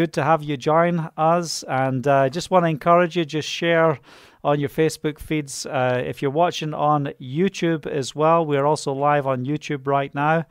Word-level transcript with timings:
good 0.00 0.14
to 0.14 0.24
have 0.24 0.42
you 0.42 0.56
join 0.56 1.10
us. 1.18 1.62
And 1.68 2.06
I 2.06 2.24
uh, 2.24 2.28
just 2.30 2.50
want 2.50 2.64
to 2.64 2.70
encourage 2.70 3.18
you, 3.18 3.26
just 3.26 3.46
share 3.46 4.00
on 4.42 4.58
your 4.58 4.70
Facebook 4.70 5.18
feeds. 5.18 5.66
Uh, 5.66 6.02
if 6.02 6.22
you're 6.22 6.30
watching 6.30 6.72
on 6.72 7.12
YouTube 7.20 7.86
as 7.86 8.14
well, 8.14 8.46
we're 8.46 8.64
also 8.64 8.94
live 8.94 9.26
on 9.26 9.44
YouTube 9.44 9.86
right 9.86 10.14
now. 10.14 10.46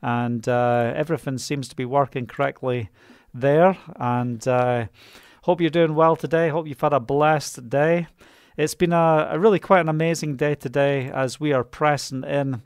And 0.00 0.48
uh, 0.48 0.94
everything 0.96 1.36
seems 1.36 1.68
to 1.68 1.76
be 1.76 1.84
working 1.84 2.26
correctly 2.26 2.88
there. 3.34 3.76
And 3.96 4.48
uh, 4.48 4.86
hope 5.42 5.60
you're 5.60 5.68
doing 5.68 5.94
well 5.94 6.16
today. 6.16 6.48
Hope 6.48 6.66
you've 6.66 6.80
had 6.80 6.94
a 6.94 7.00
blessed 7.00 7.68
day. 7.68 8.06
It's 8.56 8.74
been 8.74 8.94
a, 8.94 9.28
a 9.32 9.38
really 9.38 9.58
quite 9.58 9.80
an 9.80 9.90
amazing 9.90 10.36
day 10.36 10.54
today 10.54 11.10
as 11.12 11.38
we 11.38 11.52
are 11.52 11.62
pressing 11.62 12.24
in 12.24 12.62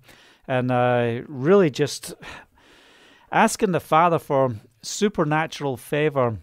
and 0.47 0.71
uh, 0.71 1.23
really 1.27 1.69
just 1.69 2.15
asking 3.33 3.73
the 3.73 3.81
Father 3.81 4.21
for 4.21 4.55
supernatural 4.83 5.77
favor 5.77 6.39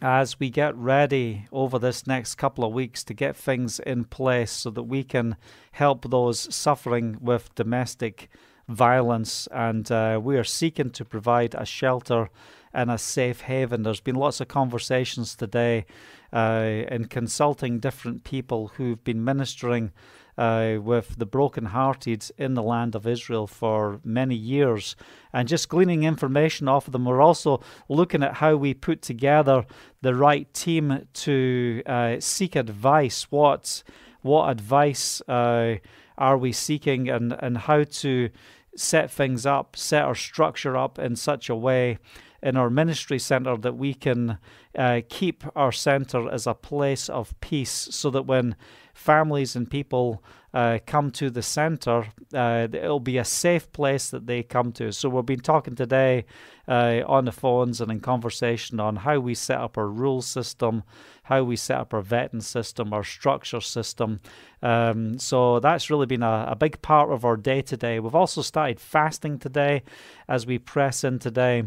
as 0.00 0.38
we 0.38 0.48
get 0.48 0.76
ready 0.76 1.46
over 1.50 1.78
this 1.78 2.06
next 2.06 2.36
couple 2.36 2.64
of 2.64 2.72
weeks 2.72 3.02
to 3.04 3.14
get 3.14 3.36
things 3.36 3.80
in 3.80 4.04
place 4.04 4.50
so 4.52 4.70
that 4.70 4.84
we 4.84 5.02
can 5.02 5.36
help 5.72 6.08
those 6.10 6.54
suffering 6.54 7.16
with 7.20 7.54
domestic 7.54 8.28
violence. 8.68 9.48
And 9.50 9.90
uh, 9.90 10.20
we 10.22 10.36
are 10.36 10.44
seeking 10.44 10.90
to 10.90 11.04
provide 11.04 11.54
a 11.54 11.64
shelter 11.64 12.30
and 12.72 12.90
a 12.90 12.98
safe 12.98 13.42
haven. 13.42 13.82
There's 13.82 14.00
been 14.00 14.14
lots 14.14 14.40
of 14.40 14.48
conversations 14.48 15.34
today 15.34 15.86
uh, 16.32 16.84
in 16.88 17.06
consulting 17.06 17.80
different 17.80 18.24
people 18.24 18.68
who've 18.76 19.02
been 19.02 19.24
ministering 19.24 19.92
uh, 20.38 20.78
with 20.80 21.18
the 21.18 21.26
brokenhearted 21.26 22.30
in 22.38 22.54
the 22.54 22.62
land 22.62 22.94
of 22.94 23.06
Israel 23.06 23.48
for 23.48 24.00
many 24.04 24.36
years 24.36 24.94
and 25.32 25.48
just 25.48 25.68
gleaning 25.68 26.04
information 26.04 26.68
off 26.68 26.86
of 26.86 26.92
them. 26.92 27.04
We're 27.04 27.20
also 27.20 27.60
looking 27.88 28.22
at 28.22 28.34
how 28.34 28.54
we 28.54 28.72
put 28.72 29.02
together 29.02 29.66
the 30.00 30.14
right 30.14 30.52
team 30.54 31.08
to 31.12 31.82
uh, 31.84 32.16
seek 32.20 32.54
advice. 32.54 33.24
What, 33.30 33.82
what 34.22 34.48
advice 34.48 35.20
uh, 35.22 35.76
are 36.16 36.38
we 36.38 36.52
seeking 36.52 37.08
and, 37.08 37.36
and 37.40 37.58
how 37.58 37.82
to 37.82 38.30
set 38.76 39.10
things 39.10 39.44
up, 39.44 39.76
set 39.76 40.04
our 40.04 40.14
structure 40.14 40.76
up 40.76 41.00
in 41.00 41.16
such 41.16 41.50
a 41.50 41.56
way 41.56 41.98
in 42.40 42.56
our 42.56 42.70
ministry 42.70 43.18
center 43.18 43.56
that 43.56 43.76
we 43.76 43.92
can 43.92 44.38
uh, 44.76 45.00
keep 45.08 45.44
our 45.56 45.72
center 45.72 46.30
as 46.30 46.46
a 46.46 46.54
place 46.54 47.08
of 47.08 47.38
peace 47.40 47.88
so 47.90 48.10
that 48.10 48.26
when 48.26 48.54
families 48.94 49.56
and 49.56 49.70
people 49.70 50.22
uh, 50.54 50.78
come 50.86 51.10
to 51.10 51.28
the 51.30 51.42
center, 51.42 52.06
uh, 52.32 52.68
it'll 52.72 53.00
be 53.00 53.18
a 53.18 53.24
safe 53.24 53.70
place 53.72 54.08
that 54.10 54.26
they 54.26 54.42
come 54.42 54.72
to. 54.72 54.92
So 54.92 55.08
we've 55.08 55.26
been 55.26 55.40
talking 55.40 55.74
today 55.74 56.24
uh, 56.66 57.02
on 57.06 57.26
the 57.26 57.32
phones 57.32 57.80
and 57.80 57.92
in 57.92 58.00
conversation 58.00 58.80
on 58.80 58.96
how 58.96 59.18
we 59.18 59.34
set 59.34 59.58
up 59.58 59.76
our 59.76 59.88
rule 59.88 60.22
system, 60.22 60.84
how 61.24 61.44
we 61.44 61.56
set 61.56 61.78
up 61.78 61.92
our 61.92 62.02
vetting 62.02 62.42
system, 62.42 62.94
our 62.94 63.04
structure 63.04 63.60
system. 63.60 64.20
Um, 64.62 65.18
so 65.18 65.60
that's 65.60 65.90
really 65.90 66.06
been 66.06 66.22
a, 66.22 66.46
a 66.48 66.56
big 66.56 66.80
part 66.80 67.12
of 67.12 67.24
our 67.24 67.36
day 67.36 67.60
today. 67.60 68.00
We've 68.00 68.14
also 68.14 68.40
started 68.40 68.80
fasting 68.80 69.38
today 69.38 69.82
as 70.28 70.46
we 70.46 70.58
press 70.58 71.04
in 71.04 71.18
today, 71.18 71.64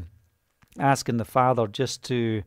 asking 0.80 1.18
the 1.18 1.26
Father 1.26 1.68
just 1.68 2.04
to 2.06 2.42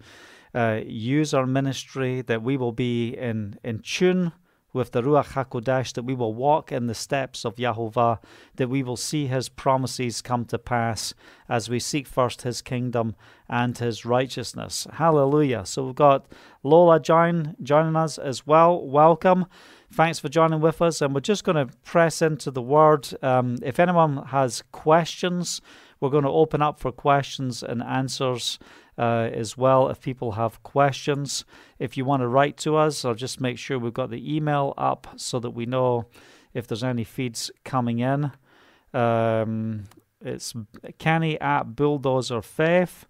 uh, 0.52 0.80
use 0.84 1.32
our 1.32 1.46
ministry, 1.46 2.22
that 2.22 2.42
we 2.42 2.56
will 2.56 2.72
be 2.72 3.10
in, 3.16 3.58
in 3.62 3.78
tune 3.80 4.32
with 4.74 4.92
the 4.92 5.02
Ruach 5.02 5.28
HaKodesh, 5.28 5.94
that 5.94 6.02
we 6.02 6.14
will 6.14 6.34
walk 6.34 6.70
in 6.70 6.86
the 6.86 6.94
steps 6.94 7.46
of 7.46 7.56
Yahovah, 7.56 8.18
that 8.56 8.68
we 8.68 8.82
will 8.82 8.96
see 8.96 9.26
his 9.28 9.48
promises 9.48 10.20
come 10.20 10.44
to 10.46 10.58
pass 10.58 11.14
as 11.48 11.70
we 11.70 11.78
seek 11.78 12.06
first 12.06 12.42
his 12.42 12.60
kingdom 12.60 13.14
and 13.48 13.78
his 13.78 14.04
righteousness. 14.04 14.86
Hallelujah. 14.94 15.64
So 15.64 15.86
we've 15.86 15.94
got 15.94 16.26
Lola 16.62 17.00
join, 17.00 17.54
joining 17.62 17.96
us 17.96 18.18
as 18.18 18.46
well. 18.46 18.84
Welcome. 18.84 19.46
Thanks 19.92 20.18
for 20.18 20.28
joining 20.28 20.60
with 20.60 20.82
us. 20.82 21.00
And 21.00 21.14
we're 21.14 21.20
just 21.20 21.44
going 21.44 21.68
to 21.68 21.72
press 21.84 22.20
into 22.20 22.50
the 22.50 22.62
word. 22.62 23.08
Um, 23.22 23.58
if 23.62 23.78
anyone 23.78 24.26
has 24.26 24.64
questions, 24.72 25.60
we're 26.04 26.10
going 26.10 26.24
to 26.24 26.30
open 26.30 26.60
up 26.60 26.78
for 26.78 26.92
questions 26.92 27.62
and 27.62 27.82
answers 27.82 28.58
uh, 28.98 29.30
as 29.32 29.56
well 29.56 29.88
if 29.88 30.02
people 30.02 30.32
have 30.32 30.62
questions. 30.62 31.46
If 31.78 31.96
you 31.96 32.04
want 32.04 32.20
to 32.20 32.28
write 32.28 32.58
to 32.58 32.76
us, 32.76 33.06
I'll 33.06 33.14
just 33.14 33.40
make 33.40 33.56
sure 33.56 33.78
we've 33.78 33.94
got 33.94 34.10
the 34.10 34.36
email 34.36 34.74
up 34.76 35.06
so 35.16 35.40
that 35.40 35.52
we 35.52 35.64
know 35.64 36.04
if 36.52 36.66
there's 36.66 36.84
any 36.84 37.04
feeds 37.04 37.50
coming 37.64 38.00
in. 38.00 38.32
Um, 38.92 39.84
it's 40.20 40.52
Kenny 40.98 41.40
at 41.40 41.74
Bulldozer 41.74 42.42
Faith. 42.42 43.06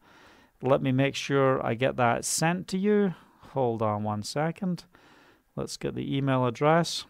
Let 0.62 0.80
me 0.80 0.92
make 0.92 1.16
sure 1.16 1.64
I 1.66 1.74
get 1.74 1.96
that 1.96 2.24
sent 2.24 2.68
to 2.68 2.78
you. 2.78 3.14
Hold 3.54 3.82
on 3.82 4.04
one 4.04 4.22
second. 4.22 4.84
Let's 5.56 5.76
get 5.76 5.96
the 5.96 6.16
email 6.16 6.46
address. 6.46 7.06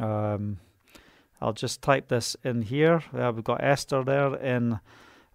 Um, 0.00 0.60
I'll 1.40 1.52
just 1.52 1.82
type 1.82 2.08
this 2.08 2.36
in 2.44 2.62
here. 2.62 3.02
Uh, 3.16 3.32
we've 3.34 3.44
got 3.44 3.62
Esther 3.62 4.02
there 4.02 4.34
in 4.36 4.80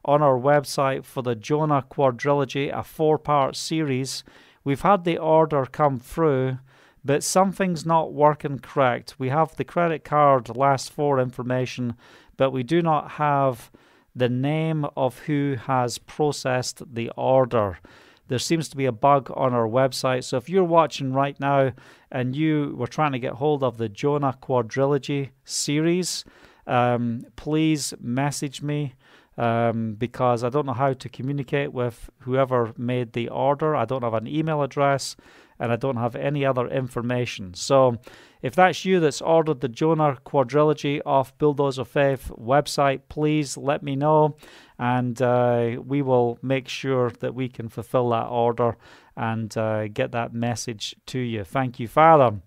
on 0.03 0.23
our 0.23 0.39
website 0.39 1.05
for 1.05 1.21
the 1.21 1.35
Jonah 1.35 1.85
Quadrilogy, 1.87 2.75
a 2.75 2.81
four 2.81 3.19
part 3.19 3.55
series. 3.55 4.23
We've 4.67 4.81
had 4.81 5.05
the 5.05 5.17
order 5.17 5.65
come 5.65 5.97
through, 5.97 6.57
but 7.05 7.23
something's 7.23 7.85
not 7.85 8.11
working 8.11 8.59
correct. 8.59 9.15
We 9.17 9.29
have 9.29 9.55
the 9.55 9.63
credit 9.63 10.03
card 10.03 10.57
last 10.57 10.91
four 10.91 11.21
information, 11.21 11.95
but 12.35 12.51
we 12.51 12.63
do 12.63 12.81
not 12.81 13.11
have 13.11 13.71
the 14.13 14.27
name 14.27 14.85
of 14.97 15.19
who 15.19 15.55
has 15.67 15.99
processed 15.99 16.81
the 16.93 17.09
order. 17.15 17.79
There 18.27 18.39
seems 18.39 18.67
to 18.67 18.75
be 18.75 18.83
a 18.83 18.91
bug 18.91 19.31
on 19.33 19.53
our 19.53 19.69
website. 19.69 20.25
So 20.25 20.35
if 20.35 20.49
you're 20.49 20.65
watching 20.65 21.13
right 21.13 21.39
now 21.39 21.71
and 22.11 22.35
you 22.35 22.75
were 22.77 22.87
trying 22.87 23.13
to 23.13 23.19
get 23.19 23.35
hold 23.35 23.63
of 23.63 23.77
the 23.77 23.87
Jonah 23.87 24.37
Quadrilogy 24.41 25.29
series, 25.45 26.25
um, 26.65 27.25
please 27.37 27.93
message 28.01 28.61
me 28.61 28.95
um, 29.37 29.93
because 29.93 30.43
I 30.43 30.49
don't 30.49 30.65
know 30.65 30.73
how 30.73 30.93
to 30.93 31.09
communicate 31.09 31.73
with 31.73 32.09
whoever 32.19 32.73
made 32.77 33.13
the 33.13 33.29
order. 33.29 33.75
I 33.75 33.85
don't 33.85 34.03
have 34.03 34.13
an 34.13 34.27
email 34.27 34.61
address 34.63 35.15
and 35.59 35.71
I 35.71 35.75
don't 35.75 35.97
have 35.97 36.15
any 36.15 36.45
other 36.45 36.67
information. 36.67 37.53
So 37.53 37.97
if 38.41 38.55
that's 38.55 38.85
you 38.85 38.99
that's 38.99 39.21
ordered 39.21 39.61
the 39.61 39.67
Jonah 39.67 40.17
quadrilogy 40.25 41.01
off 41.05 41.37
Bulldozer 41.37 41.85
Faith 41.85 42.31
website, 42.37 43.01
please 43.09 43.57
let 43.57 43.83
me 43.83 43.95
know 43.95 44.37
and 44.77 45.19
uh, 45.21 45.77
we 45.83 46.01
will 46.01 46.37
make 46.41 46.67
sure 46.67 47.09
that 47.09 47.33
we 47.33 47.49
can 47.49 47.69
fulfill 47.69 48.09
that 48.09 48.27
order 48.27 48.77
and 49.15 49.55
uh, 49.57 49.87
get 49.87 50.11
that 50.11 50.33
message 50.33 50.95
to 51.07 51.19
you. 51.19 51.43
Thank 51.43 51.79
you, 51.79 51.87
Father. 51.87 52.39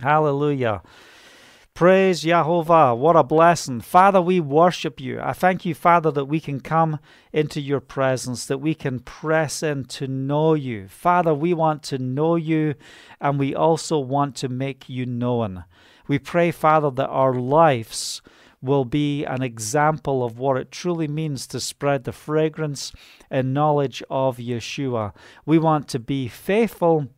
Hallelujah. 0.00 0.82
Praise 1.74 2.22
Yahovah. 2.22 2.98
What 2.98 3.16
a 3.16 3.24
blessing. 3.24 3.80
Father, 3.80 4.20
we 4.20 4.40
worship 4.40 5.00
you. 5.00 5.18
I 5.18 5.32
thank 5.32 5.64
you, 5.64 5.74
Father, 5.74 6.10
that 6.10 6.26
we 6.26 6.38
can 6.38 6.60
come 6.60 6.98
into 7.32 7.62
your 7.62 7.80
presence, 7.80 8.44
that 8.44 8.58
we 8.58 8.74
can 8.74 9.00
press 9.00 9.62
in 9.62 9.86
to 9.86 10.06
know 10.06 10.52
you. 10.52 10.86
Father, 10.88 11.32
we 11.32 11.54
want 11.54 11.82
to 11.84 11.96
know 11.96 12.36
you 12.36 12.74
and 13.22 13.38
we 13.38 13.54
also 13.54 13.98
want 13.98 14.36
to 14.36 14.50
make 14.50 14.90
you 14.90 15.06
known. 15.06 15.64
We 16.06 16.18
pray, 16.18 16.50
Father, 16.50 16.90
that 16.90 17.08
our 17.08 17.32
lives 17.32 18.20
will 18.60 18.84
be 18.84 19.24
an 19.24 19.42
example 19.42 20.22
of 20.22 20.38
what 20.38 20.58
it 20.58 20.70
truly 20.70 21.08
means 21.08 21.46
to 21.46 21.58
spread 21.58 22.04
the 22.04 22.12
fragrance 22.12 22.92
and 23.30 23.54
knowledge 23.54 24.02
of 24.10 24.36
Yeshua. 24.36 25.14
We 25.46 25.58
want 25.58 25.88
to 25.88 25.98
be 25.98 26.28
faithful 26.28 27.08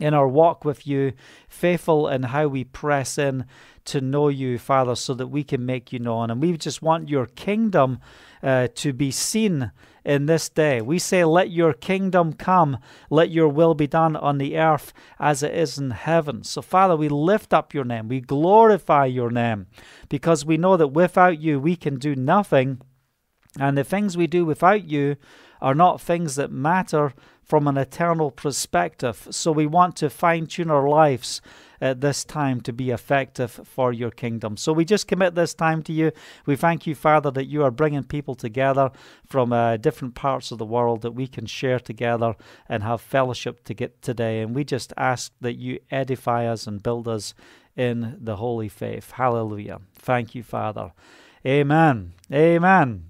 in 0.00 0.14
our 0.14 0.28
walk 0.28 0.64
with 0.64 0.86
you, 0.86 1.12
faithful 1.48 2.08
in 2.08 2.24
how 2.24 2.48
we 2.48 2.64
press 2.64 3.18
in 3.18 3.44
to 3.86 4.00
know 4.00 4.28
you, 4.28 4.58
Father, 4.58 4.94
so 4.94 5.14
that 5.14 5.28
we 5.28 5.42
can 5.42 5.64
make 5.64 5.92
you 5.92 5.98
known. 5.98 6.30
And 6.30 6.40
we 6.40 6.56
just 6.56 6.82
want 6.82 7.08
your 7.08 7.26
kingdom 7.26 8.00
uh, 8.42 8.68
to 8.74 8.92
be 8.92 9.10
seen 9.10 9.72
in 10.04 10.26
this 10.26 10.48
day. 10.48 10.80
We 10.80 10.98
say, 10.98 11.24
Let 11.24 11.50
your 11.50 11.72
kingdom 11.72 12.32
come, 12.34 12.78
let 13.10 13.30
your 13.30 13.48
will 13.48 13.74
be 13.74 13.86
done 13.86 14.14
on 14.14 14.38
the 14.38 14.58
earth 14.58 14.92
as 15.18 15.42
it 15.42 15.54
is 15.54 15.78
in 15.78 15.90
heaven. 15.90 16.44
So, 16.44 16.62
Father, 16.62 16.96
we 16.96 17.08
lift 17.08 17.52
up 17.52 17.74
your 17.74 17.84
name, 17.84 18.08
we 18.08 18.20
glorify 18.20 19.06
your 19.06 19.30
name, 19.30 19.66
because 20.08 20.44
we 20.44 20.56
know 20.56 20.76
that 20.76 20.88
without 20.88 21.40
you 21.40 21.58
we 21.58 21.74
can 21.76 21.98
do 21.98 22.14
nothing. 22.14 22.80
And 23.58 23.76
the 23.76 23.84
things 23.84 24.16
we 24.16 24.26
do 24.26 24.44
without 24.44 24.84
you 24.84 25.16
are 25.60 25.74
not 25.74 26.00
things 26.00 26.36
that 26.36 26.52
matter 26.52 27.12
from 27.48 27.66
an 27.66 27.78
eternal 27.78 28.30
perspective. 28.30 29.26
So 29.30 29.50
we 29.52 29.66
want 29.66 29.96
to 29.96 30.10
fine 30.10 30.46
tune 30.46 30.70
our 30.70 30.88
lives 30.88 31.40
at 31.80 32.00
this 32.00 32.24
time 32.24 32.60
to 32.60 32.72
be 32.72 32.90
effective 32.90 33.60
for 33.64 33.92
your 33.92 34.10
kingdom. 34.10 34.56
So 34.56 34.72
we 34.72 34.84
just 34.84 35.08
commit 35.08 35.34
this 35.34 35.54
time 35.54 35.82
to 35.84 35.92
you. 35.92 36.12
We 36.44 36.56
thank 36.56 36.86
you, 36.86 36.94
Father, 36.94 37.30
that 37.30 37.46
you 37.46 37.62
are 37.62 37.70
bringing 37.70 38.02
people 38.02 38.34
together 38.34 38.90
from 39.26 39.52
uh, 39.52 39.76
different 39.76 40.14
parts 40.14 40.50
of 40.50 40.58
the 40.58 40.66
world 40.66 41.02
that 41.02 41.12
we 41.12 41.26
can 41.26 41.46
share 41.46 41.78
together 41.78 42.34
and 42.68 42.82
have 42.82 43.00
fellowship 43.00 43.64
to 43.64 43.74
get 43.74 44.02
today. 44.02 44.40
And 44.40 44.54
we 44.54 44.64
just 44.64 44.92
ask 44.96 45.32
that 45.40 45.56
you 45.56 45.78
edify 45.90 46.46
us 46.46 46.66
and 46.66 46.82
build 46.82 47.08
us 47.08 47.32
in 47.76 48.18
the 48.20 48.36
holy 48.36 48.68
faith. 48.68 49.12
Hallelujah. 49.12 49.80
Thank 49.94 50.34
you, 50.34 50.42
Father. 50.42 50.92
Amen. 51.46 52.12
Amen. 52.32 53.04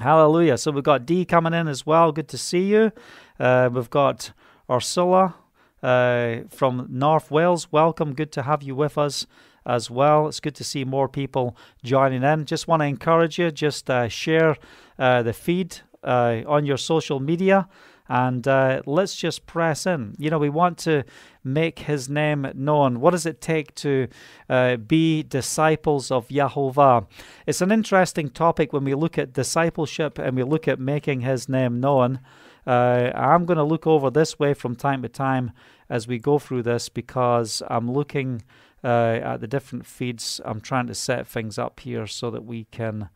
Hallelujah. 0.00 0.58
So 0.58 0.72
we've 0.72 0.84
got 0.84 1.06
D 1.06 1.24
coming 1.24 1.54
in 1.54 1.68
as 1.68 1.86
well. 1.86 2.12
Good 2.12 2.28
to 2.28 2.38
see 2.38 2.64
you. 2.64 2.92
Uh, 3.38 3.68
we've 3.72 3.90
got 3.90 4.32
Ursula 4.70 5.34
uh, 5.82 6.36
from 6.48 6.86
North 6.88 7.30
Wales. 7.30 7.72
Welcome. 7.72 8.14
Good 8.14 8.32
to 8.32 8.42
have 8.42 8.62
you 8.62 8.74
with 8.74 8.96
us 8.96 9.26
as 9.66 9.90
well. 9.90 10.28
It's 10.28 10.40
good 10.40 10.54
to 10.56 10.64
see 10.64 10.84
more 10.84 11.08
people 11.08 11.56
joining 11.82 12.22
in. 12.22 12.44
Just 12.44 12.68
want 12.68 12.80
to 12.80 12.86
encourage 12.86 13.38
you, 13.38 13.50
just 13.50 13.90
uh, 13.90 14.08
share 14.08 14.56
uh, 14.98 15.22
the 15.22 15.32
feed 15.32 15.80
uh, 16.02 16.42
on 16.46 16.66
your 16.66 16.76
social 16.76 17.18
media 17.18 17.68
and 18.08 18.46
uh, 18.46 18.82
let's 18.84 19.16
just 19.16 19.46
press 19.46 19.86
in. 19.86 20.14
You 20.18 20.30
know, 20.30 20.38
we 20.38 20.50
want 20.50 20.78
to 20.78 21.04
make 21.42 21.80
his 21.80 22.08
name 22.08 22.46
known. 22.54 23.00
What 23.00 23.12
does 23.12 23.24
it 23.24 23.40
take 23.40 23.74
to 23.76 24.08
uh, 24.48 24.76
be 24.76 25.22
disciples 25.22 26.10
of 26.10 26.28
Yahovah? 26.28 27.06
It's 27.46 27.62
an 27.62 27.72
interesting 27.72 28.28
topic 28.28 28.72
when 28.72 28.84
we 28.84 28.94
look 28.94 29.16
at 29.16 29.32
discipleship 29.32 30.18
and 30.18 30.36
we 30.36 30.42
look 30.42 30.68
at 30.68 30.78
making 30.78 31.22
his 31.22 31.48
name 31.48 31.80
known. 31.80 32.20
Uh, 32.66 33.10
I'm 33.14 33.44
going 33.44 33.58
to 33.58 33.64
look 33.64 33.86
over 33.86 34.10
this 34.10 34.38
way 34.38 34.54
from 34.54 34.74
time 34.74 35.02
to 35.02 35.08
time 35.08 35.52
as 35.88 36.08
we 36.08 36.18
go 36.18 36.38
through 36.38 36.62
this 36.62 36.88
because 36.88 37.62
I'm 37.68 37.90
looking 37.90 38.42
uh, 38.82 39.20
at 39.22 39.40
the 39.40 39.46
different 39.46 39.86
feeds. 39.86 40.40
I'm 40.44 40.60
trying 40.60 40.86
to 40.86 40.94
set 40.94 41.26
things 41.26 41.58
up 41.58 41.80
here 41.80 42.06
so 42.06 42.30
that 42.30 42.44
we 42.44 42.64
can 42.64 43.08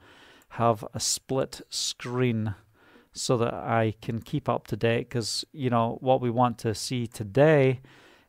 have 0.50 0.84
a 0.94 1.00
split 1.00 1.60
screen 1.68 2.54
so 3.12 3.36
that 3.36 3.54
I 3.54 3.94
can 4.00 4.20
keep 4.20 4.48
up 4.48 4.66
to 4.68 4.76
date 4.76 5.08
because, 5.08 5.44
you 5.52 5.70
know, 5.70 5.98
what 6.00 6.20
we 6.20 6.30
want 6.30 6.58
to 6.58 6.74
see 6.74 7.06
today 7.06 7.80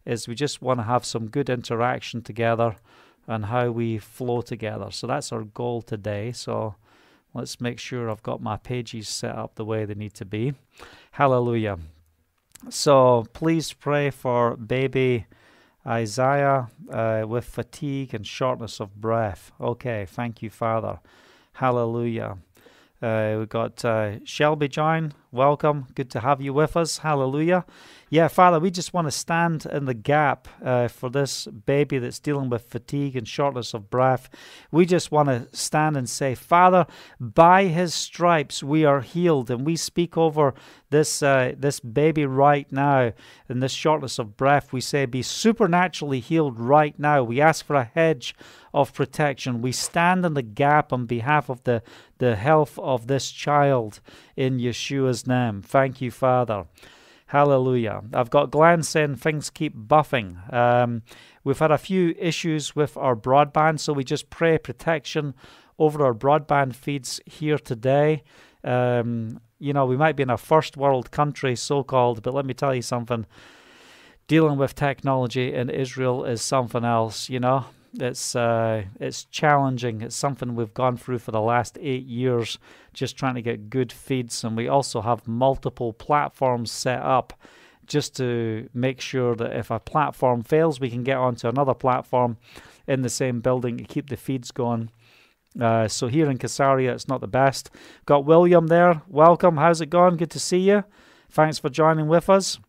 is 0.06 0.28
we 0.28 0.36
just 0.36 0.62
want 0.62 0.80
to 0.80 0.84
have 0.84 1.06
some 1.06 1.28
good 1.28 1.50
interaction 1.50 2.22
together 2.22 2.76
and 3.28 3.46
how 3.46 3.70
we 3.70 4.00
flow 4.00 4.42
together. 4.42 4.90
So 4.90 5.06
that's 5.06 5.32
our 5.32 5.44
goal 5.44 5.82
today. 5.82 6.32
So 6.32 6.76
let's 7.34 7.62
make 7.62 7.80
sure 7.80 8.10
I've 8.10 8.24
got 8.24 8.42
my 8.42 8.58
pages 8.58 9.08
set 9.08 9.36
up 9.36 9.56
the 9.56 9.66
way 9.66 9.86
they 9.86 9.96
need 9.96 10.14
to 10.16 10.26
be. 10.26 10.54
Hallelujah. 11.12 11.78
So 12.70 13.26
please 13.34 13.72
pray 13.74 14.10
for 14.10 14.56
baby 14.58 15.26
Isaiah 15.88 16.68
uh, 16.92 17.24
with 17.28 17.46
fatigue 17.46 18.14
and 18.14 18.28
shortness 18.28 18.80
of 18.80 18.96
breath. 19.00 19.52
Okay, 19.60 20.06
thank 20.06 20.42
you, 20.42 20.50
Father. 20.50 21.00
Hallelujah. 21.54 22.38
Uh, 23.02 23.36
we've 23.40 23.50
got 23.50 23.84
uh, 23.86 24.24
Shelby 24.26 24.68
John. 24.68 25.14
Welcome. 25.32 25.86
Good 25.94 26.10
to 26.12 26.22
have 26.22 26.42
you 26.42 26.54
with 26.54 26.76
us. 26.76 26.98
Hallelujah. 26.98 27.64
Yeah, 28.10 28.30
Father, 28.30 28.60
we 28.60 28.72
just 28.72 28.96
want 28.96 29.06
to 29.06 29.12
stand 29.12 29.68
in 29.68 29.86
the 29.86 29.94
gap 29.94 30.48
uh, 30.66 30.88
for 30.88 31.12
this 31.12 31.46
baby 31.46 32.00
that's 32.00 32.18
dealing 32.18 32.50
with 32.50 32.64
fatigue 32.64 33.16
and 33.16 33.28
shortness 33.28 33.76
of 33.76 33.92
breath. 33.92 34.28
We 34.72 34.88
just 34.88 35.12
want 35.12 35.30
to 35.30 35.48
stand 35.56 35.96
and 35.96 36.10
say, 36.10 36.34
Father, 36.34 36.88
by 37.20 37.66
his 37.66 37.94
stripes 37.94 38.64
we 38.64 38.84
are 38.86 39.02
healed. 39.02 39.52
And 39.52 39.68
we 39.68 39.76
speak 39.76 40.18
over 40.18 40.56
this, 40.90 41.22
uh, 41.22 41.54
this 41.56 41.80
baby 41.80 42.26
right 42.26 42.66
now 42.72 43.14
in 43.48 43.60
this 43.60 43.74
shortness 43.74 44.18
of 44.18 44.36
breath. 44.36 44.74
We 44.74 44.82
say, 44.82 45.06
be 45.06 45.22
supernaturally 45.22 46.22
healed 46.22 46.60
right 46.60 46.98
now. 46.98 47.22
We 47.22 47.40
ask 47.40 47.64
for 47.64 47.76
a 47.76 47.92
hedge 47.94 48.34
of 48.74 48.94
protection. 48.94 49.62
We 49.62 49.72
stand 49.72 50.26
in 50.26 50.34
the 50.34 50.42
gap 50.42 50.92
on 50.92 51.06
behalf 51.06 51.50
of 51.50 51.64
the, 51.64 51.84
the 52.18 52.36
health 52.36 52.78
of 52.80 53.08
this 53.08 53.32
child 53.32 54.00
in 54.36 54.60
Yeshua's 54.60 55.19
name. 55.28 55.62
Thank 55.62 56.02
you, 56.02 56.12
Father. 56.12 56.66
Hallelujah. 57.28 58.02
I've 58.12 58.32
got 58.32 58.50
Glenn 58.50 58.82
saying 58.82 59.18
things 59.18 59.52
keep 59.52 59.76
buffing. 59.76 60.52
Um, 60.52 61.04
we've 61.44 61.60
had 61.60 61.72
a 61.72 61.78
few 61.78 62.16
issues 62.18 62.76
with 62.76 62.98
our 62.98 63.16
broadband, 63.16 63.80
so 63.80 63.94
we 63.94 64.04
just 64.04 64.32
pray 64.32 64.58
protection 64.58 65.36
over 65.78 66.04
our 66.04 66.14
broadband 66.14 66.74
feeds 66.76 67.22
here 67.26 67.60
today. 67.60 68.24
Um, 68.64 69.40
you 69.60 69.74
know, 69.74 69.86
we 69.86 69.96
might 69.96 70.16
be 70.16 70.24
in 70.24 70.30
a 70.32 70.38
first 70.38 70.76
world 70.76 71.12
country, 71.12 71.56
so 71.56 71.84
called, 71.84 72.24
but 72.24 72.34
let 72.34 72.46
me 72.46 72.54
tell 72.56 72.74
you 72.74 72.82
something. 72.82 73.28
Dealing 74.28 74.58
with 74.58 74.74
technology 74.74 75.54
in 75.54 75.70
Israel 75.70 76.26
is 76.26 76.42
something 76.42 76.84
else, 76.84 77.30
you 77.30 77.40
know. 77.40 77.66
It's 77.94 78.36
uh, 78.36 78.84
it's 79.00 79.26
challenging. 79.26 80.02
It's 80.02 80.16
something 80.16 80.56
we've 80.56 80.74
gone 80.74 80.98
through 80.98 81.20
for 81.20 81.32
the 81.32 81.42
last 81.42 81.78
eight 81.82 82.06
years, 82.06 82.60
just 82.94 83.18
trying 83.18 83.36
to 83.36 83.42
get 83.42 83.70
good 83.70 83.92
feeds, 83.92 84.44
and 84.44 84.56
we 84.56 84.68
also 84.68 85.02
have 85.02 85.28
multiple 85.28 85.94
platforms 85.94 86.72
set 86.72 87.02
up 87.02 87.34
just 87.88 88.16
to 88.18 88.70
make 88.74 89.02
sure 89.02 89.36
that 89.36 89.56
if 89.56 89.72
a 89.72 89.80
platform 89.80 90.44
fails, 90.44 90.80
we 90.80 90.90
can 90.90 91.04
get 91.04 91.18
onto 91.18 91.48
another 91.48 91.74
platform 91.74 92.38
in 92.88 93.02
the 93.02 93.10
same 93.10 93.42
building 93.42 93.78
to 93.78 93.84
keep 93.84 94.10
the 94.10 94.16
feeds 94.18 94.52
going. 94.52 94.92
Uh, 95.60 95.88
so 95.88 96.08
here 96.08 96.30
in 96.30 96.38
Caesarea, 96.38 96.94
it's 96.94 97.08
not 97.08 97.22
the 97.22 97.28
best. 97.28 97.72
Got 98.06 98.26
William 98.26 98.68
there. 98.68 99.02
Welcome. 99.08 99.58
How's 99.58 99.82
it 99.82 99.90
going? 99.90 100.18
Good 100.18 100.30
to 100.32 100.40
see 100.40 100.60
you. 100.60 100.84
Thanks 101.32 101.58
for 101.58 101.70
joining 101.70 102.08
with 102.08 102.30
us. 102.30 102.60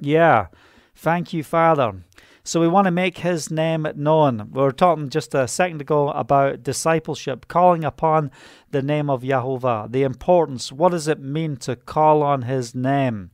Yeah. 0.00 0.48
Thank 0.94 1.32
you, 1.32 1.44
Father. 1.44 2.02
So 2.48 2.62
we 2.62 2.68
want 2.68 2.86
to 2.86 2.90
make 2.90 3.18
his 3.18 3.50
name 3.50 3.86
known. 3.94 4.48
We 4.52 4.62
were 4.62 4.72
talking 4.72 5.10
just 5.10 5.34
a 5.34 5.46
second 5.46 5.82
ago 5.82 6.08
about 6.08 6.62
discipleship, 6.62 7.46
calling 7.46 7.84
upon 7.84 8.30
the 8.70 8.80
name 8.80 9.10
of 9.10 9.20
Yahovah, 9.20 9.92
the 9.92 10.02
importance. 10.02 10.72
What 10.72 10.92
does 10.92 11.08
it 11.08 11.20
mean 11.20 11.58
to 11.58 11.76
call 11.76 12.22
on 12.22 12.40
his 12.40 12.74
name? 12.74 13.32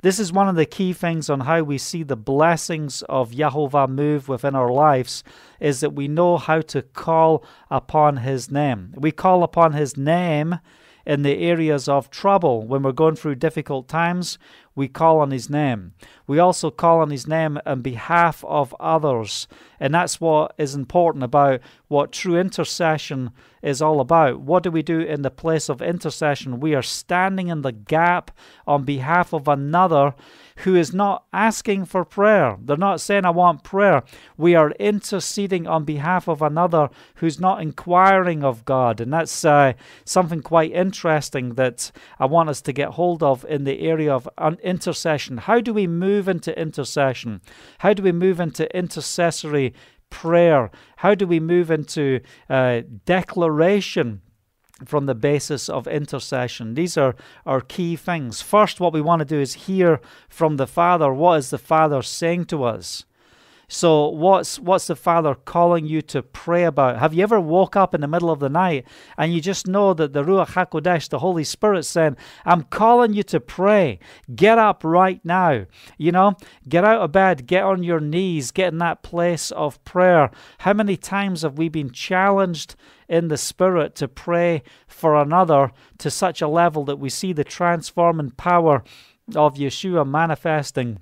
This 0.00 0.18
is 0.18 0.32
one 0.32 0.48
of 0.48 0.56
the 0.56 0.64
key 0.64 0.94
things 0.94 1.28
on 1.28 1.40
how 1.40 1.64
we 1.64 1.76
see 1.76 2.02
the 2.02 2.16
blessings 2.16 3.02
of 3.10 3.32
Yahovah 3.32 3.90
move 3.90 4.26
within 4.26 4.54
our 4.54 4.72
lives 4.72 5.22
is 5.60 5.80
that 5.80 5.92
we 5.92 6.08
know 6.08 6.38
how 6.38 6.62
to 6.62 6.80
call 6.80 7.44
upon 7.70 8.16
his 8.16 8.50
name. 8.50 8.94
We 8.96 9.12
call 9.12 9.42
upon 9.42 9.74
his 9.74 9.98
name 9.98 10.60
in 11.04 11.22
the 11.22 11.38
areas 11.38 11.88
of 11.88 12.10
trouble 12.10 12.66
when 12.66 12.82
we're 12.82 12.92
going 12.92 13.16
through 13.16 13.36
difficult 13.36 13.86
times 13.86 14.38
we 14.76 14.86
call 14.86 15.20
on 15.20 15.30
his 15.30 15.48
name. 15.50 15.94
We 16.26 16.38
also 16.38 16.70
call 16.70 17.00
on 17.00 17.10
his 17.10 17.26
name 17.26 17.58
on 17.64 17.80
behalf 17.80 18.44
of 18.44 18.76
others. 18.78 19.48
And 19.80 19.94
that's 19.94 20.20
what 20.20 20.54
is 20.58 20.74
important 20.74 21.24
about 21.24 21.60
what 21.88 22.12
true 22.12 22.38
intercession 22.38 23.30
is 23.62 23.80
all 23.80 24.00
about. 24.00 24.40
What 24.40 24.62
do 24.62 24.70
we 24.70 24.82
do 24.82 25.00
in 25.00 25.22
the 25.22 25.30
place 25.30 25.70
of 25.70 25.80
intercession? 25.80 26.60
We 26.60 26.74
are 26.74 26.82
standing 26.82 27.48
in 27.48 27.62
the 27.62 27.72
gap 27.72 28.30
on 28.66 28.84
behalf 28.84 29.32
of 29.32 29.48
another 29.48 30.14
who 30.58 30.74
is 30.74 30.94
not 30.94 31.24
asking 31.32 31.84
for 31.84 32.04
prayer. 32.04 32.56
They're 32.60 32.76
not 32.76 33.00
saying, 33.00 33.24
I 33.24 33.30
want 33.30 33.62
prayer. 33.62 34.02
We 34.36 34.54
are 34.54 34.70
interceding 34.72 35.66
on 35.66 35.84
behalf 35.84 36.28
of 36.28 36.42
another 36.42 36.88
who's 37.16 37.38
not 37.40 37.60
inquiring 37.60 38.42
of 38.42 38.64
God. 38.64 39.00
And 39.00 39.12
that's 39.12 39.44
uh, 39.44 39.74
something 40.04 40.42
quite 40.42 40.72
interesting 40.72 41.54
that 41.54 41.90
I 42.18 42.26
want 42.26 42.48
us 42.48 42.60
to 42.62 42.72
get 42.72 42.90
hold 42.90 43.22
of 43.22 43.44
in 43.48 43.64
the 43.64 43.80
area 43.80 44.14
of 44.14 44.28
intercession. 44.62 45.38
How 45.38 45.60
do 45.60 45.74
we 45.74 45.86
move 45.86 46.28
into 46.28 46.58
intercession? 46.58 47.42
How 47.78 47.92
do 47.92 48.02
we 48.02 48.12
move 48.12 48.40
into 48.40 48.74
intercessory 48.76 49.74
prayer? 50.10 50.70
How 50.96 51.14
do 51.14 51.26
we 51.26 51.40
move 51.40 51.70
into 51.70 52.20
uh, 52.48 52.82
declaration? 53.04 54.22
From 54.84 55.06
the 55.06 55.14
basis 55.14 55.68
of 55.68 55.86
intercession. 55.86 56.74
These 56.74 56.96
are 56.96 57.16
our 57.46 57.60
key 57.60 57.96
things. 57.96 58.42
First, 58.42 58.80
what 58.80 58.92
we 58.92 59.00
want 59.00 59.20
to 59.20 59.24
do 59.24 59.40
is 59.40 59.54
hear 59.54 60.00
from 60.28 60.56
the 60.56 60.66
Father. 60.66 61.12
What 61.12 61.38
is 61.38 61.50
the 61.50 61.58
Father 61.58 62.02
saying 62.02 62.46
to 62.46 62.64
us? 62.64 63.04
So 63.68 64.08
what's 64.08 64.60
what's 64.60 64.86
the 64.86 64.94
Father 64.94 65.34
calling 65.34 65.86
you 65.86 66.00
to 66.02 66.22
pray 66.22 66.64
about? 66.64 66.98
Have 66.98 67.12
you 67.12 67.24
ever 67.24 67.40
woke 67.40 67.74
up 67.74 67.94
in 67.94 68.00
the 68.00 68.06
middle 68.06 68.30
of 68.30 68.38
the 68.38 68.48
night 68.48 68.86
and 69.18 69.34
you 69.34 69.40
just 69.40 69.66
know 69.66 69.92
that 69.94 70.12
the 70.12 70.22
Ruach 70.22 70.50
Hakodesh, 70.50 71.08
the 71.08 71.18
Holy 71.18 71.42
Spirit, 71.42 71.84
saying, 71.84 72.16
"I'm 72.44 72.62
calling 72.62 73.12
you 73.12 73.24
to 73.24 73.40
pray. 73.40 73.98
Get 74.34 74.58
up 74.58 74.84
right 74.84 75.20
now. 75.24 75.66
You 75.98 76.12
know, 76.12 76.34
get 76.68 76.84
out 76.84 77.00
of 77.00 77.10
bed, 77.10 77.48
get 77.48 77.64
on 77.64 77.82
your 77.82 77.98
knees, 77.98 78.52
get 78.52 78.72
in 78.72 78.78
that 78.78 79.02
place 79.02 79.50
of 79.50 79.82
prayer." 79.84 80.30
How 80.58 80.72
many 80.72 80.96
times 80.96 81.42
have 81.42 81.58
we 81.58 81.68
been 81.68 81.90
challenged 81.90 82.76
in 83.08 83.26
the 83.28 83.36
Spirit 83.36 83.96
to 83.96 84.06
pray 84.06 84.62
for 84.86 85.16
another 85.16 85.72
to 85.98 86.10
such 86.10 86.40
a 86.40 86.48
level 86.48 86.84
that 86.84 87.00
we 87.00 87.08
see 87.08 87.32
the 87.32 87.42
transforming 87.44 88.30
power 88.30 88.84
of 89.34 89.56
Yeshua 89.56 90.06
manifesting? 90.06 90.98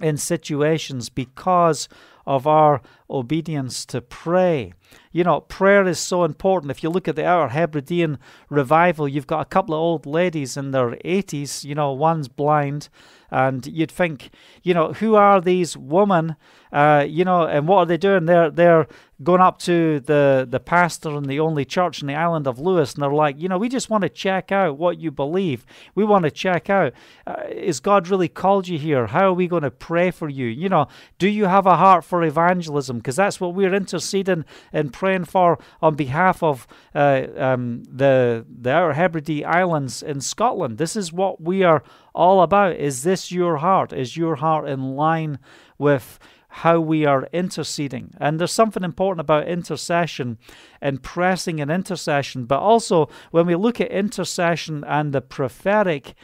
In 0.00 0.16
situations 0.16 1.08
because 1.08 1.88
of 2.26 2.46
our 2.46 2.82
obedience 3.08 3.86
to 3.86 4.02
pray. 4.02 4.74
You 5.12 5.24
know, 5.24 5.40
prayer 5.40 5.86
is 5.86 5.98
so 5.98 6.24
important. 6.24 6.70
If 6.70 6.82
you 6.82 6.90
look 6.90 7.08
at 7.08 7.16
the 7.16 7.24
Outer 7.24 7.48
Hebridean 7.48 8.18
revival, 8.50 9.08
you've 9.08 9.26
got 9.26 9.40
a 9.40 9.46
couple 9.46 9.74
of 9.74 9.80
old 9.80 10.04
ladies 10.04 10.56
in 10.56 10.70
their 10.70 10.90
80s, 10.90 11.64
you 11.64 11.74
know, 11.74 11.92
one's 11.92 12.28
blind, 12.28 12.90
and 13.30 13.66
you'd 13.66 13.90
think, 13.90 14.30
you 14.62 14.74
know, 14.74 14.92
who 14.94 15.14
are 15.14 15.40
these 15.40 15.76
women, 15.76 16.36
uh, 16.72 17.04
you 17.08 17.24
know, 17.24 17.46
and 17.46 17.68
what 17.68 17.78
are 17.78 17.86
they 17.86 17.96
doing? 17.96 18.26
They're 18.26 18.50
they're 18.50 18.86
going 19.22 19.40
up 19.40 19.58
to 19.58 20.00
the 20.00 20.46
the 20.48 20.60
pastor 20.60 21.16
in 21.16 21.24
the 21.24 21.40
only 21.40 21.64
church 21.64 22.00
in 22.00 22.08
the 22.08 22.14
island 22.14 22.46
of 22.46 22.58
Lewis, 22.58 22.94
and 22.94 23.02
they're 23.02 23.12
like, 23.12 23.40
you 23.40 23.48
know, 23.48 23.58
we 23.58 23.68
just 23.68 23.90
want 23.90 24.02
to 24.02 24.08
check 24.08 24.52
out 24.52 24.78
what 24.78 24.98
you 24.98 25.10
believe. 25.10 25.64
We 25.94 26.04
want 26.04 26.24
to 26.24 26.30
check 26.30 26.70
out 26.70 26.92
uh, 27.26 27.44
is 27.50 27.80
God 27.80 28.08
really 28.08 28.28
called 28.28 28.68
you 28.68 28.78
here? 28.78 29.06
How 29.08 29.28
are 29.28 29.32
we 29.32 29.48
going 29.48 29.62
to 29.62 29.70
pray 29.70 30.10
for 30.10 30.28
you? 30.28 30.46
You 30.46 30.68
know, 30.68 30.88
do 31.18 31.28
you 31.28 31.46
have 31.46 31.66
a 31.66 31.76
heart 31.76 32.04
for 32.04 32.22
evangelism? 32.22 32.98
Because 32.98 33.16
that's 33.16 33.40
what 33.40 33.54
we're 33.54 33.74
interceding 33.74 34.44
and 34.72 34.92
praying 34.92 35.24
for 35.24 35.58
on 35.82 35.94
behalf 35.94 36.42
of 36.42 36.66
uh, 36.94 37.26
um, 37.36 37.82
the 37.84 38.46
the 38.48 38.70
Outer 38.70 38.94
Hebrides 38.94 39.44
Islands 39.44 40.02
in 40.02 40.20
Scotland. 40.20 40.78
This 40.78 40.96
is 40.96 41.12
what 41.12 41.40
we 41.40 41.62
are 41.62 41.82
all 42.18 42.42
about. 42.42 42.76
Is 42.76 43.04
this 43.04 43.30
your 43.30 43.58
heart? 43.58 43.92
Is 43.92 44.16
your 44.16 44.36
heart 44.36 44.68
in 44.68 44.96
line 44.96 45.38
with 45.78 46.18
how 46.48 46.80
we 46.80 47.04
are 47.04 47.28
interceding. 47.32 48.14
And 48.18 48.40
there's 48.40 48.52
something 48.52 48.82
important 48.82 49.20
about 49.20 49.46
intercession 49.46 50.38
and 50.80 51.02
pressing 51.02 51.60
an 51.60 51.70
intercession, 51.70 52.46
but 52.46 52.58
also 52.58 53.08
when 53.30 53.46
we 53.46 53.54
look 53.54 53.80
at 53.80 53.90
intercession 53.90 54.82
and 54.84 55.12
the 55.12 55.20
prophetic, 55.20 56.14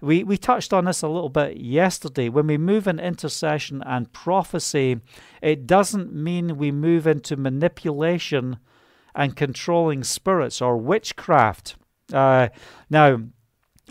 we, 0.00 0.22
we 0.22 0.36
touched 0.36 0.72
on 0.72 0.84
this 0.84 1.02
a 1.02 1.08
little 1.08 1.28
bit 1.28 1.56
yesterday. 1.56 2.28
When 2.28 2.46
we 2.46 2.58
move 2.58 2.86
in 2.86 3.00
intercession 3.00 3.82
and 3.84 4.12
prophecy, 4.12 5.00
it 5.42 5.66
doesn't 5.66 6.12
mean 6.12 6.56
we 6.56 6.70
move 6.70 7.06
into 7.06 7.36
manipulation 7.36 8.58
and 9.14 9.34
controlling 9.34 10.04
spirits 10.04 10.62
or 10.62 10.76
witchcraft. 10.76 11.76
Uh, 12.12 12.48
now, 12.88 13.20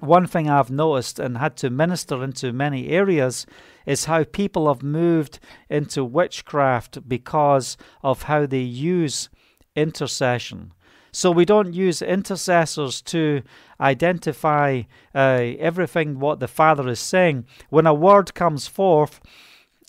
one 0.01 0.27
thing 0.27 0.49
I've 0.49 0.71
noticed 0.71 1.19
and 1.19 1.37
had 1.37 1.57
to 1.57 1.69
minister 1.69 2.23
into 2.23 2.53
many 2.53 2.89
areas 2.89 3.45
is 3.85 4.05
how 4.05 4.23
people 4.23 4.67
have 4.67 4.83
moved 4.83 5.39
into 5.69 6.03
witchcraft 6.03 7.07
because 7.07 7.77
of 8.03 8.23
how 8.23 8.45
they 8.45 8.59
use 8.59 9.29
intercession. 9.75 10.73
So 11.11 11.31
we 11.31 11.45
don't 11.45 11.73
use 11.73 12.01
intercessors 12.01 13.01
to 13.03 13.41
identify 13.81 14.83
uh, 15.15 15.53
everything 15.59 16.19
what 16.19 16.39
the 16.39 16.47
Father 16.47 16.87
is 16.87 16.99
saying. 16.99 17.45
When 17.69 17.87
a 17.87 17.93
word 17.93 18.35
comes 18.35 18.67
forth, 18.67 19.19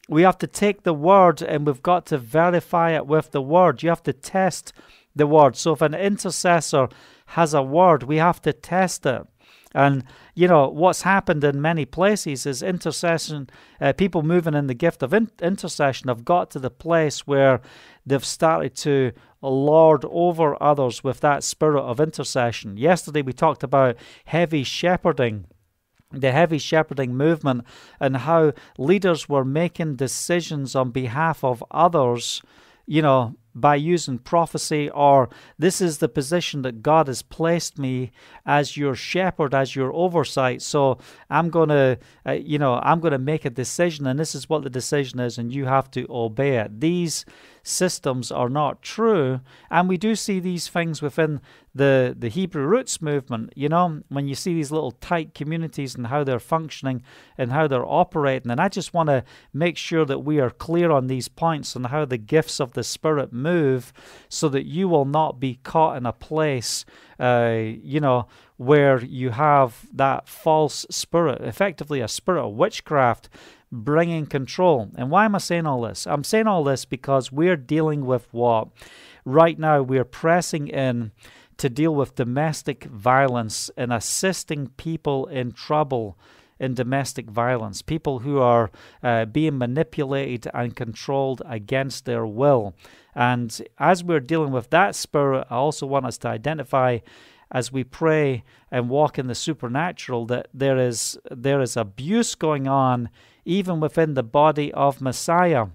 we 0.09 0.23
have 0.23 0.39
to 0.39 0.47
take 0.47 0.83
the 0.83 0.95
word 0.95 1.43
and 1.43 1.67
we've 1.67 1.83
got 1.83 2.07
to 2.07 2.19
verify 2.19 2.93
it 2.93 3.07
with 3.07 3.33
the 3.33 3.43
word. 3.43 3.83
You 3.83 3.91
have 3.91 4.03
to 4.05 4.13
test 4.13 4.73
the 5.15 5.27
word. 5.27 5.57
So 5.57 5.73
if 5.73 5.83
an 5.83 5.95
intercessor 5.95 6.89
has 7.27 7.55
a 7.55 7.63
word, 7.63 8.05
we 8.05 8.17
have 8.17 8.41
to 8.43 8.53
test 8.53 9.05
it. 9.07 9.27
And 9.75 10.05
you 10.35 10.49
know 10.49 10.69
what's 10.69 11.03
happened 11.03 11.45
in 11.45 11.63
many 11.63 11.85
places 11.85 12.45
is 12.45 12.63
intercession. 12.63 13.49
Uh, 13.81 13.93
people 13.93 14.23
moving 14.23 14.55
in 14.55 14.67
the 14.67 14.75
gift 14.75 15.03
of 15.03 15.15
in- 15.15 15.31
intercession 15.41 16.09
have 16.09 16.25
got 16.25 16.51
to 16.51 16.59
the 16.59 16.71
place 16.71 17.27
where 17.27 17.61
they've 18.05 18.25
started 18.25 18.75
to 18.77 19.13
lord 19.43 20.05
over 20.11 20.61
others 20.63 21.03
with 21.05 21.21
that 21.21 21.45
spirit 21.45 21.83
of 21.83 22.01
intercession. 22.01 22.77
Yesterday 22.77 23.23
we 23.23 23.33
talked 23.33 23.63
about 23.63 23.97
heavy 24.27 24.65
shepherding 24.65 25.47
the 26.13 26.33
heavy 26.33 26.59
shepherding 26.59 27.17
movement 27.17 27.65
and 28.01 28.17
how 28.17 28.53
leaders 28.79 29.29
were 29.29 29.45
making 29.45 29.97
decisions 29.97 30.75
on 30.75 30.91
behalf 30.91 31.45
of 31.45 31.63
others, 31.71 32.43
you 32.87 33.01
know, 33.01 33.37
by 33.55 33.75
using 33.75 34.19
prophecy, 34.19 34.89
or 34.91 35.29
this 35.59 35.81
is 35.81 35.99
the 35.99 36.09
position 36.09 36.63
that 36.63 36.83
God 36.83 37.09
has 37.09 37.23
placed 37.23 37.79
me 37.79 38.13
as 38.47 38.77
your 38.77 38.95
shepherd, 38.95 39.55
as 39.55 39.75
your 39.75 39.93
oversight. 39.93 40.63
So 40.63 40.99
I'm 41.29 41.51
going 41.51 41.71
to, 41.71 41.99
uh, 42.27 42.33
you 42.33 42.59
know, 42.59 42.81
I'm 42.83 43.01
going 43.01 43.13
to 43.13 43.19
make 43.19 43.45
a 43.45 43.51
decision, 43.51 44.07
and 44.07 44.19
this 44.19 44.35
is 44.35 44.49
what 44.49 44.63
the 44.63 44.71
decision 44.71 45.21
is, 45.21 45.39
and 45.39 45.53
you 45.53 45.67
have 45.67 45.91
to 45.93 46.07
obey 46.11 46.57
it. 46.59 46.81
These 46.81 47.25
systems 47.63 48.31
are 48.31 48.49
not 48.49 48.83
true. 48.83 49.41
And 49.71 49.89
we 49.89 49.97
do 49.97 50.15
see 50.15 50.41
these 50.41 50.69
things 50.69 51.03
within 51.03 51.41
the, 51.75 52.15
the 52.19 52.29
Hebrew 52.29 52.67
roots 52.67 53.01
movement. 53.01 53.53
You 53.57 53.69
know, 53.69 54.03
when 54.09 54.27
you 54.27 54.35
see 54.35 54.55
these 54.55 54.73
little 54.73 54.93
tight 54.93 55.35
communities 55.35 55.95
and 55.95 56.07
how 56.09 56.25
they're 56.25 56.41
functioning 56.41 57.03
and 57.39 57.53
how 57.53 57.69
they're 57.69 57.87
operating. 57.87 58.51
And 58.51 58.61
I 58.61 58.69
just 58.69 58.95
want 58.95 59.09
to 59.09 59.25
make 59.53 59.77
sure 59.77 60.05
that 60.05 60.21
we 60.21 60.41
are 60.41 60.51
clear 60.51 60.91
on 60.91 61.07
these 61.07 61.29
points 61.29 61.77
and 61.77 61.87
how 61.87 62.05
the 62.05 62.19
gifts 62.19 62.61
of 62.61 62.73
the 62.73 62.85
Spirit 62.85 63.33
move 63.41 63.93
so 64.29 64.49
that 64.49 64.67
you 64.67 64.89
will 64.89 65.05
not 65.05 65.41
be 65.41 65.61
caught 65.63 65.97
in 65.97 66.07
a 66.07 66.13
place, 66.13 66.85
uh, 67.19 67.57
you 67.57 68.01
know, 68.01 68.27
where 68.57 69.03
you 69.03 69.31
have 69.31 69.87
that 69.93 70.29
false 70.29 70.87
spirit, 70.91 71.41
effectively 71.41 72.01
a 72.01 72.09
spirit 72.09 72.45
of 72.47 72.55
witchcraft 72.55 73.29
bringing 73.73 74.27
control. 74.27 74.91
And 74.97 75.11
why 75.11 75.25
am 75.25 75.35
I 75.35 75.39
saying 75.39 75.67
all 75.67 75.83
this? 75.83 76.07
I'm 76.07 76.25
saying 76.25 76.47
all 76.47 76.65
this 76.65 76.85
because 76.85 77.33
we're 77.33 77.57
dealing 77.57 78.05
with 78.05 78.29
what? 78.33 78.69
Right 79.25 79.59
now, 79.59 79.83
we're 79.83 80.05
pressing 80.05 80.69
in 80.69 81.13
to 81.57 81.69
deal 81.69 81.95
with 81.95 82.15
domestic 82.15 82.85
violence 82.85 83.71
and 83.77 83.93
assisting 83.93 84.69
people 84.77 85.27
in 85.27 85.53
trouble 85.53 86.19
in 86.59 86.75
domestic 86.75 87.29
violence, 87.31 87.81
people 87.81 88.21
who 88.21 88.39
are 88.39 88.71
uh, 89.03 89.25
being 89.25 89.57
manipulated 89.59 90.47
and 90.53 90.77
controlled 90.77 91.43
against 91.47 92.05
their 92.05 92.27
will. 92.27 92.75
And 93.15 93.61
as 93.79 94.05
we're 94.05 94.21
dealing 94.21 94.53
with 94.53 94.71
that 94.71 94.95
spirit, 94.95 95.47
I 95.51 95.57
also 95.57 95.87
want 95.87 96.07
us 96.07 96.19
to 96.19 96.29
identify 96.29 96.99
as 97.51 97.73
we 97.73 97.83
pray 97.83 98.45
and 98.71 98.89
walk 98.89 99.19
in 99.19 99.27
the 99.27 99.35
supernatural 99.35 100.27
that 100.27 100.49
there 100.55 100.79
is 100.79 101.19
there 101.31 101.61
is 101.61 101.77
abuse 101.77 102.35
going 102.35 102.69
on 102.69 103.11
even 103.45 103.81
within 103.81 104.15
the 104.15 104.23
body 104.23 104.73
of 104.73 105.01
Messiah. 105.01 105.67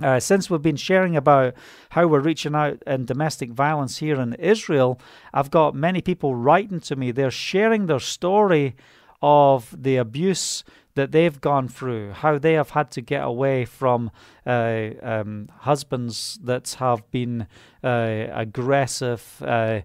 Uh, 0.00 0.18
since 0.18 0.48
we've 0.48 0.62
been 0.62 0.76
sharing 0.76 1.16
about 1.16 1.54
how 1.90 2.06
we're 2.06 2.20
reaching 2.20 2.54
out 2.54 2.82
in 2.86 3.04
domestic 3.04 3.50
violence 3.50 3.98
here 3.98 4.18
in 4.18 4.32
Israel, 4.34 4.98
I've 5.34 5.50
got 5.50 5.74
many 5.74 6.00
people 6.00 6.34
writing 6.34 6.80
to 6.80 6.96
me. 6.96 7.10
They're 7.10 7.30
sharing 7.30 7.86
their 7.86 8.00
story 8.00 8.74
of 9.20 9.74
the 9.76 9.96
abuse 9.96 10.64
that 10.94 11.12
they've 11.12 11.40
gone 11.40 11.68
through, 11.68 12.12
how 12.12 12.38
they 12.38 12.52
have 12.54 12.70
had 12.70 12.90
to 12.92 13.00
get 13.00 13.24
away 13.24 13.64
from 13.64 14.10
uh, 14.46 14.90
um, 15.02 15.48
husbands 15.60 16.38
that 16.42 16.76
have 16.78 17.10
been 17.10 17.46
uh, 17.82 18.26
aggressive 18.32 19.42
uh, 19.46 19.80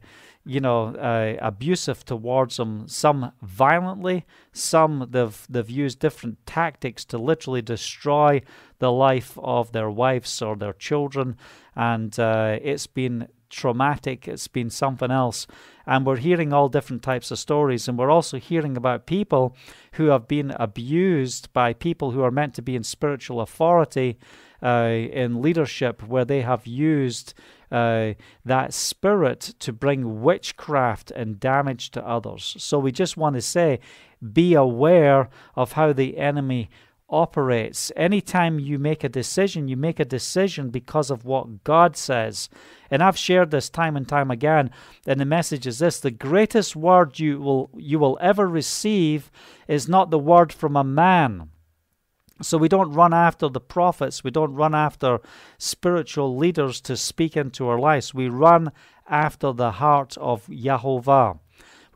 you 0.47 0.61
know, 0.61 0.95
uh, 0.95 1.35
abusive 1.41 2.05
towards 2.05 2.55
them. 2.55 2.87
Some 2.87 3.33
violently, 3.41 4.25
some 4.53 5.07
they've 5.11 5.45
they've 5.49 5.69
used 5.69 5.99
different 5.99 6.43
tactics 6.45 7.03
to 7.05 7.17
literally 7.17 7.61
destroy 7.61 8.41
the 8.79 8.91
life 8.91 9.37
of 9.39 9.73
their 9.73 9.89
wives 9.89 10.41
or 10.41 10.55
their 10.55 10.73
children, 10.73 11.35
and 11.75 12.17
uh, 12.17 12.57
it's 12.61 12.87
been 12.87 13.27
traumatic. 13.49 14.27
It's 14.27 14.47
been 14.47 14.69
something 14.69 15.11
else, 15.11 15.47
and 15.85 16.05
we're 16.05 16.17
hearing 16.17 16.53
all 16.53 16.69
different 16.69 17.03
types 17.03 17.31
of 17.31 17.39
stories, 17.39 17.87
and 17.87 17.97
we're 17.97 18.11
also 18.11 18.37
hearing 18.37 18.77
about 18.77 19.05
people 19.05 19.55
who 19.93 20.07
have 20.07 20.27
been 20.27 20.51
abused 20.51 21.51
by 21.53 21.73
people 21.73 22.11
who 22.11 22.21
are 22.23 22.31
meant 22.31 22.53
to 22.55 22.61
be 22.61 22.75
in 22.75 22.83
spiritual 22.83 23.41
authority, 23.41 24.17
uh, 24.61 24.89
in 25.11 25.41
leadership, 25.41 26.03
where 26.03 26.25
they 26.25 26.41
have 26.41 26.65
used 26.65 27.33
uh, 27.71 28.13
that 28.45 28.73
spirit 28.73 29.53
to 29.59 29.73
bring 29.73 30.21
witchcraft 30.21 31.11
and 31.11 31.39
damage 31.39 31.91
to 31.91 32.07
others. 32.07 32.55
So 32.59 32.79
we 32.79 32.91
just 32.91 33.17
want 33.17 33.35
to 33.35 33.41
say 33.41 33.79
be 34.33 34.53
aware 34.53 35.29
of 35.55 35.73
how 35.73 35.93
the 35.93 36.17
enemy 36.17 36.69
operates. 37.09 37.91
Anytime 37.95 38.59
you 38.59 38.77
make 38.77 39.03
a 39.03 39.09
decision, 39.09 39.67
you 39.67 39.77
make 39.77 39.99
a 39.99 40.05
decision 40.05 40.69
because 40.69 41.09
of 41.09 41.25
what 41.25 41.63
God 41.63 41.95
says. 41.95 42.49
And 42.91 43.01
I've 43.01 43.17
shared 43.17 43.51
this 43.51 43.69
time 43.69 43.95
and 43.95 44.07
time 44.07 44.31
again, 44.31 44.71
and 45.05 45.19
the 45.19 45.25
message 45.25 45.67
is 45.67 45.79
this 45.79 45.99
the 45.99 46.11
greatest 46.11 46.75
word 46.75 47.19
you 47.19 47.39
will 47.39 47.69
you 47.75 47.99
will 47.99 48.17
ever 48.21 48.47
receive 48.47 49.31
is 49.67 49.87
not 49.87 50.09
the 50.09 50.19
word 50.19 50.51
from 50.53 50.75
a 50.75 50.83
man. 50.83 51.49
So 52.41 52.57
we 52.57 52.69
don't 52.69 52.93
run 52.93 53.13
after 53.13 53.49
the 53.49 53.59
prophets, 53.59 54.23
we 54.23 54.31
don't 54.31 54.53
run 54.53 54.75
after 54.75 55.19
spiritual 55.57 56.37
leaders 56.37 56.79
to 56.81 56.95
speak 56.95 57.35
into 57.35 57.67
our 57.67 57.79
lives. 57.79 58.13
We 58.13 58.29
run 58.29 58.71
after 59.09 59.53
the 59.53 59.71
heart 59.71 60.17
of 60.17 60.45
Yahovah. 60.47 61.39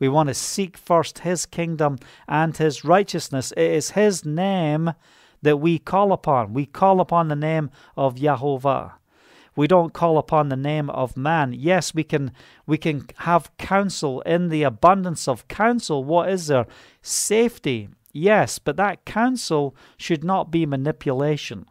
We 0.02 0.08
want 0.08 0.30
to 0.30 0.34
seek 0.34 0.76
first 0.76 1.20
His 1.20 1.46
kingdom 1.46 1.96
and 2.26 2.56
His 2.56 2.84
righteousness. 2.84 3.52
It 3.52 3.70
is 3.70 3.92
His 3.92 4.24
name 4.24 4.94
that 5.42 5.58
we 5.58 5.78
call 5.78 6.12
upon. 6.12 6.54
We 6.54 6.66
call 6.66 7.00
upon 7.00 7.28
the 7.28 7.36
name 7.36 7.70
of 7.96 8.16
Yahovah. 8.16 8.94
We 9.54 9.68
don't 9.68 9.92
call 9.92 10.18
upon 10.18 10.48
the 10.48 10.56
name 10.56 10.90
of 10.90 11.16
man. 11.16 11.52
Yes, 11.52 11.94
we 11.94 12.02
can 12.02 12.32
we 12.66 12.78
can 12.78 13.06
have 13.18 13.56
counsel 13.58 14.22
in 14.22 14.48
the 14.48 14.64
abundance 14.64 15.28
of 15.28 15.46
counsel. 15.46 16.02
What 16.02 16.30
is 16.30 16.48
there? 16.48 16.66
Safety. 17.00 17.88
Yes, 18.12 18.58
but 18.58 18.76
that 18.78 19.04
counsel 19.04 19.76
should 19.96 20.24
not 20.24 20.50
be 20.50 20.66
manipulation. 20.66 21.64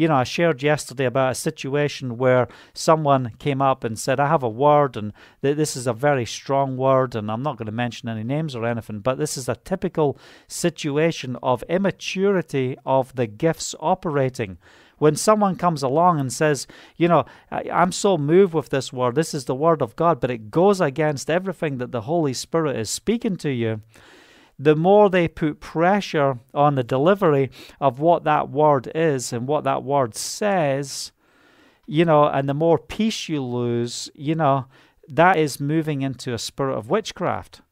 You 0.00 0.08
know, 0.08 0.14
I 0.14 0.24
shared 0.24 0.62
yesterday 0.62 1.04
about 1.04 1.32
a 1.32 1.34
situation 1.34 2.16
where 2.16 2.48
someone 2.72 3.32
came 3.38 3.60
up 3.60 3.84
and 3.84 3.98
said, 3.98 4.18
I 4.18 4.28
have 4.28 4.42
a 4.42 4.48
word, 4.48 4.96
and 4.96 5.12
th- 5.42 5.58
this 5.58 5.76
is 5.76 5.86
a 5.86 5.92
very 5.92 6.24
strong 6.24 6.78
word, 6.78 7.14
and 7.14 7.30
I'm 7.30 7.42
not 7.42 7.58
going 7.58 7.66
to 7.66 7.72
mention 7.72 8.08
any 8.08 8.24
names 8.24 8.56
or 8.56 8.64
anything, 8.64 9.00
but 9.00 9.18
this 9.18 9.36
is 9.36 9.46
a 9.46 9.56
typical 9.56 10.16
situation 10.48 11.36
of 11.42 11.62
immaturity 11.64 12.78
of 12.86 13.14
the 13.14 13.26
gifts 13.26 13.74
operating. 13.78 14.56
When 14.96 15.16
someone 15.16 15.56
comes 15.56 15.82
along 15.82 16.18
and 16.18 16.32
says, 16.32 16.66
you 16.96 17.06
know, 17.06 17.26
I'm 17.50 17.92
so 17.92 18.16
moved 18.16 18.54
with 18.54 18.70
this 18.70 18.94
word, 18.94 19.16
this 19.16 19.34
is 19.34 19.44
the 19.44 19.54
word 19.54 19.82
of 19.82 19.96
God, 19.96 20.18
but 20.18 20.30
it 20.30 20.50
goes 20.50 20.80
against 20.80 21.28
everything 21.28 21.76
that 21.76 21.92
the 21.92 22.02
Holy 22.02 22.32
Spirit 22.32 22.76
is 22.76 22.88
speaking 22.88 23.36
to 23.36 23.50
you, 23.50 23.82
the 24.62 24.76
more 24.76 25.08
they 25.08 25.26
put 25.26 25.58
pressure 25.58 26.38
on 26.52 26.74
the 26.74 26.84
delivery 26.84 27.50
of 27.80 27.98
what 27.98 28.24
that 28.24 28.50
word 28.50 28.92
is 28.94 29.32
and 29.32 29.48
what 29.48 29.64
that 29.64 29.82
word 29.82 30.14
says, 30.14 31.12
you 31.86 32.04
know, 32.04 32.26
and 32.26 32.46
the 32.46 32.54
more 32.54 32.78
peace 32.78 33.26
you 33.26 33.42
lose, 33.42 34.10
you 34.14 34.34
know, 34.34 34.66
that 35.08 35.38
is 35.38 35.60
moving 35.60 36.02
into 36.02 36.34
a 36.34 36.38
spirit 36.38 36.76
of 36.76 36.90
witchcraft. 36.90 37.62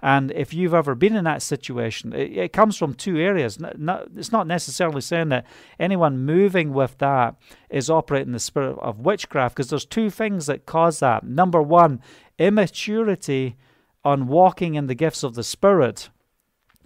And 0.00 0.30
if 0.30 0.54
you've 0.54 0.72
ever 0.72 0.94
been 0.94 1.16
in 1.16 1.24
that 1.24 1.42
situation, 1.42 2.14
it, 2.14 2.32
it 2.32 2.52
comes 2.54 2.78
from 2.78 2.94
two 2.94 3.18
areas. 3.18 3.58
Not, 3.60 4.08
it's 4.16 4.32
not 4.32 4.46
necessarily 4.46 5.02
saying 5.02 5.28
that 5.28 5.44
anyone 5.78 6.24
moving 6.24 6.72
with 6.72 6.96
that 6.98 7.34
is 7.68 7.90
operating 7.90 8.32
the 8.32 8.38
spirit 8.38 8.78
of 8.80 9.00
witchcraft, 9.00 9.54
because 9.54 9.68
there's 9.70 9.84
two 9.84 10.08
things 10.08 10.46
that 10.46 10.64
cause 10.66 11.00
that. 11.00 11.24
Number 11.24 11.60
one, 11.60 12.00
immaturity 12.38 13.56
on 14.02 14.28
walking 14.28 14.76
in 14.76 14.86
the 14.86 14.94
gifts 14.94 15.22
of 15.22 15.34
the 15.34 15.42
Spirit 15.44 16.08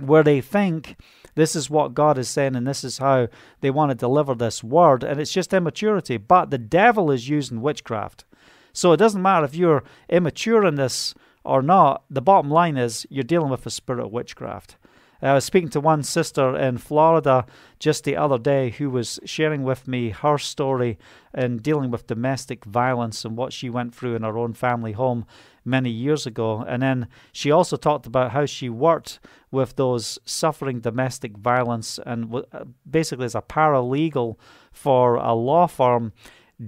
where 0.07 0.23
they 0.23 0.41
think 0.41 0.97
this 1.35 1.57
is 1.57 1.71
what 1.71 1.95
God 1.95 2.19
is 2.19 2.29
saying 2.29 2.57
and 2.57 2.67
this 2.67 2.85
is 2.85 2.99
how 2.99 3.29
they 3.61 3.71
want 3.71 3.91
to 3.91 3.95
deliver 3.95 4.35
this 4.35 4.63
word, 4.63 5.03
and 5.03 5.21
it's 5.21 5.33
just 5.33 5.53
immaturity. 5.53 6.17
But 6.17 6.51
the 6.51 6.59
devil 6.59 7.11
is 7.11 7.29
using 7.29 7.63
witchcraft. 7.63 8.25
So 8.73 8.93
it 8.93 8.99
doesn't 8.99 9.23
matter 9.23 9.45
if 9.45 9.55
you're 9.55 9.85
immature 10.09 10.65
in 10.65 10.77
this 10.77 11.15
or 11.45 11.63
not, 11.63 12.05
the 12.09 12.23
bottom 12.23 12.51
line 12.51 12.77
is 12.77 13.07
you're 13.11 13.25
dealing 13.25 13.51
with 13.51 13.67
a 13.67 13.71
spirit 13.71 14.05
of 14.05 14.13
witchcraft. 14.13 14.77
I 15.21 15.35
was 15.35 15.45
speaking 15.45 15.69
to 15.71 15.81
one 15.81 16.03
sister 16.03 16.57
in 16.57 16.79
Florida 16.79 17.47
just 17.79 18.03
the 18.03 18.17
other 18.17 18.39
day 18.39 18.71
who 18.71 18.91
was 18.91 19.21
sharing 19.25 19.63
with 19.63 19.87
me 19.87 20.11
her 20.11 20.37
story 20.37 20.99
in 21.33 21.59
dealing 21.59 21.93
with 21.93 22.09
domestic 22.09 22.65
violence 22.65 23.25
and 23.25 23.37
what 23.37 23.53
she 23.53 23.71
went 23.71 23.95
through 23.95 24.17
in 24.17 24.23
her 24.23 24.37
own 24.37 24.53
family 24.53 24.93
home 24.93 25.25
many 25.65 25.91
years 25.91 26.27
ago. 26.27 26.65
And 26.67 26.83
then 26.83 27.09
she 27.33 27.51
also 27.51 27.77
talked 27.77 28.07
about 28.07 28.33
how 28.33 28.47
she 28.47 28.69
worked 28.69 29.21
with 29.51 29.77
those 29.77 30.19
suffering 30.25 30.81
domestic 30.81 31.37
violence 31.37 31.99
and 32.05 32.35
uh, 32.35 32.65
basically 32.89 33.27
as 33.27 33.35
a 33.35 33.43
paralegal 33.43 34.37
for 34.73 35.17
a 35.17 35.35
law 35.35 35.67
firm 35.67 36.13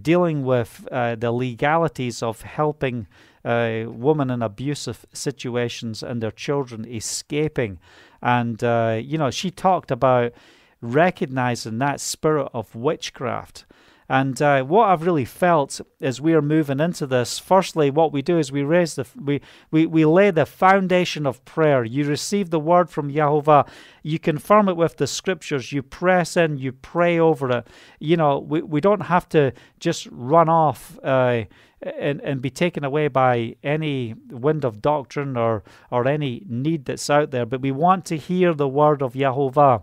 dealing 0.03 0.45
with 0.45 0.87
uh, 0.91 1.15
the 1.15 1.33
legalities 1.33 2.23
of 2.23 2.43
helping 2.43 3.07
uh, 3.45 3.85
women 3.87 4.31
in 4.31 4.43
abusive 4.43 5.07
situations 5.13 6.03
and 6.03 6.23
their 6.23 6.31
children 6.31 6.87
escaping. 6.87 7.79
And, 8.23 8.63
uh, 8.65 9.01
you 9.03 9.19
know, 9.19 9.31
she 9.31 9.51
talked 9.51 9.91
about 9.91 10.33
recognizing 10.81 11.79
that 11.79 12.01
spirit 12.01 12.49
of 12.53 12.75
witchcraft 12.75 13.65
and 14.09 14.41
uh, 14.43 14.63
what 14.65 14.89
I've 14.89 15.07
really 15.07 15.25
felt 15.25 15.81
as 16.01 16.21
we 16.21 16.35
are 16.35 16.43
moving 16.43 16.79
into 16.79 17.07
this, 17.07 17.39
firstly, 17.39 17.91
what 17.91 18.13
we 18.13 18.21
do 18.21 18.39
is 18.39 18.53
we 18.53 18.63
raise 18.63 18.97
the 18.97 19.07
we, 19.19 19.41
we, 19.71 19.87
we 19.87 20.05
lay 20.05 20.31
the 20.31 20.45
foundation 20.45 21.27
of 21.27 21.45
prayer. 21.45 21.85
You 21.85 22.05
receive 22.05 22.51
the 22.51 22.61
word 22.61 22.91
from 22.91 23.11
Yahovah, 23.11 23.67
you 24.03 24.19
confirm 24.19 24.69
it 24.69 24.77
with 24.77 24.99
the 24.99 25.07
scriptures, 25.07 25.73
you 25.73 25.83
press 25.83 26.37
in, 26.37 26.59
you 26.59 26.73
pray 26.73 27.19
over 27.19 27.51
it. 27.51 27.67
You 27.99 28.17
know, 28.19 28.39
we, 28.39 28.61
we 28.61 28.81
don't 28.81 29.03
have 29.03 29.29
to 29.31 29.53
just 29.81 30.07
run 30.11 30.51
off 30.51 30.99
uh, 31.03 31.45
and, 31.81 32.21
and 32.21 32.43
be 32.43 32.51
taken 32.51 32.85
away 32.85 33.09
by 33.09 33.57
any 33.63 34.15
wind 34.31 34.65
of 34.65 34.83
doctrine 34.83 35.37
or, 35.37 35.63
or 35.91 36.07
any 36.07 36.43
need 36.47 36.85
that's 36.85 37.09
out 37.09 37.31
there, 37.31 37.47
but 37.47 37.63
we 37.63 37.71
want 37.71 38.05
to 38.07 38.17
hear 38.17 38.53
the 38.53 38.69
word 38.69 39.03
of 39.03 39.15
Yahovah. 39.15 39.83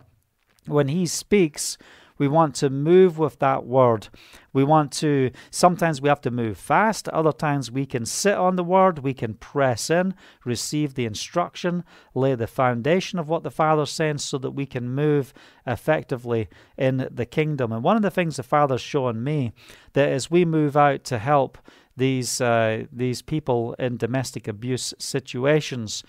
When 0.68 0.90
he 0.90 1.08
speaks, 1.08 1.78
we 2.18 2.28
want 2.28 2.56
to 2.56 2.70
move 2.70 3.18
with 3.18 3.40
that 3.40 3.66
word. 3.66 4.10
We 4.54 4.64
want 4.64 4.92
to, 4.94 5.32
sometimes 5.50 6.02
we 6.02 6.10
have 6.10 6.22
to 6.22 6.32
move 6.32 6.58
fast. 6.58 7.08
Other 7.10 7.32
times 7.32 7.72
we 7.72 7.86
can 7.86 8.06
sit 8.06 8.36
on 8.36 8.56
the 8.56 8.64
word. 8.64 9.00
We 9.00 9.14
can 9.14 9.36
press 9.36 9.90
in, 9.90 10.14
receive 10.44 10.94
the 10.94 11.06
instruction, 11.06 11.84
lay 12.14 12.36
the 12.36 12.48
foundation 12.48 13.18
of 13.18 13.30
what 13.30 13.44
the 13.44 13.52
Father's 13.52 13.92
saying 13.92 14.20
so 14.20 14.38
that 14.40 14.52
we 14.52 14.66
can 14.66 14.90
move 14.90 15.34
effectively 15.66 16.50
in 16.78 17.08
the 17.12 17.26
kingdom. 17.26 17.72
And 17.72 17.84
one 17.84 17.96
of 17.96 18.02
the 18.02 18.12
things 18.12 18.36
the 18.36 18.44
Father's 18.44 18.82
shown 18.82 19.24
me 19.24 19.54
that 19.94 20.10
as 20.10 20.30
we 20.30 20.46
move 20.46 20.76
out 20.76 21.04
to 21.06 21.20
help 21.20 21.58
these 21.98 22.42
uh, 22.42 22.86
these 22.92 23.22
people 23.22 23.74
in 23.78 23.98
domestic 23.98 24.48
abuse 24.48 24.94
situations, 24.98 26.04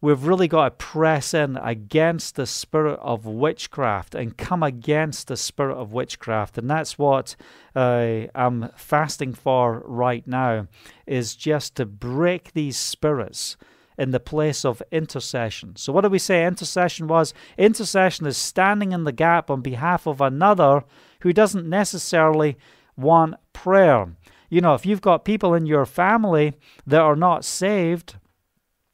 we've 0.00 0.24
really 0.24 0.48
got 0.48 0.64
to 0.64 0.84
press 0.84 1.34
in 1.34 1.56
against 1.56 2.36
the 2.36 2.46
spirit 2.46 2.98
of 3.00 3.26
witchcraft 3.26 4.14
and 4.14 4.36
come 4.36 4.62
against 4.62 5.28
the 5.28 5.36
spirit 5.36 5.76
of 5.76 5.92
witchcraft 5.92 6.58
and 6.58 6.68
that's 6.68 6.98
what 6.98 7.36
uh, 7.74 8.22
i'm 8.34 8.68
fasting 8.76 9.32
for 9.32 9.82
right 9.86 10.26
now 10.26 10.66
is 11.06 11.34
just 11.34 11.74
to 11.76 11.86
break 11.86 12.52
these 12.52 12.76
spirits 12.76 13.56
in 13.98 14.10
the 14.10 14.20
place 14.20 14.64
of 14.64 14.82
intercession. 14.92 15.76
So, 15.76 15.92
what 15.92 16.02
do 16.02 16.08
we 16.08 16.18
say 16.18 16.46
intercession 16.46 17.06
was? 17.06 17.32
Intercession 17.56 18.26
is 18.26 18.36
standing 18.36 18.92
in 18.92 19.04
the 19.04 19.12
gap 19.12 19.50
on 19.50 19.62
behalf 19.62 20.06
of 20.06 20.20
another 20.20 20.84
who 21.20 21.32
doesn't 21.32 21.68
necessarily 21.68 22.56
want 22.96 23.36
prayer. 23.52 24.14
You 24.48 24.60
know, 24.60 24.74
if 24.74 24.86
you've 24.86 25.00
got 25.00 25.24
people 25.24 25.54
in 25.54 25.66
your 25.66 25.86
family 25.86 26.54
that 26.86 27.00
are 27.00 27.16
not 27.16 27.44
saved, 27.44 28.16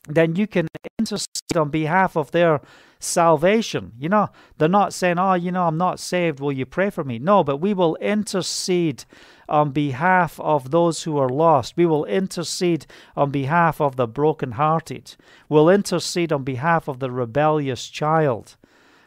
then 0.08 0.36
you 0.36 0.46
can 0.46 0.68
intercede 0.98 1.56
on 1.56 1.70
behalf 1.70 2.16
of 2.16 2.30
their 2.30 2.60
salvation. 2.98 3.92
You 3.98 4.08
know, 4.08 4.30
they're 4.58 4.68
not 4.68 4.92
saying, 4.92 5.18
Oh, 5.18 5.34
you 5.34 5.52
know, 5.52 5.66
I'm 5.66 5.78
not 5.78 6.00
saved. 6.00 6.40
Will 6.40 6.52
you 6.52 6.66
pray 6.66 6.90
for 6.90 7.04
me? 7.04 7.18
No, 7.18 7.44
but 7.44 7.58
we 7.58 7.74
will 7.74 7.96
intercede 7.96 9.04
on 9.48 9.70
behalf 9.70 10.40
of 10.40 10.70
those 10.70 11.02
who 11.02 11.18
are 11.18 11.28
lost. 11.28 11.76
We 11.76 11.86
will 11.86 12.04
intercede 12.04 12.86
on 13.16 13.30
behalf 13.30 13.80
of 13.80 13.96
the 13.96 14.06
brokenhearted. 14.06 15.16
We'll 15.48 15.68
intercede 15.68 16.32
on 16.32 16.44
behalf 16.44 16.88
of 16.88 17.00
the 17.00 17.10
rebellious 17.10 17.88
child. 17.88 18.56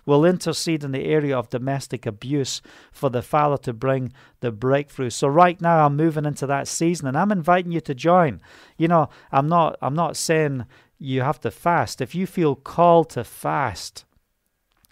We'll 0.05 0.25
intercede 0.25 0.83
in 0.83 0.91
the 0.91 1.05
area 1.05 1.35
of 1.35 1.49
domestic 1.49 2.05
abuse 2.05 2.61
for 2.91 3.09
the 3.09 3.23
Father 3.23 3.57
to 3.63 3.73
bring 3.73 4.13
the 4.39 4.51
breakthrough. 4.51 5.09
So 5.09 5.27
right 5.27 5.59
now 5.59 5.85
I'm 5.85 5.95
moving 5.95 6.25
into 6.25 6.45
that 6.45 6.67
season 6.67 7.07
and 7.07 7.17
I'm 7.17 7.31
inviting 7.31 7.71
you 7.71 7.81
to 7.81 7.95
join. 7.95 8.39
You 8.77 8.87
know, 8.87 9.09
I'm 9.31 9.47
not 9.47 9.77
I'm 9.81 9.95
not 9.95 10.15
saying 10.15 10.65
you 10.99 11.21
have 11.21 11.39
to 11.41 11.51
fast. 11.51 12.01
If 12.01 12.15
you 12.15 12.25
feel 12.25 12.55
called 12.55 13.09
to 13.11 13.23
fast 13.23 14.05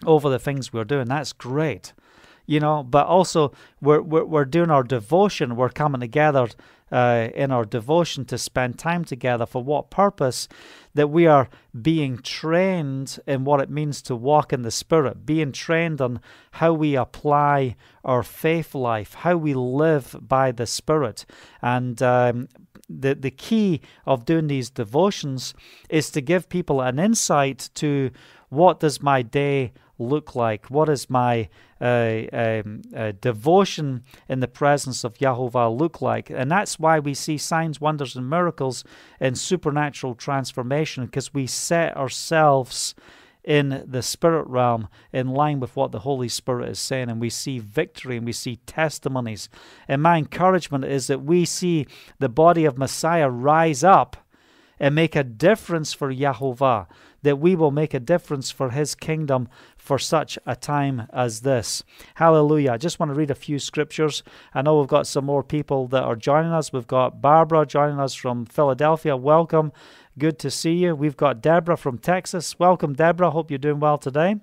over 0.04 0.28
the 0.28 0.38
things 0.38 0.72
we're 0.72 0.84
doing, 0.84 1.06
that's 1.06 1.32
great. 1.32 1.92
You 2.46 2.60
know, 2.60 2.82
but 2.82 3.06
also 3.06 3.52
we're 3.80 4.02
we're, 4.02 4.24
we're 4.24 4.44
doing 4.44 4.70
our 4.70 4.82
devotion. 4.82 5.56
We're 5.56 5.70
coming 5.70 6.00
together 6.00 6.48
uh, 6.92 7.28
in 7.34 7.50
our 7.50 7.64
devotion 7.64 8.26
to 8.26 8.36
spend 8.36 8.78
time 8.78 9.04
together. 9.04 9.46
For 9.46 9.62
what 9.64 9.90
purpose? 9.90 10.46
That 10.92 11.08
we 11.08 11.26
are 11.26 11.48
being 11.80 12.18
trained 12.18 13.18
in 13.26 13.44
what 13.44 13.60
it 13.60 13.70
means 13.70 14.02
to 14.02 14.14
walk 14.14 14.52
in 14.52 14.62
the 14.62 14.70
Spirit, 14.70 15.24
being 15.24 15.52
trained 15.52 16.00
on 16.02 16.20
how 16.52 16.74
we 16.74 16.94
apply 16.94 17.76
our 18.04 18.22
faith 18.22 18.74
life, 18.74 19.14
how 19.14 19.36
we 19.36 19.54
live 19.54 20.14
by 20.20 20.52
the 20.52 20.66
Spirit. 20.66 21.24
And 21.62 22.00
um, 22.02 22.48
the, 22.88 23.14
the 23.14 23.30
key 23.30 23.80
of 24.06 24.24
doing 24.24 24.46
these 24.46 24.70
devotions 24.70 25.54
is 25.88 26.10
to 26.10 26.20
give 26.20 26.48
people 26.48 26.80
an 26.80 26.98
insight 26.98 27.70
to 27.74 28.10
what 28.48 28.80
does 28.80 29.02
my 29.02 29.22
day 29.22 29.72
look 29.98 30.34
like? 30.34 30.70
What 30.70 30.88
is 30.88 31.08
my 31.08 31.48
uh, 31.80 32.22
um, 32.32 32.82
uh, 32.96 33.12
devotion 33.20 34.02
in 34.28 34.40
the 34.40 34.48
presence 34.48 35.04
of 35.04 35.18
Yahovah 35.18 35.76
look 35.76 36.00
like? 36.00 36.30
And 36.30 36.50
that's 36.50 36.78
why 36.78 36.98
we 36.98 37.14
see 37.14 37.38
signs, 37.38 37.80
wonders, 37.80 38.16
and 38.16 38.28
miracles 38.28 38.84
and 39.20 39.38
supernatural 39.38 40.14
transformation 40.14 41.06
because 41.06 41.32
we 41.32 41.46
set 41.46 41.96
ourselves 41.96 42.94
in 43.44 43.84
the 43.86 44.02
spirit 44.02 44.46
realm 44.46 44.88
in 45.12 45.28
line 45.28 45.60
with 45.60 45.76
what 45.76 45.92
the 45.92 46.00
Holy 46.00 46.28
Spirit 46.28 46.70
is 46.70 46.78
saying, 46.78 47.10
and 47.10 47.20
we 47.20 47.30
see 47.30 47.58
victory 47.58 48.16
and 48.16 48.26
we 48.26 48.32
see 48.32 48.56
testimonies. 48.66 49.48
And 49.86 50.02
my 50.02 50.16
encouragement 50.16 50.84
is 50.84 51.06
that 51.08 51.22
we 51.22 51.44
see 51.44 51.86
the 52.18 52.28
body 52.28 52.64
of 52.64 52.78
Messiah 52.78 53.28
rise 53.28 53.84
up 53.84 54.16
and 54.80 54.94
make 54.94 55.14
a 55.14 55.22
difference 55.22 55.92
for 55.92 56.12
Yahovah, 56.12 56.86
that 57.22 57.38
we 57.38 57.54
will 57.54 57.70
make 57.70 57.94
a 57.94 58.00
difference 58.00 58.50
for 58.50 58.70
his 58.70 58.94
kingdom 58.94 59.48
for 59.76 59.98
such 59.98 60.38
a 60.46 60.56
time 60.56 61.06
as 61.12 61.40
this. 61.40 61.82
Hallelujah. 62.16 62.72
I 62.72 62.76
just 62.76 62.98
want 62.98 63.10
to 63.10 63.14
read 63.14 63.30
a 63.30 63.34
few 63.34 63.58
scriptures. 63.58 64.22
I 64.52 64.62
know 64.62 64.78
we've 64.78 64.88
got 64.88 65.06
some 65.06 65.24
more 65.24 65.42
people 65.42 65.86
that 65.88 66.02
are 66.02 66.16
joining 66.16 66.52
us. 66.52 66.72
We've 66.72 66.86
got 66.86 67.22
Barbara 67.22 67.66
joining 67.66 68.00
us 68.00 68.14
from 68.14 68.46
Philadelphia. 68.46 69.16
Welcome. 69.16 69.72
Good 70.16 70.38
to 70.40 70.50
see 70.50 70.74
you. 70.74 70.94
We've 70.94 71.16
got 71.16 71.42
Deborah 71.42 71.76
from 71.76 71.98
Texas. 71.98 72.56
Welcome, 72.56 72.92
Deborah. 72.92 73.32
Hope 73.32 73.50
you're 73.50 73.58
doing 73.58 73.80
well 73.80 73.98
today. 73.98 74.36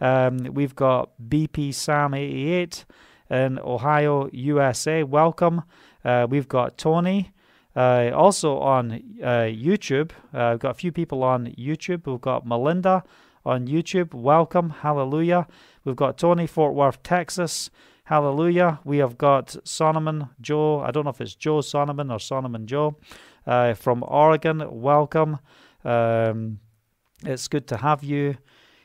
Um, 0.00 0.38
we've 0.52 0.76
got 0.76 1.10
BP 1.28 1.74
Sam 1.74 2.14
88 2.14 2.84
in 3.30 3.58
Ohio, 3.58 4.30
USA. 4.32 5.02
Welcome. 5.02 5.62
Uh, 6.04 6.28
we've 6.30 6.46
got 6.46 6.78
Tony. 6.78 7.32
Uh, 7.74 8.12
also 8.14 8.58
on 8.58 8.92
uh, 9.20 9.50
YouTube, 9.50 10.12
uh, 10.32 10.50
we've 10.52 10.60
got 10.60 10.70
a 10.70 10.74
few 10.74 10.92
people 10.92 11.24
on 11.24 11.48
YouTube. 11.58 12.06
We've 12.06 12.20
got 12.20 12.46
Melinda 12.46 13.02
on 13.44 13.66
YouTube. 13.66 14.14
Welcome. 14.14 14.70
Hallelujah. 14.70 15.48
We've 15.84 15.96
got 15.96 16.18
Tony, 16.18 16.46
Fort 16.46 16.74
Worth, 16.74 17.02
Texas. 17.02 17.68
Hallelujah. 18.04 18.78
We 18.84 18.98
have 18.98 19.18
got 19.18 19.48
Sonoman 19.64 20.30
Joe. 20.40 20.80
I 20.80 20.92
don't 20.92 21.02
know 21.02 21.10
if 21.10 21.20
it's 21.20 21.34
Joe 21.34 21.58
Sonoman 21.58 22.12
or 22.12 22.18
Sonoman 22.18 22.66
Joe 22.66 22.96
uh, 23.46 23.74
from 23.74 24.04
Oregon. 24.06 24.64
Welcome. 24.80 25.38
Um, 25.84 26.60
it's 27.24 27.48
good 27.48 27.66
to 27.68 27.78
have 27.78 28.02
you 28.02 28.36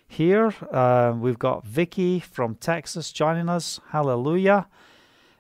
here. 0.07 0.53
Uh, 0.71 1.13
we've 1.17 1.39
got 1.39 1.65
Vicky 1.65 2.19
from 2.19 2.55
Texas 2.55 3.11
joining 3.11 3.49
us. 3.49 3.79
Hallelujah. 3.89 4.67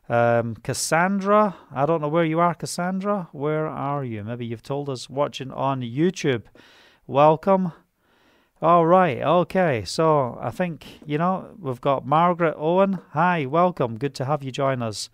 Um, 0.09 0.55
Cassandra, 0.55 1.55
I 1.71 1.85
don't 1.85 2.01
know 2.01 2.09
where 2.09 2.25
you 2.25 2.39
are, 2.39 2.53
Cassandra. 2.53 3.29
Where 3.31 3.67
are 3.67 4.03
you? 4.03 4.23
Maybe 4.23 4.45
you've 4.45 4.63
told 4.63 4.89
us 4.89 5.09
watching 5.09 5.51
on 5.51 5.81
YouTube. 5.81 6.43
Welcome. 7.07 7.71
All 8.61 8.85
right, 8.85 9.21
okay. 9.21 9.83
So 9.85 10.37
I 10.39 10.51
think, 10.51 10.85
you 11.05 11.17
know, 11.17 11.55
we've 11.59 11.81
got 11.81 12.05
Margaret 12.05 12.55
Owen. 12.57 12.99
Hi, 13.11 13.45
welcome. 13.45 13.97
Good 13.97 14.13
to 14.15 14.25
have 14.25 14.43
you 14.43 14.51
join 14.51 14.81
us. 14.81 15.09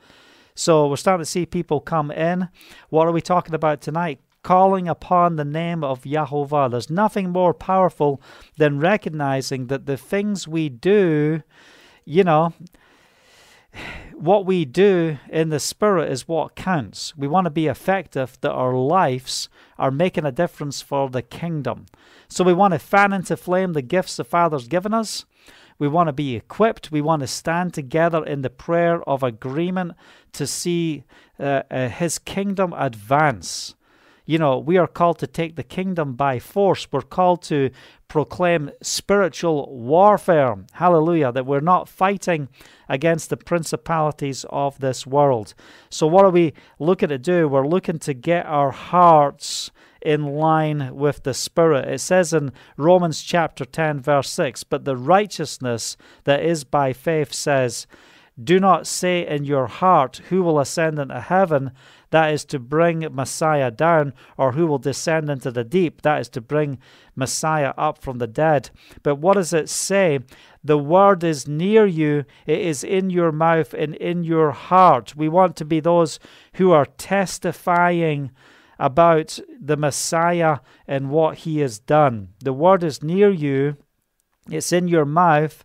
So 0.58 0.88
we're 0.88 0.96
starting 0.96 1.24
to 1.24 1.30
see 1.30 1.46
people 1.46 1.80
come 1.80 2.10
in. 2.10 2.50
What 2.90 3.08
are 3.08 3.12
we 3.12 3.22
talking 3.22 3.54
about 3.54 3.80
tonight? 3.80 4.20
Calling 4.42 4.88
upon 4.88 5.36
the 5.36 5.46
name 5.46 5.84
of 5.84 6.02
Yahovah. 6.02 6.72
There's 6.72 6.90
nothing 6.90 7.30
more 7.30 7.54
powerful 7.54 8.20
than 8.58 8.80
recognizing 8.80 9.68
that 9.68 9.86
the 9.86 9.98
things 9.98 10.48
we 10.48 10.68
do, 10.68 11.44
you 12.06 12.24
know, 12.24 12.54
what 14.16 14.48
we 14.48 14.66
do 14.66 15.20
in 15.30 15.50
the 15.50 15.60
spirit 15.60 16.12
is 16.12 16.28
what 16.28 16.56
counts. 16.56 17.16
We 17.16 17.28
want 17.28 17.46
to 17.46 17.52
be 17.52 17.68
effective, 17.68 18.40
that 18.42 18.52
our 18.52 18.74
lives 18.74 19.50
are 19.78 19.92
making 19.92 20.26
a 20.26 20.32
difference 20.32 20.82
for 20.82 21.08
the 21.08 21.22
kingdom. 21.22 21.86
So 22.28 22.44
we 22.44 22.54
want 22.54 22.74
to 22.74 22.80
fan 22.80 23.14
into 23.14 23.38
flame 23.38 23.74
the 23.74 23.84
gifts 23.84 24.16
the 24.16 24.24
Father's 24.24 24.68
given 24.68 24.92
us. 24.92 25.26
We 25.80 25.88
want 25.88 26.08
to 26.08 26.14
be 26.14 26.36
equipped. 26.36 26.92
We 26.92 27.02
want 27.02 27.22
to 27.22 27.28
stand 27.28 27.74
together 27.74 28.26
in 28.26 28.42
the 28.42 28.50
prayer 28.50 29.02
of 29.08 29.24
agreement 29.24 29.94
to 30.34 30.48
see 30.48 31.04
uh, 31.40 31.64
uh, 31.70 31.90
His 31.90 32.20
kingdom 32.20 32.74
advance. 32.76 33.76
You 34.26 34.38
know, 34.38 34.58
we 34.58 34.78
are 34.78 34.88
called 34.88 35.20
to 35.20 35.28
take 35.28 35.56
the 35.56 35.64
kingdom 35.64 36.14
by 36.16 36.38
force. 36.40 36.86
We're 36.92 37.02
called 37.02 37.42
to 37.44 37.70
proclaim 38.10 38.72
spiritual 38.82 39.74
warfare. 39.74 40.58
Hallelujah. 40.74 41.32
That 41.32 41.46
we're 41.46 41.62
not 41.62 41.88
fighting 41.88 42.50
against 42.90 43.30
the 43.30 43.38
principalities 43.38 44.46
of 44.50 44.80
this 44.80 45.08
world. 45.08 45.54
So, 45.90 46.08
what 46.08 46.26
are 46.26 46.30
we 46.30 46.54
looking 46.78 47.08
to 47.08 47.18
do? 47.18 47.48
We're 47.48 47.68
looking 47.68 48.00
to 48.00 48.14
get 48.14 48.46
our 48.46 48.72
hearts 48.72 49.72
in 50.02 50.24
line 50.24 50.96
with 50.96 51.24
the 51.24 51.34
Spirit. 51.34 51.88
It 51.88 52.00
says 52.00 52.34
in 52.34 52.52
Romans 52.78 53.22
chapter 53.22 53.66
10, 53.66 54.02
verse 54.02 54.30
6 54.30 54.64
But 54.64 54.86
the 54.86 54.98
righteousness 54.98 55.98
that 56.24 56.44
is 56.44 56.64
by 56.64 56.94
faith 56.94 57.34
says, 57.34 57.88
Do 58.42 58.60
not 58.60 58.88
say 58.88 59.28
in 59.28 59.46
your 59.46 59.68
heart, 59.68 60.22
Who 60.30 60.44
will 60.44 60.60
ascend 60.60 61.00
into 61.00 61.22
heaven? 61.22 61.72
that 62.10 62.34
is 62.34 62.46
to 62.46 62.60
bring 62.60 63.06
Messiah 63.12 63.72
down, 63.72 64.14
or 64.38 64.54
who 64.54 64.66
will 64.66 64.78
descend 64.78 65.30
into 65.30 65.52
the 65.52 65.64
deep, 65.64 66.02
that 66.04 66.22
is 66.22 66.30
to 66.30 66.42
bring 66.42 66.80
Messiah 67.16 67.74
up 67.78 68.02
from 68.02 68.18
the 68.18 68.28
dead. 68.28 68.70
But 69.04 69.16
what 69.16 69.34
does 69.34 69.54
it 69.54 69.70
say? 69.70 70.20
The 70.64 70.78
word 70.78 71.24
is 71.24 71.48
near 71.48 71.86
you, 71.86 72.26
it 72.46 72.60
is 72.60 72.84
in 72.84 73.10
your 73.10 73.32
mouth 73.32 73.74
and 73.74 73.96
in 73.96 74.24
your 74.24 74.52
heart. 74.52 75.16
We 75.16 75.30
want 75.30 75.56
to 75.58 75.66
be 75.66 75.80
those 75.80 76.20
who 76.54 76.72
are 76.72 76.86
testifying 76.86 78.32
about 78.80 79.40
the 79.60 79.78
Messiah 79.78 80.60
and 80.88 81.10
what 81.10 81.40
he 81.40 81.60
has 81.60 81.80
done. 81.80 82.30
The 82.40 82.54
word 82.54 82.84
is 82.84 83.04
near 83.04 83.30
you, 83.30 83.78
it's 84.50 84.72
in 84.72 84.88
your 84.88 85.06
mouth, 85.06 85.64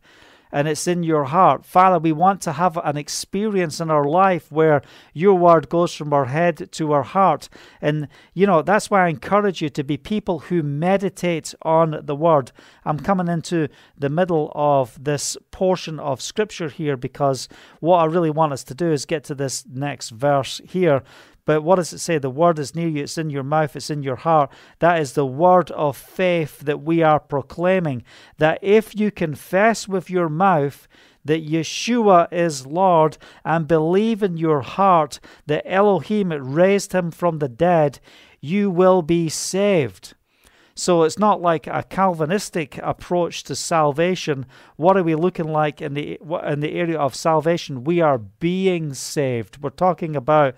and 0.53 0.69
it's 0.69 0.87
in 0.87 1.03
your 1.03 1.25
heart. 1.25 1.65
Father, 1.65 1.99
we 1.99 2.13
want 2.13 2.43
to 2.43 2.53
have 2.53 2.77
an 2.85 2.99
experience 2.99 3.81
in 3.81 3.91
our 3.91 4.05
life 4.05 4.53
where 4.53 4.83
your 5.15 5.35
word 5.35 5.71
goes 5.71 5.95
from 5.95 6.13
our 6.13 6.27
head 6.27 6.71
to 6.73 6.93
our 6.93 7.03
heart. 7.03 7.49
And, 7.81 8.07
you 8.35 8.47
know, 8.47 8.61
that's 8.61 8.91
why 8.91 9.07
I 9.07 9.09
encourage 9.09 9.63
you 9.63 9.71
to 9.71 9.83
be 9.83 9.97
people 9.97 10.41
who 10.41 10.63
meditate 10.63 11.55
on 11.63 12.01
the 12.03 12.15
word. 12.15 12.53
I'm 12.85 12.99
coming 12.99 13.29
into 13.29 13.69
the 13.97 14.11
middle 14.11 14.53
of 14.55 15.03
this 15.03 15.39
portion 15.51 15.99
of 15.99 16.21
scripture 16.21 16.69
here 16.69 16.99
because 16.99 17.49
what 17.81 17.99
I 17.99 18.05
really 18.05 18.31
want 18.31 18.53
us 18.53 18.65
to 18.65 18.75
do 18.75 18.93
is 18.93 19.07
get 19.07 19.25
to 19.25 19.35
this 19.35 19.65
next 19.67 20.11
verse 20.11 20.61
here 20.65 21.03
but 21.45 21.63
what 21.63 21.77
does 21.77 21.93
it 21.93 21.99
say? 21.99 22.19
The 22.19 22.31
word 22.31 22.59
is 22.59 22.75
near 22.75 22.89
you, 22.89 23.03
it's 23.03 23.19
in 23.19 23.31
your 23.31 23.43
mouth, 23.43 23.75
it's 23.75 23.91
in 23.91 24.03
your 24.03 24.17
heart. 24.17 24.51
That 24.79 25.01
is 25.01 25.13
the 25.13 25.27
word 25.27 25.71
of 25.73 25.97
faith 25.97 26.61
that 26.61 26.83
we 26.83 27.03
are 27.03 27.19
proclaiming. 27.19 28.05
That 28.39 28.59
if 28.63 28.99
you 28.99 29.11
confess 29.11 29.89
with 29.89 30.09
your 30.09 30.29
mouth 30.29 30.87
that 31.25 31.47
Yeshua 31.47 32.33
is 32.33 32.67
Lord 32.67 33.19
and 33.45 33.67
believe 33.67 34.23
in 34.23 34.37
your 34.37 34.61
heart 34.61 35.21
that 35.47 35.69
Elohim 35.71 36.31
raised 36.31 36.93
him 36.93 37.11
from 37.11 37.39
the 37.39 37.49
dead, 37.49 37.99
you 38.41 38.71
will 38.71 39.03
be 39.03 39.29
saved. 39.29 40.15
So 40.75 41.03
it's 41.03 41.19
not 41.19 41.43
like 41.43 41.67
a 41.67 41.83
Calvinistic 41.83 42.79
approach 42.79 43.43
to 43.45 43.55
salvation. 43.55 44.47
What 44.77 44.97
are 44.97 45.03
we 45.03 45.15
looking 45.15 45.49
like 45.49 45.83
in 45.83 45.95
the 45.95 46.19
in 46.45 46.61
the 46.61 46.73
area 46.73 46.99
of 46.99 47.15
salvation? 47.15 47.85
We 47.85 48.01
are 48.01 48.19
being 48.19 48.95
saved. 48.95 49.63
We're 49.63 49.71
talking 49.71 50.17
about 50.17 50.55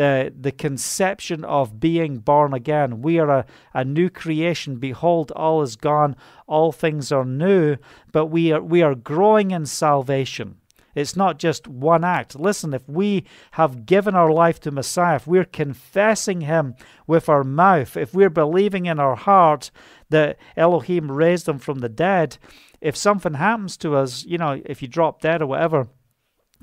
uh, 0.00 0.30
the 0.34 0.50
conception 0.50 1.44
of 1.44 1.78
being 1.78 2.18
born 2.18 2.54
again. 2.54 3.02
We 3.02 3.18
are 3.18 3.28
a, 3.28 3.46
a 3.74 3.84
new 3.84 4.08
creation. 4.08 4.76
Behold, 4.76 5.30
all 5.32 5.60
is 5.60 5.76
gone, 5.76 6.16
all 6.46 6.72
things 6.72 7.12
are 7.12 7.24
new, 7.24 7.76
but 8.10 8.26
we 8.26 8.50
are, 8.50 8.62
we 8.62 8.80
are 8.80 8.94
growing 8.94 9.50
in 9.50 9.66
salvation. 9.66 10.56
It's 10.94 11.16
not 11.16 11.38
just 11.38 11.68
one 11.68 12.02
act. 12.02 12.34
Listen, 12.34 12.72
if 12.72 12.88
we 12.88 13.26
have 13.52 13.84
given 13.84 14.14
our 14.14 14.32
life 14.32 14.58
to 14.60 14.70
Messiah, 14.70 15.16
if 15.16 15.26
we're 15.26 15.44
confessing 15.44 16.40
Him 16.40 16.74
with 17.06 17.28
our 17.28 17.44
mouth, 17.44 17.96
if 17.96 18.14
we're 18.14 18.30
believing 18.30 18.86
in 18.86 18.98
our 18.98 19.16
heart 19.16 19.70
that 20.08 20.38
Elohim 20.56 21.12
raised 21.12 21.46
Him 21.46 21.58
from 21.58 21.80
the 21.80 21.88
dead, 21.90 22.38
if 22.80 22.96
something 22.96 23.34
happens 23.34 23.76
to 23.78 23.96
us, 23.96 24.24
you 24.24 24.38
know, 24.38 24.60
if 24.64 24.80
you 24.80 24.88
drop 24.88 25.20
dead 25.20 25.42
or 25.42 25.46
whatever, 25.46 25.88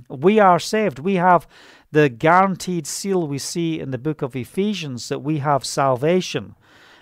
we 0.10 0.39
are 0.39 0.60
saved. 0.60 1.00
We 1.00 1.15
have 1.15 1.47
the 1.91 2.10
guaranteed 2.10 2.86
seal 2.88 3.28
we 3.28 3.38
see 3.38 3.80
in 3.80 3.91
the 3.91 3.97
book 3.97 4.21
of 4.21 4.36
Ephesians 4.36 5.10
that 5.10 5.19
we 5.19 5.39
have 5.39 5.65
salvation, 5.65 6.56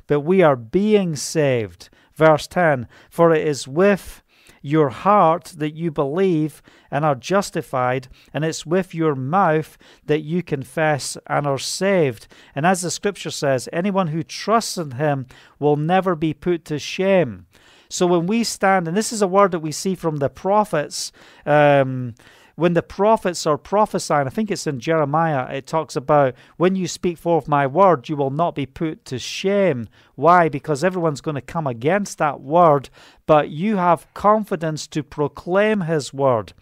but 0.07 0.21
we 0.21 0.41
are 0.41 0.55
being 0.55 1.15
saved. 1.15 1.89
Verse 2.13 2.47
10 2.47 2.87
For 3.09 3.33
it 3.33 3.47
is 3.47 3.67
with 3.67 4.23
your 4.61 4.89
heart 4.89 5.53
that 5.57 5.75
you 5.75 5.91
believe 5.91 6.61
and 6.89 7.05
are 7.05 7.13
justified, 7.13 8.07
and 8.33 8.43
it's 8.43 8.65
with 8.65 8.95
your 8.95 9.13
mouth 9.13 9.77
that 10.05 10.21
you 10.21 10.41
confess 10.41 11.17
and 11.27 11.45
are 11.45 11.59
saved. 11.59 12.27
And 12.55 12.65
as 12.65 12.81
the 12.81 12.89
scripture 12.89 13.29
says, 13.29 13.69
anyone 13.71 14.07
who 14.07 14.23
trusts 14.23 14.77
in 14.77 14.91
him 14.91 15.27
will 15.59 15.75
never 15.75 16.15
be 16.15 16.33
put 16.33 16.65
to 16.65 16.79
shame. 16.79 17.45
So 17.89 18.07
when 18.07 18.25
we 18.25 18.43
stand, 18.43 18.87
and 18.87 18.97
this 18.97 19.13
is 19.13 19.21
a 19.21 19.27
word 19.27 19.51
that 19.51 19.59
we 19.59 19.71
see 19.71 19.93
from 19.93 20.17
the 20.17 20.29
prophets, 20.29 21.11
um, 21.45 22.15
when 22.55 22.73
the 22.73 22.81
prophets 22.81 23.45
are 23.45 23.57
prophesying, 23.57 24.27
I 24.27 24.29
think 24.29 24.49
it's 24.49 24.67
in 24.67 24.79
Jeremiah, 24.79 25.53
it 25.53 25.67
talks 25.67 25.95
about 25.95 26.35
when 26.57 26.75
you 26.75 26.87
speak 26.87 27.17
forth 27.17 27.47
my 27.47 27.67
word, 27.67 28.09
you 28.09 28.15
will 28.15 28.31
not 28.31 28.55
be 28.55 28.65
put 28.65 29.05
to 29.05 29.19
shame. 29.19 29.87
Why? 30.15 30.49
Because 30.49 30.83
everyone's 30.83 31.21
going 31.21 31.35
to 31.35 31.41
come 31.41 31.67
against 31.67 32.17
that 32.17 32.41
word, 32.41 32.89
but 33.25 33.49
you 33.49 33.77
have 33.77 34.11
confidence 34.13 34.87
to 34.87 35.03
proclaim 35.03 35.81
his 35.81 36.13
word 36.13 36.53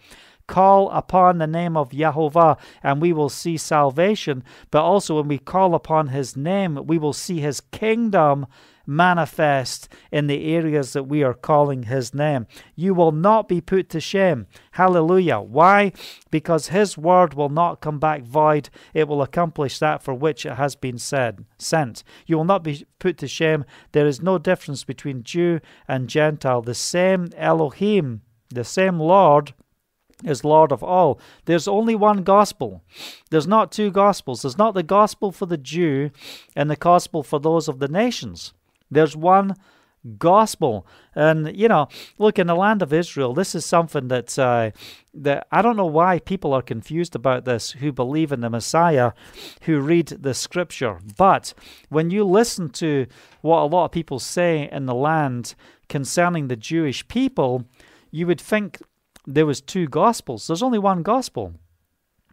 call 0.46 0.90
upon 0.90 1.38
the 1.38 1.46
name 1.46 1.76
of 1.76 1.90
Yahovah 1.90 2.58
and 2.82 3.00
we 3.00 3.12
will 3.12 3.30
see 3.30 3.56
salvation. 3.56 4.44
But 4.70 4.82
also, 4.82 5.16
when 5.16 5.28
we 5.28 5.38
call 5.38 5.74
upon 5.74 6.08
his 6.08 6.36
name, 6.36 6.86
we 6.86 6.98
will 6.98 7.12
see 7.12 7.40
his 7.40 7.60
kingdom 7.60 8.46
manifest 8.86 9.88
in 10.12 10.26
the 10.26 10.54
areas 10.54 10.92
that 10.92 11.04
we 11.04 11.22
are 11.22 11.34
calling 11.34 11.84
His 11.84 12.14
name. 12.14 12.46
You 12.74 12.94
will 12.94 13.12
not 13.12 13.48
be 13.48 13.60
put 13.60 13.88
to 13.90 14.00
shame. 14.00 14.46
Hallelujah. 14.72 15.40
Why? 15.40 15.92
Because 16.30 16.68
His 16.68 16.98
word 16.98 17.34
will 17.34 17.48
not 17.48 17.80
come 17.80 17.98
back 17.98 18.22
void. 18.22 18.70
It 18.92 19.08
will 19.08 19.22
accomplish 19.22 19.78
that 19.78 20.02
for 20.02 20.14
which 20.14 20.44
it 20.46 20.54
has 20.54 20.74
been 20.76 20.98
said, 20.98 21.44
sent. 21.58 22.04
You 22.26 22.36
will 22.36 22.44
not 22.44 22.64
be 22.64 22.86
put 22.98 23.18
to 23.18 23.28
shame. 23.28 23.64
There 23.92 24.06
is 24.06 24.22
no 24.22 24.38
difference 24.38 24.84
between 24.84 25.22
Jew 25.22 25.60
and 25.88 26.08
Gentile. 26.08 26.62
The 26.62 26.74
same 26.74 27.30
Elohim, 27.36 28.22
the 28.50 28.64
same 28.64 28.98
Lord, 28.98 29.54
is 30.22 30.44
Lord 30.44 30.72
of 30.72 30.82
all. 30.82 31.20
There's 31.44 31.68
only 31.68 31.94
one 31.94 32.22
gospel. 32.22 32.82
There's 33.30 33.46
not 33.46 33.72
two 33.72 33.90
gospels. 33.90 34.42
There's 34.42 34.58
not 34.58 34.74
the 34.74 34.82
gospel 34.82 35.32
for 35.32 35.46
the 35.46 35.58
Jew 35.58 36.10
and 36.54 36.70
the 36.70 36.76
gospel 36.76 37.22
for 37.22 37.38
those 37.40 37.68
of 37.68 37.78
the 37.78 37.88
nations. 37.88 38.52
There's 38.90 39.16
one 39.16 39.54
gospel. 40.18 40.86
And 41.14 41.56
you 41.56 41.68
know, 41.68 41.88
look 42.18 42.38
in 42.38 42.46
the 42.46 42.54
land 42.54 42.82
of 42.82 42.92
Israel, 42.92 43.34
this 43.34 43.54
is 43.54 43.64
something 43.64 44.08
that 44.08 44.38
uh, 44.38 44.70
that 45.14 45.46
I 45.50 45.62
don't 45.62 45.76
know 45.76 45.86
why 45.86 46.18
people 46.18 46.52
are 46.52 46.62
confused 46.62 47.14
about 47.14 47.44
this 47.44 47.72
who 47.72 47.92
believe 47.92 48.32
in 48.32 48.40
the 48.40 48.50
Messiah, 48.50 49.12
who 49.62 49.80
read 49.80 50.08
the 50.08 50.34
Scripture. 50.34 50.98
But 51.16 51.54
when 51.88 52.10
you 52.10 52.24
listen 52.24 52.70
to 52.70 53.06
what 53.40 53.60
a 53.60 53.66
lot 53.66 53.86
of 53.86 53.92
people 53.92 54.18
say 54.18 54.68
in 54.70 54.86
the 54.86 54.94
land 54.94 55.54
concerning 55.88 56.48
the 56.48 56.56
Jewish 56.56 57.06
people, 57.08 57.64
you 58.10 58.26
would 58.26 58.40
think 58.40 58.80
there 59.26 59.46
was 59.46 59.60
two 59.60 59.86
gospels. 59.88 60.46
There's 60.46 60.62
only 60.62 60.78
one 60.78 61.02
gospel. 61.02 61.54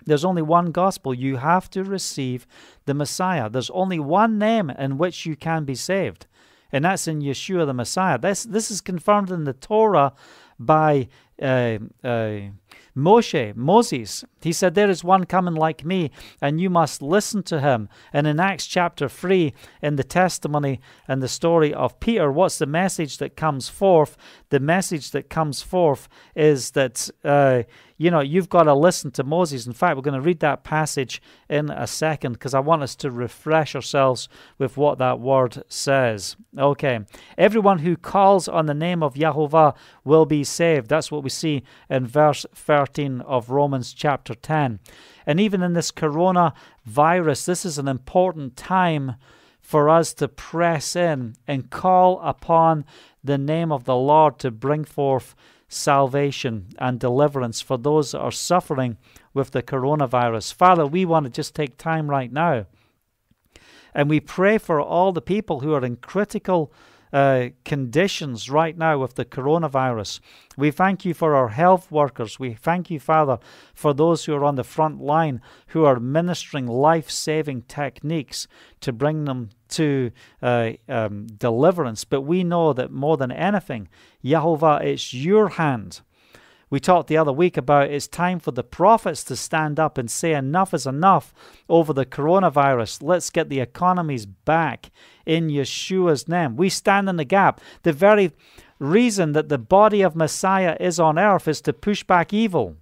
There's 0.05 0.25
only 0.25 0.41
one 0.41 0.71
gospel. 0.71 1.13
You 1.13 1.37
have 1.37 1.69
to 1.71 1.83
receive 1.83 2.47
the 2.85 2.93
Messiah. 2.93 3.49
There's 3.49 3.69
only 3.69 3.99
one 3.99 4.37
name 4.39 4.69
in 4.71 4.97
which 4.97 5.25
you 5.25 5.35
can 5.35 5.63
be 5.63 5.75
saved, 5.75 6.25
and 6.71 6.85
that's 6.85 7.07
in 7.07 7.21
Yeshua 7.21 7.65
the 7.65 7.73
Messiah. 7.73 8.17
This 8.17 8.43
this 8.43 8.71
is 8.71 8.81
confirmed 8.81 9.31
in 9.31 9.43
the 9.43 9.53
Torah 9.53 10.13
by 10.59 11.07
uh, 11.41 11.79
uh, 12.03 12.39
Moshe, 12.95 13.55
Moses. 13.55 14.23
He 14.41 14.51
said, 14.51 14.75
There 14.75 14.89
is 14.89 15.03
one 15.03 15.25
coming 15.25 15.55
like 15.55 15.83
me, 15.85 16.11
and 16.41 16.61
you 16.61 16.69
must 16.69 17.01
listen 17.01 17.41
to 17.43 17.59
him. 17.59 17.89
And 18.13 18.27
in 18.27 18.39
Acts 18.39 18.67
chapter 18.67 19.09
3, 19.09 19.53
in 19.81 19.95
the 19.95 20.03
testimony 20.03 20.79
and 21.07 21.21
the 21.21 21.27
story 21.27 21.73
of 21.73 21.99
Peter, 21.99 22.31
what's 22.31 22.59
the 22.59 22.65
message 22.65 23.17
that 23.17 23.35
comes 23.35 23.69
forth? 23.69 24.17
The 24.49 24.59
message 24.59 25.11
that 25.11 25.29
comes 25.29 25.61
forth 25.61 26.07
is 26.35 26.71
that. 26.71 27.09
Uh, 27.23 27.63
you 28.01 28.09
know, 28.09 28.19
you've 28.19 28.49
got 28.49 28.63
to 28.63 28.73
listen 28.73 29.11
to 29.11 29.23
Moses. 29.23 29.67
In 29.67 29.73
fact, 29.73 29.95
we're 29.95 30.01
going 30.01 30.19
to 30.19 30.21
read 30.21 30.39
that 30.39 30.63
passage 30.63 31.21
in 31.47 31.69
a 31.69 31.85
second 31.85 32.33
because 32.33 32.55
I 32.55 32.59
want 32.59 32.81
us 32.81 32.95
to 32.95 33.11
refresh 33.11 33.75
ourselves 33.75 34.27
with 34.57 34.75
what 34.75 34.97
that 34.97 35.19
word 35.19 35.63
says. 35.67 36.35
Okay. 36.57 37.01
Everyone 37.37 37.77
who 37.77 37.95
calls 37.95 38.47
on 38.47 38.65
the 38.65 38.73
name 38.73 39.03
of 39.03 39.13
Yahovah 39.13 39.75
will 40.03 40.25
be 40.25 40.43
saved. 40.43 40.89
That's 40.89 41.11
what 41.11 41.23
we 41.23 41.29
see 41.29 41.61
in 41.91 42.07
verse 42.07 42.43
13 42.55 43.21
of 43.21 43.51
Romans 43.51 43.93
chapter 43.93 44.33
10. 44.33 44.79
And 45.27 45.39
even 45.39 45.61
in 45.61 45.73
this 45.73 45.91
coronavirus, 45.91 47.45
this 47.45 47.65
is 47.67 47.77
an 47.77 47.87
important 47.87 48.57
time 48.57 49.13
for 49.61 49.89
us 49.89 50.11
to 50.15 50.27
press 50.27 50.95
in 50.95 51.35
and 51.47 51.69
call 51.69 52.19
upon 52.21 52.83
the 53.23 53.37
name 53.37 53.71
of 53.71 53.83
the 53.83 53.95
Lord 53.95 54.39
to 54.39 54.49
bring 54.49 54.85
forth 54.85 55.35
salvation 55.73 56.67
and 56.77 56.99
deliverance 56.99 57.61
for 57.61 57.77
those 57.77 58.11
that 58.11 58.19
are 58.19 58.31
suffering 58.31 58.97
with 59.33 59.51
the 59.51 59.63
coronavirus. 59.63 60.53
Father, 60.53 60.85
we 60.85 61.05
want 61.05 61.25
to 61.25 61.29
just 61.29 61.55
take 61.55 61.77
time 61.77 62.09
right 62.09 62.31
now 62.31 62.65
and 63.93 64.09
we 64.09 64.19
pray 64.19 64.57
for 64.57 64.79
all 64.79 65.11
the 65.11 65.21
people 65.21 65.61
who 65.61 65.73
are 65.73 65.83
in 65.83 65.97
critical 65.97 66.71
uh, 67.13 67.49
conditions 67.65 68.49
right 68.49 68.77
now 68.77 68.97
with 68.99 69.15
the 69.15 69.25
coronavirus. 69.25 70.19
We 70.57 70.71
thank 70.71 71.05
you 71.05 71.13
for 71.13 71.35
our 71.35 71.49
health 71.49 71.91
workers. 71.91 72.39
We 72.39 72.53
thank 72.53 72.89
you, 72.89 72.99
Father, 72.99 73.39
for 73.73 73.93
those 73.93 74.25
who 74.25 74.33
are 74.33 74.43
on 74.43 74.55
the 74.55 74.63
front 74.63 75.01
line 75.01 75.41
who 75.67 75.85
are 75.85 75.99
ministering 75.99 76.67
life 76.67 77.09
saving 77.09 77.63
techniques 77.63 78.47
to 78.81 78.91
bring 78.93 79.25
them 79.25 79.49
to 79.69 80.11
uh, 80.41 80.71
um, 80.87 81.27
deliverance. 81.27 82.03
But 82.03 82.21
we 82.21 82.43
know 82.43 82.73
that 82.73 82.91
more 82.91 83.17
than 83.17 83.31
anything, 83.31 83.89
Yahovah, 84.23 84.83
it's 84.83 85.13
your 85.13 85.49
hand. 85.49 86.01
We 86.71 86.79
talked 86.79 87.09
the 87.09 87.17
other 87.17 87.33
week 87.33 87.57
about 87.57 87.91
it's 87.91 88.07
time 88.07 88.39
for 88.39 88.51
the 88.51 88.63
prophets 88.63 89.25
to 89.25 89.35
stand 89.35 89.77
up 89.79 89.97
and 89.97 90.09
say 90.09 90.33
enough 90.33 90.73
is 90.73 90.87
enough 90.87 91.33
over 91.67 91.91
the 91.91 92.05
coronavirus. 92.05 93.03
Let's 93.03 93.29
get 93.29 93.49
the 93.49 93.59
economies 93.59 94.25
back 94.25 94.89
in 95.25 95.49
Yeshua's 95.49 96.29
name. 96.29 96.55
We 96.55 96.69
stand 96.69 97.09
in 97.09 97.17
the 97.17 97.25
gap. 97.25 97.59
The 97.83 97.91
very 97.91 98.31
reason 98.79 99.33
that 99.33 99.49
the 99.49 99.57
body 99.57 100.01
of 100.01 100.15
Messiah 100.15 100.77
is 100.79 100.97
on 100.97 101.19
earth 101.19 101.47
is 101.47 101.59
to 101.61 101.73
push 101.73 102.03
back 102.03 102.33
evil. 102.33 102.77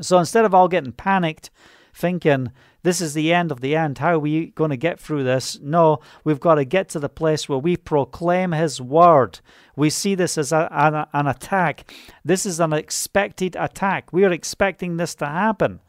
So 0.00 0.18
instead 0.18 0.44
of 0.44 0.52
all 0.52 0.68
getting 0.68 0.92
panicked, 0.92 1.50
thinking, 1.94 2.50
this 2.82 3.00
is 3.00 3.14
the 3.14 3.32
end 3.32 3.52
of 3.52 3.60
the 3.60 3.76
end. 3.76 3.98
How 3.98 4.14
are 4.14 4.18
we 4.18 4.46
going 4.50 4.70
to 4.70 4.76
get 4.76 4.98
through 4.98 5.24
this? 5.24 5.58
No, 5.60 6.00
we've 6.24 6.40
got 6.40 6.54
to 6.54 6.64
get 6.64 6.88
to 6.90 6.98
the 6.98 7.08
place 7.08 7.48
where 7.48 7.58
we 7.58 7.76
proclaim 7.76 8.52
His 8.52 8.80
word. 8.80 9.40
We 9.76 9.90
see 9.90 10.14
this 10.14 10.38
as 10.38 10.52
a, 10.52 10.68
an, 10.70 11.06
an 11.12 11.26
attack. 11.26 11.92
This 12.24 12.46
is 12.46 12.60
an 12.60 12.72
expected 12.72 13.56
attack. 13.56 14.12
We 14.12 14.24
are 14.24 14.32
expecting 14.32 14.96
this 14.96 15.14
to 15.16 15.26
happen. 15.26 15.80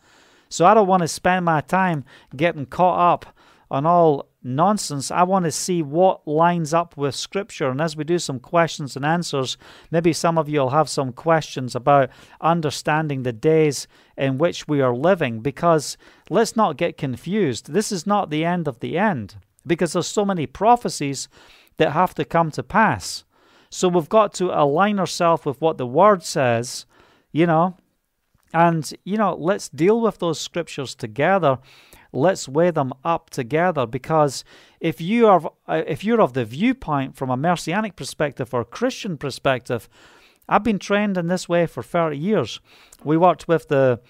So 0.50 0.66
I 0.66 0.74
don't 0.74 0.88
want 0.88 1.02
to 1.02 1.08
spend 1.08 1.46
my 1.46 1.62
time 1.62 2.04
getting 2.36 2.66
caught 2.66 3.14
up 3.14 3.36
on 3.70 3.86
all 3.86 4.31
nonsense. 4.44 5.12
I 5.12 5.24
want 5.24 5.46
to 5.46 5.52
see 5.52 5.82
what 5.82 6.28
lines 6.28 6.74
up 6.74 6.98
with 6.98 7.16
Scripture. 7.16 7.70
And 7.70 7.80
as 7.80 7.96
we 7.96 8.04
do 8.04 8.20
some 8.20 8.40
questions 8.40 8.96
and 8.96 9.06
answers, 9.06 9.58
maybe 9.92 10.14
some 10.14 10.38
of 10.38 10.50
you 10.50 10.60
will 10.60 10.70
have 10.72 10.90
some 10.90 11.14
questions 11.14 11.76
about 11.76 12.10
understanding 12.40 13.24
the 13.24 13.34
days 13.34 13.88
in 14.18 14.38
which 14.38 14.68
we 14.68 14.82
are 14.82 14.96
living. 14.96 15.42
Because 15.42 15.98
let's 16.30 16.56
not 16.56 16.78
get 16.78 16.98
confused. 16.98 17.72
This 17.72 17.92
is 17.92 18.08
not 18.08 18.30
the 18.30 18.46
end 18.46 18.68
of 18.68 18.80
the 18.80 18.98
end, 18.98 19.36
because 19.66 19.94
there's 19.94 20.08
so 20.08 20.26
many 20.26 20.46
prophecies 20.48 21.28
that 21.78 21.92
have 21.92 22.16
to 22.16 22.26
come 22.26 22.52
to 22.52 22.64
pass. 22.64 23.24
So 23.70 23.88
we've 23.88 24.10
got 24.10 24.34
to 24.36 24.52
align 24.52 25.00
ourselves 25.00 25.46
with 25.46 25.62
what 25.62 25.78
the 25.78 25.88
Word 25.88 26.24
says, 26.24 26.86
you 27.32 27.46
know, 27.46 27.78
and, 28.54 28.94
you 29.06 29.18
know, 29.18 29.34
let's 29.34 29.70
deal 29.70 30.02
with 30.02 30.20
those 30.20 30.38
scriptures 30.38 30.94
together 30.94 31.58
let's 32.12 32.48
weigh 32.48 32.72
them 32.72 32.94
up 33.04 33.30
together 33.30 33.86
because 33.86 34.44
if 34.80 35.00
you 35.00 35.28
are 35.28 35.52
uh, 35.68 35.84
if 35.88 36.04
you're 36.04 36.22
of 36.22 36.34
the 36.34 36.46
viewpoint 36.46 37.16
from 37.16 37.30
a 37.30 37.38
messianic 37.38 37.96
perspective 37.96 38.54
or 38.54 38.66
Christian 38.66 39.18
perspective, 39.18 39.88
I've 40.50 40.64
been 40.64 40.80
trained 40.80 41.18
in 41.18 41.28
this 41.28 41.48
way 41.48 41.66
for 41.66 41.84
30 41.84 42.18
years. 42.18 42.60
We 43.04 43.18
worked 43.18 43.48
with 43.48 43.68
the 43.68 44.02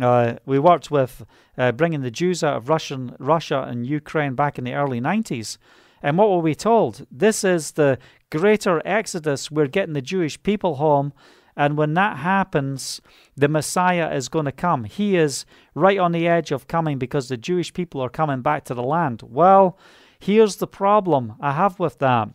uh, 0.00 0.34
we 0.46 0.58
worked 0.58 0.90
with 0.90 1.24
uh, 1.58 1.72
bringing 1.72 2.02
the 2.02 2.10
Jews 2.10 2.44
out 2.44 2.56
of 2.56 2.68
Russian 2.68 3.16
Russia 3.18 3.66
and 3.68 3.86
Ukraine 3.86 4.34
back 4.34 4.58
in 4.58 4.64
the 4.64 4.74
early 4.74 5.00
90s. 5.00 5.58
And 6.02 6.16
what 6.16 6.30
were 6.30 6.38
we 6.38 6.54
told? 6.54 7.06
This 7.10 7.44
is 7.44 7.72
the 7.72 7.98
greater 8.30 8.80
exodus. 8.84 9.50
We're 9.50 9.66
getting 9.66 9.94
the 9.94 10.00
Jewish 10.00 10.42
people 10.42 10.76
home 10.76 11.12
and 11.60 11.76
when 11.76 11.92
that 11.92 12.16
happens, 12.16 13.02
the 13.36 13.46
Messiah 13.46 14.10
is 14.14 14.30
going 14.30 14.46
to 14.46 14.52
come. 14.52 14.84
He 14.84 15.14
is 15.18 15.44
right 15.74 15.98
on 15.98 16.12
the 16.12 16.26
edge 16.26 16.52
of 16.52 16.66
coming 16.66 16.96
because 16.96 17.28
the 17.28 17.36
Jewish 17.36 17.74
people 17.74 18.00
are 18.00 18.08
coming 18.08 18.40
back 18.40 18.64
to 18.64 18.74
the 18.74 18.82
land. 18.82 19.20
Well, 19.22 19.78
here's 20.18 20.56
the 20.56 20.66
problem 20.66 21.34
I 21.38 21.52
have 21.52 21.78
with 21.78 21.98
that. 21.98 22.30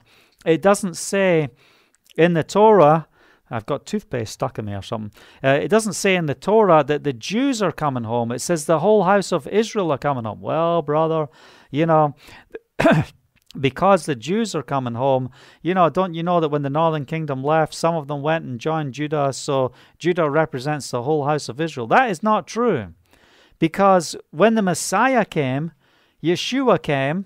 It 0.45 0.61
doesn't 0.61 0.95
say 0.95 1.49
in 2.15 2.33
the 2.33 2.43
Torah, 2.43 3.07
I've 3.49 3.65
got 3.65 3.87
toothpaste 3.87 4.33
stuck 4.33 4.59
in 4.59 4.65
me 4.65 4.75
or 4.75 4.83
something. 4.83 5.11
Uh, 5.43 5.57
it 5.59 5.69
doesn't 5.69 5.93
say 5.93 6.15
in 6.15 6.27
the 6.27 6.35
Torah 6.35 6.83
that 6.83 7.03
the 7.03 7.13
Jews 7.13 7.63
are 7.63 7.71
coming 7.71 8.03
home. 8.03 8.31
It 8.31 8.41
says 8.41 8.65
the 8.65 8.77
whole 8.77 9.05
house 9.05 9.31
of 9.31 9.47
Israel 9.47 9.91
are 9.91 9.97
coming 9.97 10.25
home. 10.25 10.41
Well, 10.41 10.83
brother, 10.83 11.29
you 11.71 11.87
know. 11.87 12.15
Because 13.59 14.05
the 14.05 14.15
Jews 14.15 14.55
are 14.55 14.63
coming 14.63 14.95
home, 14.95 15.29
you 15.61 15.73
know, 15.73 15.89
don't 15.89 16.13
you 16.13 16.23
know 16.23 16.39
that 16.39 16.49
when 16.49 16.61
the 16.61 16.69
northern 16.69 17.05
kingdom 17.05 17.43
left, 17.43 17.73
some 17.73 17.95
of 17.95 18.07
them 18.07 18.21
went 18.21 18.45
and 18.45 18.59
joined 18.59 18.93
Judah, 18.93 19.33
so 19.33 19.71
Judah 19.97 20.29
represents 20.29 20.91
the 20.91 21.03
whole 21.03 21.25
house 21.25 21.49
of 21.49 21.61
Israel? 21.61 21.87
That 21.87 22.09
is 22.09 22.23
not 22.23 22.47
true. 22.47 22.93
Because 23.59 24.15
when 24.31 24.55
the 24.55 24.61
Messiah 24.61 25.25
came, 25.25 25.71
Yeshua 26.23 26.81
came, 26.81 27.25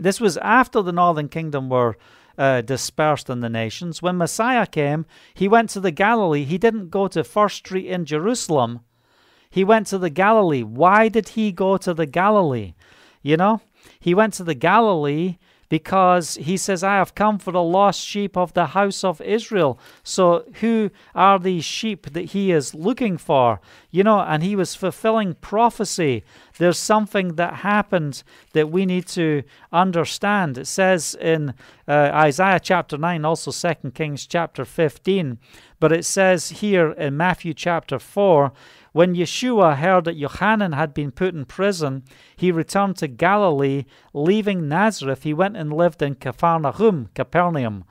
this 0.00 0.20
was 0.20 0.36
after 0.38 0.82
the 0.82 0.92
northern 0.92 1.28
kingdom 1.28 1.68
were 1.68 1.96
uh, 2.36 2.60
dispersed 2.60 3.28
in 3.28 3.40
the 3.40 3.48
nations. 3.48 4.00
When 4.00 4.16
Messiah 4.16 4.66
came, 4.66 5.06
he 5.34 5.48
went 5.48 5.70
to 5.70 5.80
the 5.80 5.90
Galilee. 5.90 6.44
He 6.44 6.58
didn't 6.58 6.90
go 6.90 7.08
to 7.08 7.24
First 7.24 7.56
Street 7.56 7.86
in 7.86 8.04
Jerusalem. 8.04 8.80
He 9.50 9.64
went 9.64 9.86
to 9.88 9.98
the 9.98 10.10
Galilee. 10.10 10.62
Why 10.62 11.08
did 11.08 11.30
he 11.30 11.50
go 11.50 11.76
to 11.78 11.94
the 11.94 12.06
Galilee? 12.06 12.74
You 13.22 13.36
know, 13.36 13.60
he 14.08 14.14
went 14.14 14.32
to 14.32 14.42
the 14.44 14.54
Galilee 14.54 15.36
because 15.68 16.36
he 16.36 16.56
says, 16.56 16.82
I 16.82 16.94
have 16.94 17.14
come 17.14 17.38
for 17.38 17.52
the 17.52 17.62
lost 17.62 18.00
sheep 18.00 18.38
of 18.38 18.54
the 18.54 18.68
house 18.68 19.04
of 19.04 19.20
Israel. 19.20 19.78
So, 20.02 20.46
who 20.60 20.90
are 21.14 21.38
these 21.38 21.62
sheep 21.62 22.14
that 22.14 22.26
he 22.26 22.52
is 22.52 22.74
looking 22.74 23.18
for? 23.18 23.60
You 23.90 24.02
know, 24.02 24.20
and 24.20 24.42
he 24.42 24.56
was 24.56 24.74
fulfilling 24.74 25.34
prophecy. 25.34 26.24
There's 26.56 26.78
something 26.78 27.34
that 27.34 27.56
happened 27.56 28.22
that 28.54 28.70
we 28.70 28.86
need 28.86 29.06
to 29.08 29.42
understand. 29.70 30.56
It 30.56 30.68
says 30.68 31.14
in 31.20 31.52
uh, 31.86 32.12
Isaiah 32.14 32.60
chapter 32.60 32.96
9, 32.96 33.26
also 33.26 33.52
2 33.52 33.90
Kings 33.90 34.26
chapter 34.26 34.64
15, 34.64 35.38
but 35.80 35.92
it 35.92 36.06
says 36.06 36.48
here 36.48 36.92
in 36.92 37.18
Matthew 37.18 37.52
chapter 37.52 37.98
4, 37.98 38.52
when 38.98 39.14
Yeshua 39.14 39.76
heard 39.76 40.06
that 40.06 40.16
Yohanan 40.16 40.72
had 40.72 40.92
been 40.92 41.12
put 41.12 41.32
in 41.32 41.44
prison, 41.44 42.02
he 42.34 42.50
returned 42.50 42.96
to 42.96 43.06
Galilee. 43.06 43.84
Leaving 44.12 44.66
Nazareth, 44.66 45.22
he 45.22 45.32
went 45.32 45.56
and 45.56 45.72
lived 45.72 46.02
in 46.02 46.16
Capernaum, 46.16 47.08
Capernaum, 47.14 47.84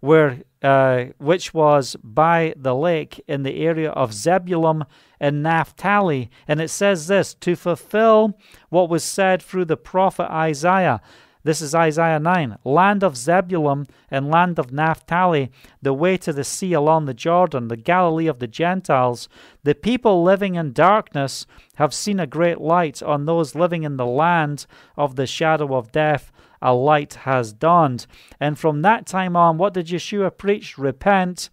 where 0.00 0.44
uh, 0.62 1.04
which 1.18 1.52
was 1.52 1.94
by 2.02 2.54
the 2.56 2.74
lake 2.74 3.22
in 3.28 3.42
the 3.42 3.66
area 3.66 3.90
of 3.90 4.14
Zebulun 4.14 4.86
and 5.20 5.42
Naphtali. 5.42 6.30
And 6.48 6.58
it 6.58 6.70
says 6.70 7.06
this 7.06 7.34
to 7.34 7.54
fulfill 7.54 8.38
what 8.70 8.88
was 8.88 9.04
said 9.04 9.42
through 9.42 9.66
the 9.66 9.76
prophet 9.76 10.32
Isaiah. 10.32 11.02
This 11.46 11.62
is 11.62 11.76
Isaiah 11.76 12.18
9. 12.18 12.58
Land 12.64 13.04
of 13.04 13.16
Zebulun 13.16 13.86
and 14.10 14.32
land 14.32 14.58
of 14.58 14.72
Naphtali, 14.72 15.52
the 15.80 15.94
way 15.94 16.16
to 16.16 16.32
the 16.32 16.42
sea 16.42 16.72
along 16.72 17.04
the 17.04 17.14
Jordan, 17.14 17.68
the 17.68 17.76
Galilee 17.76 18.26
of 18.26 18.40
the 18.40 18.48
Gentiles. 18.48 19.28
The 19.62 19.76
people 19.76 20.24
living 20.24 20.56
in 20.56 20.72
darkness 20.72 21.46
have 21.76 21.94
seen 21.94 22.18
a 22.18 22.26
great 22.26 22.60
light. 22.60 23.00
On 23.00 23.26
those 23.26 23.54
living 23.54 23.84
in 23.84 23.96
the 23.96 24.04
land 24.04 24.66
of 24.96 25.14
the 25.14 25.24
shadow 25.24 25.76
of 25.76 25.92
death, 25.92 26.32
a 26.60 26.74
light 26.74 27.14
has 27.22 27.52
dawned. 27.52 28.08
And 28.40 28.58
from 28.58 28.82
that 28.82 29.06
time 29.06 29.36
on, 29.36 29.56
what 29.56 29.74
did 29.74 29.86
Yeshua 29.86 30.36
preach? 30.36 30.76
Repent, 30.76 31.48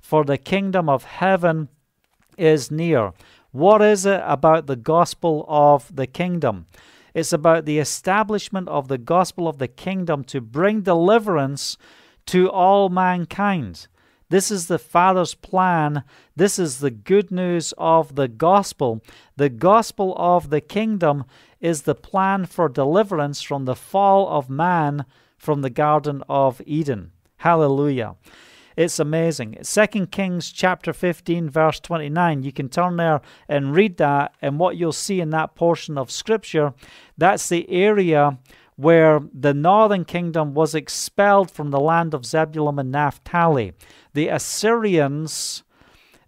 for 0.00 0.24
the 0.24 0.38
kingdom 0.38 0.88
of 0.88 1.04
heaven 1.04 1.68
is 2.36 2.72
near. 2.72 3.12
What 3.52 3.80
is 3.80 4.06
it 4.06 4.22
about 4.24 4.66
the 4.66 4.74
gospel 4.74 5.44
of 5.46 5.94
the 5.94 6.08
kingdom? 6.08 6.66
It's 7.16 7.32
about 7.32 7.64
the 7.64 7.78
establishment 7.78 8.68
of 8.68 8.88
the 8.88 8.98
gospel 8.98 9.48
of 9.48 9.56
the 9.56 9.68
kingdom 9.68 10.22
to 10.24 10.42
bring 10.42 10.82
deliverance 10.82 11.78
to 12.26 12.50
all 12.50 12.90
mankind. 12.90 13.86
This 14.28 14.50
is 14.50 14.66
the 14.66 14.78
Father's 14.78 15.32
plan. 15.32 16.04
This 16.36 16.58
is 16.58 16.80
the 16.80 16.90
good 16.90 17.30
news 17.30 17.72
of 17.78 18.16
the 18.16 18.28
gospel. 18.28 19.02
The 19.34 19.48
gospel 19.48 20.14
of 20.18 20.50
the 20.50 20.60
kingdom 20.60 21.24
is 21.58 21.82
the 21.82 21.94
plan 21.94 22.44
for 22.44 22.68
deliverance 22.68 23.40
from 23.40 23.64
the 23.64 23.74
fall 23.74 24.28
of 24.28 24.50
man 24.50 25.06
from 25.38 25.62
the 25.62 25.70
Garden 25.70 26.22
of 26.28 26.60
Eden. 26.66 27.12
Hallelujah. 27.38 28.16
It's 28.76 28.98
amazing. 28.98 29.56
Second 29.62 30.12
Kings 30.12 30.52
chapter 30.52 30.92
15 30.92 31.48
verse 31.48 31.80
29. 31.80 32.42
You 32.42 32.52
can 32.52 32.68
turn 32.68 32.96
there 32.96 33.22
and 33.48 33.74
read 33.74 33.96
that 33.96 34.34
and 34.42 34.58
what 34.58 34.76
you'll 34.76 34.92
see 34.92 35.20
in 35.20 35.30
that 35.30 35.54
portion 35.54 35.96
of 35.96 36.10
scripture, 36.10 36.74
that's 37.16 37.48
the 37.48 37.68
area 37.70 38.38
where 38.76 39.22
the 39.32 39.54
northern 39.54 40.04
kingdom 40.04 40.52
was 40.52 40.74
expelled 40.74 41.50
from 41.50 41.70
the 41.70 41.80
land 41.80 42.12
of 42.12 42.26
Zebulun 42.26 42.78
and 42.78 42.92
Naphtali. 42.92 43.72
The 44.12 44.28
Assyrians 44.28 45.62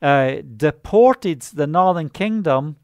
uh, 0.01 0.37
deported 0.57 1.43
the 1.43 1.67
northern 1.67 2.09
kingdom 2.09 2.77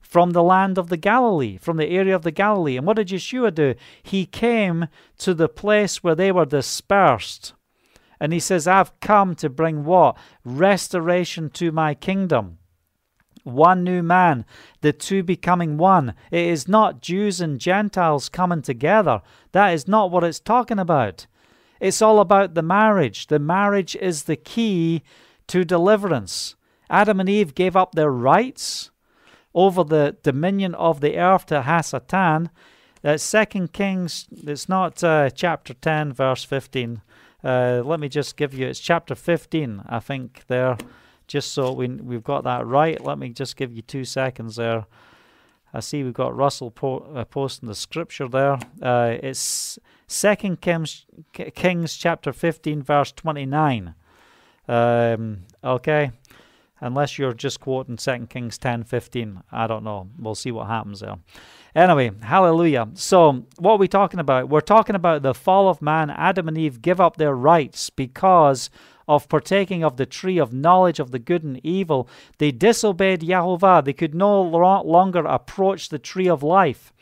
from 0.00 0.30
the 0.30 0.42
land 0.42 0.78
of 0.78 0.88
the 0.88 0.96
Galilee, 0.96 1.58
from 1.58 1.76
the 1.76 1.88
area 1.88 2.14
of 2.14 2.22
the 2.22 2.30
Galilee. 2.30 2.76
And 2.76 2.86
what 2.86 2.96
did 2.96 3.08
Yeshua 3.08 3.52
do? 3.52 3.74
He 4.02 4.24
came 4.24 4.86
to 5.18 5.34
the 5.34 5.48
place 5.48 6.04
where 6.04 6.14
they 6.14 6.30
were 6.30 6.46
dispersed. 6.46 7.52
And 8.20 8.32
he 8.32 8.40
says, 8.40 8.66
I've 8.66 8.98
come 9.00 9.34
to 9.36 9.48
bring 9.48 9.84
what? 9.84 10.16
Restoration 10.44 11.50
to 11.50 11.72
my 11.72 11.94
kingdom. 11.94 12.58
One 13.44 13.82
new 13.84 14.02
man, 14.02 14.44
the 14.82 14.92
two 14.92 15.22
becoming 15.22 15.78
one. 15.78 16.14
It 16.30 16.46
is 16.46 16.68
not 16.68 17.00
Jews 17.00 17.40
and 17.40 17.58
Gentiles 17.58 18.28
coming 18.28 18.62
together. 18.62 19.22
That 19.52 19.68
is 19.68 19.88
not 19.88 20.10
what 20.10 20.24
it's 20.24 20.40
talking 20.40 20.78
about. 20.78 21.26
It's 21.80 22.02
all 22.02 22.20
about 22.20 22.54
the 22.54 22.62
marriage. 22.62 23.28
The 23.28 23.38
marriage 23.38 23.96
is 23.96 24.24
the 24.24 24.36
key 24.36 25.02
to 25.46 25.64
deliverance. 25.64 26.56
Adam 26.90 27.20
and 27.20 27.28
Eve 27.28 27.54
gave 27.54 27.76
up 27.76 27.92
their 27.92 28.10
rights 28.10 28.90
over 29.54 29.84
the 29.84 30.16
dominion 30.22 30.74
of 30.74 31.00
the 31.00 31.18
earth 31.18 31.46
to 31.46 31.62
Hasatan. 31.62 32.50
That's 33.02 33.22
Second 33.22 33.72
Kings, 33.72 34.26
it's 34.30 34.68
not 34.68 35.02
uh, 35.04 35.30
chapter 35.30 35.74
10, 35.74 36.12
verse 36.12 36.44
15. 36.44 37.00
Uh, 37.42 37.82
let 37.84 38.00
me 38.00 38.08
just 38.08 38.36
give 38.36 38.52
you, 38.52 38.66
it's 38.66 38.80
chapter 38.80 39.14
15, 39.14 39.82
I 39.88 40.00
think, 40.00 40.44
there, 40.48 40.76
just 41.26 41.52
so 41.52 41.72
we, 41.72 41.88
we've 41.88 42.24
got 42.24 42.44
that 42.44 42.66
right. 42.66 43.02
Let 43.02 43.18
me 43.18 43.28
just 43.30 43.56
give 43.56 43.72
you 43.72 43.82
two 43.82 44.04
seconds 44.04 44.56
there. 44.56 44.86
I 45.72 45.80
see 45.80 46.02
we've 46.02 46.14
got 46.14 46.34
Russell 46.34 46.70
po- 46.70 47.06
uh, 47.14 47.24
posting 47.24 47.68
the 47.68 47.74
scripture 47.74 48.26
there. 48.28 48.58
Uh, 48.82 49.16
it's 49.22 49.78
Second 50.06 50.60
Kings, 50.60 51.06
Kings 51.32 51.96
chapter 51.96 52.32
15, 52.32 52.82
verse 52.82 53.12
29. 53.12 53.94
Um, 54.66 55.40
okay, 55.62 56.12
unless 56.80 57.18
you're 57.18 57.34
just 57.34 57.60
quoting 57.60 57.98
Second 57.98 58.30
Kings 58.30 58.58
10, 58.58 58.84
15. 58.84 59.42
I 59.52 59.66
don't 59.66 59.84
know. 59.84 60.08
We'll 60.18 60.34
see 60.34 60.50
what 60.50 60.66
happens 60.66 61.00
there. 61.00 61.16
Anyway, 61.78 62.10
hallelujah. 62.22 62.88
So, 62.94 63.46
what 63.56 63.74
are 63.74 63.78
we 63.78 63.86
talking 63.86 64.18
about? 64.18 64.48
We're 64.48 64.60
talking 64.60 64.96
about 64.96 65.22
the 65.22 65.32
fall 65.32 65.68
of 65.68 65.80
man. 65.80 66.10
Adam 66.10 66.48
and 66.48 66.58
Eve 66.58 66.82
give 66.82 67.00
up 67.00 67.16
their 67.16 67.36
rights 67.36 67.88
because 67.88 68.68
of 69.06 69.28
partaking 69.28 69.84
of 69.84 69.96
the 69.96 70.04
tree 70.04 70.38
of 70.38 70.52
knowledge 70.52 70.98
of 70.98 71.12
the 71.12 71.20
good 71.20 71.44
and 71.44 71.64
evil. 71.64 72.08
They 72.38 72.50
disobeyed 72.50 73.20
Yahovah. 73.20 73.84
They 73.84 73.92
could 73.92 74.12
no 74.12 74.42
longer 74.42 75.20
approach 75.20 75.88
the 75.88 76.00
tree 76.00 76.28
of 76.28 76.42
life. 76.42 76.92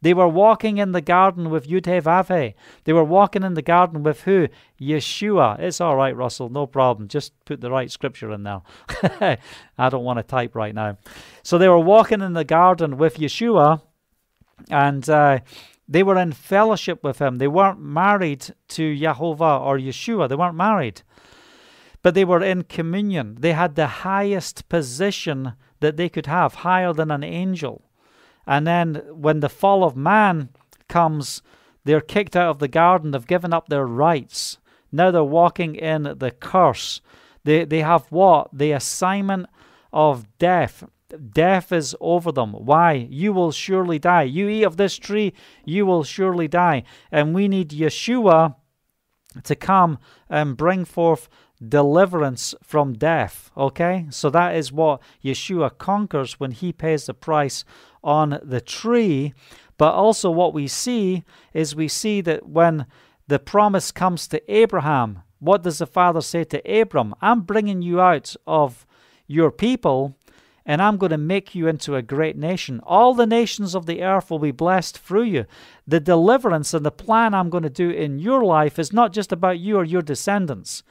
They 0.00 0.14
were 0.14 0.28
walking 0.28 0.78
in 0.78 0.92
the 0.92 1.02
garden 1.02 1.50
with 1.50 1.68
Yudhe 1.68 2.54
They 2.84 2.92
were 2.94 3.04
walking 3.04 3.42
in 3.42 3.52
the 3.52 3.60
garden 3.60 4.02
with 4.02 4.22
who? 4.22 4.48
Yeshua. 4.80 5.60
It's 5.60 5.78
all 5.78 5.94
right, 5.94 6.16
Russell, 6.16 6.48
no 6.48 6.66
problem. 6.66 7.06
Just 7.06 7.32
put 7.44 7.60
the 7.60 7.70
right 7.70 7.90
scripture 7.90 8.32
in 8.32 8.44
there. 8.44 8.62
I 9.76 9.90
don't 9.90 10.04
want 10.04 10.20
to 10.20 10.22
type 10.22 10.54
right 10.54 10.74
now. 10.74 10.96
So 11.42 11.58
they 11.58 11.68
were 11.68 11.78
walking 11.78 12.22
in 12.22 12.32
the 12.32 12.44
garden 12.44 12.96
with 12.96 13.18
Yeshua 13.18 13.82
and 14.70 15.08
uh, 15.08 15.40
they 15.88 16.02
were 16.02 16.18
in 16.18 16.32
fellowship 16.32 17.02
with 17.02 17.18
him. 17.18 17.38
They 17.38 17.48
weren't 17.48 17.80
married 17.80 18.54
to 18.68 18.96
Jehovah 18.96 19.58
or 19.58 19.78
Yeshua, 19.78 20.28
they 20.28 20.36
weren't 20.36 20.56
married, 20.56 21.02
but 22.02 22.14
they 22.14 22.24
were 22.24 22.42
in 22.42 22.64
communion. 22.64 23.36
They 23.40 23.52
had 23.52 23.74
the 23.74 23.86
highest 23.86 24.68
position 24.68 25.54
that 25.80 25.96
they 25.96 26.08
could 26.08 26.26
have, 26.26 26.54
higher 26.56 26.92
than 26.92 27.10
an 27.10 27.24
angel. 27.24 27.82
And 28.46 28.66
then 28.66 29.02
when 29.10 29.40
the 29.40 29.48
fall 29.48 29.84
of 29.84 29.96
man 29.96 30.50
comes, 30.88 31.42
they're 31.84 32.00
kicked 32.00 32.36
out 32.36 32.50
of 32.50 32.58
the 32.58 32.68
garden, 32.68 33.10
they've 33.10 33.26
given 33.26 33.52
up 33.52 33.68
their 33.68 33.86
rights. 33.86 34.58
Now 34.90 35.10
they're 35.10 35.24
walking 35.24 35.74
in 35.74 36.02
the 36.02 36.30
curse. 36.30 37.00
They, 37.44 37.64
they 37.64 37.80
have 37.80 38.06
what? 38.10 38.50
The 38.52 38.72
assignment 38.72 39.46
of 39.92 40.26
death 40.38 40.84
death 41.30 41.72
is 41.72 41.94
over 42.00 42.32
them. 42.32 42.52
Why? 42.52 42.92
You 43.10 43.32
will 43.32 43.52
surely 43.52 43.98
die. 43.98 44.22
You 44.22 44.48
eat 44.48 44.64
of 44.64 44.76
this 44.76 44.96
tree, 44.96 45.32
you 45.64 45.86
will 45.86 46.04
surely 46.04 46.48
die. 46.48 46.84
And 47.10 47.34
we 47.34 47.48
need 47.48 47.70
Yeshua 47.70 48.56
to 49.44 49.54
come 49.54 49.98
and 50.28 50.56
bring 50.56 50.84
forth 50.84 51.28
deliverance 51.66 52.54
from 52.62 52.94
death. 52.94 53.50
Okay? 53.56 54.06
So 54.10 54.30
that 54.30 54.54
is 54.56 54.72
what 54.72 55.00
Yeshua 55.24 55.76
conquers 55.78 56.40
when 56.40 56.52
he 56.52 56.72
pays 56.72 57.06
the 57.06 57.14
price 57.14 57.64
on 58.02 58.40
the 58.42 58.60
tree. 58.60 59.32
But 59.78 59.94
also, 59.94 60.30
what 60.30 60.54
we 60.54 60.68
see 60.68 61.24
is 61.52 61.74
we 61.74 61.88
see 61.88 62.20
that 62.22 62.48
when 62.48 62.86
the 63.26 63.38
promise 63.38 63.90
comes 63.90 64.28
to 64.28 64.52
Abraham, 64.52 65.22
what 65.38 65.62
does 65.62 65.78
the 65.78 65.86
Father 65.86 66.20
say 66.20 66.44
to 66.44 66.80
Abram? 66.80 67.14
I'm 67.20 67.40
bringing 67.40 67.82
you 67.82 68.00
out 68.00 68.36
of 68.46 68.86
your 69.26 69.50
people 69.50 70.16
and 70.64 70.80
I'm 70.80 70.96
going 70.96 71.10
to 71.10 71.18
make 71.18 71.54
you 71.54 71.66
into 71.66 71.96
a 71.96 72.02
great 72.02 72.36
nation. 72.36 72.80
All 72.84 73.14
the 73.14 73.26
nations 73.26 73.74
of 73.74 73.86
the 73.86 74.02
earth 74.02 74.30
will 74.30 74.38
be 74.38 74.52
blessed 74.52 74.98
through 74.98 75.24
you. 75.24 75.46
The 75.86 76.00
deliverance 76.00 76.72
and 76.72 76.86
the 76.86 76.92
plan 76.92 77.34
I'm 77.34 77.50
going 77.50 77.64
to 77.64 77.70
do 77.70 77.90
in 77.90 78.18
your 78.18 78.44
life 78.44 78.78
is 78.78 78.92
not 78.92 79.12
just 79.12 79.32
about 79.32 79.58
you 79.58 79.76
or 79.76 79.84
your 79.84 80.02
descendants. 80.02 80.82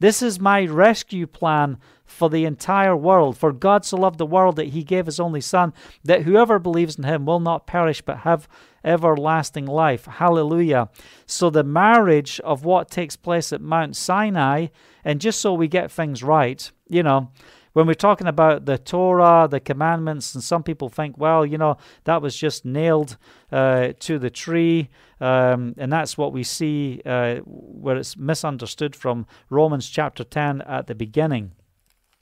This 0.00 0.20
is 0.20 0.40
my 0.40 0.64
rescue 0.64 1.28
plan 1.28 1.78
for 2.04 2.28
the 2.28 2.44
entire 2.44 2.96
world. 2.96 3.38
For 3.38 3.52
God 3.52 3.84
so 3.84 3.96
loved 3.96 4.18
the 4.18 4.26
world 4.26 4.56
that 4.56 4.70
he 4.70 4.82
gave 4.82 5.06
his 5.06 5.20
only 5.20 5.40
Son, 5.40 5.72
that 6.02 6.22
whoever 6.22 6.58
believes 6.58 6.96
in 6.96 7.04
him 7.04 7.24
will 7.24 7.38
not 7.38 7.68
perish 7.68 8.02
but 8.02 8.18
have 8.18 8.48
everlasting 8.84 9.66
life. 9.66 10.06
Hallelujah. 10.06 10.88
So, 11.26 11.50
the 11.50 11.62
marriage 11.62 12.40
of 12.40 12.64
what 12.64 12.90
takes 12.90 13.14
place 13.14 13.52
at 13.52 13.60
Mount 13.60 13.94
Sinai, 13.94 14.66
and 15.04 15.20
just 15.20 15.40
so 15.40 15.54
we 15.54 15.68
get 15.68 15.92
things 15.92 16.24
right, 16.24 16.70
you 16.88 17.04
know, 17.04 17.30
when 17.72 17.86
we're 17.86 17.94
talking 17.94 18.26
about 18.26 18.66
the 18.66 18.78
Torah, 18.78 19.48
the 19.50 19.60
commandments, 19.60 20.34
and 20.34 20.44
some 20.44 20.62
people 20.62 20.88
think, 20.88 21.16
well, 21.16 21.46
you 21.46 21.58
know, 21.58 21.76
that 22.04 22.20
was 22.20 22.36
just 22.36 22.64
nailed 22.64 23.16
uh, 23.50 23.92
to 24.00 24.18
the 24.18 24.30
tree, 24.30 24.90
um, 25.20 25.74
and 25.78 25.92
that's 25.92 26.18
what 26.18 26.32
we 26.32 26.42
see 26.42 27.00
uh, 27.06 27.36
where 27.44 27.96
it's 27.96 28.16
misunderstood 28.16 28.94
from 28.94 29.26
Romans 29.48 29.88
chapter 29.88 30.24
10 30.24 30.62
at 30.62 30.86
the 30.86 30.94
beginning. 30.94 31.52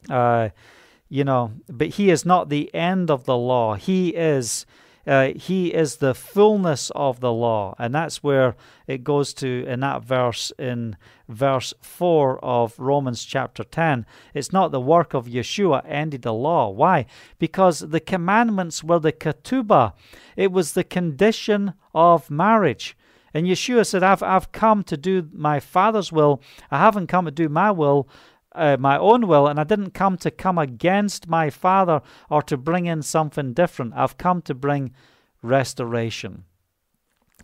Uh, 0.08 0.50
you 1.08 1.24
know, 1.24 1.52
but 1.68 1.88
he 1.88 2.10
is 2.10 2.24
not 2.24 2.48
the 2.48 2.72
end 2.72 3.10
of 3.10 3.24
the 3.24 3.36
law. 3.36 3.74
He 3.74 4.10
is 4.10 4.64
uh, 5.10 5.32
he 5.34 5.74
is 5.74 5.96
the 5.96 6.14
fullness 6.14 6.92
of 6.94 7.18
the 7.18 7.32
law. 7.32 7.74
And 7.80 7.92
that's 7.92 8.22
where 8.22 8.54
it 8.86 9.02
goes 9.02 9.34
to 9.34 9.64
in 9.66 9.80
that 9.80 10.04
verse, 10.04 10.52
in 10.56 10.96
verse 11.28 11.74
4 11.82 12.38
of 12.44 12.78
Romans 12.78 13.24
chapter 13.24 13.64
10. 13.64 14.06
It's 14.34 14.52
not 14.52 14.70
the 14.70 14.80
work 14.80 15.12
of 15.12 15.26
Yeshua 15.26 15.82
ended 15.84 16.22
the 16.22 16.32
law. 16.32 16.70
Why? 16.70 17.06
Because 17.40 17.80
the 17.80 17.98
commandments 17.98 18.84
were 18.84 19.00
the 19.00 19.12
ketubah, 19.12 19.94
it 20.36 20.52
was 20.52 20.74
the 20.74 20.84
condition 20.84 21.74
of 21.92 22.30
marriage. 22.30 22.96
And 23.34 23.48
Yeshua 23.48 23.86
said, 23.86 24.04
I've, 24.04 24.22
I've 24.22 24.52
come 24.52 24.84
to 24.84 24.96
do 24.96 25.28
my 25.32 25.58
Father's 25.58 26.12
will. 26.12 26.40
I 26.70 26.78
haven't 26.78 27.08
come 27.08 27.24
to 27.24 27.32
do 27.32 27.48
my 27.48 27.72
will 27.72 28.08
uh, 28.54 28.76
my 28.78 28.98
own 28.98 29.26
will, 29.26 29.46
and 29.46 29.60
I 29.60 29.64
didn't 29.64 29.94
come 29.94 30.16
to 30.18 30.30
come 30.30 30.58
against 30.58 31.28
my 31.28 31.50
Father 31.50 32.02
or 32.28 32.42
to 32.42 32.56
bring 32.56 32.86
in 32.86 33.02
something 33.02 33.52
different. 33.52 33.94
I've 33.94 34.18
come 34.18 34.42
to 34.42 34.54
bring 34.54 34.92
restoration. 35.42 36.44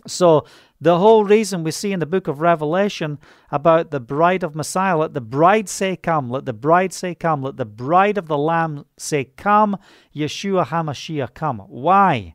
So, 0.06 0.46
the 0.80 0.98
whole 0.98 1.24
reason 1.24 1.64
we 1.64 1.70
see 1.70 1.92
in 1.92 2.00
the 2.00 2.06
book 2.06 2.28
of 2.28 2.40
Revelation 2.40 3.18
about 3.50 3.90
the 3.90 4.00
bride 4.00 4.42
of 4.42 4.54
Messiah, 4.54 4.98
let 4.98 5.14
the 5.14 5.22
bride 5.22 5.68
say, 5.68 5.96
Come, 5.96 6.30
let 6.30 6.44
the 6.44 6.52
bride 6.52 6.92
say, 6.92 7.14
Come, 7.14 7.42
let 7.42 7.56
the 7.56 7.64
bride 7.64 8.18
of 8.18 8.28
the 8.28 8.36
Lamb 8.36 8.84
say, 8.98 9.24
Come, 9.24 9.78
Yeshua 10.14 10.66
HaMashiach, 10.66 11.32
come. 11.34 11.60
Why? 11.60 12.34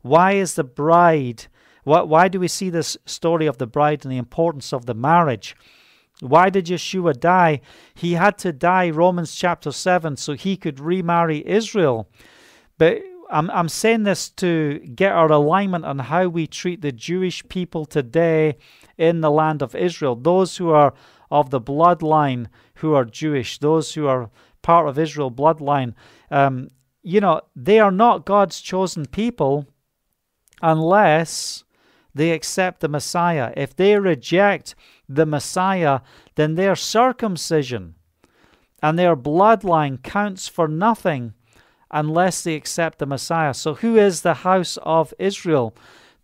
Why 0.00 0.32
is 0.32 0.54
the 0.54 0.64
bride, 0.64 1.46
why, 1.84 2.02
why 2.02 2.28
do 2.28 2.40
we 2.40 2.48
see 2.48 2.70
this 2.70 2.96
story 3.04 3.46
of 3.46 3.58
the 3.58 3.66
bride 3.66 4.04
and 4.04 4.12
the 4.12 4.18
importance 4.18 4.72
of 4.72 4.86
the 4.86 4.94
marriage? 4.94 5.54
Why 6.22 6.50
did 6.50 6.66
Yeshua 6.66 7.18
die? 7.18 7.60
He 7.94 8.12
had 8.12 8.38
to 8.38 8.52
die, 8.52 8.90
Romans 8.90 9.34
chapter 9.34 9.72
7, 9.72 10.16
so 10.16 10.34
he 10.34 10.56
could 10.56 10.78
remarry 10.78 11.42
Israel. 11.44 12.08
But 12.78 13.02
I'm, 13.28 13.50
I'm 13.50 13.68
saying 13.68 14.04
this 14.04 14.30
to 14.30 14.78
get 14.94 15.12
our 15.12 15.32
alignment 15.32 15.84
on 15.84 15.98
how 15.98 16.28
we 16.28 16.46
treat 16.46 16.80
the 16.80 16.92
Jewish 16.92 17.46
people 17.48 17.84
today 17.84 18.56
in 18.96 19.20
the 19.20 19.32
land 19.32 19.62
of 19.62 19.74
Israel. 19.74 20.14
Those 20.14 20.58
who 20.58 20.70
are 20.70 20.94
of 21.30 21.50
the 21.50 21.60
bloodline 21.60 22.46
who 22.76 22.94
are 22.94 23.04
Jewish, 23.04 23.58
those 23.58 23.94
who 23.94 24.06
are 24.06 24.30
part 24.60 24.88
of 24.88 24.98
Israel 24.98 25.30
bloodline, 25.30 25.94
um, 26.30 26.68
you 27.02 27.20
know, 27.20 27.40
they 27.56 27.80
are 27.80 27.90
not 27.90 28.24
God's 28.26 28.60
chosen 28.60 29.06
people 29.06 29.66
unless 30.60 31.64
they 32.14 32.30
accept 32.32 32.80
the 32.80 32.88
Messiah. 32.88 33.52
If 33.56 33.74
they 33.74 33.98
reject 33.98 34.74
the 35.08 35.26
Messiah, 35.26 36.00
then 36.34 36.54
their 36.54 36.76
circumcision 36.76 37.94
and 38.82 38.98
their 38.98 39.16
bloodline 39.16 40.02
counts 40.02 40.48
for 40.48 40.68
nothing 40.68 41.34
unless 41.90 42.42
they 42.42 42.54
accept 42.54 42.98
the 42.98 43.06
Messiah. 43.06 43.54
So, 43.54 43.74
who 43.74 43.96
is 43.96 44.22
the 44.22 44.34
house 44.34 44.78
of 44.82 45.14
Israel? 45.18 45.74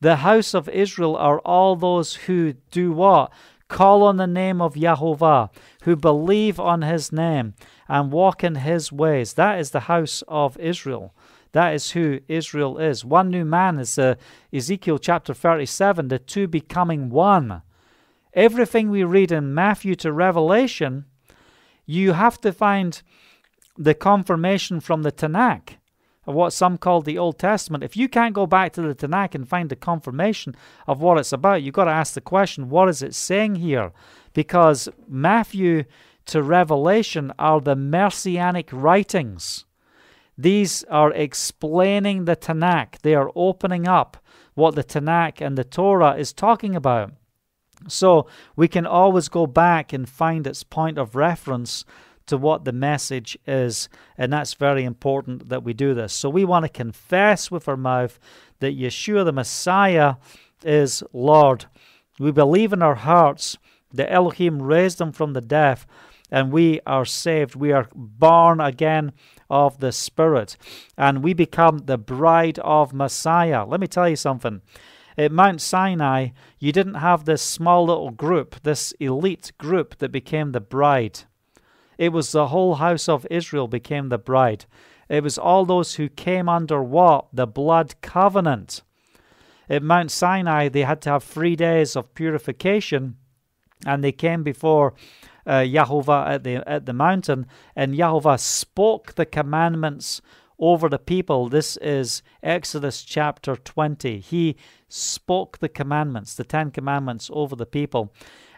The 0.01 0.17
house 0.17 0.55
of 0.55 0.69
Israel 0.69 1.17
are 1.17 1.41
all 1.41 1.77
those 1.77 2.15
who 2.15 2.55
do 2.71 2.93
what? 2.93 3.33
Call 3.69 4.03
on 4.03 4.17
the 4.17 4.27
name 4.27 4.63
of 4.63 4.75
Yahovah, 4.75 5.51
who 5.83 5.95
believe 5.95 6.59
on 6.59 6.83
his 6.83 7.13
name 7.13 7.55
and 7.87 8.11
walk 8.11 8.43
in 8.43 8.57
his 8.57 8.91
ways. 8.91 9.35
That 9.35 9.59
is 9.59 9.71
the 9.71 9.81
house 9.81 10.23
of 10.27 10.59
Israel. 10.59 11.13
That 11.53 11.75
is 11.75 11.93
who 11.93 12.21
Israel 12.29 12.79
is. 12.79 13.05
One 13.05 13.31
new 13.31 13.45
man 13.45 13.79
is 13.79 13.99
uh, 13.99 14.17
Ezekiel 14.53 14.99
chapter 14.99 15.33
37, 15.33 16.09
the 16.09 16.19
two 16.19 16.47
becoming 16.47 17.11
one. 17.11 17.63
Everything 18.35 18.91
we 18.91 19.05
read 19.05 19.33
in 19.33 19.55
Matthew 19.55 19.95
to 19.97 20.13
Revelation, 20.13 21.07
you 21.87 22.13
have 22.13 22.41
to 22.43 22.53
find 22.53 23.03
the 23.77 23.95
confirmation 23.95 24.81
from 24.81 25.03
the 25.03 25.13
Tanakh, 25.13 25.77
of 26.27 26.35
what 26.35 26.53
some 26.53 26.77
call 26.77 27.01
the 27.01 27.17
Old 27.17 27.39
Testament. 27.39 27.83
If 27.83 27.97
you 27.97 28.09
can't 28.09 28.35
go 28.35 28.47
back 28.47 28.75
to 28.75 28.83
the 28.83 28.95
Tanakh 28.95 29.35
and 29.35 29.49
find 29.49 29.71
the 29.71 29.77
confirmation 29.77 30.55
of 30.87 31.01
what 31.01 31.17
it's 31.17 31.33
about, 31.33 31.63
you've 31.63 31.75
got 31.75 31.85
to 31.85 31.91
ask 31.91 32.13
the 32.13 32.21
question, 32.21 32.69
what 32.69 32.89
is 32.89 33.03
it 33.03 33.15
saying 33.15 33.57
here? 33.57 33.93
Because 34.35 34.89
Matthew 35.09 35.85
to 36.27 36.43
Revelation 36.43 37.33
are 37.39 37.61
the 37.61 37.75
messianic 37.75 38.69
writings. 38.71 39.65
These 40.39 40.85
are 40.85 41.13
explaining 41.13 42.25
the 42.25 42.37
Tanakh. 42.37 43.01
They 43.03 43.17
are 43.17 43.33
opening 43.35 43.89
up 43.89 44.17
what 44.55 44.77
the 44.77 44.85
Tanakh 44.85 45.41
and 45.41 45.59
the 45.59 45.65
Torah 45.65 46.15
is 46.17 46.33
talking 46.33 46.77
about. 46.77 47.13
So 47.89 48.29
we 48.55 48.69
can 48.69 48.87
always 48.87 49.29
go 49.29 49.47
back 49.47 49.93
and 49.93 50.09
find 50.09 50.47
its 50.47 50.63
point 50.63 50.97
of 50.97 51.17
reference 51.17 51.85
to 52.27 52.37
what 52.37 52.65
the 52.65 52.73
message 52.73 53.37
is. 53.47 53.89
And 54.17 54.33
that's 54.33 54.55
very 54.55 54.85
important 54.85 55.49
that 55.49 55.65
we 55.65 55.73
do 55.73 55.93
this. 55.95 56.13
So 56.13 56.31
we 56.31 56.45
want 56.45 56.65
to 56.65 56.69
confess 56.69 57.51
with 57.51 57.69
our 57.69 57.77
mouth 57.77 58.19
that 58.61 58.79
Yeshua 58.79 59.25
the 59.25 59.33
Messiah 59.33 60.15
is 60.65 61.03
Lord. 61.13 61.67
We 62.19 62.31
believe 62.31 62.73
in 62.73 62.83
our 62.83 62.97
hearts 62.97 63.59
that 63.93 64.13
Elohim 64.13 64.63
raised 64.63 65.01
him 65.01 65.13
from 65.13 65.33
the 65.33 65.41
dead 65.41 65.81
and 66.31 66.53
we 66.53 66.81
are 66.87 67.05
saved. 67.05 67.55
We 67.55 67.73
are 67.73 67.89
born 67.95 68.61
again 68.61 69.13
of 69.51 69.81
the 69.81 69.93
Spirit 69.93 70.57
and 70.97 71.23
we 71.23 71.33
become 71.33 71.79
the 71.79 71.99
bride 71.99 72.59
of 72.61 72.93
Messiah. 72.93 73.65
Let 73.65 73.81
me 73.81 73.87
tell 73.87 74.09
you 74.09 74.17
something. 74.17 74.63
At 75.17 75.33
Mount 75.33 75.61
Sinai, 75.61 76.29
you 76.59 76.71
didn't 76.71 76.95
have 76.95 77.25
this 77.25 77.43
small 77.43 77.87
little 77.87 78.11
group, 78.11 78.63
this 78.63 78.93
elite 79.01 79.51
group 79.59 79.99
that 79.99 80.13
became 80.13 80.53
the 80.53 80.61
bride. 80.61 81.21
It 81.99 82.13
was 82.13 82.31
the 82.31 82.49
whole 82.49 82.77
house 82.77 83.09
of 83.09 83.27
Israel 83.29 83.67
became 83.67 84.09
the 84.09 84.19
bride. 84.19 84.65
It 85.09 85.25
was 85.25 85.37
all 85.37 85.65
those 85.65 85.97
who 85.97 86.09
came 86.09 86.49
under 86.49 86.83
what? 86.83 87.27
The 87.33 87.47
blood 87.47 87.95
covenant. 88.01 88.83
At 89.69 89.83
Mount 89.83 90.11
Sinai, 90.11 90.69
they 90.69 90.83
had 90.83 91.01
to 91.03 91.11
have 91.11 91.25
three 91.25 91.57
days 91.57 91.97
of 91.97 92.15
purification, 92.15 93.17
and 93.85 94.05
they 94.05 94.13
came 94.13 94.43
before 94.43 94.95
uh, 95.49 95.61
Yahovah 95.61 96.29
at 96.29 96.45
the 96.45 96.69
at 96.69 96.87
the 96.87 96.93
mountain, 96.93 97.47
and 97.75 97.95
Yahovah 97.95 98.39
spoke 98.39 99.15
the 99.15 99.27
commandments 99.27 100.21
over 100.59 100.89
the 100.89 100.99
people. 100.99 101.49
This 101.49 101.77
is 101.79 102.23
Exodus 102.43 103.03
chapter 103.03 103.57
20. 103.57 104.21
He 104.21 104.57
spoke 104.89 105.59
the 105.59 105.69
commandments, 105.69 106.35
the 106.35 106.45
Ten 106.45 106.71
Commandments, 106.71 107.31
over 107.33 107.57
the 107.57 107.67
people. 107.67 108.13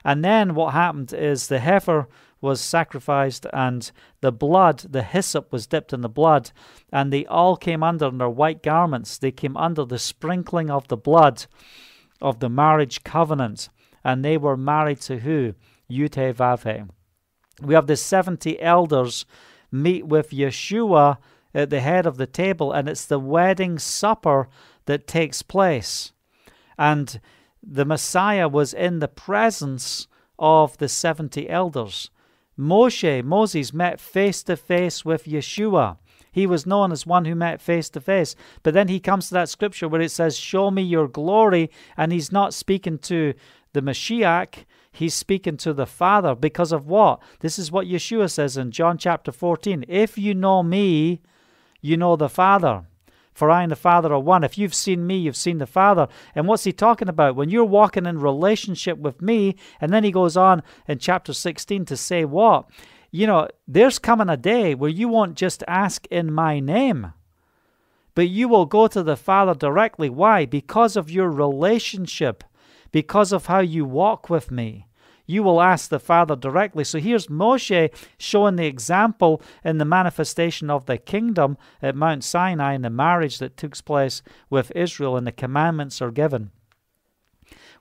And 0.04 0.24
then 0.24 0.54
what 0.54 0.72
happened 0.72 1.12
is 1.12 1.46
the 1.46 1.60
heifer 1.60 2.08
was 2.40 2.60
sacrificed 2.60 3.46
and 3.52 3.90
the 4.22 4.32
blood, 4.32 4.78
the 4.78 5.02
hyssop, 5.02 5.52
was 5.52 5.66
dipped 5.66 5.92
in 5.92 6.00
the 6.00 6.08
blood, 6.08 6.52
and 6.90 7.12
they 7.12 7.26
all 7.26 7.56
came 7.56 7.82
under 7.82 8.06
in 8.06 8.18
their 8.18 8.30
white 8.30 8.62
garments. 8.62 9.18
They 9.18 9.30
came 9.30 9.56
under 9.56 9.84
the 9.84 9.98
sprinkling 9.98 10.70
of 10.70 10.88
the 10.88 10.96
blood 10.96 11.44
of 12.22 12.40
the 12.40 12.48
marriage 12.48 13.04
covenant, 13.04 13.68
and 14.02 14.24
they 14.24 14.38
were 14.38 14.56
married 14.56 15.02
to 15.02 15.18
who? 15.18 15.54
Yute. 15.90 16.34
We 17.62 17.74
have 17.74 17.86
the 17.86 17.96
70 17.96 18.60
elders 18.60 19.26
meet 19.70 20.06
with 20.06 20.30
Yeshua 20.30 21.18
at 21.54 21.70
the 21.70 21.80
head 21.80 22.06
of 22.06 22.16
the 22.16 22.26
table, 22.26 22.72
and 22.72 22.88
it's 22.88 23.06
the 23.06 23.18
wedding 23.18 23.78
supper 23.78 24.48
that 24.86 25.06
takes 25.06 25.42
place. 25.42 26.12
And 26.78 27.20
the 27.62 27.84
Messiah 27.84 28.48
was 28.48 28.72
in 28.72 29.00
the 29.00 29.08
presence 29.08 30.06
of 30.38 30.78
the 30.78 30.88
70 30.88 31.48
elders. 31.48 32.10
Moshe, 32.58 33.22
Moses, 33.24 33.72
met 33.72 34.00
face 34.00 34.42
to 34.44 34.56
face 34.56 35.04
with 35.04 35.24
Yeshua. 35.24 35.98
He 36.32 36.46
was 36.46 36.66
known 36.66 36.92
as 36.92 37.06
one 37.06 37.24
who 37.24 37.34
met 37.34 37.60
face 37.60 37.88
to 37.90 38.00
face. 38.00 38.36
But 38.62 38.74
then 38.74 38.88
he 38.88 39.00
comes 39.00 39.28
to 39.28 39.34
that 39.34 39.48
scripture 39.48 39.88
where 39.88 40.00
it 40.00 40.10
says, 40.10 40.38
Show 40.38 40.70
me 40.70 40.82
your 40.82 41.08
glory. 41.08 41.70
And 41.96 42.12
he's 42.12 42.30
not 42.30 42.54
speaking 42.54 42.98
to 42.98 43.34
the 43.72 43.82
Mashiach, 43.82 44.64
he's 44.92 45.14
speaking 45.14 45.56
to 45.58 45.72
the 45.72 45.86
Father. 45.86 46.34
Because 46.34 46.72
of 46.72 46.86
what? 46.86 47.20
This 47.40 47.58
is 47.58 47.72
what 47.72 47.86
Yeshua 47.86 48.30
says 48.30 48.56
in 48.56 48.70
John 48.70 48.98
chapter 48.98 49.32
14 49.32 49.84
If 49.88 50.18
you 50.18 50.34
know 50.34 50.62
me, 50.62 51.20
you 51.80 51.96
know 51.96 52.16
the 52.16 52.28
Father. 52.28 52.86
For 53.32 53.50
I 53.50 53.62
and 53.62 53.72
the 53.72 53.76
Father 53.76 54.12
are 54.12 54.20
one. 54.20 54.44
If 54.44 54.58
you've 54.58 54.74
seen 54.74 55.06
me, 55.06 55.16
you've 55.16 55.36
seen 55.36 55.58
the 55.58 55.66
Father. 55.66 56.08
And 56.34 56.46
what's 56.46 56.64
he 56.64 56.72
talking 56.72 57.08
about? 57.08 57.36
When 57.36 57.48
you're 57.48 57.64
walking 57.64 58.04
in 58.04 58.18
relationship 58.18 58.98
with 58.98 59.22
me, 59.22 59.56
and 59.80 59.92
then 59.92 60.04
he 60.04 60.10
goes 60.10 60.36
on 60.36 60.62
in 60.86 60.98
chapter 60.98 61.32
16 61.32 61.86
to 61.86 61.96
say 61.96 62.24
what? 62.24 62.68
You 63.10 63.26
know, 63.26 63.48
there's 63.66 63.98
coming 63.98 64.28
a 64.28 64.36
day 64.36 64.74
where 64.74 64.90
you 64.90 65.08
won't 65.08 65.36
just 65.36 65.64
ask 65.66 66.06
in 66.08 66.32
my 66.32 66.60
name, 66.60 67.12
but 68.14 68.28
you 68.28 68.48
will 68.48 68.66
go 68.66 68.86
to 68.88 69.02
the 69.02 69.16
Father 69.16 69.54
directly. 69.54 70.10
Why? 70.10 70.44
Because 70.44 70.96
of 70.96 71.10
your 71.10 71.30
relationship, 71.30 72.44
because 72.90 73.32
of 73.32 73.46
how 73.46 73.60
you 73.60 73.84
walk 73.84 74.30
with 74.30 74.50
me. 74.50 74.86
you 75.26 75.44
will 75.44 75.60
ask 75.60 75.90
the 75.90 76.00
Father 76.00 76.34
directly. 76.34 76.82
So 76.82 76.98
here's 76.98 77.28
Moshe 77.28 77.94
showing 78.18 78.56
the 78.56 78.66
example 78.66 79.40
in 79.64 79.78
the 79.78 79.84
manifestation 79.84 80.68
of 80.70 80.86
the 80.86 80.98
kingdom 80.98 81.56
at 81.80 81.94
Mount 81.94 82.24
Sinai 82.24 82.72
and 82.72 82.84
the 82.84 82.90
marriage 82.90 83.38
that 83.38 83.56
took 83.56 83.76
place 83.84 84.22
with 84.48 84.72
Israel, 84.74 85.16
and 85.16 85.24
the 85.24 85.32
commandments 85.32 86.02
are 86.02 86.10
given. 86.10 86.50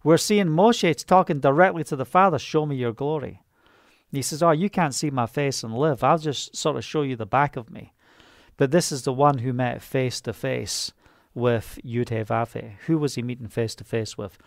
We're 0.04 0.18
seeing 0.18 0.48
Moshe 0.48 1.06
talking 1.06 1.40
directly 1.40 1.84
to 1.86 1.96
the 1.96 2.06
Father, 2.06 2.38
Show 2.38 2.68
me 2.68 2.76
your 2.76 2.94
glory. 2.94 3.42
He 4.12 4.22
says, 4.22 4.42
Oh, 4.42 4.52
you 4.52 4.70
can't 4.70 4.96
see 4.96 5.10
my 5.10 5.26
face 5.26 5.64
and 5.64 5.76
live. 5.76 6.04
I'll 6.04 6.18
just 6.18 6.56
sort 6.56 6.78
of 6.78 6.86
show 6.86 7.02
you 7.02 7.16
the 7.16 7.26
back 7.26 7.56
of 7.56 7.70
me. 7.70 7.94
But 8.58 8.72
this 8.72 8.92
is 8.92 9.04
the 9.04 9.14
one 9.14 9.40
who 9.40 9.54
met 9.54 9.82
face 9.82 10.20
to 10.22 10.34
face 10.34 10.92
with 11.34 11.80
Yudhe 11.86 12.74
Who 12.88 12.98
was 12.98 13.16
he 13.16 13.22
meeting 13.22 13.48
face 13.48 13.76
to 13.76 13.84
face 13.84 14.18
with? 14.18 14.38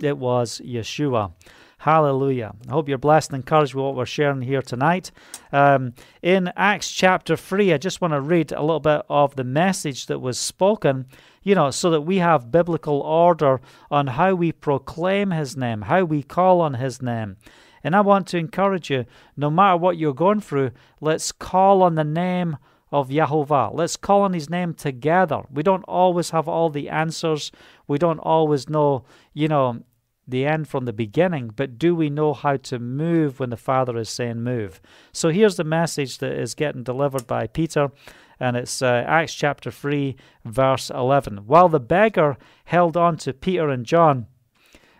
It 0.00 0.18
was 0.18 0.60
Yeshua. 0.64 1.32
Hallelujah. 1.78 2.54
I 2.66 2.72
hope 2.72 2.88
you're 2.88 2.98
blessed 2.98 3.30
and 3.30 3.36
encouraged 3.36 3.74
with 3.74 3.84
what 3.84 3.94
we're 3.94 4.06
sharing 4.06 4.42
here 4.42 4.62
tonight. 4.62 5.12
Um, 5.52 5.92
in 6.22 6.50
Acts 6.56 6.90
chapter 6.90 7.36
3, 7.36 7.74
I 7.74 7.78
just 7.78 8.00
want 8.00 8.12
to 8.12 8.20
read 8.20 8.52
a 8.52 8.60
little 8.60 8.80
bit 8.80 9.02
of 9.08 9.36
the 9.36 9.44
message 9.44 10.06
that 10.06 10.20
was 10.20 10.38
spoken, 10.38 11.06
you 11.42 11.54
know, 11.54 11.70
so 11.70 11.90
that 11.90 12.00
we 12.00 12.18
have 12.18 12.50
biblical 12.50 13.00
order 13.02 13.60
on 13.90 14.06
how 14.08 14.34
we 14.34 14.50
proclaim 14.50 15.30
his 15.30 15.56
name, 15.56 15.82
how 15.82 16.04
we 16.04 16.22
call 16.22 16.60
on 16.60 16.74
his 16.74 17.02
name. 17.02 17.36
And 17.84 17.94
I 17.94 18.00
want 18.00 18.26
to 18.28 18.38
encourage 18.38 18.90
you, 18.90 19.04
no 19.36 19.50
matter 19.50 19.76
what 19.76 19.98
you're 19.98 20.14
going 20.14 20.40
through, 20.40 20.70
let's 21.00 21.32
call 21.32 21.82
on 21.82 21.96
the 21.96 22.04
name 22.04 22.56
of 22.94 23.08
Yahovah. 23.08 23.74
Let's 23.74 23.96
call 23.96 24.22
on 24.22 24.34
his 24.34 24.48
name 24.48 24.72
together. 24.72 25.42
We 25.50 25.64
don't 25.64 25.82
always 25.82 26.30
have 26.30 26.46
all 26.46 26.70
the 26.70 26.88
answers. 26.88 27.50
We 27.88 27.98
don't 27.98 28.20
always 28.20 28.68
know, 28.68 29.04
you 29.32 29.48
know, 29.48 29.82
the 30.28 30.46
end 30.46 30.68
from 30.68 30.84
the 30.84 30.92
beginning, 30.92 31.50
but 31.56 31.76
do 31.76 31.96
we 31.96 32.08
know 32.08 32.32
how 32.32 32.56
to 32.56 32.78
move 32.78 33.40
when 33.40 33.50
the 33.50 33.56
Father 33.56 33.98
is 33.98 34.08
saying 34.08 34.42
move? 34.42 34.80
So 35.12 35.30
here's 35.30 35.56
the 35.56 35.64
message 35.64 36.18
that 36.18 36.32
is 36.32 36.54
getting 36.54 36.84
delivered 36.84 37.26
by 37.26 37.48
Peter, 37.48 37.90
and 38.38 38.56
it's 38.56 38.80
uh, 38.80 39.04
Acts 39.06 39.34
chapter 39.34 39.72
3, 39.72 40.14
verse 40.44 40.88
11. 40.88 41.46
While 41.46 41.68
the 41.68 41.80
beggar 41.80 42.36
held 42.66 42.96
on 42.96 43.16
to 43.18 43.34
Peter 43.34 43.68
and 43.70 43.84
John, 43.84 44.28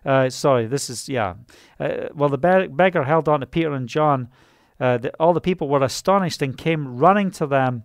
uh, 0.04 0.28
sorry, 0.30 0.66
this 0.66 0.90
is, 0.90 1.08
yeah. 1.08 1.34
Uh, 1.78 2.08
while 2.12 2.28
the 2.28 2.38
be- 2.38 2.66
beggar 2.66 3.04
held 3.04 3.28
on 3.28 3.38
to 3.38 3.46
Peter 3.46 3.72
and 3.72 3.88
John, 3.88 4.28
uh, 4.80 4.98
the, 4.98 5.12
all 5.20 5.32
the 5.32 5.40
people 5.40 5.68
were 5.68 5.82
astonished 5.82 6.42
and 6.42 6.56
came 6.56 6.96
running 6.96 7.30
to 7.32 7.46
them 7.46 7.84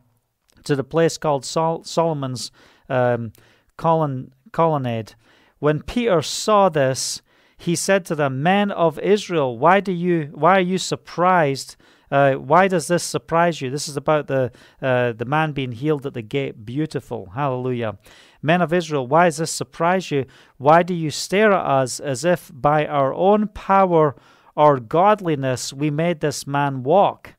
to 0.63 0.75
the 0.75 0.83
place 0.83 1.17
called 1.17 1.45
Sol- 1.45 1.83
Solomon's 1.83 2.51
um, 2.89 3.31
colon- 3.77 4.33
colonnade. 4.51 5.15
When 5.59 5.81
Peter 5.81 6.21
saw 6.21 6.69
this, 6.69 7.21
he 7.57 7.75
said 7.75 8.05
to 8.05 8.15
them, 8.15 8.41
Men 8.41 8.71
of 8.71 8.97
Israel, 8.99 9.57
why 9.57 9.81
do 9.81 9.91
you 9.91 10.31
why 10.33 10.57
are 10.57 10.61
you 10.61 10.77
surprised? 10.77 11.75
Uh, 12.09 12.33
why 12.33 12.67
does 12.67 12.87
this 12.87 13.03
surprise 13.03 13.61
you? 13.61 13.69
This 13.69 13.87
is 13.87 13.97
about 13.97 14.27
the 14.27 14.51
uh, 14.81 15.11
the 15.11 15.25
man 15.25 15.51
being 15.51 15.73
healed 15.73 16.05
at 16.05 16.13
the 16.13 16.21
gate. 16.21 16.65
Beautiful, 16.65 17.31
hallelujah. 17.35 17.97
Men 18.41 18.61
of 18.61 18.71
Israel, 18.71 19.05
why 19.05 19.25
does 19.25 19.37
this 19.37 19.51
surprise 19.51 20.09
you? 20.09 20.25
Why 20.57 20.81
do 20.81 20.93
you 20.93 21.11
stare 21.11 21.51
at 21.51 21.65
us 21.65 21.99
as 21.99 22.23
if 22.23 22.49
by 22.53 22.85
our 22.85 23.13
own 23.13 23.49
power 23.49 24.15
or 24.55 24.79
godliness 24.79 25.73
we 25.73 25.89
made 25.89 26.19
this 26.19 26.45
man 26.47 26.83
walk? 26.83 27.35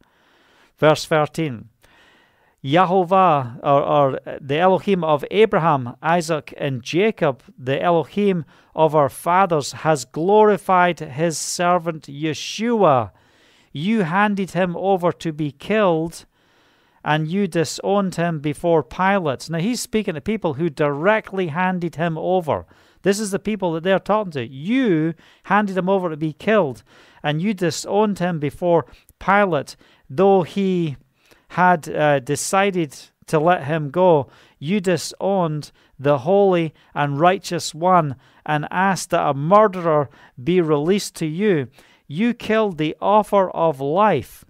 Verse 0.78 1.04
13. 1.04 1.68
Yahovah, 2.62 3.58
or, 3.62 3.82
or, 3.82 4.20
the 4.40 4.58
Elohim 4.58 5.02
of 5.02 5.24
Abraham, 5.30 5.96
Isaac, 6.02 6.52
and 6.58 6.82
Jacob, 6.82 7.42
the 7.58 7.82
Elohim 7.82 8.44
of 8.74 8.94
our 8.94 9.08
fathers, 9.08 9.72
has 9.72 10.04
glorified 10.04 11.00
his 11.00 11.38
servant 11.38 12.06
Yeshua. 12.06 13.12
You 13.72 14.02
handed 14.02 14.50
him 14.50 14.76
over 14.76 15.11
to 15.11 15.32
be 15.32 15.52
killed, 15.52 16.26
and 17.02 17.28
you 17.28 17.46
disowned 17.46 18.16
him 18.16 18.40
before 18.40 18.82
Pilate. 18.82 19.48
Now 19.48 19.58
he's 19.58 19.80
speaking 19.80 20.14
to 20.14 20.20
people 20.20 20.54
who 20.54 20.68
directly 20.68 21.46
handed 21.46 21.96
him 21.96 22.18
over. 22.18 22.66
This 23.03 23.18
is 23.18 23.30
the 23.30 23.38
people 23.38 23.72
that 23.72 23.82
they're 23.82 23.98
talking 23.98 24.32
to. 24.32 24.46
You 24.46 25.14
handed 25.44 25.76
him 25.76 25.88
over 25.88 26.11
to 26.11 26.16
be 26.16 26.32
killed, 26.32 26.82
and 27.22 27.40
you 27.40 27.55
disowned 27.55 28.18
him 28.18 28.38
before 28.38 28.86
Pilate, 29.18 29.76
though 30.09 30.42
he 30.42 30.96
had 31.51 31.88
uh, 31.88 32.20
decided 32.20 32.96
to 33.26 33.38
let 33.38 33.64
him 33.64 33.90
go, 33.90 34.28
you 34.59 34.80
disowned 34.80 35.72
the 35.98 36.18
holy 36.18 36.74
and 36.94 37.20
righteous 37.20 37.74
one 37.74 38.16
and 38.44 38.66
asked 38.70 39.11
that 39.11 39.26
a 39.26 39.34
murderer 39.34 40.09
be 40.42 40.61
released 40.61 41.14
to 41.16 41.26
you. 41.26 41.68
You 42.07 42.34
killed 42.34 42.78
the 42.78 42.96
offer 43.01 43.51
of 43.51 43.80
life. 43.80 44.44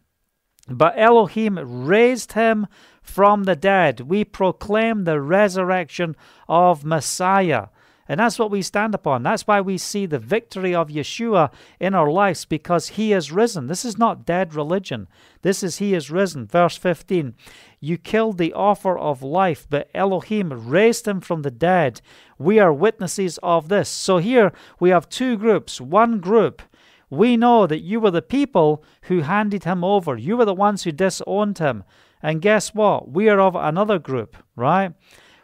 But 0.69 0.95
Elohim 0.97 1.59
raised 1.87 2.33
him 2.33 2.67
from 3.03 3.45
the 3.45 3.57
dead. 3.57 4.01
We 4.01 4.25
proclaim 4.25 5.05
the 5.05 5.21
resurrection 5.21 6.17
of 6.49 6.85
Messiah. 6.85 7.67
And 8.11 8.19
that's 8.19 8.41
what 8.41 8.51
we 8.51 8.61
stand 8.61 8.93
upon. 8.93 9.23
That's 9.23 9.47
why 9.47 9.61
we 9.61 9.79
see 9.79 10.05
the 10.05 10.19
victory 10.19 10.75
of 10.75 10.89
Yeshua 10.89 11.53
in 11.79 11.95
our 11.95 12.11
lives 12.11 12.45
because 12.45 12.89
he 12.89 13.13
is 13.13 13.31
risen. 13.31 13.69
This 13.69 13.85
is 13.85 13.99
not 13.99 14.27
dead 14.27 14.53
religion. 14.53 15.07
This 15.43 15.63
is 15.63 15.79
he 15.79 15.95
is 15.95 16.11
risen. 16.11 16.49
Verse 16.49 16.77
15 16.77 17.37
You 17.79 17.97
killed 17.99 18.39
the 18.39 18.53
offer 18.53 18.99
of 18.99 19.23
life, 19.23 19.65
but 19.71 19.89
Elohim 19.95 20.69
raised 20.69 21.07
him 21.07 21.21
from 21.21 21.43
the 21.43 21.53
dead. 21.53 22.01
We 22.37 22.59
are 22.59 22.73
witnesses 22.73 23.39
of 23.45 23.69
this. 23.69 23.89
So 23.89 24.19
here 24.19 24.51
we 24.81 24.91
have 24.91 25.09
two 25.09 25.37
groups. 25.37 25.81
One 25.81 26.19
group 26.19 26.63
we 27.11 27.37
know 27.37 27.69
that 27.69 27.83
you 27.83 28.01
were 28.01 28.11
the 28.11 28.23
people 28.23 28.83
who 29.03 29.21
handed 29.21 29.63
him 29.63 29.85
over. 29.85 30.17
You 30.17 30.37
were 30.37 30.45
the 30.45 30.53
ones 30.53 30.83
who 30.83 30.91
disowned 30.91 31.59
him. 31.59 31.85
And 32.21 32.43
guess 32.43 32.75
what? 32.75 33.13
We 33.13 33.29
are 33.29 33.39
of 33.39 33.55
another 33.55 34.01
group, 34.01 34.37
right? 34.57 34.95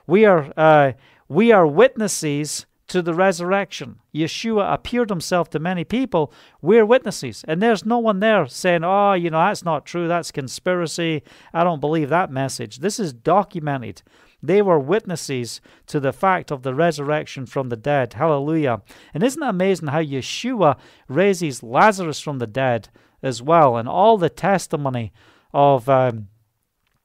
We 0.09 0.25
are 0.25 0.53
uh, 0.57 0.93
we 1.29 1.53
are 1.53 1.67
witnesses 1.67 2.67
to 2.89 3.03
the 3.03 3.15
resurrection. 3.15 3.97
Yeshua 4.15 4.73
appeared 4.73 5.11
himself 5.11 5.51
to 5.51 5.59
many 5.59 5.85
people. 5.85 6.33
We're 6.63 6.87
witnesses. 6.87 7.45
And 7.49 7.61
there's 7.61 7.85
no 7.85 7.99
one 7.99 8.21
there 8.21 8.47
saying, 8.47 8.85
oh, 8.85 9.15
you 9.15 9.31
know, 9.31 9.39
that's 9.39 9.65
not 9.65 9.85
true. 9.87 10.07
That's 10.07 10.31
conspiracy. 10.31 11.23
I 11.53 11.65
don't 11.65 11.81
believe 11.81 12.11
that 12.11 12.31
message. 12.31 12.79
This 12.79 13.01
is 13.01 13.13
documented. 13.13 14.03
They 14.43 14.63
were 14.63 14.79
witnesses 14.79 15.61
to 15.87 15.99
the 15.99 16.13
fact 16.13 16.53
of 16.53 16.63
the 16.63 16.75
resurrection 16.75 17.47
from 17.47 17.71
the 17.71 17.77
dead. 17.77 18.13
Hallelujah. 18.13 18.83
And 19.13 19.25
isn't 19.25 19.43
it 19.43 19.49
amazing 19.49 19.89
how 19.89 20.03
Yeshua 20.03 20.79
raises 21.09 21.63
Lazarus 21.63 22.21
from 22.21 22.39
the 22.39 22.47
dead 22.47 22.89
as 23.23 23.43
well? 23.43 23.77
And 23.77 23.89
all 23.89 24.17
the 24.17 24.31
testimony 24.31 25.13
of. 25.53 25.89
Um, 25.89 26.29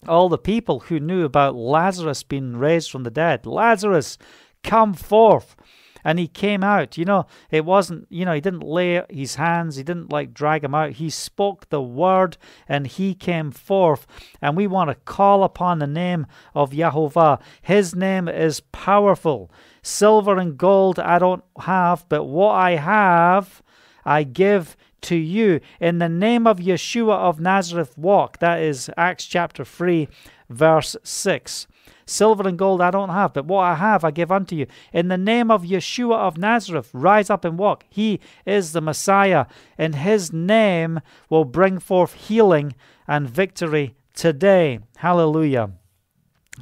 all 0.07 0.29
the 0.29 0.37
people 0.37 0.81
who 0.81 0.99
knew 0.99 1.23
about 1.23 1.55
Lazarus 1.55 2.23
being 2.23 2.57
raised 2.57 2.91
from 2.91 3.03
the 3.03 3.11
dead. 3.11 3.45
Lazarus, 3.45 4.17
come 4.63 4.93
forth. 4.93 5.55
And 6.03 6.17
he 6.17 6.27
came 6.27 6.63
out. 6.63 6.97
You 6.97 7.05
know, 7.05 7.27
it 7.51 7.63
wasn't, 7.63 8.07
you 8.09 8.25
know, 8.25 8.33
he 8.33 8.41
didn't 8.41 8.63
lay 8.63 9.03
his 9.09 9.35
hands, 9.35 9.75
he 9.75 9.83
didn't 9.83 10.11
like 10.11 10.33
drag 10.33 10.63
him 10.63 10.73
out. 10.73 10.93
He 10.93 11.11
spoke 11.11 11.69
the 11.69 11.81
word 11.81 12.37
and 12.67 12.87
he 12.87 13.13
came 13.13 13.51
forth. 13.51 14.07
And 14.41 14.57
we 14.57 14.65
want 14.65 14.89
to 14.89 14.95
call 14.95 15.43
upon 15.43 15.77
the 15.77 15.85
name 15.85 16.25
of 16.55 16.71
Yahovah. 16.71 17.39
His 17.61 17.95
name 17.95 18.27
is 18.27 18.61
powerful. 18.71 19.51
Silver 19.83 20.37
and 20.37 20.57
gold 20.57 20.97
I 20.97 21.19
don't 21.19 21.43
have, 21.59 22.05
but 22.09 22.23
what 22.23 22.53
I 22.53 22.77
have, 22.77 23.61
I 24.03 24.23
give 24.23 24.75
to 25.01 25.15
you. 25.15 25.59
In 25.79 25.99
the 25.99 26.09
name 26.09 26.47
of 26.47 26.59
Yeshua 26.59 27.15
of 27.15 27.39
Nazareth, 27.39 27.97
walk. 27.97 28.39
That 28.39 28.61
is 28.61 28.89
Acts 28.97 29.25
chapter 29.25 29.65
3, 29.65 30.07
verse 30.49 30.95
6. 31.03 31.67
Silver 32.05 32.47
and 32.47 32.57
gold 32.57 32.81
I 32.81 32.91
don't 32.91 33.09
have, 33.09 33.33
but 33.33 33.45
what 33.45 33.61
I 33.61 33.75
have 33.75 34.03
I 34.03 34.11
give 34.11 34.31
unto 34.31 34.55
you. 34.55 34.67
In 34.91 35.07
the 35.07 35.17
name 35.17 35.49
of 35.49 35.63
Yeshua 35.63 36.15
of 36.15 36.37
Nazareth, 36.37 36.89
rise 36.93 37.29
up 37.29 37.45
and 37.45 37.57
walk. 37.57 37.85
He 37.89 38.19
is 38.45 38.73
the 38.73 38.81
Messiah, 38.81 39.45
and 39.77 39.95
his 39.95 40.33
name 40.33 40.99
will 41.29 41.45
bring 41.45 41.79
forth 41.79 42.13
healing 42.13 42.75
and 43.07 43.29
victory 43.29 43.95
today. 44.13 44.79
Hallelujah. 44.97 45.71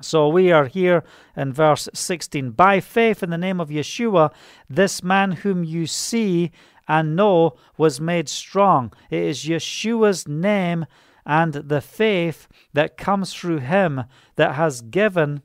So 0.02 0.30
we 0.30 0.52
are 0.52 0.66
here 0.66 1.04
in 1.36 1.52
verse 1.52 1.90
16. 1.94 2.52
By 2.52 2.80
faith 2.80 3.24
in 3.24 3.32
the 3.32 3.38
name 3.38 3.60
of 3.60 3.70
Yeshua, 3.70 4.32
this 4.70 5.04
man 5.04 5.32
whom 5.32 5.64
you 5.64 5.88
see 5.88 6.52
and 6.90 7.16
know 7.16 7.56
was 7.78 8.02
made 8.02 8.28
strong. 8.28 8.92
It 9.12 9.22
is 9.22 9.46
Yeshua's 9.46 10.28
name 10.28 10.88
and 11.24 11.54
the 11.54 11.82
faith 11.82 12.48
that 12.74 12.98
comes 12.98 13.32
through 13.32 13.60
him 13.60 14.06
that 14.36 14.56
has 14.56 14.82
given 14.82 15.44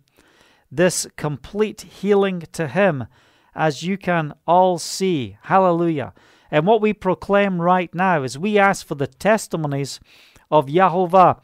this 0.73 1.07
complete 1.17 1.83
healing 1.83 2.41
to 2.53 2.67
him, 2.67 3.07
as 3.55 3.83
you 3.83 3.99
can 3.99 4.33
all 4.47 4.79
see. 4.79 5.37
Hallelujah. 5.43 6.15
And 6.51 6.67
what 6.67 6.81
we 6.81 6.95
proclaim 6.95 7.61
right 7.61 7.95
now 7.95 8.23
is 8.23 8.39
we 8.39 8.59
ask 8.59 8.87
for 8.87 8.95
the 8.95 9.07
testimonies 9.07 10.01
of 10.51 10.67
Yahovah 10.67 11.41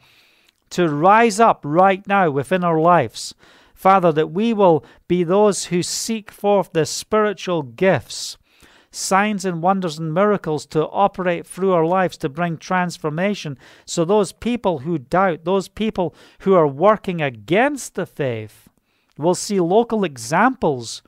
to 0.71 0.89
rise 0.89 1.39
up 1.39 1.61
right 1.63 2.05
now 2.07 2.31
within 2.31 2.63
our 2.63 2.79
lives. 2.79 3.35
Father, 3.75 4.11
that 4.13 4.31
we 4.31 4.51
will 4.51 4.83
be 5.07 5.23
those 5.23 5.65
who 5.65 5.83
seek 5.83 6.31
forth 6.31 6.71
the 6.71 6.85
spiritual 6.85 7.61
gifts 7.61 8.37
signs 8.91 9.45
and 9.45 9.61
wonders 9.61 9.97
and 9.97 10.13
miracles 10.13 10.65
to 10.67 10.87
operate 10.87 11.47
through 11.47 11.71
our 11.71 11.85
lives 11.85 12.17
to 12.17 12.29
bring 12.29 12.57
transformation. 12.57 13.57
So, 13.85 14.05
those 14.05 14.31
people 14.31 14.79
who 14.79 14.97
doubt, 14.97 15.45
those 15.45 15.67
people 15.67 16.13
who 16.41 16.53
are 16.53 16.67
working 16.67 17.21
against 17.21 17.95
the 17.95 18.05
faith, 18.05 18.69
will 19.17 19.35
see 19.35 19.59
local 19.59 20.03
examples 20.03 21.01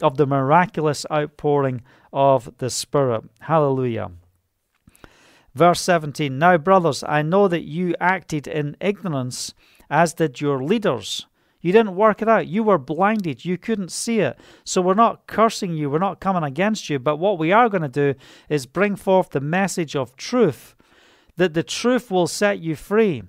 of 0.00 0.16
the 0.16 0.26
miraculous 0.26 1.04
outpouring 1.10 1.82
of 2.12 2.56
the 2.58 2.70
Spirit. 2.70 3.24
Hallelujah. 3.40 4.10
Verse 5.54 5.80
17 5.82 6.38
Now, 6.38 6.56
brothers, 6.58 7.04
I 7.06 7.22
know 7.22 7.48
that 7.48 7.64
you 7.64 7.94
acted 8.00 8.46
in 8.46 8.76
ignorance, 8.80 9.54
as 9.88 10.14
did 10.14 10.40
your 10.40 10.62
leaders. 10.62 11.26
You 11.64 11.72
didn't 11.72 11.96
work 11.96 12.20
it 12.20 12.28
out. 12.28 12.46
You 12.46 12.62
were 12.62 12.76
blinded. 12.76 13.46
You 13.46 13.56
couldn't 13.56 13.90
see 13.90 14.20
it. 14.20 14.38
So 14.64 14.82
we're 14.82 14.92
not 14.92 15.26
cursing 15.26 15.72
you. 15.72 15.88
We're 15.88 15.98
not 15.98 16.20
coming 16.20 16.42
against 16.42 16.90
you. 16.90 16.98
But 16.98 17.16
what 17.16 17.38
we 17.38 17.52
are 17.52 17.70
going 17.70 17.82
to 17.82 17.88
do 17.88 18.14
is 18.50 18.66
bring 18.66 18.96
forth 18.96 19.30
the 19.30 19.40
message 19.40 19.96
of 19.96 20.14
truth, 20.14 20.74
that 21.38 21.54
the 21.54 21.62
truth 21.62 22.10
will 22.10 22.26
set 22.26 22.58
you 22.58 22.76
free. 22.76 23.22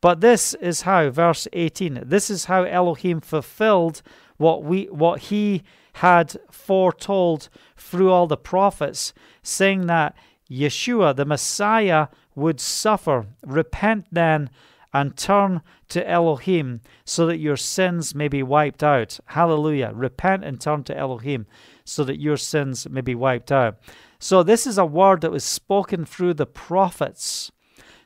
But 0.00 0.20
this 0.20 0.54
is 0.54 0.82
how, 0.82 1.10
verse 1.10 1.48
18, 1.52 2.04
this 2.06 2.30
is 2.30 2.44
how 2.44 2.62
Elohim 2.62 3.20
fulfilled 3.20 4.02
what 4.36 4.62
we 4.62 4.84
what 4.84 5.22
he 5.22 5.64
had 5.94 6.36
foretold 6.52 7.48
through 7.76 8.12
all 8.12 8.28
the 8.28 8.36
prophets, 8.36 9.12
saying 9.42 9.88
that 9.88 10.14
Yeshua, 10.48 11.16
the 11.16 11.24
Messiah, 11.24 12.06
would 12.36 12.60
suffer. 12.60 13.26
Repent 13.44 14.06
then 14.12 14.48
and 14.94 15.16
turn 15.16 15.60
to 15.88 16.08
Elohim 16.08 16.80
so 17.04 17.26
that 17.26 17.38
your 17.38 17.56
sins 17.56 18.14
may 18.14 18.28
be 18.28 18.42
wiped 18.42 18.82
out. 18.82 19.18
Hallelujah. 19.26 19.90
Repent 19.92 20.44
and 20.44 20.60
turn 20.60 20.84
to 20.84 20.96
Elohim 20.96 21.46
so 21.84 22.04
that 22.04 22.20
your 22.20 22.36
sins 22.36 22.88
may 22.88 23.00
be 23.00 23.14
wiped 23.14 23.50
out. 23.52 23.76
So, 24.20 24.42
this 24.42 24.66
is 24.66 24.78
a 24.78 24.86
word 24.86 25.20
that 25.20 25.32
was 25.32 25.44
spoken 25.44 26.06
through 26.06 26.34
the 26.34 26.46
prophets. 26.46 27.50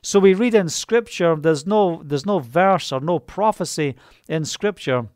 So 0.01 0.19
we 0.19 0.33
read 0.33 0.55
in 0.55 0.69
Scripture, 0.69 1.35
there's 1.35 1.67
no, 1.67 2.01
there's 2.03 2.25
no 2.25 2.39
verse 2.39 2.91
or 2.91 3.01
no 3.01 3.19
prophecy 3.19 3.95
in 4.27 4.45
Scripture 4.45 5.07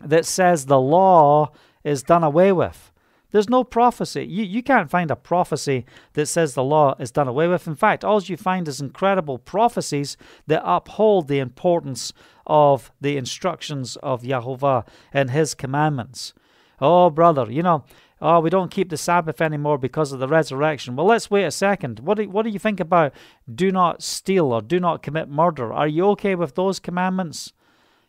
that 0.00 0.24
says 0.24 0.66
the 0.66 0.80
law 0.80 1.52
is 1.84 2.02
done 2.02 2.24
away 2.24 2.52
with. 2.52 2.92
There's 3.32 3.48
no 3.48 3.64
prophecy. 3.64 4.24
You, 4.24 4.44
you 4.44 4.62
can't 4.62 4.90
find 4.90 5.10
a 5.10 5.16
prophecy 5.16 5.84
that 6.14 6.26
says 6.26 6.54
the 6.54 6.62
law 6.62 6.94
is 6.98 7.10
done 7.10 7.28
away 7.28 7.48
with. 7.48 7.66
In 7.66 7.74
fact, 7.74 8.04
all 8.04 8.22
you 8.22 8.36
find 8.36 8.68
is 8.68 8.80
incredible 8.80 9.38
prophecies 9.38 10.16
that 10.46 10.62
uphold 10.64 11.28
the 11.28 11.38
importance 11.38 12.12
of 12.46 12.92
the 13.00 13.16
instructions 13.16 13.96
of 13.96 14.22
Yahovah 14.22 14.86
and 15.12 15.30
His 15.30 15.54
commandments. 15.54 16.34
Oh, 16.80 17.10
brother, 17.10 17.50
you 17.50 17.62
know, 17.62 17.84
oh, 18.20 18.40
we 18.40 18.50
don't 18.50 18.70
keep 18.70 18.90
the 18.90 18.96
Sabbath 18.96 19.40
anymore 19.40 19.78
because 19.78 20.12
of 20.12 20.20
the 20.20 20.28
resurrection. 20.28 20.94
Well, 20.94 21.06
let's 21.06 21.30
wait 21.30 21.44
a 21.44 21.50
second. 21.50 22.00
What 22.00 22.18
do, 22.18 22.28
what 22.28 22.44
do 22.44 22.50
you 22.50 22.58
think 22.58 22.80
about 22.80 23.12
do 23.52 23.72
not 23.72 24.02
steal 24.02 24.52
or 24.52 24.62
do 24.62 24.78
not 24.78 25.02
commit 25.02 25.28
murder? 25.28 25.72
Are 25.72 25.88
you 25.88 26.06
okay 26.10 26.34
with 26.34 26.54
those 26.54 26.78
commandments? 26.78 27.52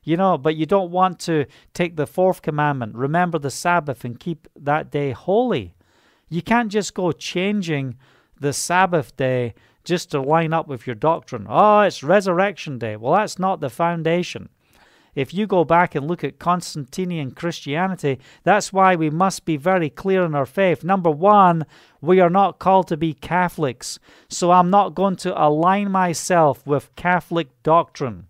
You 0.08 0.16
know, 0.16 0.38
but 0.38 0.56
you 0.56 0.66
don't 0.66 0.90
want 0.90 1.20
to 1.20 1.48
take 1.74 1.98
the 1.98 2.08
fourth 2.08 2.42
commandment, 2.42 2.96
remember 2.96 3.38
the 3.38 3.52
Sabbath 3.52 4.06
and 4.06 4.18
keep 4.18 4.48
that 4.56 4.90
day 4.90 5.12
holy. 5.12 5.76
You 6.30 6.42
can't 6.42 6.72
just 6.72 6.94
go 6.94 7.12
changing 7.12 7.98
the 8.40 8.54
Sabbath 8.54 9.18
day 9.18 9.54
just 9.84 10.12
to 10.12 10.22
line 10.22 10.54
up 10.54 10.66
with 10.66 10.88
your 10.88 10.96
doctrine. 10.96 11.46
Oh, 11.50 11.82
it's 11.82 12.04
resurrection 12.04 12.80
day. 12.80 12.96
Well, 12.96 13.16
that's 13.16 13.38
not 13.38 13.60
the 13.60 13.70
foundation. 13.70 14.48
If 15.14 15.34
you 15.34 15.46
go 15.46 15.66
back 15.66 15.94
and 15.94 16.08
look 16.08 16.24
at 16.24 16.40
Constantinian 16.40 17.32
Christianity, 17.32 18.18
that's 18.44 18.72
why 18.72 18.96
we 18.96 19.10
must 19.10 19.44
be 19.44 19.58
very 19.58 19.90
clear 19.90 20.24
in 20.24 20.36
our 20.36 20.46
faith. 20.46 20.86
Number 20.86 21.12
one, 21.12 21.66
we 22.00 22.22
are 22.22 22.30
not 22.30 22.60
called 22.60 22.88
to 22.88 22.96
be 22.96 23.14
Catholics, 23.14 24.00
so 24.30 24.52
I'm 24.52 24.70
not 24.70 24.96
going 24.96 25.18
to 25.18 25.38
align 25.38 25.92
myself 25.92 26.66
with 26.66 26.96
Catholic 26.96 27.50
doctrine. 27.62 28.28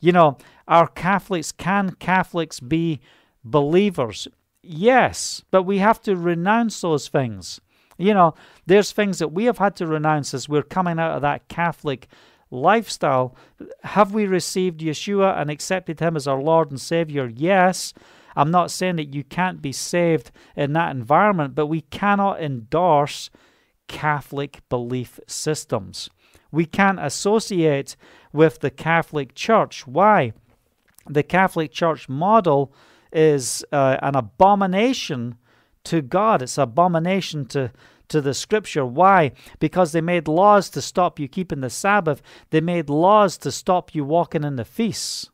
You 0.00 0.10
know, 0.10 0.38
are 0.72 0.88
Catholics, 0.88 1.52
can 1.52 1.90
Catholics 1.98 2.58
be 2.58 3.00
believers? 3.44 4.26
Yes, 4.62 5.42
but 5.50 5.64
we 5.64 5.78
have 5.78 6.00
to 6.02 6.16
renounce 6.16 6.80
those 6.80 7.08
things. 7.08 7.60
You 7.98 8.14
know, 8.14 8.34
there's 8.64 8.90
things 8.90 9.18
that 9.18 9.32
we 9.32 9.44
have 9.44 9.58
had 9.58 9.76
to 9.76 9.86
renounce 9.86 10.32
as 10.32 10.48
we're 10.48 10.62
coming 10.62 10.98
out 10.98 11.14
of 11.14 11.22
that 11.22 11.48
Catholic 11.48 12.08
lifestyle. 12.50 13.36
Have 13.84 14.14
we 14.14 14.26
received 14.26 14.80
Yeshua 14.80 15.38
and 15.38 15.50
accepted 15.50 16.00
Him 16.00 16.16
as 16.16 16.26
our 16.26 16.40
Lord 16.40 16.70
and 16.70 16.80
Savior? 16.80 17.30
Yes. 17.34 17.92
I'm 18.34 18.50
not 18.50 18.70
saying 18.70 18.96
that 18.96 19.14
you 19.14 19.24
can't 19.24 19.60
be 19.60 19.72
saved 19.72 20.30
in 20.56 20.72
that 20.72 20.90
environment, 20.96 21.54
but 21.54 21.66
we 21.66 21.82
cannot 21.82 22.42
endorse 22.42 23.28
Catholic 23.88 24.62
belief 24.70 25.20
systems. 25.26 26.08
We 26.50 26.64
can't 26.64 26.98
associate 26.98 27.94
with 28.32 28.60
the 28.60 28.70
Catholic 28.70 29.34
Church. 29.34 29.86
Why? 29.86 30.32
The 31.08 31.22
Catholic 31.22 31.72
Church 31.72 32.08
model 32.08 32.72
is 33.12 33.64
uh, 33.72 33.98
an 34.02 34.14
abomination 34.14 35.36
to 35.84 36.00
God. 36.02 36.42
It's 36.42 36.58
abomination 36.58 37.46
to 37.46 37.72
to 38.08 38.20
the 38.20 38.34
scripture. 38.34 38.84
Why? 38.84 39.32
Because 39.58 39.92
they 39.92 40.02
made 40.02 40.28
laws 40.28 40.68
to 40.70 40.82
stop 40.82 41.18
you 41.18 41.28
keeping 41.28 41.60
the 41.60 41.70
Sabbath. 41.70 42.22
They 42.50 42.60
made 42.60 42.90
laws 42.90 43.38
to 43.38 43.50
stop 43.50 43.94
you 43.94 44.04
walking 44.04 44.44
in 44.44 44.56
the 44.56 44.66
feasts. 44.66 45.30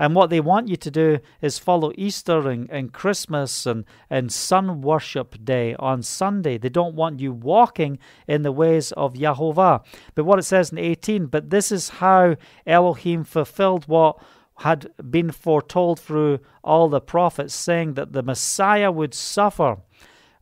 And 0.00 0.14
what 0.14 0.30
they 0.30 0.38
want 0.38 0.68
you 0.68 0.76
to 0.76 0.90
do 0.92 1.18
is 1.42 1.58
follow 1.58 1.92
Easter 1.98 2.48
and, 2.48 2.70
and 2.70 2.92
Christmas 2.92 3.66
and, 3.66 3.84
and 4.08 4.32
sun 4.32 4.80
worship 4.80 5.44
day 5.44 5.74
on 5.74 6.04
Sunday. 6.04 6.56
They 6.56 6.68
don't 6.68 6.94
want 6.94 7.18
you 7.18 7.32
walking 7.32 7.98
in 8.28 8.42
the 8.42 8.52
ways 8.52 8.92
of 8.92 9.14
Yahovah. 9.14 9.84
But 10.14 10.24
what 10.24 10.38
it 10.38 10.44
says 10.44 10.70
in 10.70 10.78
18, 10.78 11.26
but 11.26 11.50
this 11.50 11.72
is 11.72 11.88
how 11.88 12.36
Elohim 12.64 13.24
fulfilled 13.24 13.88
what 13.88 14.22
had 14.58 14.90
been 15.10 15.30
foretold 15.30 16.00
through 16.00 16.40
all 16.64 16.88
the 16.88 17.00
prophets, 17.00 17.54
saying 17.54 17.94
that 17.94 18.12
the 18.12 18.22
Messiah 18.22 18.90
would 18.90 19.14
suffer. 19.14 19.78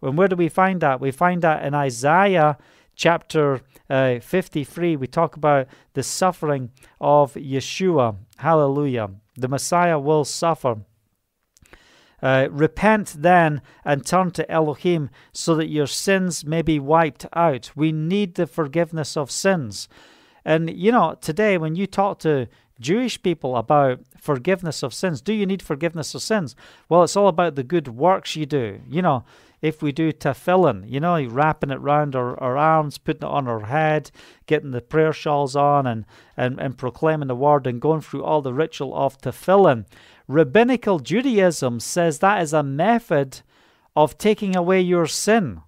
And 0.00 0.16
where 0.16 0.28
do 0.28 0.36
we 0.36 0.48
find 0.48 0.80
that? 0.80 1.00
We 1.00 1.10
find 1.10 1.42
that 1.42 1.64
in 1.64 1.74
Isaiah 1.74 2.56
chapter 2.94 3.60
uh, 3.90 4.18
53. 4.20 4.96
We 4.96 5.06
talk 5.06 5.36
about 5.36 5.68
the 5.92 6.02
suffering 6.02 6.70
of 7.00 7.34
Yeshua. 7.34 8.16
Hallelujah. 8.38 9.10
The 9.36 9.48
Messiah 9.48 9.98
will 9.98 10.24
suffer. 10.24 10.78
Uh, 12.22 12.48
repent 12.50 13.16
then 13.18 13.60
and 13.84 14.06
turn 14.06 14.30
to 14.30 14.50
Elohim 14.50 15.10
so 15.32 15.54
that 15.54 15.68
your 15.68 15.86
sins 15.86 16.46
may 16.46 16.62
be 16.62 16.80
wiped 16.80 17.26
out. 17.34 17.70
We 17.76 17.92
need 17.92 18.34
the 18.34 18.46
forgiveness 18.46 19.18
of 19.18 19.30
sins. 19.30 19.86
And 20.42 20.74
you 20.74 20.92
know, 20.92 21.16
today 21.20 21.58
when 21.58 21.74
you 21.74 21.86
talk 21.86 22.20
to 22.20 22.48
Jewish 22.80 23.22
people 23.22 23.56
about 23.56 24.00
forgiveness 24.20 24.82
of 24.82 24.92
sins. 24.92 25.20
Do 25.20 25.32
you 25.32 25.46
need 25.46 25.62
forgiveness 25.62 26.14
of 26.14 26.22
sins? 26.22 26.54
Well, 26.88 27.02
it's 27.02 27.16
all 27.16 27.28
about 27.28 27.54
the 27.54 27.62
good 27.62 27.88
works 27.88 28.36
you 28.36 28.46
do. 28.46 28.80
You 28.88 29.02
know, 29.02 29.24
if 29.62 29.82
we 29.82 29.92
do 29.92 30.12
tefillin, 30.12 30.88
you 30.88 31.00
know, 31.00 31.22
wrapping 31.24 31.70
it 31.70 31.78
around 31.78 32.14
our, 32.14 32.38
our 32.40 32.56
arms, 32.56 32.98
putting 32.98 33.22
it 33.22 33.30
on 33.30 33.48
our 33.48 33.66
head, 33.66 34.10
getting 34.46 34.72
the 34.72 34.80
prayer 34.80 35.12
shawls 35.12 35.56
on, 35.56 35.86
and, 35.86 36.04
and, 36.36 36.60
and 36.60 36.76
proclaiming 36.76 37.28
the 37.28 37.34
word 37.34 37.66
and 37.66 37.80
going 37.80 38.02
through 38.02 38.24
all 38.24 38.42
the 38.42 38.52
ritual 38.52 38.94
of 38.94 39.18
tefillin. 39.18 39.86
Rabbinical 40.28 40.98
Judaism 40.98 41.80
says 41.80 42.18
that 42.18 42.42
is 42.42 42.52
a 42.52 42.62
method 42.62 43.40
of 43.94 44.18
taking 44.18 44.54
away 44.54 44.80
your 44.80 45.06
sin. 45.06 45.62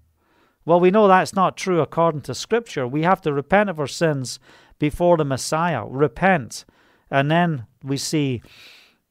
Well, 0.65 0.81
we 0.81 0.91
know 0.91 1.09
that's 1.09 1.35
not 1.35 1.57
true 1.57 1.81
according 1.81 2.23
to 2.23 2.35
Scripture. 2.35 2.87
We 2.87 3.03
have 3.03 3.23
to 3.23 3.33
repent 3.33 3.71
of 3.71 3.81
our 3.81 3.87
sins 3.87 4.39
before 4.79 5.17
the 5.17 5.25
Messiah. 5.25 5.87
Repent. 5.87 6.67
And 7.11 7.31
then 7.31 7.67
we 7.83 7.97
see 7.97 8.43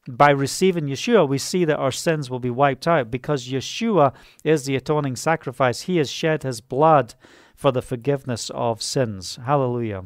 by 0.08 0.30
receiving 0.30 0.86
Yeshua, 0.86 1.28
we 1.28 1.38
see 1.38 1.66
that 1.66 1.78
our 1.78 1.91
sins 1.91 2.30
will 2.30 2.39
be 2.39 2.50
wiped 2.50 2.88
out 2.88 3.12
because 3.12 3.50
Yeshua 3.50 4.14
is 4.43 4.66
the 4.66 4.76
atoning 4.76 5.16
sacrifice. 5.16 5.82
He 5.82 5.98
has 5.98 6.10
shed 6.10 6.43
his 6.43 6.62
blood 6.62 7.16
for 7.56 7.72
the 7.72 7.82
forgiveness 7.82 8.50
of 8.54 8.82
sins. 8.82 9.38
Hallelujah. 9.45 10.06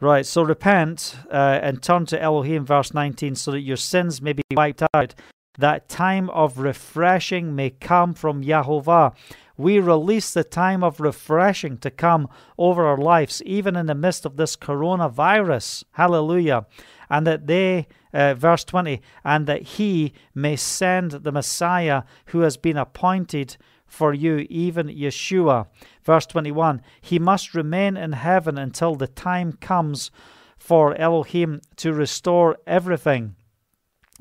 Right, 0.00 0.26
so 0.26 0.42
repent 0.42 1.16
uh, 1.30 1.60
and 1.62 1.80
turn 1.80 2.06
to 2.06 2.20
Elohim, 2.20 2.64
verse 2.64 2.92
19, 2.92 3.36
so 3.36 3.52
that 3.52 3.60
your 3.60 3.76
sins 3.76 4.20
may 4.20 4.32
be 4.32 4.42
wiped 4.52 4.82
out, 4.94 5.14
that 5.58 5.88
time 5.88 6.28
of 6.30 6.58
refreshing 6.58 7.54
may 7.54 7.70
come 7.70 8.14
from 8.14 8.42
Yahovah 8.42 9.14
we 9.62 9.78
release 9.78 10.32
the 10.32 10.44
time 10.44 10.82
of 10.82 11.00
refreshing 11.00 11.78
to 11.78 11.90
come 11.90 12.28
over 12.58 12.84
our 12.84 12.98
lives, 12.98 13.42
even 13.46 13.76
in 13.76 13.86
the 13.86 13.94
midst 13.94 14.26
of 14.26 14.36
this 14.36 14.56
coronavirus. 14.56 15.84
Hallelujah. 15.92 16.66
And 17.08 17.26
that 17.26 17.46
they, 17.46 17.86
uh, 18.12 18.34
verse 18.34 18.64
20, 18.64 19.00
and 19.24 19.46
that 19.46 19.62
he 19.62 20.12
may 20.34 20.56
send 20.56 21.12
the 21.12 21.32
Messiah 21.32 22.02
who 22.26 22.40
has 22.40 22.56
been 22.56 22.76
appointed 22.76 23.56
for 23.86 24.14
you, 24.14 24.46
even 24.48 24.88
Yeshua. 24.88 25.66
Verse 26.02 26.26
21, 26.26 26.82
he 27.00 27.18
must 27.18 27.54
remain 27.54 27.96
in 27.96 28.12
heaven 28.12 28.58
until 28.58 28.94
the 28.94 29.06
time 29.06 29.52
comes 29.52 30.10
for 30.56 30.94
Elohim 30.94 31.60
to 31.76 31.92
restore 31.92 32.56
everything 32.66 33.34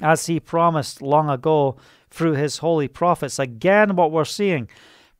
as 0.01 0.25
he 0.25 0.39
promised 0.39 1.01
long 1.01 1.29
ago 1.29 1.77
through 2.09 2.33
his 2.33 2.57
holy 2.57 2.87
prophets. 2.87 3.39
Again, 3.39 3.95
what 3.95 4.11
we're 4.11 4.25
seeing 4.25 4.67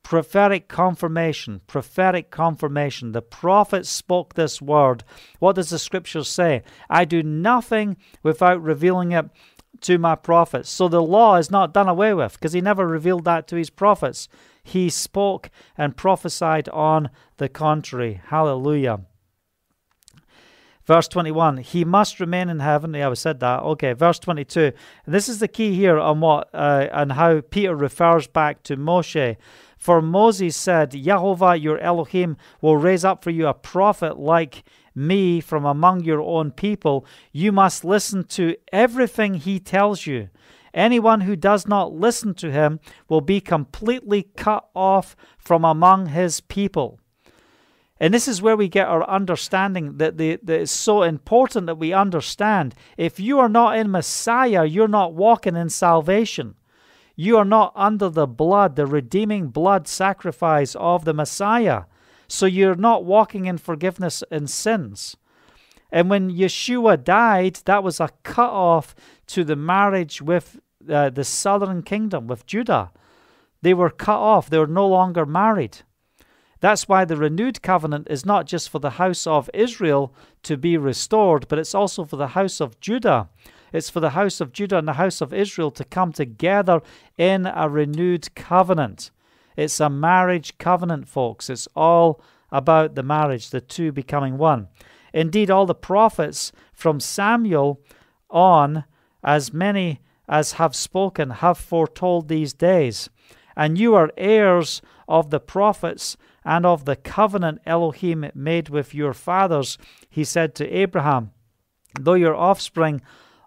prophetic 0.04 0.68
confirmation, 0.68 1.62
prophetic 1.68 2.32
confirmation. 2.32 3.12
The 3.12 3.22
prophets 3.22 3.90
spoke 3.90 4.34
this 4.34 4.62
word. 4.62 5.04
What 5.40 5.56
does 5.56 5.70
the 5.70 5.80
scripture 5.80 6.24
say? 6.24 6.64
I 6.90 7.06
do 7.06 7.24
nothing 7.24 7.98
without 8.24 8.62
revealing 8.62 9.12
it 9.12 9.26
to 9.82 9.98
my 9.98 10.16
prophets. 10.16 10.70
So 10.70 10.88
the 10.88 11.02
law 11.02 11.36
is 11.38 11.52
not 11.52 11.74
done 11.74 11.88
away 11.88 12.14
with 12.14 12.34
because 12.34 12.54
he 12.54 12.62
never 12.62 12.88
revealed 12.88 13.26
that 13.26 13.48
to 13.48 13.56
his 13.56 13.70
prophets. 13.70 14.28
He 14.64 14.90
spoke 14.90 15.50
and 15.78 15.98
prophesied 15.98 16.70
on 16.70 17.10
the 17.38 17.50
contrary. 17.50 18.22
Hallelujah. 18.26 19.02
Verse 20.86 21.08
21, 21.08 21.58
he 21.58 21.86
must 21.86 22.20
remain 22.20 22.50
in 22.50 22.60
heaven. 22.60 22.94
Yeah, 22.94 23.10
we 23.10 23.16
said 23.16 23.40
that. 23.40 23.62
Okay, 23.62 23.94
verse 23.94 24.20
22. 24.20 24.72
This 25.06 25.30
is 25.30 25.40
the 25.40 25.48
key 25.48 25.76
here 25.76 26.00
on 26.00 26.22
what 26.22 26.50
uh, 26.54 26.88
and 26.92 27.12
how 27.12 27.42
Peter 27.42 27.76
refers 27.76 28.28
back 28.28 28.64
to 28.64 28.76
Moshe. 28.78 29.38
For 29.82 30.00
Moses 30.00 30.56
said, 30.56 30.92
Jehovah 30.92 31.56
your 31.56 31.80
Elohim 31.80 32.38
will 32.62 32.78
raise 32.78 33.04
up 33.04 33.24
for 33.24 33.32
you 33.32 33.48
a 33.48 33.56
prophet 33.56 34.20
like 34.20 34.64
me 34.94 35.42
from 35.42 35.66
among 35.66 36.04
your 36.04 36.22
own 36.22 36.52
people. 36.52 37.04
You 37.32 37.52
must 37.52 37.84
listen 37.84 38.26
to 38.26 38.56
everything 38.72 39.34
he 39.34 39.60
tells 39.60 40.06
you. 40.06 40.30
Anyone 40.72 41.22
who 41.22 41.36
does 41.36 41.68
not 41.68 41.94
listen 41.94 42.36
to 42.36 42.52
him 42.52 42.80
will 43.10 43.22
be 43.22 43.42
completely 43.42 44.30
cut 44.38 44.70
off 44.76 45.16
from 45.40 45.66
among 45.66 46.10
his 46.10 46.42
people. 46.42 47.00
And 48.00 48.14
this 48.14 48.28
is 48.28 48.40
where 48.40 48.56
we 48.56 48.70
get 48.70 48.88
our 48.88 49.10
understanding 49.10 49.98
that, 49.98 50.20
the, 50.20 50.38
that 50.44 50.62
it's 50.62 50.72
so 50.72 51.02
important 51.02 51.66
that 51.66 51.80
we 51.80 51.92
understand. 51.92 52.76
If 52.98 53.20
you 53.20 53.40
are 53.40 53.50
not 53.50 53.80
in 53.80 53.90
Messiah, 53.90 54.64
you're 54.64 54.88
not 54.88 55.16
walking 55.16 55.56
in 55.56 55.70
salvation. 55.72 56.54
You 57.22 57.38
are 57.38 57.46
not 57.46 57.72
under 57.76 58.10
the 58.10 58.26
blood, 58.26 58.76
the 58.76 58.88
redeeming 58.88 59.50
blood 59.50 59.88
sacrifice 59.88 60.74
of 60.74 61.06
the 61.06 61.14
Messiah. 61.14 61.84
So 62.28 62.48
you're 62.48 62.74
not 62.74 63.06
walking 63.06 63.46
in 63.46 63.60
forgiveness 63.60 64.24
in 64.32 64.48
sins. 64.48 65.18
And 65.92 66.10
when 66.10 66.32
Yeshua 66.32 67.04
died, 67.04 67.60
that 67.66 67.84
was 67.84 68.00
a 68.00 68.10
cut 68.24 68.50
off 68.50 68.96
to 69.28 69.44
the 69.44 69.56
marriage 69.56 70.20
with 70.20 70.60
uh, 70.90 71.12
the 71.12 71.24
southern 71.24 71.84
kingdom, 71.84 72.26
with 72.26 72.48
Judah. 72.48 72.90
They 73.62 73.76
were 73.76 73.92
cut 73.92 74.18
off, 74.18 74.50
they 74.50 74.58
were 74.58 74.66
no 74.66 74.88
longer 74.88 75.24
married. 75.24 75.78
That's 76.60 76.90
why 76.90 77.06
the 77.06 77.18
renewed 77.18 77.62
covenant 77.62 78.08
is 78.10 78.26
not 78.26 78.48
just 78.48 78.68
for 78.68 78.80
the 78.80 78.98
house 79.02 79.28
of 79.28 79.48
Israel 79.54 80.12
to 80.42 80.58
be 80.58 80.76
restored, 80.76 81.48
but 81.48 81.60
it's 81.60 81.76
also 81.76 82.04
for 82.04 82.18
the 82.18 82.30
house 82.30 82.60
of 82.60 82.80
Judah. 82.80 83.30
It's 83.72 83.90
for 83.90 84.00
the 84.00 84.12
house 84.12 84.42
of 84.42 84.52
Judah 84.52 84.78
and 84.78 84.88
the 84.88 84.94
house 84.94 85.22
of 85.22 85.34
Israel 85.34 85.72
to 85.72 85.84
come 85.84 86.12
together 86.12 86.82
in 87.18 87.46
a 87.46 87.70
renewed 87.70 88.34
covenant. 88.36 89.12
It's 89.56 89.80
a 89.80 89.90
marriage 89.90 90.58
covenant, 90.58 91.08
folks. 91.08 91.50
It's 91.50 91.68
all 91.76 92.22
about 92.52 92.96
the 92.96 93.04
marriage, 93.04 93.50
the 93.50 93.62
two 93.62 93.92
becoming 93.92 94.38
one. 94.38 94.68
Indeed, 95.14 95.50
all 95.50 95.66
the 95.66 95.76
prophets 95.76 96.52
from 96.74 97.00
Samuel 97.00 97.82
on, 98.30 98.86
as 99.24 99.54
many 99.54 100.02
as 100.28 100.54
have 100.54 100.76
spoken, 100.76 101.30
have 101.30 101.58
foretold 101.58 102.28
these 102.28 102.54
days. 102.54 103.10
And 103.56 103.78
you 103.78 103.96
are 103.96 104.12
heirs 104.18 104.82
of 105.08 105.30
the 105.30 105.40
prophets 105.40 106.16
and 106.44 106.66
of 106.66 106.86
the 106.86 106.96
covenant 106.96 107.62
Elohim 107.66 108.32
made 108.34 108.70
with 108.70 108.96
your 108.96 109.14
fathers, 109.14 109.78
he 110.10 110.24
said 110.24 110.56
to 110.56 110.70
Abraham. 110.70 111.32
Though 112.00 112.14
your 112.14 112.36
offspring, 112.36 113.02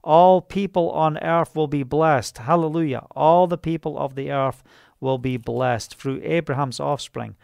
all 0.04 0.40
people 0.40 0.90
on 0.90 1.18
earth 1.18 1.56
will 1.56 1.66
be 1.66 1.82
blessed. 1.82 2.38
Hallelujah. 2.38 3.06
All 3.12 3.46
the 3.46 3.58
people 3.58 3.98
of 3.98 4.14
the 4.14 4.30
earth 4.30 4.62
will 5.00 5.18
be 5.18 5.36
blessed 5.36 5.96
through 5.96 6.20
Abraham's 6.22 6.78
offspring. 6.78 7.36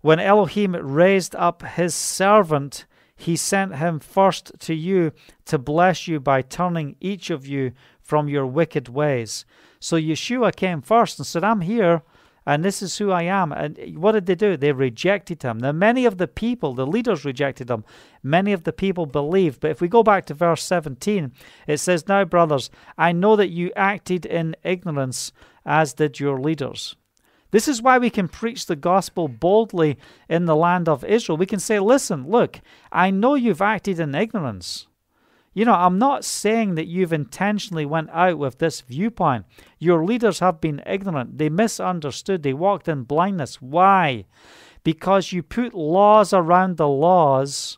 When 0.00 0.18
Elohim 0.18 0.74
raised 0.74 1.36
up 1.36 1.62
his 1.62 1.94
servant, 1.94 2.86
he 3.14 3.36
sent 3.36 3.76
him 3.76 4.00
first 4.00 4.52
to 4.60 4.74
you 4.74 5.12
to 5.44 5.58
bless 5.58 6.08
you 6.08 6.20
by 6.20 6.40
turning 6.42 6.96
each 7.00 7.30
of 7.30 7.46
you 7.46 7.72
from 8.00 8.28
your 8.28 8.46
wicked 8.46 8.88
ways. 8.88 9.44
So 9.80 9.96
Yeshua 9.96 10.54
came 10.54 10.80
first 10.80 11.18
and 11.18 11.26
said, 11.26 11.44
I'm 11.44 11.60
here 11.60 12.02
and 12.48 12.64
this 12.64 12.80
is 12.80 12.96
who 12.96 13.10
I 13.10 13.24
am. 13.24 13.52
And 13.52 13.98
what 13.98 14.12
did 14.12 14.24
they 14.24 14.34
do? 14.34 14.56
They 14.56 14.72
rejected 14.72 15.42
him. 15.42 15.58
Now, 15.58 15.72
many 15.72 16.06
of 16.06 16.16
the 16.16 16.26
people, 16.26 16.72
the 16.72 16.86
leaders 16.86 17.22
rejected 17.22 17.68
him. 17.68 17.84
Many 18.22 18.54
of 18.54 18.64
the 18.64 18.72
people 18.72 19.04
believed. 19.04 19.60
But 19.60 19.72
if 19.72 19.82
we 19.82 19.88
go 19.88 20.02
back 20.02 20.24
to 20.26 20.34
verse 20.34 20.62
17, 20.62 21.30
it 21.66 21.76
says, 21.76 22.08
Now, 22.08 22.24
brothers, 22.24 22.70
I 22.96 23.12
know 23.12 23.36
that 23.36 23.50
you 23.50 23.70
acted 23.76 24.24
in 24.24 24.56
ignorance, 24.64 25.30
as 25.66 25.92
did 25.92 26.20
your 26.20 26.40
leaders. 26.40 26.96
This 27.50 27.68
is 27.68 27.82
why 27.82 27.98
we 27.98 28.08
can 28.08 28.28
preach 28.28 28.64
the 28.64 28.76
gospel 28.76 29.28
boldly 29.28 29.98
in 30.26 30.46
the 30.46 30.56
land 30.56 30.88
of 30.88 31.04
Israel. 31.04 31.36
We 31.36 31.44
can 31.44 31.60
say, 31.60 31.78
Listen, 31.78 32.30
look, 32.30 32.62
I 32.90 33.10
know 33.10 33.34
you've 33.34 33.60
acted 33.60 34.00
in 34.00 34.14
ignorance. 34.14 34.87
You 35.58 35.64
know, 35.64 35.74
I'm 35.74 35.98
not 35.98 36.24
saying 36.24 36.76
that 36.76 36.86
you've 36.86 37.12
intentionally 37.12 37.84
went 37.84 38.10
out 38.10 38.38
with 38.38 38.58
this 38.58 38.80
viewpoint. 38.82 39.44
Your 39.80 40.04
leaders 40.04 40.38
have 40.38 40.60
been 40.60 40.80
ignorant. 40.86 41.36
They 41.36 41.48
misunderstood. 41.48 42.44
They 42.44 42.52
walked 42.52 42.86
in 42.86 43.02
blindness. 43.02 43.60
Why? 43.60 44.26
Because 44.84 45.32
you 45.32 45.42
put 45.42 45.74
laws 45.74 46.32
around 46.32 46.76
the 46.76 46.86
laws 46.86 47.76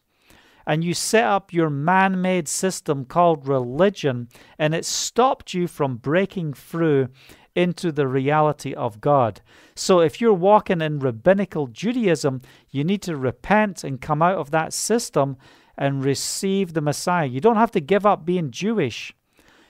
and 0.66 0.85
you 0.85 0.93
set 0.93 1.24
up 1.24 1.55
your 1.55 1.70
man 1.70 2.20
made 2.20 2.49
system 2.49 3.07
called 3.07 3.49
religion, 3.49 4.28
and 4.59 4.74
it 4.74 4.85
stopped 4.85 5.55
you 5.55 5.66
from 5.66 5.97
breaking 5.97 6.53
through 6.53 7.09
into 7.57 7.91
the 7.91 8.07
reality 8.07 8.74
of 8.74 9.01
God. 9.01 9.41
So 9.74 10.01
if 10.01 10.20
you're 10.20 10.35
walking 10.35 10.83
in 10.83 10.99
rabbinical 10.99 11.66
Judaism, 11.66 12.43
you 12.68 12.85
need 12.85 13.01
to 13.03 13.16
repent 13.16 13.85
and 13.85 14.03
come 14.03 14.20
out 14.20 14.37
of 14.37 14.51
that 14.51 14.74
system 14.74 15.39
and 15.81 16.05
receive 16.05 16.74
the 16.74 16.83
Messiah. 16.83 17.26
You 17.26 17.41
don't 17.41 17.57
have 17.57 17.70
to 17.72 17.81
give 17.81 18.05
up 18.05 18.26
being 18.26 18.51
Jewish. 18.51 19.14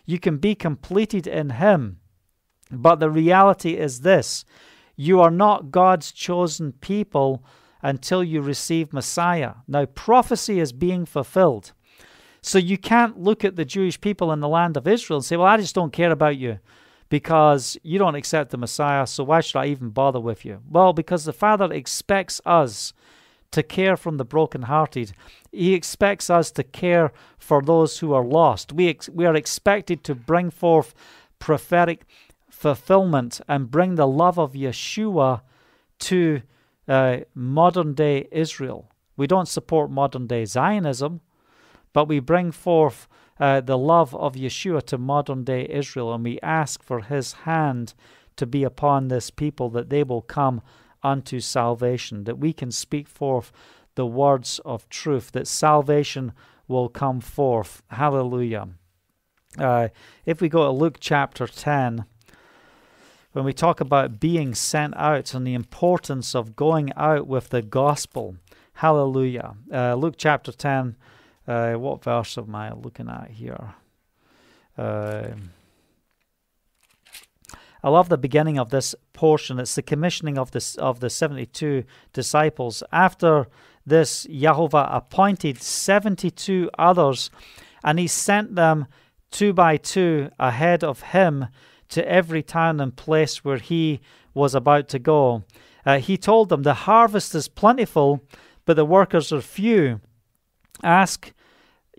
You 0.04 0.18
can 0.18 0.38
be 0.38 0.56
completed 0.56 1.26
in 1.26 1.50
Him. 1.50 2.00
But 2.70 2.96
the 2.96 3.08
reality 3.08 3.76
is 3.76 4.00
this 4.00 4.44
you 4.96 5.20
are 5.20 5.30
not 5.30 5.70
God's 5.70 6.12
chosen 6.12 6.72
people 6.72 7.42
until 7.80 8.22
you 8.22 8.42
receive 8.42 8.92
Messiah. 8.92 9.54
Now, 9.66 9.86
prophecy 9.86 10.60
is 10.60 10.72
being 10.72 11.06
fulfilled. 11.06 11.72
So 12.42 12.58
you 12.58 12.76
can't 12.76 13.18
look 13.18 13.44
at 13.44 13.56
the 13.56 13.64
Jewish 13.64 14.00
people 14.00 14.32
in 14.32 14.40
the 14.40 14.48
land 14.48 14.76
of 14.76 14.88
Israel 14.88 15.18
and 15.18 15.24
say, 15.24 15.36
Well, 15.36 15.46
I 15.46 15.58
just 15.58 15.74
don't 15.74 15.92
care 15.92 16.10
about 16.10 16.36
you 16.36 16.58
because 17.08 17.76
you 17.82 17.98
don't 17.98 18.14
accept 18.14 18.50
the 18.50 18.56
Messiah, 18.56 19.06
so 19.06 19.24
why 19.24 19.40
should 19.40 19.58
I 19.58 19.66
even 19.66 19.90
bother 19.90 20.20
with 20.20 20.44
you? 20.44 20.60
Well, 20.68 20.92
because 20.92 21.24
the 21.24 21.32
Father 21.32 21.70
expects 21.72 22.40
us 22.46 22.92
to 23.50 23.62
care 23.62 23.96
from 23.96 24.16
the 24.16 24.24
brokenhearted. 24.24 25.12
He 25.52 25.74
expects 25.74 26.30
us 26.30 26.50
to 26.52 26.62
care 26.62 27.12
for 27.38 27.62
those 27.62 27.98
who 27.98 28.12
are 28.12 28.24
lost. 28.24 28.72
We, 28.72 28.88
ex- 28.88 29.08
we 29.08 29.26
are 29.26 29.34
expected 29.34 30.04
to 30.04 30.14
bring 30.14 30.50
forth 30.50 30.94
prophetic 31.38 32.04
fulfillment 32.48 33.40
and 33.48 33.70
bring 33.70 33.94
the 33.94 34.06
love 34.06 34.38
of 34.38 34.52
Yeshua 34.52 35.40
to 36.00 36.42
uh, 36.86 37.18
modern 37.34 37.94
day 37.94 38.28
Israel. 38.30 38.90
We 39.16 39.26
don't 39.26 39.48
support 39.48 39.90
modern 39.90 40.26
day 40.26 40.44
Zionism, 40.44 41.20
but 41.92 42.08
we 42.08 42.20
bring 42.20 42.52
forth 42.52 43.08
uh, 43.38 43.60
the 43.60 43.78
love 43.78 44.14
of 44.14 44.34
Yeshua 44.34 44.82
to 44.84 44.98
modern 44.98 45.44
day 45.44 45.66
Israel, 45.68 46.12
and 46.12 46.24
we 46.24 46.38
ask 46.42 46.82
for 46.82 47.00
his 47.00 47.32
hand 47.32 47.94
to 48.36 48.46
be 48.46 48.62
upon 48.64 49.08
this 49.08 49.30
people 49.30 49.70
that 49.70 49.90
they 49.90 50.02
will 50.02 50.22
come 50.22 50.62
unto 51.02 51.40
salvation, 51.40 52.24
that 52.24 52.38
we 52.38 52.52
can 52.52 52.70
speak 52.70 53.08
forth 53.08 53.52
the 53.94 54.06
words 54.06 54.60
of 54.64 54.88
truth, 54.88 55.32
that 55.32 55.46
salvation 55.46 56.32
will 56.68 56.88
come 56.88 57.20
forth. 57.20 57.82
Hallelujah. 57.90 58.68
Uh, 59.58 59.88
if 60.24 60.40
we 60.40 60.48
go 60.48 60.64
to 60.64 60.70
Luke 60.70 60.98
chapter 61.00 61.46
10, 61.46 62.04
when 63.32 63.44
we 63.44 63.52
talk 63.52 63.80
about 63.80 64.20
being 64.20 64.54
sent 64.54 64.96
out 64.96 65.34
and 65.34 65.46
the 65.46 65.54
importance 65.54 66.34
of 66.34 66.56
going 66.56 66.92
out 66.96 67.26
with 67.26 67.50
the 67.50 67.62
gospel, 67.62 68.36
hallelujah. 68.74 69.54
Uh, 69.72 69.94
Luke 69.94 70.14
chapter 70.16 70.52
10, 70.52 70.96
uh, 71.46 71.72
what 71.74 72.02
verse 72.02 72.38
am 72.38 72.54
I 72.54 72.72
looking 72.72 73.08
at 73.08 73.30
here? 73.30 73.74
Uh, 74.78 75.30
I 77.82 77.88
love 77.88 78.08
the 78.08 78.18
beginning 78.18 78.58
of 78.58 78.70
this 78.70 78.94
portion. 79.12 79.58
It's 79.58 79.74
the 79.74 79.82
commissioning 79.82 80.38
of 80.38 80.50
the, 80.50 80.76
of 80.78 81.00
the 81.00 81.08
72 81.08 81.84
disciples. 82.12 82.82
After 82.92 83.46
this, 83.90 84.26
Jehovah 84.30 84.88
appointed 84.90 85.60
72 85.62 86.70
others, 86.78 87.30
and 87.84 87.98
he 87.98 88.06
sent 88.06 88.56
them 88.56 88.86
two 89.30 89.52
by 89.52 89.76
two 89.76 90.30
ahead 90.38 90.82
of 90.82 91.02
him 91.02 91.46
to 91.90 92.08
every 92.08 92.42
town 92.42 92.80
and 92.80 92.96
place 92.96 93.44
where 93.44 93.58
he 93.58 94.00
was 94.32 94.54
about 94.54 94.88
to 94.88 94.98
go. 94.98 95.44
Uh, 95.84 95.98
he 95.98 96.16
told 96.16 96.48
them, 96.48 96.62
The 96.62 96.74
harvest 96.74 97.34
is 97.34 97.48
plentiful, 97.48 98.24
but 98.64 98.76
the 98.76 98.84
workers 98.84 99.32
are 99.32 99.40
few. 99.40 100.00
Ask 100.82 101.32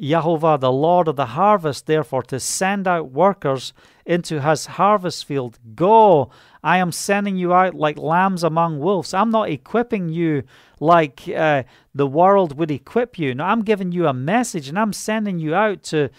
Jehovah, 0.01 0.57
the 0.59 0.71
Lord 0.71 1.07
of 1.07 1.15
the 1.15 1.27
harvest, 1.27 1.85
therefore, 1.85 2.23
to 2.23 2.39
send 2.39 2.87
out 2.87 3.11
workers 3.11 3.71
into 4.05 4.41
his 4.41 4.65
harvest 4.65 5.25
field. 5.25 5.59
Go, 5.75 6.31
I 6.63 6.77
am 6.77 6.91
sending 6.91 7.37
you 7.37 7.53
out 7.53 7.75
like 7.75 7.97
lambs 7.97 8.43
among 8.43 8.79
wolves. 8.79 9.13
I'm 9.13 9.29
not 9.29 9.49
equipping 9.49 10.09
you 10.09 10.43
like 10.79 11.29
uh, 11.29 11.63
the 11.93 12.07
world 12.07 12.57
would 12.57 12.71
equip 12.71 13.19
you. 13.19 13.35
No, 13.35 13.43
I'm 13.43 13.63
giving 13.63 13.91
you 13.91 14.07
a 14.07 14.13
message 14.13 14.67
and 14.67 14.79
I'm 14.79 14.93
sending 14.93 15.37
you 15.37 15.53
out 15.53 15.83
to, 15.83 16.09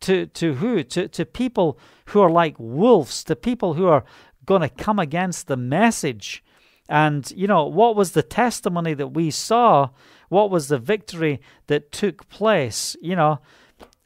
to, 0.00 0.26
to 0.26 0.54
who? 0.54 0.82
To, 0.82 1.06
to 1.08 1.26
people 1.26 1.78
who 2.06 2.20
are 2.22 2.30
like 2.30 2.56
wolves, 2.58 3.22
to 3.24 3.36
people 3.36 3.74
who 3.74 3.86
are 3.86 4.04
going 4.46 4.62
to 4.62 4.68
come 4.70 4.98
against 4.98 5.46
the 5.46 5.58
message. 5.58 6.42
And, 6.88 7.30
you 7.32 7.46
know, 7.46 7.66
what 7.66 7.96
was 7.96 8.12
the 8.12 8.22
testimony 8.22 8.94
that 8.94 9.08
we 9.08 9.30
saw? 9.30 9.90
What 10.28 10.50
was 10.50 10.68
the 10.68 10.78
victory 10.78 11.40
that 11.66 11.92
took 11.92 12.28
place? 12.28 12.96
You 13.00 13.16
know, 13.16 13.40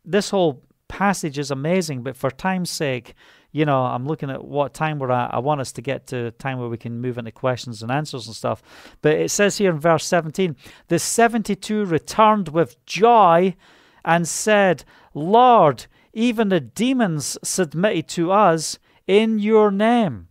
this 0.04 0.30
whole 0.30 0.62
passage 0.88 1.38
is 1.38 1.50
amazing, 1.50 2.02
but 2.02 2.16
for 2.16 2.30
time's 2.30 2.70
sake, 2.70 3.14
you 3.52 3.64
know, 3.64 3.82
I'm 3.82 4.06
looking 4.06 4.30
at 4.30 4.44
what 4.44 4.74
time 4.74 4.98
we're 4.98 5.10
at. 5.10 5.34
I 5.34 5.38
want 5.38 5.60
us 5.60 5.72
to 5.72 5.82
get 5.82 6.06
to 6.08 6.26
a 6.26 6.30
time 6.30 6.58
where 6.58 6.68
we 6.68 6.76
can 6.76 7.00
move 7.00 7.18
into 7.18 7.32
questions 7.32 7.82
and 7.82 7.90
answers 7.90 8.26
and 8.26 8.36
stuff. 8.36 8.62
But 9.02 9.16
it 9.16 9.30
says 9.30 9.58
here 9.58 9.70
in 9.70 9.80
verse 9.80 10.04
17 10.04 10.56
the 10.88 10.98
72 10.98 11.84
returned 11.84 12.48
with 12.48 12.84
joy 12.86 13.56
and 14.04 14.26
said, 14.26 14.84
Lord, 15.14 15.86
even 16.12 16.48
the 16.48 16.60
demons 16.60 17.38
submitted 17.42 18.08
to 18.08 18.32
us 18.32 18.78
in 19.06 19.38
your 19.38 19.70
name. 19.70 20.28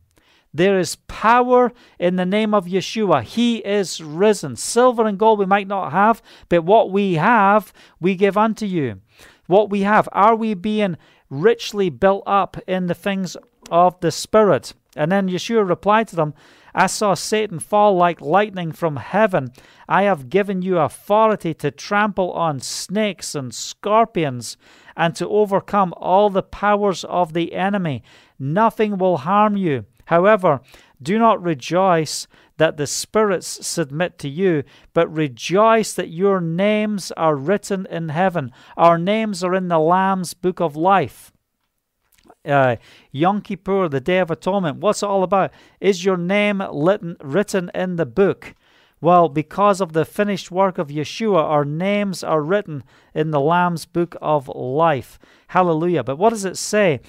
There 0.53 0.79
is 0.79 0.95
power 1.07 1.71
in 1.99 2.15
the 2.15 2.25
name 2.25 2.53
of 2.53 2.65
Yeshua. 2.65 3.23
He 3.23 3.57
is 3.57 4.01
risen. 4.01 4.55
Silver 4.55 5.05
and 5.05 5.17
gold 5.17 5.39
we 5.39 5.45
might 5.45 5.67
not 5.67 5.91
have, 5.91 6.21
but 6.49 6.63
what 6.63 6.91
we 6.91 7.15
have, 7.15 7.71
we 7.99 8.15
give 8.15 8.37
unto 8.37 8.65
you. 8.65 9.01
What 9.47 9.69
we 9.69 9.81
have, 9.81 10.09
are 10.11 10.35
we 10.35 10.53
being 10.53 10.97
richly 11.29 11.89
built 11.89 12.23
up 12.25 12.57
in 12.67 12.87
the 12.87 12.95
things 12.95 13.37
of 13.69 13.99
the 13.99 14.11
Spirit? 14.11 14.73
And 14.95 15.11
then 15.11 15.29
Yeshua 15.29 15.67
replied 15.67 16.07
to 16.09 16.15
them, 16.15 16.33
I 16.73 16.87
saw 16.87 17.13
Satan 17.13 17.59
fall 17.59 17.95
like 17.95 18.21
lightning 18.21 18.71
from 18.71 18.97
heaven. 18.97 19.51
I 19.87 20.03
have 20.03 20.29
given 20.29 20.61
you 20.61 20.77
authority 20.77 21.53
to 21.55 21.71
trample 21.71 22.31
on 22.31 22.59
snakes 22.59 23.33
and 23.33 23.53
scorpions 23.53 24.57
and 24.95 25.15
to 25.15 25.27
overcome 25.27 25.93
all 25.97 26.29
the 26.29 26.43
powers 26.43 27.03
of 27.03 27.33
the 27.33 27.53
enemy. 27.53 28.03
Nothing 28.37 28.97
will 28.97 29.17
harm 29.17 29.57
you. 29.57 29.85
However, 30.09 30.61
do 30.99 31.19
not 31.19 31.41
rejoice 31.41 32.25
that 32.57 32.77
the 32.77 32.87
spirits 32.87 33.65
submit 33.65 34.17
to 34.17 34.27
you, 34.27 34.63
but 34.95 35.07
rejoice 35.13 35.93
that 35.93 36.09
your 36.09 36.41
names 36.41 37.11
are 37.11 37.35
written 37.35 37.85
in 37.91 38.09
heaven. 38.09 38.51
Our 38.75 38.97
names 38.97 39.43
are 39.43 39.53
in 39.53 39.67
the 39.67 39.77
Lamb's 39.77 40.33
book 40.33 40.59
of 40.59 40.75
life. 40.75 41.31
Uh, 42.43 42.77
Yom 43.11 43.41
Kippur, 43.41 43.87
the 43.87 44.01
Day 44.01 44.17
of 44.17 44.31
Atonement, 44.31 44.77
what's 44.77 45.03
it 45.03 45.05
all 45.05 45.21
about? 45.21 45.51
Is 45.79 46.03
your 46.03 46.17
name 46.17 46.63
written 47.21 47.69
in 47.75 47.97
the 47.97 48.07
book? 48.07 48.55
Well, 49.01 49.29
because 49.29 49.79
of 49.79 49.93
the 49.93 50.05
finished 50.05 50.49
work 50.49 50.79
of 50.79 50.87
Yeshua, 50.87 51.43
our 51.43 51.63
names 51.63 52.23
are 52.23 52.41
written 52.41 52.83
in 53.13 53.29
the 53.29 53.39
Lamb's 53.39 53.85
book 53.85 54.15
of 54.23 54.47
life. 54.47 55.19
Hallelujah. 55.49 56.03
But 56.03 56.17
what 56.17 56.31
does 56.31 56.45
it 56.45 56.57
say? 56.57 56.99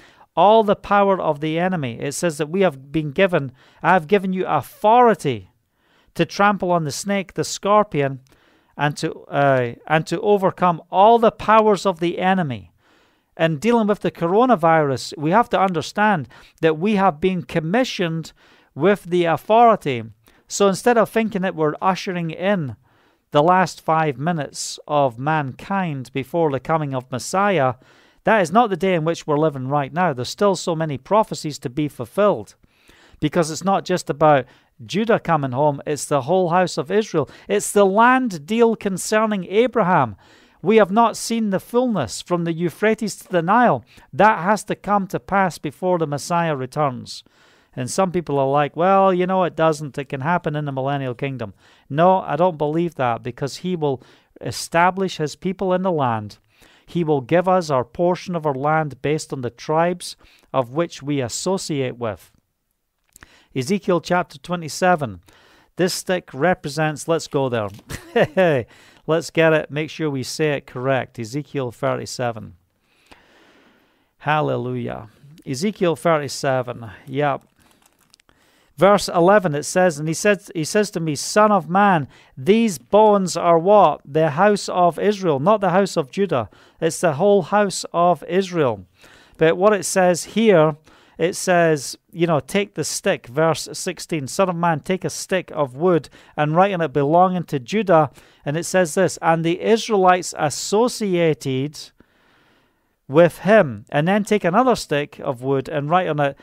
All 0.41 0.65
the 0.65 0.75
power 0.75 1.21
of 1.21 1.41
the 1.41 1.59
enemy. 1.59 2.01
It 2.01 2.13
says 2.13 2.39
that 2.39 2.49
we 2.49 2.63
have 2.63 2.91
been 2.91 3.11
given, 3.11 3.53
I 3.83 3.93
have 3.93 4.07
given 4.07 4.33
you 4.33 4.47
authority 4.47 5.51
to 6.15 6.25
trample 6.25 6.71
on 6.73 6.85
the 6.85 6.91
snake, 6.91 7.35
the 7.35 7.45
scorpion, 7.45 8.21
and 8.75 8.97
to 8.97 9.11
uh, 9.25 9.75
and 9.87 10.07
to 10.07 10.19
overcome 10.23 10.81
all 10.91 11.19
the 11.19 11.31
powers 11.31 11.85
of 11.85 12.01
the 12.01 12.19
enemy. 12.19 12.73
And 13.37 13.61
dealing 13.61 13.87
with 13.87 14.01
the 14.01 14.11
coronavirus, 14.11 15.17
we 15.19 15.31
have 15.31 15.51
to 15.51 15.61
understand 15.61 16.27
that 16.63 16.79
we 16.79 16.97
have 16.97 17.21
been 17.21 17.43
commissioned 17.43 18.33
with 18.75 19.05
the 19.05 19.27
authority. 19.27 20.05
So 20.49 20.69
instead 20.69 20.97
of 20.97 21.11
thinking 21.11 21.43
that 21.43 21.55
we're 21.55 21.75
ushering 21.83 22.31
in 22.31 22.77
the 23.31 23.43
last 23.43 23.83
five 23.83 24.17
minutes 24.19 24.79
of 24.89 25.19
mankind 25.19 26.11
before 26.13 26.51
the 26.51 26.61
coming 26.61 26.95
of 26.95 27.13
Messiah, 27.13 27.75
that 28.25 28.41
is 28.41 28.53
not 28.53 28.71
the 28.71 28.77
day 28.77 28.95
in 28.95 29.05
which 29.05 29.27
we're 29.27 29.39
living 29.39 29.69
right 29.69 29.93
now. 29.93 30.13
There's 30.13 30.29
still 30.29 30.57
so 30.57 30.75
many 30.75 30.99
prophecies 30.99 31.59
to 31.61 31.71
be 31.71 31.89
fulfilled 31.89 32.55
because 33.21 33.51
it's 33.51 33.65
not 33.65 33.85
just 33.85 34.11
about 34.11 34.47
Judah 34.85 35.21
coming 35.21 35.53
home, 35.53 35.83
it's 35.87 36.07
the 36.07 36.23
whole 36.23 36.51
house 36.51 36.79
of 36.79 36.91
Israel. 36.91 37.29
It's 37.49 37.71
the 37.71 37.85
land 37.85 38.47
deal 38.47 38.77
concerning 38.77 39.45
Abraham. 39.47 40.17
We 40.63 40.77
have 40.77 40.91
not 40.91 41.17
seen 41.17 41.51
the 41.51 41.61
fullness 41.61 42.21
from 42.21 42.45
the 42.45 42.53
Euphrates 42.53 43.17
to 43.17 43.29
the 43.29 43.43
Nile. 43.43 43.85
That 44.13 44.41
has 44.41 44.65
to 44.65 44.75
come 44.75 45.07
to 45.09 45.21
pass 45.21 45.59
before 45.59 45.99
the 45.99 46.07
Messiah 46.07 46.55
returns. 46.57 47.25
And 47.75 47.91
some 47.91 48.11
people 48.11 48.39
are 48.39 48.49
like, 48.49 48.77
well, 48.77 49.15
you 49.15 49.27
know, 49.27 49.45
it 49.45 49.57
doesn't. 49.57 49.97
It 49.97 50.09
can 50.09 50.23
happen 50.23 50.57
in 50.57 50.65
the 50.65 50.73
millennial 50.73 51.15
kingdom. 51.15 51.55
No, 51.89 52.21
I 52.21 52.37
don't 52.37 52.59
believe 52.59 52.97
that 52.97 53.23
because 53.23 53.59
he 53.59 53.77
will 53.77 54.03
establish 54.41 55.19
his 55.19 55.37
people 55.37 55.73
in 55.73 55.83
the 55.83 55.93
land 55.93 56.39
he 56.91 57.05
will 57.05 57.21
give 57.21 57.47
us 57.47 57.71
our 57.71 57.85
portion 57.85 58.35
of 58.35 58.45
our 58.45 58.55
land 58.55 59.01
based 59.01 59.33
on 59.33 59.43
the 59.43 59.51
tribes 59.51 60.17
of 60.53 60.73
which 60.73 61.03
we 61.03 61.21
associate 61.21 61.97
with. 61.97 62.33
Ezekiel 63.55 64.01
chapter 64.01 64.39
27. 64.39 65.21
This 65.77 65.95
stick 65.95 66.31
represents, 66.35 67.07
let's 67.07 67.29
go 67.29 67.49
there. 67.49 68.67
let's 69.07 69.31
get 69.31 69.53
it, 69.53 69.71
make 69.71 69.89
sure 69.89 70.11
we 70.11 70.25
say 70.25 70.55
it 70.55 70.67
correct. 70.67 71.19
Ezekiel 71.19 71.71
37. 71.71 72.55
Hallelujah. 74.19 75.09
Ezekiel 75.47 75.95
37. 75.97 76.91
Yep. 77.07 77.45
Verse 78.81 79.11
11 79.11 79.55
it 79.55 79.65
says, 79.65 79.99
And 79.99 80.09
he 80.09 80.15
says, 80.15 80.51
he 80.55 80.65
says 80.65 80.91
to 80.93 81.01
me, 81.01 81.15
Son 81.15 81.53
of 81.53 81.69
man, 81.69 82.09
these 82.35 82.79
bones 82.79 83.37
are 83.37 83.59
what? 83.59 84.01
The 84.07 84.31
house 84.31 84.71
of 84.71 84.99
Israel, 84.99 85.39
not 85.39 85.61
the 85.61 85.69
house 85.69 85.99
of 85.99 86.11
Judah. 86.11 86.49
It's 86.81 86.99
the 86.99 87.13
whole 87.13 87.43
house 87.43 87.85
of 87.93 88.25
Israel. 88.25 88.87
But 89.37 89.59
what 89.59 89.75
it 89.75 89.85
says 89.85 90.25
here, 90.25 90.79
it 91.19 91.37
says, 91.37 91.99
you 92.11 92.27
know, 92.27 92.41
take 92.41 92.73
the 92.73 92.83
stick, 92.83 93.27
verse 93.27 93.69
16, 93.71 94.27
Son 94.29 94.49
of 94.49 94.57
man, 94.57 94.81
take 94.81 95.05
a 95.05 95.11
stick 95.11 95.53
of 95.55 95.77
wood 95.77 96.09
and 96.35 96.57
write 96.57 96.73
on 96.73 96.81
it 96.81 96.95
belonging 96.95 97.45
to 97.45 97.59
Judah. 97.59 98.11
And 98.47 98.57
it 98.57 98.65
says 98.65 98.95
this, 98.95 99.19
and 99.21 99.45
the 99.45 99.61
Israelites 99.61 100.33
associated 100.39 101.79
with 103.07 103.41
him. 103.41 103.85
And 103.91 104.09
then 104.09 104.25
take 104.25 104.45
another 104.45 104.75
stick 104.75 105.19
of 105.19 105.43
wood 105.43 105.69
and 105.69 105.91
write 105.91 106.09
on 106.09 106.19
it 106.21 106.39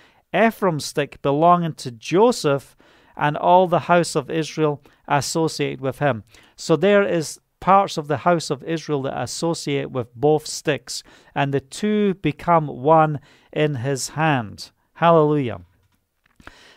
Ephraim's 0.45 0.85
stick 0.85 1.21
belonging 1.21 1.73
to 1.73 1.91
Joseph, 1.91 2.75
and 3.15 3.35
all 3.35 3.67
the 3.67 3.79
house 3.79 4.15
of 4.15 4.29
Israel 4.29 4.81
associate 5.07 5.81
with 5.81 5.99
him. 5.99 6.23
So 6.55 6.75
there 6.75 7.03
is 7.03 7.39
parts 7.59 7.97
of 7.97 8.07
the 8.07 8.17
house 8.17 8.49
of 8.51 8.63
Israel 8.63 9.01
that 9.01 9.19
associate 9.21 9.91
with 9.91 10.13
both 10.15 10.45
sticks, 10.45 11.01
and 11.33 11.53
the 11.53 11.59
two 11.59 12.13
become 12.15 12.67
one 12.67 13.19
in 13.51 13.75
his 13.75 14.09
hand. 14.09 14.71
Hallelujah. 14.93 15.61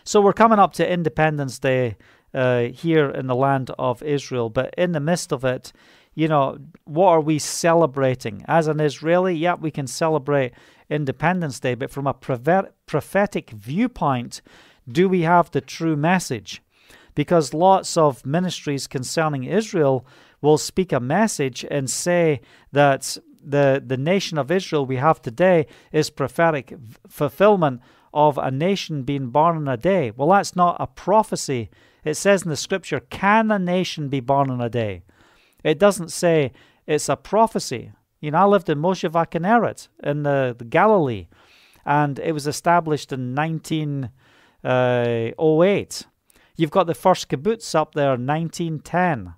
So 0.03 0.19
we're 0.19 0.33
coming 0.33 0.59
up 0.59 0.73
to 0.73 0.91
Independence 0.91 1.59
Day 1.59 1.97
uh, 2.33 2.63
here 2.63 3.09
in 3.09 3.27
the 3.27 3.35
land 3.35 3.69
of 3.77 4.01
Israel, 4.01 4.49
but 4.49 4.73
in 4.77 4.93
the 4.93 4.99
midst 4.99 5.31
of 5.31 5.45
it, 5.45 5.71
you 6.13 6.27
know, 6.27 6.57
what 6.85 7.09
are 7.09 7.21
we 7.21 7.39
celebrating? 7.39 8.43
As 8.47 8.67
an 8.67 8.79
Israeli, 8.79 9.35
yeah, 9.35 9.53
we 9.53 9.71
can 9.71 9.87
celebrate 9.87 10.53
Independence 10.91 11.59
Day, 11.59 11.73
but 11.73 11.89
from 11.89 12.05
a 12.05 12.13
prophetic 12.13 13.49
viewpoint, 13.51 14.41
do 14.87 15.07
we 15.07 15.21
have 15.21 15.49
the 15.49 15.61
true 15.61 15.95
message? 15.95 16.61
Because 17.15 17.53
lots 17.53 17.97
of 17.97 18.25
ministries 18.25 18.87
concerning 18.87 19.45
Israel 19.45 20.05
will 20.41 20.57
speak 20.57 20.91
a 20.91 20.99
message 20.99 21.65
and 21.71 21.89
say 21.89 22.41
that 22.71 23.17
the, 23.43 23.81
the 23.85 23.97
nation 23.97 24.37
of 24.37 24.51
Israel 24.51 24.85
we 24.85 24.97
have 24.97 25.21
today 25.21 25.67
is 25.91 26.09
prophetic 26.09 26.73
fulfillment 27.07 27.81
of 28.13 28.37
a 28.37 28.51
nation 28.51 29.03
being 29.03 29.29
born 29.29 29.57
in 29.57 29.67
a 29.67 29.77
day. 29.77 30.11
Well, 30.11 30.29
that's 30.29 30.55
not 30.55 30.77
a 30.79 30.87
prophecy. 30.87 31.69
It 32.03 32.15
says 32.15 32.43
in 32.43 32.49
the 32.49 32.57
scripture, 32.57 32.99
Can 32.99 33.51
a 33.51 33.59
nation 33.59 34.09
be 34.09 34.19
born 34.19 34.49
in 34.49 34.59
a 34.59 34.69
day? 34.69 35.03
It 35.63 35.79
doesn't 35.79 36.11
say 36.11 36.51
it's 36.85 37.09
a 37.09 37.15
prophecy. 37.15 37.91
You 38.21 38.31
know, 38.31 38.37
I 38.37 38.45
lived 38.45 38.69
in 38.69 38.77
Moshe 38.79 39.09
Va'Kineret 39.09 39.87
in 40.03 40.23
the, 40.23 40.55
the 40.57 40.63
Galilee, 40.63 41.27
and 41.83 42.19
it 42.19 42.33
was 42.33 42.45
established 42.45 43.11
in 43.11 43.33
1908. 43.35 44.13
Uh, 44.63 46.07
You've 46.55 46.71
got 46.71 46.85
the 46.85 46.93
first 46.93 47.27
kibbutz 47.29 47.73
up 47.73 47.95
there, 47.95 48.11
1910. 48.11 49.33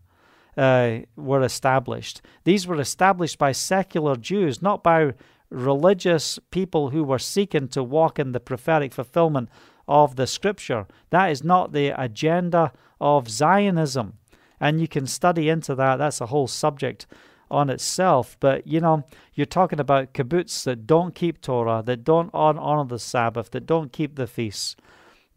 Uh, 0.56 1.00
were 1.16 1.42
established. 1.42 2.22
These 2.44 2.68
were 2.68 2.80
established 2.80 3.40
by 3.40 3.54
secular 3.54 4.16
Jews, 4.16 4.62
not 4.62 4.84
by 4.84 5.14
religious 5.50 6.38
people 6.52 6.92
who 6.92 7.04
were 7.04 7.18
seeking 7.18 7.68
to 7.70 7.84
walk 7.84 8.20
in 8.20 8.34
the 8.34 8.40
prophetic 8.40 8.94
fulfillment 8.94 9.50
of 9.88 10.16
the 10.16 10.28
scripture. 10.28 10.86
That 11.10 11.32
is 11.32 11.44
not 11.44 11.72
the 11.72 11.90
agenda 12.00 12.72
of 13.02 13.30
Zionism. 13.30 14.20
And 14.60 14.80
you 14.80 14.88
can 14.88 15.08
study 15.08 15.50
into 15.50 15.74
that. 15.74 15.96
That's 15.98 16.22
a 16.22 16.28
whole 16.28 16.48
subject 16.48 17.08
on 17.50 17.70
itself. 17.70 18.38
But 18.40 18.68
you 18.68 18.80
know, 18.80 19.04
you're 19.34 19.46
talking 19.46 19.80
about 19.80 20.14
kibbutz 20.14 20.64
that 20.64 20.88
don't 20.88 21.16
keep 21.16 21.42
Torah, 21.42 21.84
that 21.86 22.04
don't 22.04 22.30
honor 22.34 22.86
the 22.86 23.00
Sabbath, 23.00 23.52
that 23.52 23.66
don't 23.66 23.92
keep 23.92 24.16
the 24.16 24.28
feasts, 24.28 24.76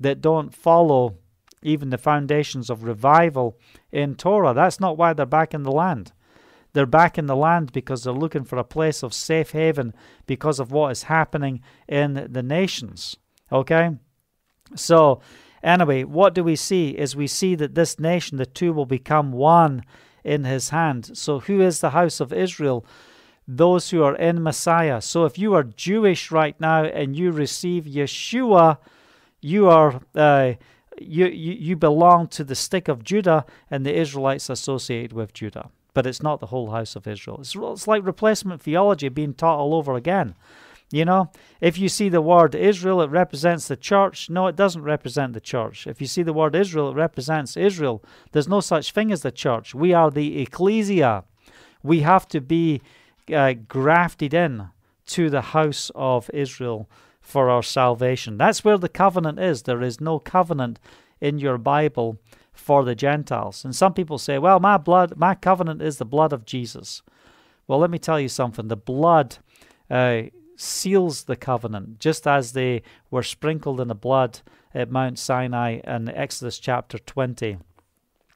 that 0.00 0.20
don't 0.20 0.54
follow 0.54 1.16
even 1.62 1.90
the 1.90 1.98
foundations 1.98 2.70
of 2.70 2.84
revival 2.84 3.58
in 3.90 4.14
Torah. 4.14 4.54
That's 4.54 4.80
not 4.80 4.96
why 4.96 5.12
they're 5.12 5.26
back 5.26 5.52
in 5.52 5.62
the 5.62 5.72
land. 5.72 6.12
They're 6.72 6.86
back 6.86 7.16
in 7.16 7.26
the 7.26 7.36
land 7.36 7.72
because 7.72 8.04
they're 8.04 8.12
looking 8.12 8.44
for 8.44 8.58
a 8.58 8.64
place 8.64 9.02
of 9.02 9.14
safe 9.14 9.52
haven 9.52 9.94
because 10.26 10.60
of 10.60 10.70
what 10.70 10.92
is 10.92 11.04
happening 11.04 11.62
in 11.88 12.28
the 12.30 12.42
nations. 12.42 13.16
Okay? 13.50 13.90
So, 14.74 15.20
anyway, 15.62 16.04
what 16.04 16.34
do 16.34 16.44
we 16.44 16.54
see? 16.54 16.90
Is 16.90 17.16
we 17.16 17.26
see 17.26 17.54
that 17.54 17.74
this 17.74 17.98
nation, 17.98 18.36
the 18.36 18.46
two 18.46 18.72
will 18.72 18.86
become 18.86 19.32
one 19.32 19.84
in 20.26 20.44
his 20.44 20.70
hand. 20.70 21.16
So, 21.16 21.40
who 21.40 21.60
is 21.60 21.80
the 21.80 21.90
house 21.90 22.20
of 22.20 22.32
Israel? 22.32 22.84
Those 23.48 23.90
who 23.90 24.02
are 24.02 24.16
in 24.16 24.42
Messiah. 24.42 25.00
So, 25.00 25.24
if 25.24 25.38
you 25.38 25.54
are 25.54 25.62
Jewish 25.62 26.30
right 26.30 26.60
now 26.60 26.84
and 26.84 27.16
you 27.16 27.30
receive 27.30 27.84
Yeshua, 27.84 28.78
you 29.40 29.68
are. 29.68 30.00
Uh, 30.14 30.54
you, 30.98 31.26
you, 31.26 31.52
you 31.52 31.76
belong 31.76 32.26
to 32.28 32.42
the 32.42 32.54
stick 32.54 32.88
of 32.88 33.04
Judah 33.04 33.44
and 33.70 33.84
the 33.84 33.94
Israelites 33.94 34.48
associated 34.48 35.12
with 35.12 35.34
Judah. 35.34 35.68
But 35.92 36.06
it's 36.06 36.22
not 36.22 36.40
the 36.40 36.46
whole 36.46 36.70
house 36.70 36.96
of 36.96 37.06
Israel. 37.06 37.38
It's, 37.40 37.54
it's 37.54 37.86
like 37.86 38.04
replacement 38.04 38.62
theology 38.62 39.10
being 39.10 39.34
taught 39.34 39.58
all 39.58 39.74
over 39.74 39.94
again. 39.94 40.34
You 40.92 41.04
know, 41.04 41.32
if 41.60 41.78
you 41.78 41.88
see 41.88 42.08
the 42.08 42.20
word 42.20 42.54
Israel, 42.54 43.02
it 43.02 43.10
represents 43.10 43.66
the 43.66 43.76
church. 43.76 44.30
No, 44.30 44.46
it 44.46 44.54
doesn't 44.54 44.82
represent 44.82 45.32
the 45.32 45.40
church. 45.40 45.86
If 45.86 46.00
you 46.00 46.06
see 46.06 46.22
the 46.22 46.32
word 46.32 46.54
Israel, 46.54 46.90
it 46.90 46.94
represents 46.94 47.56
Israel. 47.56 48.04
There's 48.30 48.48
no 48.48 48.60
such 48.60 48.92
thing 48.92 49.10
as 49.10 49.22
the 49.22 49.32
church. 49.32 49.74
We 49.74 49.92
are 49.92 50.10
the 50.10 50.40
ecclesia. 50.40 51.24
We 51.82 52.00
have 52.00 52.28
to 52.28 52.40
be 52.40 52.82
uh, 53.34 53.54
grafted 53.66 54.32
in 54.32 54.68
to 55.06 55.28
the 55.28 55.40
house 55.40 55.90
of 55.94 56.30
Israel 56.32 56.88
for 57.20 57.50
our 57.50 57.62
salvation. 57.62 58.38
That's 58.38 58.64
where 58.64 58.78
the 58.78 58.88
covenant 58.88 59.40
is. 59.40 59.62
There 59.62 59.82
is 59.82 60.00
no 60.00 60.20
covenant 60.20 60.78
in 61.20 61.40
your 61.40 61.58
Bible 61.58 62.20
for 62.52 62.84
the 62.84 62.94
Gentiles. 62.94 63.64
And 63.64 63.74
some 63.74 63.92
people 63.92 64.18
say, 64.18 64.38
well, 64.38 64.60
my 64.60 64.76
blood, 64.76 65.14
my 65.16 65.34
covenant 65.34 65.82
is 65.82 65.98
the 65.98 66.04
blood 66.04 66.32
of 66.32 66.46
Jesus. 66.46 67.02
Well, 67.66 67.80
let 67.80 67.90
me 67.90 67.98
tell 67.98 68.20
you 68.20 68.28
something. 68.28 68.68
The 68.68 68.76
blood 68.76 69.38
uh, 69.90 70.22
seals 70.56 71.24
the 71.24 71.36
covenant, 71.36 72.00
just 72.00 72.26
as 72.26 72.52
they 72.52 72.82
were 73.10 73.22
sprinkled 73.22 73.80
in 73.80 73.88
the 73.88 73.94
blood 73.94 74.40
at 74.74 74.90
Mount 74.90 75.18
Sinai 75.18 75.80
in 75.84 76.08
Exodus 76.08 76.58
chapter 76.58 76.98
20. 76.98 77.58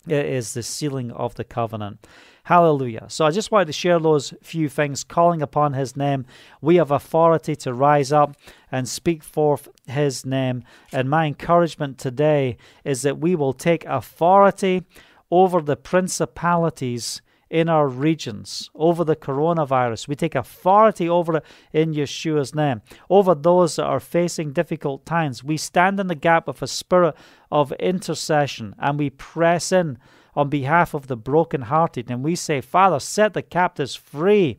It 0.07 0.27
is 0.27 0.55
the 0.55 0.63
sealing 0.63 1.11
of 1.11 1.35
the 1.35 1.45
covenant. 1.45 2.07
Hallelujah. 2.45 3.05
So 3.09 3.27
I 3.27 3.31
just 3.31 3.53
wanted 3.53 3.67
to 3.67 3.73
share 3.73 3.99
those 3.99 4.33
few 4.43 4.69
things, 4.69 5.05
calling 5.05 5.43
upon 5.43 5.75
his 5.75 5.97
name. 5.97 6.25
We 6.61 6.77
have 6.77 6.91
authority 6.91 7.55
to 7.57 7.75
rise 7.75 8.11
up 8.11 8.35
and 8.73 8.89
speak 8.89 9.23
forth 9.23 9.69
his 9.87 10.25
name. 10.25 10.65
And 10.93 11.11
my 11.11 11.27
encouragement 11.27 11.99
today 11.99 12.57
is 12.83 13.03
that 13.03 13.19
we 13.19 13.37
will 13.37 13.53
take 13.53 13.85
authority 13.85 14.85
over 15.31 15.61
the 15.61 15.77
principalities 15.77 17.21
in 17.51 17.69
our 17.69 17.89
regions 17.89 18.71
over 18.77 19.03
the 19.05 19.17
coronavirus. 19.17 20.07
We 20.07 20.15
take 20.15 20.37
authority 20.37 21.09
over 21.09 21.39
it 21.39 21.45
in 21.73 21.93
Yeshua's 21.93 22.55
name. 22.55 22.81
Over 23.11 23.35
those 23.35 23.77
that 23.77 23.85
are 23.85 24.01
facing 24.01 24.53
difficult 24.53 25.05
times, 25.05 25.43
we 25.43 25.57
stand 25.57 25.99
in 25.99 26.07
the 26.07 26.15
gap 26.15 26.47
with 26.47 26.63
a 26.63 26.69
spirit 26.69 27.17
of 27.51 27.73
intercession 27.73 28.75
and 28.79 28.99
we 28.99 29.11
press 29.11 29.73
in 29.73 29.99
on 30.37 30.49
behalf 30.49 30.95
of 30.95 31.09
the 31.09 31.17
brokenhearted 31.17 32.09
and 32.09 32.23
we 32.23 32.37
say, 32.37 32.61
Father, 32.61 33.01
set 33.01 33.35
the 33.35 33.43
captives 33.43 33.97
free. 33.97 34.59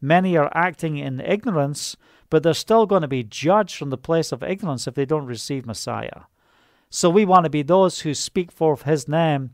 Many 0.00 0.34
are 0.38 0.50
acting 0.54 0.96
in 0.96 1.20
ignorance, 1.20 1.94
but 2.30 2.42
they're 2.42 2.54
still 2.54 2.86
going 2.86 3.02
to 3.02 3.08
be 3.08 3.22
judged 3.22 3.76
from 3.76 3.90
the 3.90 3.98
place 3.98 4.32
of 4.32 4.42
ignorance 4.42 4.86
if 4.86 4.94
they 4.94 5.04
don't 5.04 5.26
receive 5.26 5.66
Messiah. 5.66 6.22
So 6.88 7.10
we 7.10 7.26
want 7.26 7.44
to 7.44 7.50
be 7.50 7.62
those 7.62 8.00
who 8.00 8.14
speak 8.14 8.50
forth 8.50 8.82
His 8.82 9.06
name 9.06 9.50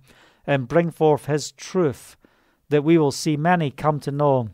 and 0.46 0.68
bring 0.68 0.92
forth 0.92 1.26
His 1.26 1.50
truth 1.50 2.16
that 2.68 2.84
we 2.84 2.98
will 2.98 3.12
see 3.12 3.36
many 3.36 3.70
come 3.70 4.00
to 4.00 4.10
know 4.10 4.50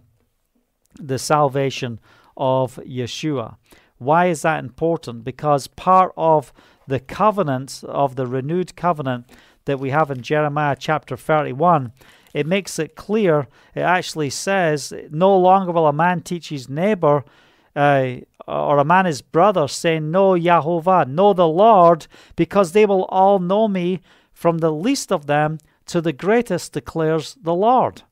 the 0.99 1.19
salvation 1.19 1.99
of 2.37 2.77
Yeshua. 2.87 3.57
Why 3.99 4.27
is 4.27 4.43
that 4.43 4.63
important? 4.63 5.25
Because 5.25 5.67
part 5.69 6.13
of 6.17 6.53
the 6.87 7.01
covenant, 7.01 7.83
of 7.87 8.17
the 8.17 8.27
renewed 8.27 8.77
covenant 8.77 9.31
that 9.65 9.79
we 9.79 9.91
have 9.91 10.11
in 10.11 10.23
Jeremiah 10.23 10.77
chapter 10.79 11.17
31, 11.17 11.93
it 12.35 12.47
makes 12.47 12.79
it 12.79 12.97
clear. 12.97 13.47
It 13.75 13.81
actually 13.81 14.31
says, 14.31 14.93
No 15.11 15.37
longer 15.37 15.73
will 15.73 15.87
a 15.87 15.93
man 15.93 16.23
teach 16.23 16.49
his 16.49 16.69
neighbor 16.69 17.25
uh, 17.77 18.17
or 18.47 18.79
a 18.79 18.85
man 18.85 19.07
his 19.07 19.23
brother, 19.23 19.69
saying, 19.69 20.11
Know 20.11 20.33
Yahovah, 20.33 21.09
know 21.09 21.33
the 21.33 21.49
Lord, 21.49 22.07
because 22.37 22.73
they 22.73 22.87
will 22.87 23.05
all 23.05 23.39
know 23.39 23.69
me 23.69 24.01
from 24.33 24.59
the 24.59 24.73
least 24.73 25.13
of 25.13 25.27
them 25.27 25.59
to 25.87 26.01
the 26.01 26.13
greatest 26.13 26.73
declares 26.73 27.37
the 27.41 27.55
Lord. 27.55 28.03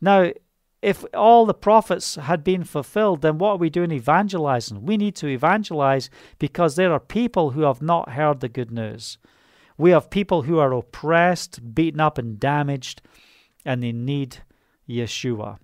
Now, 0.00 0.32
if 0.82 1.02
all 1.14 1.46
the 1.46 1.54
prophets 1.54 2.16
had 2.16 2.44
been 2.44 2.62
fulfilled, 2.62 3.22
then 3.22 3.38
what 3.38 3.52
are 3.52 3.56
we 3.56 3.70
doing 3.70 3.90
evangelizing? 3.90 4.84
We 4.84 4.98
need 4.98 5.16
to 5.16 5.28
evangelize 5.28 6.10
because 6.38 6.76
there 6.76 6.92
are 6.92 7.00
people 7.00 7.52
who 7.52 7.62
have 7.62 7.80
not 7.80 8.10
heard 8.10 8.40
the 8.40 8.50
good 8.50 8.70
news. 8.70 9.16
We 9.78 9.92
have 9.92 10.10
people 10.10 10.42
who 10.42 10.58
are 10.58 10.72
oppressed, 10.72 11.74
beaten 11.74 12.00
up, 12.00 12.18
and 12.18 12.38
damaged, 12.38 13.00
and 13.64 13.82
they 13.82 13.92
need 13.92 14.38
Yeshua. 14.86 15.58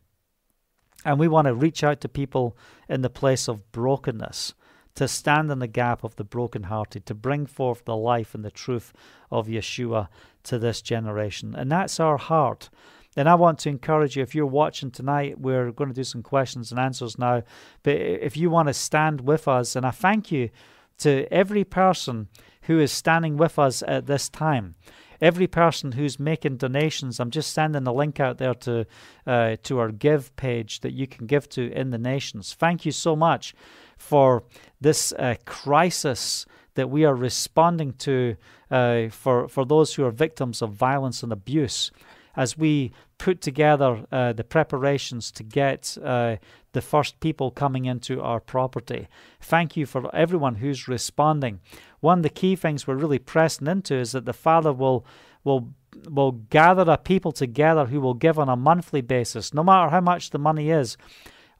And 1.04 1.18
we 1.18 1.28
want 1.28 1.46
to 1.46 1.54
reach 1.54 1.84
out 1.84 2.00
to 2.00 2.08
people 2.08 2.56
in 2.88 3.02
the 3.02 3.10
place 3.10 3.46
of 3.46 3.70
brokenness, 3.72 4.54
to 4.94 5.08
stand 5.08 5.50
in 5.50 5.58
the 5.58 5.66
gap 5.66 6.04
of 6.04 6.16
the 6.16 6.24
brokenhearted, 6.24 7.06
to 7.06 7.14
bring 7.14 7.46
forth 7.46 7.84
the 7.84 7.96
life 7.96 8.34
and 8.34 8.44
the 8.44 8.50
truth 8.50 8.92
of 9.30 9.46
Yeshua 9.46 10.08
to 10.44 10.58
this 10.58 10.82
generation. 10.82 11.54
And 11.54 11.70
that's 11.70 12.00
our 12.00 12.18
heart. 12.18 12.70
And 13.16 13.28
I 13.28 13.34
want 13.34 13.58
to 13.60 13.68
encourage 13.68 14.16
you, 14.16 14.22
if 14.22 14.34
you're 14.34 14.46
watching 14.46 14.90
tonight, 14.90 15.40
we're 15.40 15.72
going 15.72 15.90
to 15.90 15.94
do 15.94 16.04
some 16.04 16.22
questions 16.22 16.70
and 16.70 16.78
answers 16.78 17.18
now. 17.18 17.42
But 17.82 17.96
if 17.96 18.36
you 18.36 18.50
want 18.50 18.68
to 18.68 18.74
stand 18.74 19.22
with 19.22 19.48
us, 19.48 19.74
and 19.74 19.84
I 19.84 19.90
thank 19.90 20.30
you 20.30 20.50
to 20.98 21.26
every 21.32 21.64
person 21.64 22.28
who 22.62 22.78
is 22.78 22.92
standing 22.92 23.36
with 23.36 23.58
us 23.58 23.82
at 23.86 24.06
this 24.06 24.28
time. 24.28 24.74
Every 25.20 25.46
person 25.46 25.92
who's 25.92 26.18
making 26.18 26.58
donations, 26.58 27.20
I'm 27.20 27.30
just 27.30 27.52
sending 27.52 27.86
a 27.86 27.92
link 27.92 28.20
out 28.20 28.38
there 28.38 28.54
to 28.54 28.86
uh, 29.26 29.56
to 29.64 29.78
our 29.78 29.90
give 29.90 30.34
page 30.36 30.80
that 30.80 30.92
you 30.92 31.06
can 31.06 31.26
give 31.26 31.46
to 31.50 31.70
in 31.72 31.90
the 31.90 31.98
nations. 31.98 32.54
Thank 32.54 32.86
you 32.86 32.92
so 32.92 33.14
much 33.14 33.54
for 34.00 34.42
this 34.80 35.12
uh, 35.12 35.34
crisis 35.44 36.46
that 36.74 36.90
we 36.90 37.04
are 37.04 37.14
responding 37.14 37.92
to 37.92 38.36
uh, 38.70 39.08
for, 39.08 39.48
for 39.48 39.64
those 39.64 39.94
who 39.94 40.04
are 40.04 40.10
victims 40.10 40.62
of 40.62 40.72
violence 40.72 41.22
and 41.22 41.32
abuse 41.32 41.90
as 42.36 42.56
we 42.56 42.92
put 43.18 43.40
together 43.40 44.06
uh, 44.10 44.32
the 44.32 44.44
preparations 44.44 45.30
to 45.32 45.42
get 45.42 45.98
uh, 46.02 46.36
the 46.72 46.80
first 46.80 47.20
people 47.20 47.50
coming 47.50 47.84
into 47.84 48.22
our 48.22 48.40
property. 48.40 49.08
Thank 49.40 49.76
you 49.76 49.84
for 49.84 50.14
everyone 50.14 50.56
who's 50.56 50.88
responding. 50.88 51.60
One 52.00 52.20
of 52.20 52.22
the 52.22 52.30
key 52.30 52.56
things 52.56 52.86
we're 52.86 52.94
really 52.94 53.18
pressing 53.18 53.66
into 53.66 53.94
is 53.94 54.12
that 54.12 54.24
the 54.24 54.32
Father 54.32 54.72
will 54.72 55.04
will 55.44 55.70
will 56.08 56.32
gather 56.32 56.90
a 56.90 56.96
people 56.96 57.32
together 57.32 57.86
who 57.86 58.00
will 58.00 58.14
give 58.14 58.38
on 58.38 58.48
a 58.48 58.56
monthly 58.56 59.00
basis, 59.00 59.52
no 59.52 59.64
matter 59.64 59.90
how 59.90 60.00
much 60.00 60.30
the 60.30 60.38
money 60.38 60.70
is. 60.70 60.96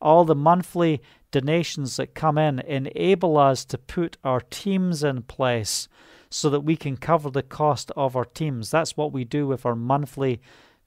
All 0.01 0.25
the 0.25 0.35
monthly 0.35 1.03
donations 1.31 1.97
that 1.97 2.15
come 2.15 2.39
in 2.39 2.59
enable 2.61 3.37
us 3.37 3.65
to 3.67 3.79
put 3.79 4.17
our 4.25 4.41
teams 4.41 5.03
in 5.05 5.23
place 5.23 5.89
so 6.31 6.49
that 6.51 6.61
we 6.61 6.77
can 6.77 6.97
cover 6.97 7.31
the 7.31 7.43
cost 7.43 7.91
of 7.97 8.17
our 8.17 8.25
teams. 8.25 8.71
That's 8.71 8.97
what 8.97 9.13
we 9.13 9.25
do 9.25 9.47
with 9.47 9.67
our 9.67 9.75
monthly 9.75 10.41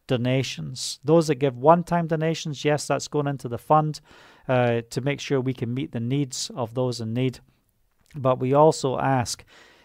donations. 0.08 1.00
Those 1.04 1.28
that 1.28 1.36
give 1.36 1.58
one 1.58 1.84
time 1.84 2.08
donations, 2.08 2.66
yes, 2.66 2.88
that's 2.88 3.08
going 3.08 3.28
into 3.28 3.48
the 3.48 3.58
fund 3.58 4.00
uh, 4.48 4.82
to 4.90 5.02
make 5.02 5.20
sure 5.20 5.40
we 5.40 5.54
can 5.54 5.74
meet 5.74 5.92
the 5.92 6.00
needs 6.00 6.52
of 6.56 6.74
those 6.74 7.02
in 7.02 7.14
need. 7.14 7.40
But 8.16 8.40
we 8.40 8.54
also 8.54 8.98
ask 8.98 9.44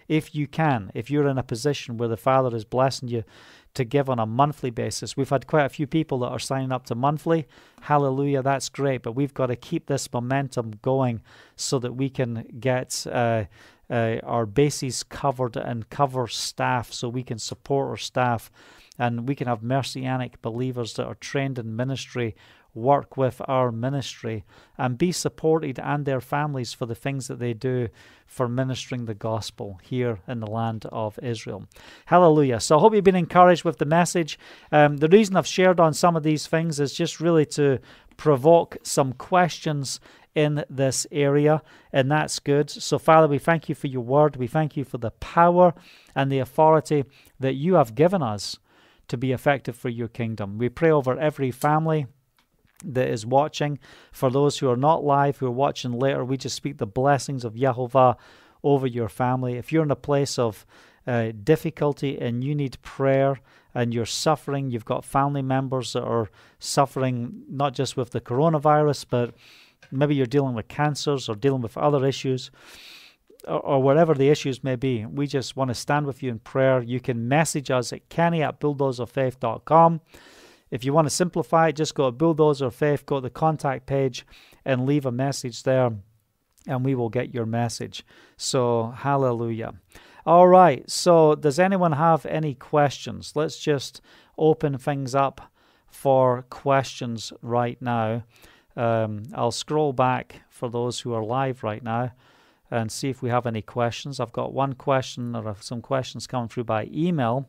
if 0.08 0.34
you 0.34 0.46
can, 0.46 0.90
if 0.94 1.10
you're 1.10 1.28
in 1.28 1.38
a 1.38 1.42
position 1.42 1.96
where 1.96 2.08
the 2.08 2.16
Father 2.16 2.54
is 2.56 2.64
blessing 2.64 3.08
you 3.08 3.24
to 3.78 3.84
give 3.84 4.10
on 4.10 4.18
a 4.18 4.26
monthly 4.26 4.70
basis. 4.70 5.16
We've 5.16 5.28
had 5.28 5.46
quite 5.46 5.64
a 5.64 5.70
few 5.70 5.86
people 5.86 6.18
that 6.20 6.28
are 6.28 6.38
signing 6.38 6.70
up 6.70 6.84
to 6.86 6.94
monthly. 6.94 7.46
Hallelujah, 7.80 8.42
that's 8.42 8.68
great. 8.68 9.02
But 9.02 9.12
we've 9.12 9.34
got 9.34 9.46
to 9.46 9.56
keep 9.56 9.86
this 9.86 10.12
momentum 10.12 10.74
going 10.82 11.22
so 11.56 11.78
that 11.78 11.94
we 11.94 12.10
can 12.10 12.46
get. 12.60 13.06
Uh, 13.10 13.44
uh, 13.90 14.20
our 14.22 14.44
bases 14.44 15.02
covered 15.02 15.56
and 15.56 15.88
cover 15.88 16.26
staff 16.26 16.92
so 16.92 17.08
we 17.08 17.22
can 17.22 17.38
support 17.38 17.88
our 17.88 17.96
staff 17.96 18.50
and 18.98 19.26
we 19.26 19.34
can 19.34 19.46
have 19.46 19.62
messianic 19.62 20.42
believers 20.42 20.92
that 20.92 21.06
are 21.06 21.14
trained 21.14 21.58
in 21.58 21.74
ministry 21.74 22.36
work 22.74 23.16
with 23.16 23.40
our 23.46 23.72
ministry 23.72 24.44
and 24.76 24.98
be 24.98 25.10
supported 25.10 25.78
and 25.78 26.04
their 26.04 26.20
families 26.20 26.72
for 26.72 26.86
the 26.86 26.94
things 26.94 27.26
that 27.28 27.38
they 27.38 27.52
do 27.52 27.88
for 28.26 28.48
ministering 28.48 29.06
the 29.06 29.14
gospel 29.14 29.80
here 29.82 30.20
in 30.28 30.40
the 30.40 30.46
land 30.46 30.86
of 30.92 31.18
Israel. 31.22 31.66
Hallelujah. 32.06 32.60
So 32.60 32.76
I 32.76 32.80
hope 32.80 32.94
you've 32.94 33.04
been 33.04 33.16
encouraged 33.16 33.64
with 33.64 33.78
the 33.78 33.84
message. 33.84 34.38
Um, 34.70 34.98
the 34.98 35.08
reason 35.08 35.36
I've 35.36 35.46
shared 35.46 35.80
on 35.80 35.94
some 35.94 36.16
of 36.16 36.22
these 36.22 36.46
things 36.46 36.78
is 36.78 36.94
just 36.94 37.20
really 37.20 37.46
to 37.46 37.78
provoke 38.16 38.76
some 38.82 39.12
questions 39.12 40.00
in 40.34 40.64
this 40.70 41.06
area, 41.10 41.62
and 41.92 42.10
that's 42.10 42.38
good. 42.38 42.70
So, 42.70 42.98
Father, 42.98 43.26
we 43.26 43.38
thank 43.38 43.68
you 43.68 43.74
for 43.74 43.88
your 43.88 44.02
word. 44.02 44.36
We 44.36 44.46
thank 44.46 44.76
you 44.76 44.84
for 44.84 44.98
the 44.98 45.10
power 45.10 45.74
and 46.14 46.30
the 46.30 46.38
authority 46.38 47.04
that 47.40 47.54
you 47.54 47.74
have 47.74 47.96
given 47.96 48.22
us 48.22 48.58
to 49.08 49.16
be 49.16 49.32
effective 49.32 49.74
for 49.74 49.88
your 49.88 50.06
kingdom. 50.06 50.58
We 50.58 50.68
pray 50.68 50.90
over 50.90 51.18
every 51.18 51.50
family 51.50 52.06
that 52.84 53.08
is 53.08 53.26
watching. 53.26 53.78
For 54.12 54.30
those 54.30 54.58
who 54.58 54.70
are 54.70 54.76
not 54.76 55.04
live, 55.04 55.38
who 55.38 55.46
are 55.46 55.50
watching 55.50 55.92
later, 55.92 56.24
we 56.24 56.36
just 56.36 56.56
speak 56.56 56.78
the 56.78 56.86
blessings 56.86 57.44
of 57.44 57.54
Yahovah 57.54 58.16
over 58.62 58.86
your 58.86 59.08
family. 59.08 59.56
If 59.56 59.72
you're 59.72 59.82
in 59.82 59.90
a 59.90 59.96
place 59.96 60.38
of 60.38 60.66
uh, 61.06 61.32
difficulty 61.44 62.18
and 62.18 62.44
you 62.44 62.54
need 62.54 62.80
prayer 62.82 63.40
and 63.74 63.94
you're 63.94 64.06
suffering, 64.06 64.70
you've 64.70 64.84
got 64.84 65.04
family 65.04 65.42
members 65.42 65.92
that 65.92 66.02
are 66.02 66.30
suffering 66.58 67.44
not 67.48 67.74
just 67.74 67.96
with 67.96 68.10
the 68.10 68.20
coronavirus, 68.20 69.06
but 69.08 69.34
maybe 69.90 70.14
you're 70.14 70.26
dealing 70.26 70.54
with 70.54 70.68
cancers 70.68 71.28
or 71.28 71.34
dealing 71.34 71.62
with 71.62 71.76
other 71.76 72.04
issues. 72.06 72.50
Or, 73.46 73.60
or 73.60 73.82
whatever 73.82 74.14
the 74.14 74.28
issues 74.28 74.64
may 74.64 74.74
be, 74.74 75.06
we 75.06 75.26
just 75.26 75.56
want 75.56 75.68
to 75.68 75.74
stand 75.74 76.06
with 76.06 76.22
you 76.22 76.30
in 76.30 76.40
prayer. 76.40 76.82
You 76.82 77.00
can 77.00 77.28
message 77.28 77.70
us 77.70 77.92
at 77.92 78.08
kenny 78.08 78.42
at 78.42 78.60
bulldozerfaith.com. 78.60 80.00
If 80.70 80.84
you 80.84 80.92
want 80.92 81.06
to 81.06 81.10
simplify 81.10 81.68
it, 81.68 81.76
just 81.76 81.94
go 81.94 82.06
to 82.06 82.12
Bulldozer 82.12 82.70
Faith, 82.70 83.06
go 83.06 83.16
to 83.16 83.22
the 83.22 83.30
contact 83.30 83.86
page, 83.86 84.26
and 84.64 84.86
leave 84.86 85.06
a 85.06 85.12
message 85.12 85.62
there, 85.62 85.92
and 86.66 86.84
we 86.84 86.94
will 86.94 87.08
get 87.08 87.34
your 87.34 87.46
message. 87.46 88.04
So, 88.36 88.92
hallelujah. 88.96 89.74
All 90.26 90.46
right, 90.46 90.88
so 90.90 91.34
does 91.34 91.58
anyone 91.58 91.92
have 91.92 92.26
any 92.26 92.54
questions? 92.54 93.32
Let's 93.34 93.58
just 93.58 94.02
open 94.36 94.76
things 94.76 95.14
up 95.14 95.40
for 95.88 96.42
questions 96.50 97.32
right 97.40 97.80
now. 97.80 98.24
Um, 98.76 99.22
I'll 99.34 99.50
scroll 99.50 99.92
back 99.92 100.42
for 100.50 100.68
those 100.68 101.00
who 101.00 101.14
are 101.14 101.24
live 101.24 101.64
right 101.64 101.82
now 101.82 102.12
and 102.70 102.92
see 102.92 103.08
if 103.08 103.22
we 103.22 103.30
have 103.30 103.46
any 103.46 103.62
questions. 103.62 104.20
I've 104.20 104.32
got 104.32 104.52
one 104.52 104.74
question 104.74 105.34
or 105.34 105.56
some 105.60 105.80
questions 105.80 106.26
coming 106.26 106.48
through 106.48 106.64
by 106.64 106.88
email. 106.92 107.48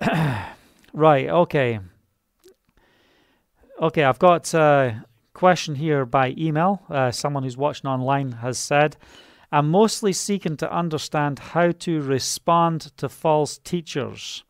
Right, 0.92 1.28
okay. 1.28 1.78
Okay, 3.80 4.04
I've 4.04 4.18
got 4.18 4.52
a 4.54 5.04
question 5.32 5.76
here 5.76 6.04
by 6.04 6.34
email. 6.36 6.82
Uh, 6.90 7.12
someone 7.12 7.44
who's 7.44 7.56
watching 7.56 7.88
online 7.88 8.32
has 8.32 8.58
said, 8.58 8.96
I'm 9.52 9.70
mostly 9.70 10.12
seeking 10.12 10.56
to 10.58 10.72
understand 10.72 11.38
how 11.38 11.70
to 11.70 12.00
respond 12.02 12.92
to 12.96 13.08
false 13.08 13.58
teachers. 13.58 14.44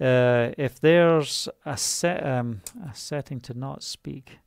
Uh, 0.00 0.50
if 0.58 0.80
there's 0.80 1.48
a, 1.64 1.76
set, 1.76 2.26
um, 2.26 2.60
a 2.88 2.94
setting 2.94 3.40
to 3.40 3.54
not 3.54 3.82
speak. 3.82 4.38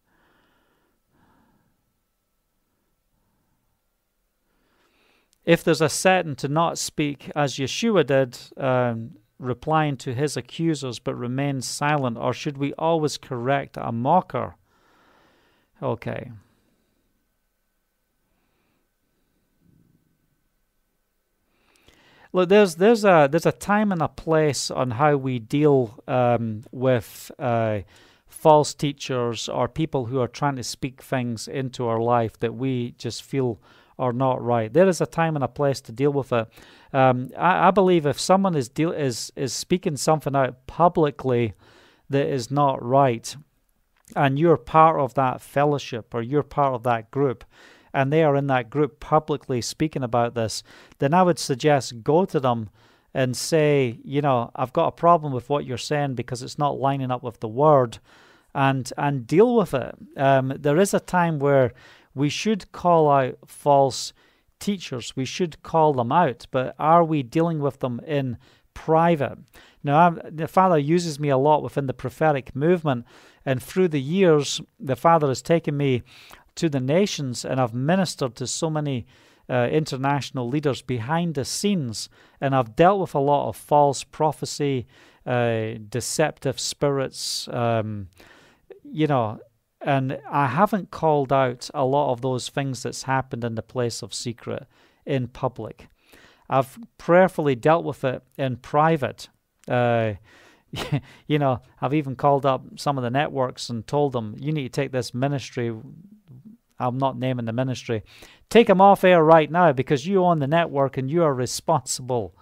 If 5.46 5.64
there's 5.64 5.82
a 5.82 5.90
setting 5.90 6.36
to 6.36 6.48
not 6.48 6.78
speak, 6.78 7.32
as 7.36 7.56
Yeshua 7.56 8.06
did, 8.06 8.38
um, 8.58 9.18
replying 9.42 9.98
to 9.98 10.14
his 10.14 10.38
accusers 10.38 11.00
but 11.00 11.16
remain 11.16 11.62
silent, 11.62 12.18
or 12.18 12.34
should 12.34 12.58
we 12.58 12.74
always 12.74 13.18
correct 13.18 13.78
a 13.78 13.92
mocker? 13.92 14.56
Okay. 15.82 16.32
Look, 22.34 22.48
there's 22.50 22.76
there's 22.76 23.04
a 23.04 23.28
there's 23.30 23.46
a 23.46 23.52
time 23.52 23.92
and 23.92 24.02
a 24.02 24.08
place 24.08 24.72
on 24.72 24.92
how 24.92 25.18
we 25.18 25.40
deal 25.40 26.02
um, 26.08 26.64
with 26.72 27.30
uh, 27.38 27.80
false 28.28 28.74
teachers 28.74 29.50
or 29.50 29.68
people 29.68 30.06
who 30.06 30.20
are 30.22 30.28
trying 30.28 30.56
to 30.56 30.64
speak 30.64 31.02
things 31.02 31.48
into 31.48 31.88
our 31.88 32.00
life 32.00 32.40
that 32.40 32.56
we 32.56 32.92
just 32.98 33.24
feel 33.24 33.60
are 34.00 34.14
not 34.14 34.42
right. 34.42 34.72
There 34.72 34.88
is 34.88 35.02
a 35.02 35.06
time 35.06 35.36
and 35.36 35.44
a 35.44 35.50
place 35.50 35.82
to 35.82 35.92
deal 35.92 36.12
with 36.12 36.32
it. 36.32 36.48
Um, 36.94 37.30
I, 37.38 37.68
I, 37.68 37.72
believe 37.72 38.06
if 38.06 38.20
someone 38.20 38.56
is 38.56 38.68
deal 38.68 38.92
is 38.92 39.32
is 39.36 39.54
speaking 39.54 39.96
something 39.96 40.36
out 40.36 40.68
publicly 40.68 41.54
that 42.10 42.28
is 42.28 42.52
not 42.52 42.84
right, 42.84 43.36
and 44.16 44.38
you're 44.38 44.58
part 44.58 45.00
of 45.00 45.14
that 45.14 45.42
fellowship 45.42 46.14
or 46.14 46.22
you're 46.22 46.44
part 46.44 46.74
of 46.74 46.84
that 46.84 47.10
group, 47.12 47.46
and 47.94 48.12
they 48.12 48.24
are 48.24 48.36
in 48.36 48.48
that 48.48 48.70
group 48.70 49.00
publicly 49.00 49.62
speaking 49.62 50.04
about 50.04 50.36
this, 50.36 50.64
then 51.00 51.14
I 51.14 51.24
would 51.24 51.40
suggest 51.40 52.04
go 52.04 52.26
to 52.26 52.40
them 52.40 52.70
and 53.14 53.36
say, 53.36 54.00
you 54.04 54.22
know, 54.22 54.52
I've 54.56 54.74
got 54.74 54.88
a 54.88 54.92
problem 54.92 55.34
with 55.34 55.50
what 55.50 55.66
you're 55.66 55.78
saying 55.78 56.16
because 56.16 56.42
it's 56.42 56.58
not 56.58 56.80
lining 56.80 57.12
up 57.12 57.24
with 57.24 57.40
the 57.40 57.48
word, 57.48 58.00
and 58.54 58.92
and 58.98 59.26
deal 59.26 59.56
with 59.56 59.74
it. 59.74 59.96
Um, 60.18 60.54
there 60.60 60.78
is 60.78 60.94
a 60.94 61.00
time 61.00 61.40
where 61.40 61.72
we 62.14 62.30
should 62.30 62.72
call 62.72 63.10
out 63.10 63.38
false 63.48 64.12
teachers. 64.62 65.16
We 65.16 65.26
should 65.26 65.62
call 65.64 65.94
them 65.94 66.12
out, 66.12 66.48
but 66.52 66.74
are 66.80 67.04
we 67.04 67.24
dealing 67.24 67.60
with 67.60 67.80
them 67.80 68.00
in 68.08 68.38
private? 68.74 69.38
Now, 69.84 70.08
I'm, 70.08 70.22
the 70.30 70.48
Father 70.48 70.78
uses 70.78 71.20
me 71.20 71.28
a 71.30 71.38
lot 71.38 71.64
within 71.64 71.88
the 71.88 71.94
prophetic 71.94 72.56
movement, 72.56 73.06
and 73.46 73.62
through 73.62 73.90
the 73.90 74.02
years, 74.02 74.62
the 74.80 74.96
Father 74.96 75.28
has 75.28 75.42
taken 75.42 75.76
me 75.76 76.04
to 76.56 76.70
the 76.70 76.80
nations, 76.80 77.44
and 77.44 77.60
I've 77.60 77.74
ministered 77.74 78.36
to 78.36 78.48
so 78.48 78.70
many 78.70 79.06
uh, 79.50 79.68
international 79.72 80.48
leaders 80.48 80.82
behind 80.82 81.36
the 81.36 81.44
scenes, 81.44 82.08
and 82.40 82.56
I've 82.56 82.76
dealt 82.76 83.02
with 83.02 83.16
a 83.16 83.20
lot 83.20 83.50
of 83.50 83.58
false 83.58 84.04
prophecy, 84.04 84.86
uh, 85.26 85.72
deceptive 85.90 86.60
spirits, 86.60 87.48
um, 87.50 88.08
you 88.84 89.08
know, 89.08 89.40
and 89.82 90.20
I 90.30 90.48
haven't 90.48 90.92
called 90.92 91.34
out 91.34 91.70
a 91.74 91.86
lot 91.86 92.12
of 92.12 92.22
those 92.22 92.50
things 92.50 92.84
that's 92.84 93.04
happened 93.04 93.44
in 93.44 93.56
the 93.56 93.64
place 93.64 94.02
of 94.02 94.14
secret 94.14 94.66
in 95.06 95.28
public. 95.28 95.88
I've 96.50 96.78
prayerfully 96.98 97.56
dealt 97.56 97.86
with 97.86 98.04
it 98.04 98.22
in 98.38 98.58
private. 98.58 99.30
Uh, 99.68 100.14
you 101.28 101.40
know, 101.40 101.62
I've 101.82 101.94
even 101.94 102.16
called 102.16 102.46
up 102.46 102.64
some 102.78 102.98
of 102.98 103.04
the 103.04 103.10
networks 103.10 103.70
and 103.70 103.88
told 103.88 104.14
them, 104.14 104.36
you 104.40 104.52
need 104.52 104.64
to 104.64 104.82
take 104.82 104.92
this 104.92 105.14
ministry. 105.14 105.74
I'm 106.80 106.98
not 106.98 107.18
naming 107.18 107.46
the 107.46 107.54
ministry. 107.54 108.04
Take 108.50 108.68
them 108.68 108.82
off 108.82 109.04
air 109.04 109.24
right 109.24 109.50
now 109.50 109.72
because 109.72 110.06
you 110.06 110.24
own 110.24 110.40
the 110.40 110.48
network 110.48 110.98
and 110.98 111.10
you 111.10 111.24
are 111.24 111.34
responsible 111.34 112.36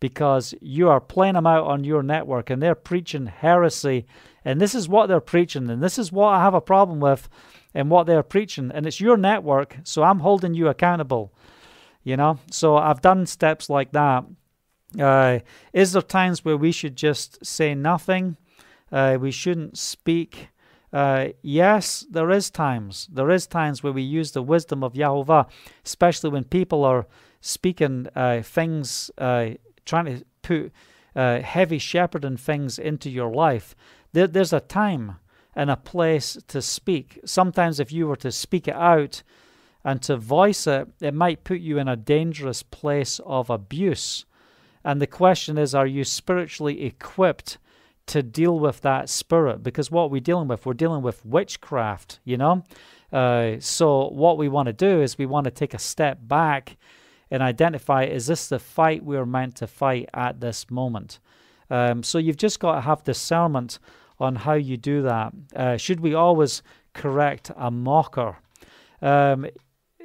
because 0.00 0.54
you 0.60 0.88
are 0.88 1.00
playing 1.00 1.34
them 1.34 1.46
out 1.46 1.66
on 1.66 1.84
your 1.84 2.02
network 2.02 2.50
and 2.50 2.62
they're 2.62 2.74
preaching 2.74 3.26
heresy 3.26 4.06
and 4.46 4.60
this 4.60 4.76
is 4.76 4.88
what 4.88 5.08
they're 5.08 5.20
preaching, 5.20 5.68
and 5.68 5.82
this 5.82 5.98
is 5.98 6.12
what 6.12 6.28
I 6.28 6.40
have 6.40 6.54
a 6.54 6.60
problem 6.60 7.00
with 7.00 7.28
and 7.74 7.90
what 7.90 8.06
they're 8.06 8.22
preaching. 8.22 8.70
And 8.72 8.86
it's 8.86 9.00
your 9.00 9.16
network, 9.16 9.78
so 9.82 10.04
I'm 10.04 10.20
holding 10.20 10.54
you 10.54 10.68
accountable. 10.68 11.34
You 12.04 12.16
know? 12.16 12.38
So 12.52 12.76
I've 12.76 13.00
done 13.00 13.26
steps 13.26 13.68
like 13.68 13.90
that. 13.90 14.24
Uh, 14.96 15.40
is 15.72 15.92
there 15.92 16.00
times 16.00 16.44
where 16.44 16.56
we 16.56 16.70
should 16.70 16.94
just 16.94 17.44
say 17.44 17.74
nothing? 17.74 18.36
Uh, 18.92 19.18
we 19.20 19.32
shouldn't 19.32 19.76
speak. 19.76 20.50
Uh, 20.92 21.30
yes, 21.42 22.06
there 22.08 22.30
is 22.30 22.48
times. 22.48 23.08
There 23.12 23.32
is 23.32 23.48
times 23.48 23.82
where 23.82 23.92
we 23.92 24.02
use 24.02 24.30
the 24.30 24.44
wisdom 24.44 24.84
of 24.84 24.92
Yahovah, 24.92 25.48
especially 25.84 26.30
when 26.30 26.44
people 26.44 26.84
are 26.84 27.08
speaking 27.40 28.06
uh, 28.14 28.42
things, 28.42 29.10
uh, 29.18 29.50
trying 29.84 30.04
to 30.04 30.24
put 30.42 30.72
uh, 31.16 31.40
heavy 31.40 31.78
shepherding 31.78 32.36
things 32.36 32.78
into 32.78 33.10
your 33.10 33.32
life. 33.32 33.74
There, 34.12 34.26
there's 34.26 34.52
a 34.52 34.60
time 34.60 35.16
and 35.54 35.70
a 35.70 35.76
place 35.76 36.38
to 36.48 36.60
speak. 36.60 37.20
Sometimes, 37.24 37.80
if 37.80 37.92
you 37.92 38.06
were 38.06 38.16
to 38.16 38.30
speak 38.30 38.68
it 38.68 38.74
out 38.74 39.22
and 39.84 40.02
to 40.02 40.16
voice 40.16 40.66
it, 40.66 40.88
it 41.00 41.14
might 41.14 41.44
put 41.44 41.60
you 41.60 41.78
in 41.78 41.88
a 41.88 41.96
dangerous 41.96 42.62
place 42.62 43.20
of 43.24 43.48
abuse. 43.48 44.26
And 44.84 45.00
the 45.00 45.06
question 45.06 45.58
is, 45.58 45.74
are 45.74 45.86
you 45.86 46.04
spiritually 46.04 46.84
equipped 46.84 47.58
to 48.06 48.22
deal 48.22 48.58
with 48.58 48.82
that 48.82 49.08
spirit? 49.08 49.62
Because 49.62 49.90
what 49.90 50.10
we're 50.10 50.20
dealing 50.20 50.48
with, 50.48 50.66
we're 50.66 50.74
dealing 50.74 51.02
with 51.02 51.24
witchcraft, 51.24 52.20
you 52.24 52.36
know? 52.36 52.64
Uh, 53.12 53.56
so, 53.60 54.08
what 54.08 54.38
we 54.38 54.48
want 54.48 54.66
to 54.66 54.72
do 54.72 55.00
is 55.00 55.18
we 55.18 55.26
want 55.26 55.44
to 55.44 55.50
take 55.50 55.74
a 55.74 55.78
step 55.78 56.18
back 56.22 56.76
and 57.30 57.42
identify 57.42 58.04
is 58.04 58.26
this 58.26 58.48
the 58.48 58.58
fight 58.58 59.04
we're 59.04 59.26
meant 59.26 59.56
to 59.56 59.66
fight 59.66 60.08
at 60.14 60.40
this 60.40 60.70
moment? 60.70 61.18
Um, 61.70 62.02
so, 62.02 62.18
you've 62.18 62.36
just 62.36 62.60
got 62.60 62.74
to 62.76 62.80
have 62.80 63.04
discernment 63.04 63.78
on 64.18 64.36
how 64.36 64.54
you 64.54 64.76
do 64.76 65.02
that. 65.02 65.32
Uh, 65.54 65.76
should 65.76 66.00
we 66.00 66.14
always 66.14 66.62
correct 66.94 67.50
a 67.56 67.70
mocker? 67.70 68.38
Um, 69.02 69.46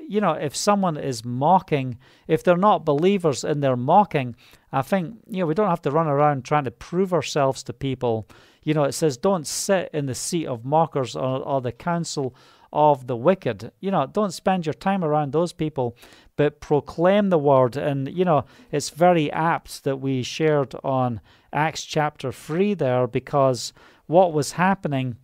you 0.07 0.19
know, 0.19 0.33
if 0.33 0.53
someone 0.53 0.97
is 0.97 1.23
mocking, 1.23 1.97
if 2.27 2.43
they're 2.43 2.57
not 2.57 2.83
believers 2.83 3.45
and 3.45 3.63
they're 3.63 3.77
mocking, 3.77 4.35
I 4.73 4.81
think, 4.81 5.15
you 5.29 5.39
know, 5.39 5.45
we 5.45 5.53
don't 5.53 5.69
have 5.69 5.81
to 5.83 5.91
run 5.91 6.07
around 6.07 6.43
trying 6.43 6.65
to 6.65 6.71
prove 6.71 7.13
ourselves 7.13 7.63
to 7.63 7.73
people. 7.73 8.27
You 8.63 8.73
know, 8.73 8.83
it 8.83 8.91
says, 8.91 9.15
don't 9.15 9.47
sit 9.47 9.89
in 9.93 10.07
the 10.07 10.15
seat 10.15 10.47
of 10.47 10.65
mockers 10.65 11.15
or, 11.15 11.39
or 11.39 11.61
the 11.61 11.71
council 11.71 12.35
of 12.73 13.07
the 13.07 13.15
wicked. 13.15 13.71
You 13.79 13.91
know, 13.91 14.05
don't 14.05 14.33
spend 14.33 14.65
your 14.65 14.73
time 14.73 15.03
around 15.03 15.31
those 15.31 15.53
people, 15.53 15.95
but 16.35 16.59
proclaim 16.59 17.29
the 17.29 17.37
word. 17.37 17.75
And, 17.75 18.07
you 18.11 18.25
know, 18.25 18.45
it's 18.71 18.89
very 18.89 19.31
apt 19.31 19.83
that 19.83 19.97
we 19.99 20.23
shared 20.23 20.73
on 20.83 21.21
Acts 21.53 21.83
chapter 21.83 22.31
3 22.31 22.73
there 22.75 23.07
because 23.07 23.73
what 24.07 24.33
was 24.33 24.53
happening 24.53 25.17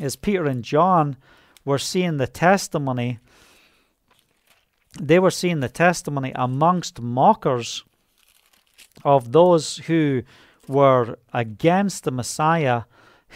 is 0.00 0.16
Peter 0.16 0.46
and 0.46 0.62
John 0.62 1.16
were 1.64 1.78
seeing 1.78 2.16
the 2.16 2.26
testimony. 2.26 3.18
They 5.00 5.18
were 5.18 5.30
seeing 5.30 5.60
the 5.60 5.68
testimony 5.68 6.32
amongst 6.34 7.00
mockers 7.00 7.84
of 9.04 9.32
those 9.32 9.78
who 9.78 10.22
were 10.66 11.18
against 11.32 12.04
the 12.04 12.10
Messiah 12.10 12.82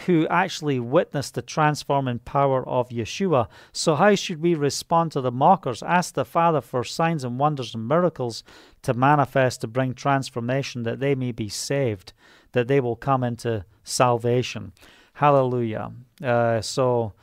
who 0.05 0.27
actually 0.27 0.79
witnessed 0.79 1.35
the 1.35 1.41
transforming 1.41 2.19
power 2.19 2.67
of 2.67 2.89
Yeshua. 2.89 3.47
So, 3.71 3.95
how 3.95 4.15
should 4.15 4.41
we 4.41 4.55
respond 4.55 5.11
to 5.11 5.21
the 5.21 5.31
mockers? 5.31 5.83
Ask 5.83 6.15
the 6.15 6.25
Father 6.25 6.61
for 6.61 6.83
signs 6.83 7.23
and 7.23 7.39
wonders 7.39 7.75
and 7.75 7.87
miracles 7.87 8.43
to 8.81 8.93
manifest 8.93 9.61
to 9.61 9.67
bring 9.67 9.93
transformation 9.93 10.83
that 10.83 10.99
they 10.99 11.15
may 11.15 11.31
be 11.31 11.49
saved, 11.49 12.13
that 12.53 12.67
they 12.67 12.79
will 12.79 12.95
come 12.95 13.23
into 13.23 13.65
salvation. 13.83 14.73
Hallelujah. 15.13 15.91
Uh, 16.23 16.61
so, 16.61 17.13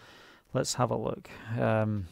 let's 0.55 0.74
have 0.74 0.90
a 0.90 0.97
look. 0.97 1.28
Um, 1.59 2.06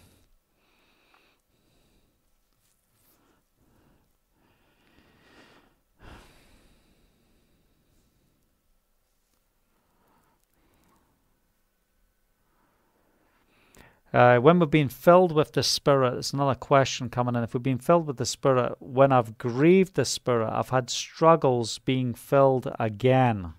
Uh, 14.18 14.40
when 14.40 14.58
we've 14.58 14.68
been 14.68 14.88
filled 14.88 15.30
with 15.30 15.52
the 15.52 15.62
Spirit, 15.62 16.14
it's 16.14 16.32
another 16.32 16.56
question 16.56 17.08
coming 17.08 17.36
in. 17.36 17.44
If 17.44 17.54
we've 17.54 17.62
been 17.62 17.78
filled 17.78 18.08
with 18.08 18.16
the 18.16 18.26
Spirit, 18.26 18.74
when 18.80 19.12
I've 19.12 19.38
grieved 19.38 19.94
the 19.94 20.04
Spirit, 20.04 20.50
I've 20.52 20.70
had 20.70 20.90
struggles 20.90 21.78
being 21.78 22.14
filled 22.14 22.68
again. 22.80 23.52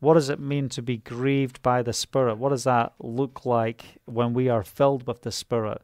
What 0.00 0.14
does 0.14 0.30
it 0.30 0.40
mean 0.40 0.70
to 0.70 0.80
be 0.80 0.96
grieved 0.96 1.60
by 1.60 1.82
the 1.82 1.92
Spirit? 1.92 2.38
What 2.38 2.48
does 2.48 2.64
that 2.64 2.94
look 3.00 3.44
like 3.44 3.84
when 4.06 4.32
we 4.32 4.48
are 4.48 4.62
filled 4.62 5.06
with 5.06 5.20
the 5.20 5.30
Spirit? 5.30 5.82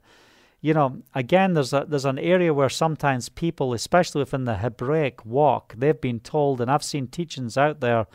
You 0.62 0.72
know, 0.72 1.02
again, 1.14 1.52
there's 1.52 1.74
a, 1.74 1.84
there's 1.86 2.06
an 2.06 2.18
area 2.18 2.54
where 2.54 2.70
sometimes 2.70 3.28
people, 3.28 3.74
especially 3.74 4.20
within 4.20 4.46
the 4.46 4.56
Hebraic 4.56 5.22
walk, 5.26 5.74
they've 5.76 6.00
been 6.00 6.20
told, 6.20 6.62
and 6.62 6.70
I've 6.70 6.82
seen 6.82 7.08
teachings 7.08 7.58
out 7.58 7.80
there 7.80 8.06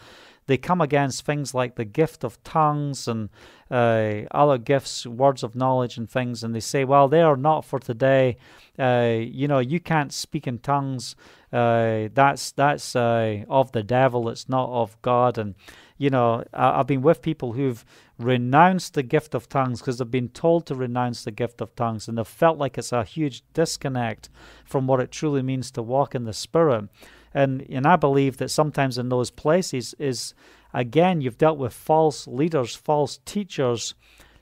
they 0.45 0.57
come 0.57 0.81
against 0.81 1.25
things 1.25 1.53
like 1.53 1.75
the 1.75 1.85
gift 1.85 2.23
of 2.23 2.43
tongues 2.43 3.07
and 3.07 3.29
uh, 3.71 4.21
other 4.31 4.57
gifts, 4.57 5.05
words 5.05 5.43
of 5.43 5.55
knowledge, 5.55 5.97
and 5.97 6.09
things, 6.09 6.43
and 6.43 6.53
they 6.53 6.59
say, 6.59 6.83
well, 6.83 7.07
they 7.07 7.21
are 7.21 7.37
not 7.37 7.65
for 7.65 7.79
today. 7.79 8.37
Uh, 8.77 9.17
you 9.19 9.47
know, 9.47 9.59
you 9.59 9.79
can't 9.79 10.11
speak 10.11 10.47
in 10.47 10.59
tongues. 10.59 11.15
Uh, 11.51 12.09
that's 12.13 12.51
that's 12.51 12.95
uh, 12.95 13.43
of 13.49 13.71
the 13.71 13.83
devil. 13.83 14.29
It's 14.29 14.49
not 14.49 14.69
of 14.69 15.01
God. 15.01 15.37
And 15.37 15.55
you 15.97 16.09
know, 16.09 16.43
I, 16.53 16.77
have 16.77 16.87
been 16.87 17.01
with 17.01 17.21
people 17.21 17.53
who've 17.53 17.85
renounced 18.19 18.93
the 18.93 19.03
gift 19.03 19.33
of 19.33 19.47
tongues 19.47 19.79
because 19.79 19.97
they've 19.97 20.09
been 20.09 20.29
told 20.29 20.65
to 20.67 20.75
renounce 20.75 21.23
the 21.23 21.31
gift 21.31 21.61
of 21.61 21.75
tongues, 21.75 22.07
and 22.07 22.17
they've 22.17 22.27
felt 22.27 22.57
like 22.57 22.77
it's 22.77 22.91
a 22.91 23.03
huge 23.03 23.43
disconnect 23.53 24.29
from 24.65 24.87
what 24.87 24.99
it 24.99 25.11
truly 25.11 25.41
means 25.41 25.71
to 25.71 25.81
walk 25.81 26.13
in 26.13 26.25
the 26.25 26.33
Spirit. 26.33 26.89
And 27.33 27.65
and 27.69 27.85
I 27.85 27.95
believe 27.95 28.37
that 28.37 28.49
sometimes 28.49 28.97
in 28.97 29.09
those 29.09 29.31
places 29.31 29.95
is 29.97 30.33
again 30.73 31.21
you've 31.21 31.37
dealt 31.37 31.57
with 31.57 31.73
false 31.73 32.27
leaders, 32.27 32.75
false 32.75 33.19
teachers, 33.25 33.95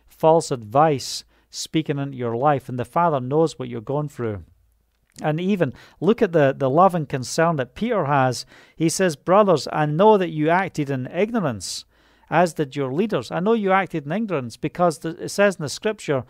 false 0.07 0.51
advice 0.51 1.23
speaking 1.49 1.99
into 1.99 2.17
your 2.17 2.35
life, 2.35 2.69
and 2.69 2.79
the 2.79 2.85
Father 2.85 3.19
knows 3.19 3.59
what 3.59 3.69
you're 3.69 3.81
going 3.81 4.09
through. 4.09 4.43
And 5.21 5.39
even 5.39 5.73
look 5.99 6.21
at 6.21 6.31
the, 6.31 6.55
the 6.57 6.69
love 6.69 6.95
and 6.95 7.07
concern 7.07 7.57
that 7.57 7.75
Peter 7.75 8.05
has. 8.05 8.45
He 8.75 8.87
says, 8.87 9.17
Brothers, 9.17 9.67
I 9.71 9.85
know 9.85 10.17
that 10.17 10.29
you 10.29 10.49
acted 10.49 10.89
in 10.89 11.07
ignorance, 11.07 11.83
as 12.29 12.53
did 12.53 12.77
your 12.77 12.93
leaders. 12.93 13.29
I 13.29 13.41
know 13.41 13.53
you 13.53 13.73
acted 13.73 14.05
in 14.05 14.11
ignorance 14.13 14.55
because 14.55 14.99
the, 14.99 15.09
it 15.21 15.29
says 15.29 15.57
in 15.57 15.63
the 15.63 15.69
scripture, 15.69 16.23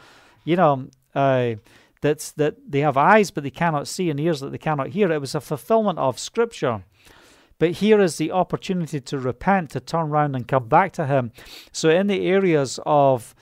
you 0.43 0.55
know, 0.55 0.88
uh, 1.13 1.55
that's, 2.02 2.32
that 2.34 2.57
they 2.68 2.80
have 2.80 2.98
eyes 2.98 3.32
but 3.32 3.44
they 3.44 3.49
cannot 3.49 3.88
see 3.88 4.10
and 4.10 4.19
ears 4.19 4.41
that 4.41 4.52
they 4.52 4.57
cannot 4.57 4.90
hear. 4.90 5.11
It 5.11 5.22
was 5.22 5.36
a 5.36 5.41
fulfillment 5.41 5.99
of 5.99 6.19
Scripture. 6.19 6.84
But 7.60 7.73
here 7.73 8.02
is 8.02 8.18
the 8.18 8.32
opportunity 8.32 8.99
to 8.99 9.19
repent, 9.19 9.69
to 9.72 9.80
turn 9.80 10.10
around 10.10 10.36
and 10.36 10.48
come 10.48 10.68
back 10.68 10.94
to 10.94 11.06
Him. 11.06 11.32
So, 11.72 11.90
in 11.90 12.07
the 12.07 12.26
areas 12.26 12.80
of 12.88 13.36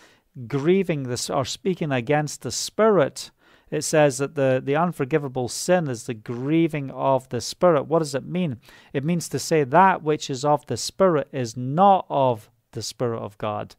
grieving 0.45 1.03
this 1.03 1.29
or 1.29 1.45
speaking 1.45 1.93
against 1.93 2.41
the 2.41 2.51
Spirit, 2.51 3.31
it 3.71 3.83
says 3.83 4.17
that 4.17 4.35
the, 4.35 4.61
the 4.63 4.75
unforgivable 4.75 5.47
sin 5.47 5.87
is 5.87 6.05
the 6.05 6.13
grieving 6.13 6.89
of 6.91 7.29
the 7.29 7.39
Spirit. 7.39 7.83
What 7.83 7.99
does 7.99 8.15
it 8.15 8.25
mean? 8.25 8.57
It 8.93 9.05
means 9.05 9.29
to 9.29 9.39
say 9.39 9.63
that 9.63 10.03
which 10.03 10.29
is 10.29 10.43
of 10.43 10.65
the 10.65 10.77
Spirit 10.77 11.29
is 11.31 11.55
not 11.55 12.05
of 12.09 12.49
the 12.71 12.81
Spirit 12.81 13.19
of 13.19 13.37
God. 13.37 13.75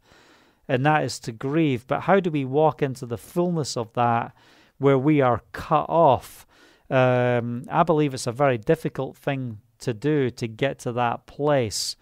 And 0.68 0.86
that 0.86 1.02
is 1.02 1.18
to 1.20 1.32
grieve. 1.32 1.86
But 1.86 2.02
how 2.02 2.20
do 2.20 2.30
we 2.30 2.44
walk 2.44 2.80
into 2.80 3.04
the 3.04 3.18
fullness 3.18 3.76
of 3.76 3.92
that? 3.94 4.32
Where 4.80 4.98
we 4.98 5.20
are 5.20 5.42
cut 5.52 5.86
off. 5.88 6.46
Um, 6.88 7.64
I 7.70 7.84
believe 7.84 8.14
it's 8.14 8.26
a 8.26 8.32
very 8.32 8.58
difficult 8.58 9.16
thing 9.16 9.58
to 9.78 9.94
do 9.94 10.30
to 10.30 10.48
get 10.48 10.78
to 10.80 10.92
that 10.92 11.26
place. 11.26 11.96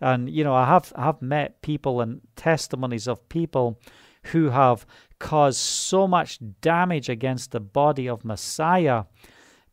And 0.00 0.28
you 0.28 0.42
know, 0.42 0.54
I 0.54 0.66
have 0.66 0.92
I 0.96 1.04
have 1.04 1.22
met 1.22 1.62
people 1.62 2.00
and 2.00 2.22
testimonies 2.34 3.06
of 3.06 3.28
people 3.28 3.78
who 4.26 4.50
have 4.50 4.86
caused 5.18 5.58
so 5.58 6.08
much 6.08 6.38
damage 6.60 7.08
against 7.08 7.52
the 7.52 7.60
body 7.60 8.08
of 8.08 8.24
Messiah 8.24 9.04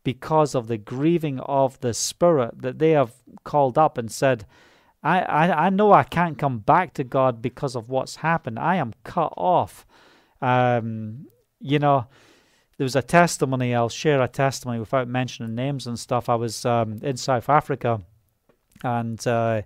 because 0.04 0.54
of 0.54 0.68
the 0.68 0.78
grieving 0.78 1.40
of 1.40 1.80
the 1.80 1.94
Spirit 1.94 2.62
that 2.62 2.78
they 2.78 2.90
have 2.90 3.14
called 3.44 3.76
up 3.76 3.98
and 3.98 4.10
said, 4.10 4.46
I, 5.02 5.20
I, 5.20 5.66
I 5.66 5.70
know 5.70 5.92
I 5.92 6.04
can't 6.04 6.38
come 6.38 6.58
back 6.58 6.94
to 6.94 7.04
God 7.04 7.42
because 7.42 7.74
of 7.74 7.88
what's 7.88 8.16
happened. 8.16 8.58
I 8.58 8.76
am 8.76 8.92
cut 9.04 9.32
off. 9.36 9.86
Um, 10.40 11.26
you 11.58 11.78
know, 11.78 12.06
there 12.80 12.86
was 12.86 12.96
a 12.96 13.02
testimony. 13.02 13.74
I'll 13.74 13.90
share 13.90 14.22
a 14.22 14.26
testimony 14.26 14.80
without 14.80 15.06
mentioning 15.06 15.54
names 15.54 15.86
and 15.86 15.98
stuff. 15.98 16.30
I 16.30 16.34
was 16.36 16.64
um, 16.64 16.98
in 17.02 17.18
South 17.18 17.50
Africa, 17.50 18.00
and 18.82 19.26
uh, 19.26 19.60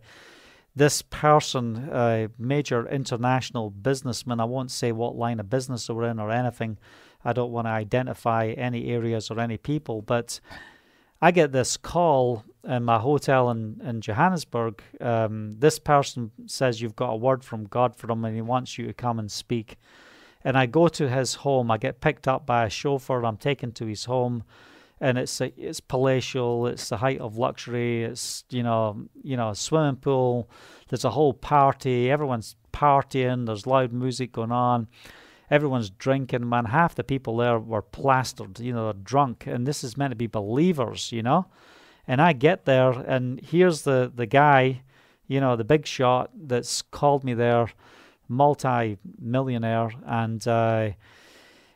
this 0.75 1.01
person, 1.01 1.91
a 1.93 2.29
major 2.41 2.89
international 2.89 3.71
businessman, 3.71 4.41
I 4.41 4.47
won't 4.47 4.73
say 4.73 4.91
what 4.91 5.15
line 5.15 5.39
of 5.39 5.49
business 5.49 5.87
they 5.87 5.95
were 5.95 6.09
in 6.09 6.19
or 6.19 6.33
anything. 6.33 6.77
I 7.25 7.33
don't 7.33 7.53
want 7.53 7.69
to 7.69 7.71
identify 7.71 8.49
any 8.49 8.89
areas 8.89 9.31
or 9.31 9.39
any 9.39 9.59
people, 9.59 10.03
but 10.03 10.41
I 11.23 11.31
get 11.31 11.53
this 11.53 11.77
call 11.77 12.43
in 12.65 12.83
my 12.83 12.99
hotel 12.99 13.49
in, 13.51 13.81
in 13.85 14.01
Johannesburg. 14.01 14.83
Um, 15.01 15.55
this 15.61 15.79
person 15.79 16.33
says 16.47 16.83
you've 16.83 16.97
got 16.97 17.11
a 17.11 17.17
word 17.17 17.45
from 17.45 17.67
God 17.67 17.95
for 17.95 18.11
him 18.11 18.25
and 18.25 18.35
he 18.35 18.43
wants 18.43 18.77
you 18.77 18.89
to 18.89 18.93
come 18.93 19.21
and 19.21 19.31
speak 19.31 19.77
and 20.45 20.59
I 20.59 20.67
go 20.67 20.89
to 20.89 21.09
his 21.09 21.35
home. 21.35 21.71
I 21.71 21.79
get 21.79 22.01
picked 22.01 22.29
up 22.29 22.47
by 22.47 22.67
a 22.67 22.71
chauffeur. 22.71 23.25
I'm 23.25 23.39
taken 23.39 23.73
to 23.73 23.87
his 23.87 24.05
home, 24.05 24.45
and 25.01 25.17
it's 25.17 25.41
a, 25.41 25.53
it's 25.57 25.81
palatial. 25.81 26.67
It's 26.67 26.91
the 26.91 26.99
height 26.99 27.21
of 27.21 27.39
luxury. 27.39 28.05
It's 28.05 28.45
you 28.51 28.63
know 28.63 29.09
you 29.23 29.37
know 29.37 29.51
a 29.51 29.57
swimming 29.57 29.97
pool. 29.97 30.51
There's 30.89 31.05
a 31.05 31.11
whole 31.11 31.33
party. 31.33 32.11
Everyone's 32.11 32.57
partying. 32.73 33.47
There's 33.47 33.67
loud 33.67 33.93
music 33.93 34.33
going 34.33 34.53
on. 34.53 34.89
Everyone's 35.51 35.91
drinking. 35.91 36.49
Man, 36.49 36.67
half 36.67 36.95
the 36.95 37.05
people 37.05 37.39
there 37.39 37.59
were 37.59 37.83
plastered. 37.83 38.61
You 38.61 38.75
know, 38.75 38.93
drunk, 38.93 39.47
and 39.47 39.67
this 39.67 39.83
is 39.83 39.97
meant 39.97 40.13
to 40.13 40.17
be 40.17 40.27
believers. 40.27 41.11
You 41.11 41.23
know, 41.23 41.47
and 42.07 42.21
I 42.21 42.35
get 42.35 42.67
there, 42.67 42.91
and 42.91 43.41
here's 43.41 43.83
the 43.83 44.13
the 44.15 44.27
guy, 44.27 44.83
you 45.27 45.41
know, 45.41 45.57
the 45.57 45.65
big 45.65 45.87
shot 45.87 46.31
that's 46.35 46.83
called 46.83 47.25
me 47.25 47.33
there 47.33 47.69
multi-millionaire, 48.29 49.91
and 50.07 50.47
uh, 50.49 50.91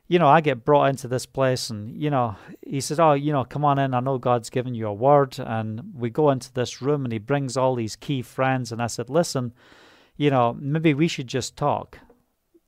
you 0.07 0.19
know, 0.19 0.29
I 0.29 0.41
get 0.41 0.65
brought 0.65 0.87
into 0.87 1.09
this 1.09 1.27
place, 1.27 1.70
and 1.70 2.01
you 2.01 2.11
know, 2.11 2.37
he 2.66 2.81
says, 2.81 2.99
"Oh, 2.99 3.12
you 3.12 3.33
know, 3.33 3.45
come 3.45 3.65
on 3.65 3.79
in. 3.79 3.95
I 3.95 4.01
know 4.01 4.19
God's 4.19 4.51
given 4.51 4.75
you 4.75 4.87
a 4.87 4.93
word." 4.93 5.39
And 5.39 5.95
we 5.95 6.11
go 6.11 6.31
into 6.31 6.53
this 6.53 6.81
room, 6.81 7.05
and 7.05 7.12
he 7.12 7.19
brings 7.19 7.57
all 7.57 7.75
these 7.75 7.97
key 7.97 8.23
friends, 8.23 8.73
and 8.73 8.83
I 8.83 8.87
said, 8.87 9.11
"Listen, 9.11 9.53
you 10.16 10.31
know, 10.31 10.57
maybe 10.59 10.95
we 10.95 11.09
should 11.09 11.29
just 11.29 11.57
talk." 11.57 11.99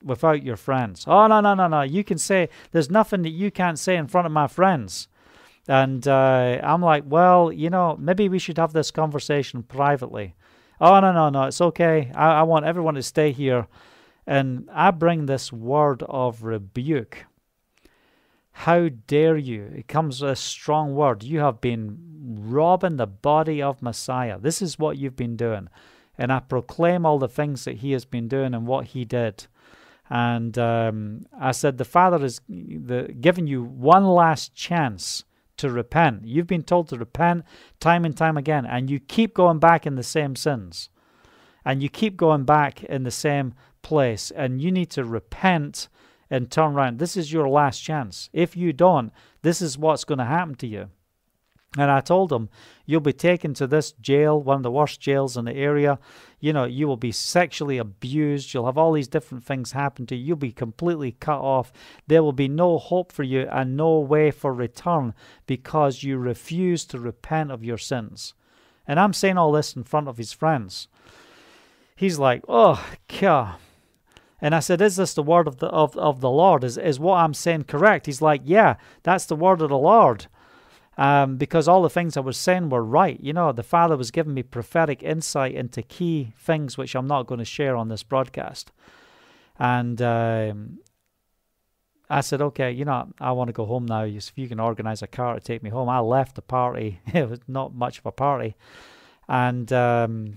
Without 0.02 0.43
your 0.43 0.57
friends. 0.57 1.05
Oh, 1.07 1.27
no, 1.27 1.43
no, 1.43 1.52
no, 1.52 1.69
no. 1.69 1.82
You 1.82 2.02
can 2.05 2.16
say, 2.16 2.48
there's 2.73 2.90
nothing 2.90 3.20
that 3.20 3.32
you 3.32 3.51
can't 3.51 3.78
say 3.78 3.97
in 3.97 4.07
front 4.07 4.24
of 4.24 4.32
my 4.32 4.47
friends. 4.47 5.09
And 5.69 6.09
uh, 6.09 6.59
I'm 6.62 6.81
like, 6.81 7.05
well, 7.07 7.52
you 7.52 7.69
know, 7.69 7.98
maybe 8.01 8.27
we 8.27 8.39
should 8.39 8.57
have 8.57 8.73
this 8.73 8.90
conversation 8.90 9.62
privately. 9.62 10.35
Oh, 10.81 10.98
no, 11.01 11.12
no, 11.12 11.28
no, 11.28 11.44
it's 11.44 11.61
okay. 11.61 12.11
I, 12.15 12.40
I 12.40 12.43
want 12.43 12.65
everyone 12.65 12.94
to 12.94 13.02
stay 13.02 13.32
here. 13.32 13.66
And 14.27 14.69
I 14.73 14.90
bring 14.90 15.27
this 15.27 15.52
word 15.52 16.02
of 16.09 16.44
rebuke. 16.44 17.27
How 18.52 18.89
dare 19.07 19.36
you? 19.36 19.70
It 19.74 19.89
comes 19.89 20.23
a 20.23 20.36
strong 20.36 20.94
word. 20.94 21.23
You 21.23 21.40
have 21.40 21.61
been 21.61 21.98
robbing 22.23 22.97
the 22.97 23.07
body 23.07 23.62
of 23.62 23.82
Messiah. 23.82 24.39
This 24.39 24.61
is 24.62 24.78
what 24.78 24.98
you've 24.98 25.16
been 25.16 25.36
doing. 25.36 25.69
and 26.19 26.31
I 26.31 26.40
proclaim 26.40 27.07
all 27.07 27.19
the 27.19 27.28
things 27.28 27.65
that 27.65 27.78
He 27.78 27.93
has 27.93 28.05
been 28.05 28.28
doing 28.28 28.52
and 28.55 28.66
what 28.66 28.89
He 28.89 29.05
did. 29.07 29.47
And 30.11 30.59
um, 30.59 31.27
I 31.39 31.52
said, 31.52 31.78
The 31.78 31.85
Father 31.85 32.19
has 32.19 32.40
given 33.20 33.47
you 33.47 33.62
one 33.62 34.07
last 34.07 34.55
chance 34.55 35.24
to 35.60 35.70
repent. 35.70 36.24
You've 36.24 36.46
been 36.46 36.62
told 36.62 36.88
to 36.88 36.98
repent 36.98 37.44
time 37.78 38.04
and 38.04 38.16
time 38.16 38.36
again, 38.36 38.66
and 38.66 38.90
you 38.90 39.00
keep 39.00 39.34
going 39.34 39.58
back 39.58 39.86
in 39.86 39.94
the 39.94 40.02
same 40.02 40.36
sins. 40.36 40.90
And 41.64 41.82
you 41.82 41.88
keep 41.88 42.16
going 42.16 42.44
back 42.44 42.82
in 42.84 43.02
the 43.02 43.10
same 43.10 43.54
place, 43.82 44.30
and 44.30 44.60
you 44.60 44.70
need 44.72 44.90
to 44.90 45.04
repent 45.04 45.88
and 46.30 46.50
turn 46.50 46.72
around. 46.72 46.98
This 46.98 47.16
is 47.16 47.32
your 47.32 47.48
last 47.48 47.80
chance. 47.80 48.30
If 48.32 48.56
you 48.56 48.72
don't, 48.72 49.12
this 49.42 49.60
is 49.60 49.76
what's 49.76 50.04
going 50.04 50.18
to 50.18 50.24
happen 50.24 50.54
to 50.56 50.66
you. 50.66 50.90
And 51.78 51.90
I 51.90 52.01
told 52.01 52.32
him, 52.32 52.48
You'll 52.84 53.01
be 53.01 53.12
taken 53.12 53.55
to 53.55 53.68
this 53.68 53.92
jail, 53.92 54.42
one 54.42 54.56
of 54.56 54.62
the 54.64 54.70
worst 54.72 55.01
jails 55.01 55.36
in 55.36 55.44
the 55.44 55.55
area. 55.55 56.01
You 56.40 56.52
know, 56.52 56.64
you 56.64 56.88
will 56.88 56.97
be 56.97 57.12
sexually 57.12 57.78
abused. 57.78 58.52
You'll 58.52 58.66
have 58.66 58.76
all 58.76 58.92
these 58.92 59.06
different 59.06 59.44
things 59.44 59.70
happen 59.70 60.06
to 60.06 60.16
you. 60.16 60.24
You'll 60.24 60.36
be 60.36 60.51
completely 60.51 61.12
cut 61.12 61.38
off. 61.38 61.72
There 62.09 62.24
will 62.24 62.32
be 62.32 62.48
no 62.48 62.78
hope 62.78 63.12
for 63.12 63.22
you 63.22 63.47
and 63.52 63.76
no 63.76 64.01
way 64.01 64.32
for 64.32 64.52
return 64.52 65.14
because 65.47 66.02
you 66.02 66.18
refuse 66.18 66.84
to 66.86 66.98
repent 66.98 67.52
of 67.52 67.62
your 67.62 67.78
sins. 67.78 68.34
And 68.88 68.98
I'm 68.98 69.12
saying 69.12 69.38
all 69.38 69.52
this 69.52 69.76
in 69.76 69.84
front 69.84 70.09
of 70.09 70.16
his 70.16 70.32
friends. 70.32 70.88
He's 71.94 72.18
like, 72.18 72.42
Oh, 72.48 72.84
God. 73.20 73.59
And 74.40 74.52
I 74.52 74.59
said, 74.59 74.80
Is 74.80 74.97
this 74.97 75.14
the 75.14 75.22
word 75.22 75.47
of 75.47 75.59
the 75.59 75.68
of, 75.68 75.97
of 75.97 76.20
the 76.20 76.30
Lord? 76.30 76.64
Is 76.64 76.76
is 76.76 76.98
what 76.98 77.18
I'm 77.18 77.34
saying 77.34 77.64
correct? 77.64 78.06
He's 78.06 78.22
like, 78.22 78.40
Yeah, 78.44 78.74
that's 79.05 79.26
the 79.26 79.36
word 79.36 79.62
of 79.62 79.68
the 79.68 79.78
Lord 79.78 80.26
um, 81.01 81.36
because 81.39 81.66
all 81.66 81.81
the 81.81 81.89
things 81.89 82.18
I 82.18 82.20
was 82.20 82.36
saying 82.36 82.68
were 82.68 82.85
right. 82.85 83.18
You 83.18 83.32
know, 83.32 83.52
the 83.52 83.62
Father 83.62 83.97
was 83.97 84.10
giving 84.10 84.35
me 84.35 84.43
prophetic 84.43 85.02
insight 85.02 85.55
into 85.55 85.81
key 85.81 86.35
things 86.39 86.77
which 86.77 86.94
I'm 86.94 87.06
not 87.06 87.27
going 87.27 87.39
to 87.39 87.44
share 87.47 87.74
on 87.74 87.89
this 87.89 88.02
broadcast. 88.02 88.70
And 89.59 90.02
um, 90.02 90.81
I 92.10 92.20
said, 92.20 92.43
okay, 92.43 92.70
you 92.70 92.85
know, 92.85 93.09
I 93.18 93.32
want 93.32 93.48
to 93.48 93.55
go 93.55 93.64
home 93.64 93.86
now. 93.86 94.05
If 94.05 94.32
you 94.36 94.47
can 94.47 94.60
organize 94.60 95.01
a 95.01 95.06
car 95.06 95.32
to 95.32 95.40
take 95.40 95.62
me 95.62 95.70
home. 95.70 95.89
I 95.89 96.01
left 96.01 96.35
the 96.35 96.43
party. 96.43 97.01
it 97.14 97.31
was 97.31 97.40
not 97.48 97.74
much 97.74 97.98
of 97.98 98.05
a 98.05 98.12
party. 98.12 98.55
And 99.27 99.72
um, 99.72 100.36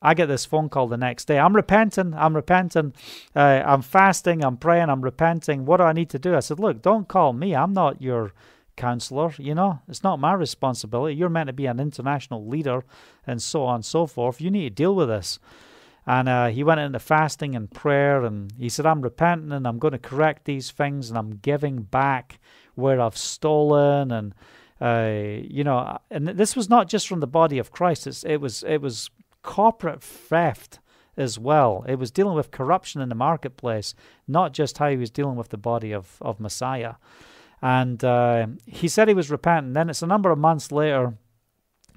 I 0.00 0.14
get 0.14 0.26
this 0.26 0.46
phone 0.46 0.70
call 0.70 0.88
the 0.88 0.96
next 0.96 1.26
day. 1.26 1.38
I'm 1.38 1.54
repenting. 1.54 2.14
I'm 2.14 2.34
repenting. 2.34 2.94
Uh, 3.36 3.62
I'm 3.62 3.82
fasting. 3.82 4.42
I'm 4.42 4.56
praying. 4.56 4.88
I'm 4.88 5.02
repenting. 5.02 5.66
What 5.66 5.78
do 5.78 5.82
I 5.82 5.92
need 5.92 6.08
to 6.10 6.18
do? 6.18 6.34
I 6.34 6.40
said, 6.40 6.58
look, 6.58 6.80
don't 6.80 7.08
call 7.08 7.34
me. 7.34 7.54
I'm 7.54 7.74
not 7.74 8.00
your 8.00 8.32
counselor. 8.78 9.32
You 9.36 9.54
know, 9.54 9.80
it's 9.88 10.02
not 10.02 10.18
my 10.18 10.32
responsibility. 10.32 11.14
You're 11.16 11.28
meant 11.28 11.48
to 11.48 11.52
be 11.52 11.66
an 11.66 11.80
international 11.80 12.46
leader 12.46 12.84
and 13.26 13.42
so 13.42 13.64
on 13.64 13.76
and 13.76 13.84
so 13.84 14.06
forth. 14.06 14.40
You 14.40 14.50
need 14.50 14.68
to 14.70 14.82
deal 14.82 14.94
with 14.94 15.08
this. 15.08 15.38
And 16.06 16.26
uh, 16.26 16.46
he 16.46 16.64
went 16.64 16.80
into 16.80 16.98
fasting 16.98 17.54
and 17.54 17.70
prayer, 17.70 18.24
and 18.24 18.50
he 18.58 18.70
said, 18.70 18.86
I'm 18.86 19.02
repenting 19.02 19.52
and 19.52 19.68
I'm 19.68 19.78
going 19.78 19.92
to 19.92 19.98
correct 19.98 20.46
these 20.46 20.70
things 20.70 21.10
and 21.10 21.18
I'm 21.18 21.36
giving 21.42 21.82
back 21.82 22.40
where 22.76 22.98
I've 22.98 23.18
stolen. 23.18 24.10
And, 24.10 24.34
uh, 24.80 25.42
you 25.42 25.64
know, 25.64 25.98
and 26.10 26.28
this 26.28 26.56
was 26.56 26.70
not 26.70 26.88
just 26.88 27.06
from 27.06 27.20
the 27.20 27.26
body 27.26 27.58
of 27.58 27.70
Christ, 27.70 28.06
it's, 28.06 28.24
it, 28.24 28.38
was, 28.38 28.64
it 28.66 28.80
was 28.80 29.10
corporate 29.42 30.02
theft 30.02 30.78
as 31.18 31.38
well. 31.38 31.84
It 31.86 31.98
was 31.98 32.10
dealing 32.10 32.36
with 32.36 32.52
corruption 32.52 33.02
in 33.02 33.10
the 33.10 33.14
marketplace, 33.14 33.94
not 34.26 34.54
just 34.54 34.78
how 34.78 34.88
he 34.88 34.96
was 34.96 35.10
dealing 35.10 35.36
with 35.36 35.50
the 35.50 35.58
body 35.58 35.92
of, 35.92 36.16
of 36.22 36.40
Messiah. 36.40 36.94
And 37.60 38.02
uh, 38.04 38.46
he 38.66 38.88
said 38.88 39.08
he 39.08 39.14
was 39.14 39.30
repentant. 39.30 39.74
Then 39.74 39.90
it's 39.90 40.02
a 40.02 40.06
number 40.06 40.30
of 40.30 40.38
months 40.38 40.70
later, 40.70 41.14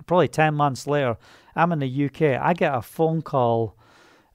probably 0.06 0.28
10 0.28 0.56
months 0.56 0.88
later, 0.88 1.18
I'm 1.56 1.72
in 1.72 1.80
the 1.80 2.06
UK. 2.06 2.42
I 2.42 2.54
get 2.54 2.74
a 2.74 2.82
phone 2.82 3.22
call, 3.22 3.78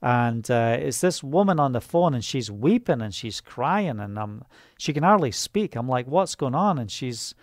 and 0.03 0.49
uh, 0.51 0.77
it's 0.79 1.01
this 1.01 1.23
woman 1.23 1.59
on 1.59 1.73
the 1.73 1.81
phone, 1.81 2.15
and 2.15 2.25
she's 2.25 2.51
weeping 2.51 3.01
and 3.01 3.15
she's 3.15 3.41
crying, 3.41 3.99
and 3.99 4.19
um, 4.19 4.45
she 4.79 4.93
can 4.93 5.03
hardly 5.03 5.33
speak. 5.33 5.75
I'm 5.75 5.89
like, 5.89 6.07
What's 6.07 6.35
going 6.35 6.55
on? 6.55 6.79
And 6.79 6.91
she's, 6.91 7.35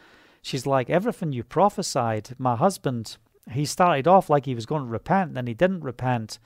she's 0.42 0.66
like, 0.66 0.90
Everything 0.90 1.32
you 1.32 1.44
prophesied. 1.44 2.36
My 2.38 2.56
husband, 2.56 3.18
he 3.52 3.66
started 3.66 4.08
off 4.08 4.30
like 4.30 4.46
he 4.46 4.56
was 4.56 4.66
going 4.66 4.84
to 4.84 4.90
repent, 4.90 5.34
then 5.34 5.48
he 5.48 5.54
didn't 5.54 5.82
repent. 5.82 6.40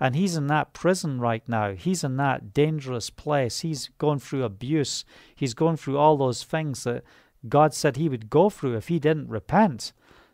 And 0.00 0.14
he's 0.14 0.36
in 0.36 0.46
that 0.46 0.72
prison 0.72 1.20
right 1.20 1.42
now. 1.48 1.72
He's 1.72 2.04
in 2.04 2.16
that 2.18 2.54
dangerous 2.54 3.10
place. 3.10 3.60
He's 3.60 3.90
gone 3.98 4.18
through 4.18 4.44
abuse. 4.44 5.04
He's 5.34 5.54
gone 5.54 5.76
through 5.76 5.98
all 5.98 6.16
those 6.16 6.44
things 6.44 6.84
that 6.84 7.02
God 7.48 7.74
said 7.74 7.96
he 7.96 8.08
would 8.08 8.30
go 8.30 8.50
through 8.50 8.76
if 8.76 8.88
he 8.88 8.98
didn't 8.98 9.28
repent 9.28 9.92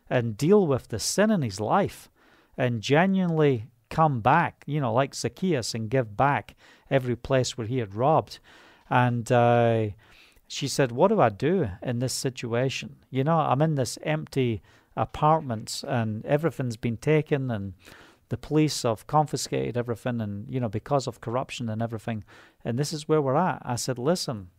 and 0.09 0.37
deal 0.37 0.67
with 0.67 0.89
the 0.89 0.99
sin 0.99 1.31
in 1.31 1.41
his 1.41 1.59
life 1.59 2.09
and 2.57 2.81
genuinely 2.81 3.67
come 3.89 4.21
back, 4.21 4.63
you 4.65 4.79
know, 4.79 4.93
like 4.93 5.15
Zacchaeus 5.15 5.73
and 5.73 5.89
give 5.89 6.15
back 6.15 6.55
every 6.89 7.15
place 7.15 7.57
where 7.57 7.67
he 7.67 7.79
had 7.79 7.95
robbed. 7.95 8.39
And 8.89 9.31
uh, 9.31 9.87
she 10.47 10.67
said, 10.67 10.91
What 10.91 11.09
do 11.09 11.21
I 11.21 11.29
do 11.29 11.69
in 11.81 11.99
this 11.99 12.13
situation? 12.13 12.97
You 13.09 13.23
know, 13.23 13.37
I'm 13.37 13.61
in 13.61 13.75
this 13.75 13.97
empty 14.03 14.61
apartment 14.95 15.83
and 15.87 16.25
everything's 16.25 16.77
been 16.77 16.97
taken 16.97 17.51
and 17.51 17.73
the 18.29 18.37
police 18.37 18.83
have 18.83 19.07
confiscated 19.07 19.77
everything 19.77 20.19
and 20.21 20.51
you 20.53 20.59
know 20.59 20.69
because 20.69 21.07
of 21.07 21.21
corruption 21.21 21.69
and 21.69 21.81
everything. 21.81 22.23
And 22.63 22.77
this 22.77 22.93
is 22.93 23.07
where 23.07 23.21
we're 23.21 23.35
at. 23.35 23.61
I 23.63 23.75
said 23.75 23.99
listen 23.99 24.49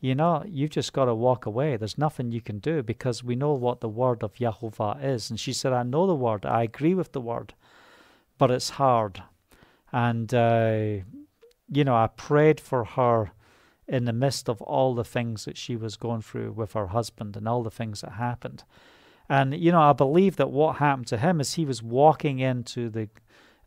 you 0.00 0.14
know 0.14 0.42
you've 0.46 0.70
just 0.70 0.92
got 0.92 1.06
to 1.06 1.14
walk 1.14 1.46
away. 1.46 1.76
There's 1.76 1.98
nothing 1.98 2.32
you 2.32 2.40
can 2.40 2.58
do 2.58 2.82
because 2.82 3.24
we 3.24 3.36
know 3.36 3.52
what 3.52 3.80
the 3.80 3.88
word 3.88 4.22
of 4.22 4.34
Yahovah 4.34 5.02
is. 5.02 5.30
And 5.30 5.38
she 5.38 5.52
said 5.52 5.72
i 5.72 5.82
know 5.82 6.06
the 6.06 6.14
word. 6.14 6.44
I 6.46 6.62
agree 6.62 6.94
with 6.94 7.12
the 7.12 7.20
word 7.20 7.54
but 8.38 8.50
it's 8.50 8.70
hard. 8.70 9.22
And 9.92 10.32
uh, 10.34 11.04
you 11.70 11.84
know 11.84 11.94
i 11.94 12.06
prayed 12.06 12.60
for 12.60 12.84
her 12.84 13.32
in 13.86 14.06
the 14.06 14.12
midst 14.12 14.48
of 14.48 14.62
all 14.62 14.94
the 14.94 15.04
things 15.04 15.44
that 15.44 15.58
she 15.58 15.76
was 15.76 15.96
going 15.96 16.22
through 16.22 16.52
with 16.52 16.72
her 16.72 16.88
husband 16.88 17.36
and 17.36 17.46
all 17.46 17.62
the 17.62 17.70
things 17.70 18.00
that 18.00 18.12
happened 18.12 18.64
and, 19.28 19.54
you 19.54 19.72
know, 19.72 19.80
I 19.80 19.92
believe 19.92 20.36
that 20.36 20.50
what 20.50 20.76
happened 20.76 21.06
to 21.08 21.18
him 21.18 21.40
is 21.40 21.54
he 21.54 21.64
was 21.64 21.82
walking 21.82 22.40
into 22.40 22.90
the, 22.90 23.08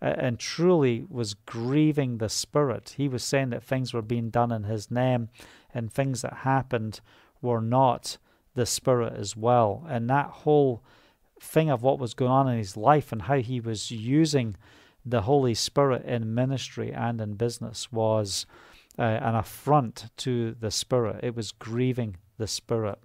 uh, 0.02 0.14
and 0.18 0.40
truly 0.40 1.06
was 1.10 1.34
grieving 1.34 2.18
the 2.18 2.30
Spirit. 2.30 2.96
He 2.98 3.08
was 3.08 3.24
saying 3.24 3.50
that 3.50 3.64
things 3.64 3.94
were 3.94 4.02
being 4.02 4.30
done 4.30 4.52
in 4.52 4.64
his 4.64 4.92
name 4.92 5.30
and 5.74 5.92
things 5.92 6.22
that 6.22 6.34
happened 6.44 7.02
were 7.42 7.62
not 7.62 8.18
the 8.54 8.66
Spirit 8.66 9.14
as 9.18 9.36
well. 9.36 9.86
And 9.90 10.10
that 10.10 10.28
whole 10.28 10.84
thing 11.40 11.70
of 11.70 11.82
what 11.82 12.00
was 12.00 12.14
going 12.14 12.32
on 12.32 12.48
in 12.48 12.58
his 12.58 12.78
life 12.78 13.12
and 13.12 13.24
how 13.24 13.38
he 13.38 13.60
was 13.60 13.92
using 13.92 14.56
the 15.06 15.22
Holy 15.22 15.54
Spirit 15.54 16.06
in 16.06 16.36
ministry 16.36 16.92
and 16.92 17.22
in 17.22 17.34
business 17.34 17.92
was 17.92 18.46
uh, 19.00 19.02
an 19.02 19.36
affront 19.36 20.10
to 20.18 20.56
the 20.60 20.72
Spirit. 20.72 21.24
It 21.24 21.36
was 21.36 21.52
grieving 21.52 22.18
the 22.38 22.48
Spirit. 22.48 23.00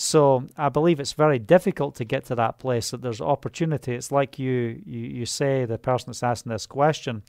So 0.00 0.46
I 0.56 0.68
believe 0.68 1.00
it's 1.00 1.14
very 1.14 1.40
difficult 1.40 1.96
to 1.96 2.04
get 2.04 2.24
to 2.26 2.36
that 2.36 2.60
place 2.60 2.92
that 2.92 3.02
there's 3.02 3.20
opportunity. 3.20 3.96
It's 3.96 4.12
like 4.12 4.38
you, 4.38 4.80
you, 4.86 5.00
you 5.00 5.26
say, 5.26 5.64
the 5.64 5.76
person 5.76 6.06
that's 6.06 6.22
asking 6.22 6.52
this 6.52 6.66
question, 6.66 7.24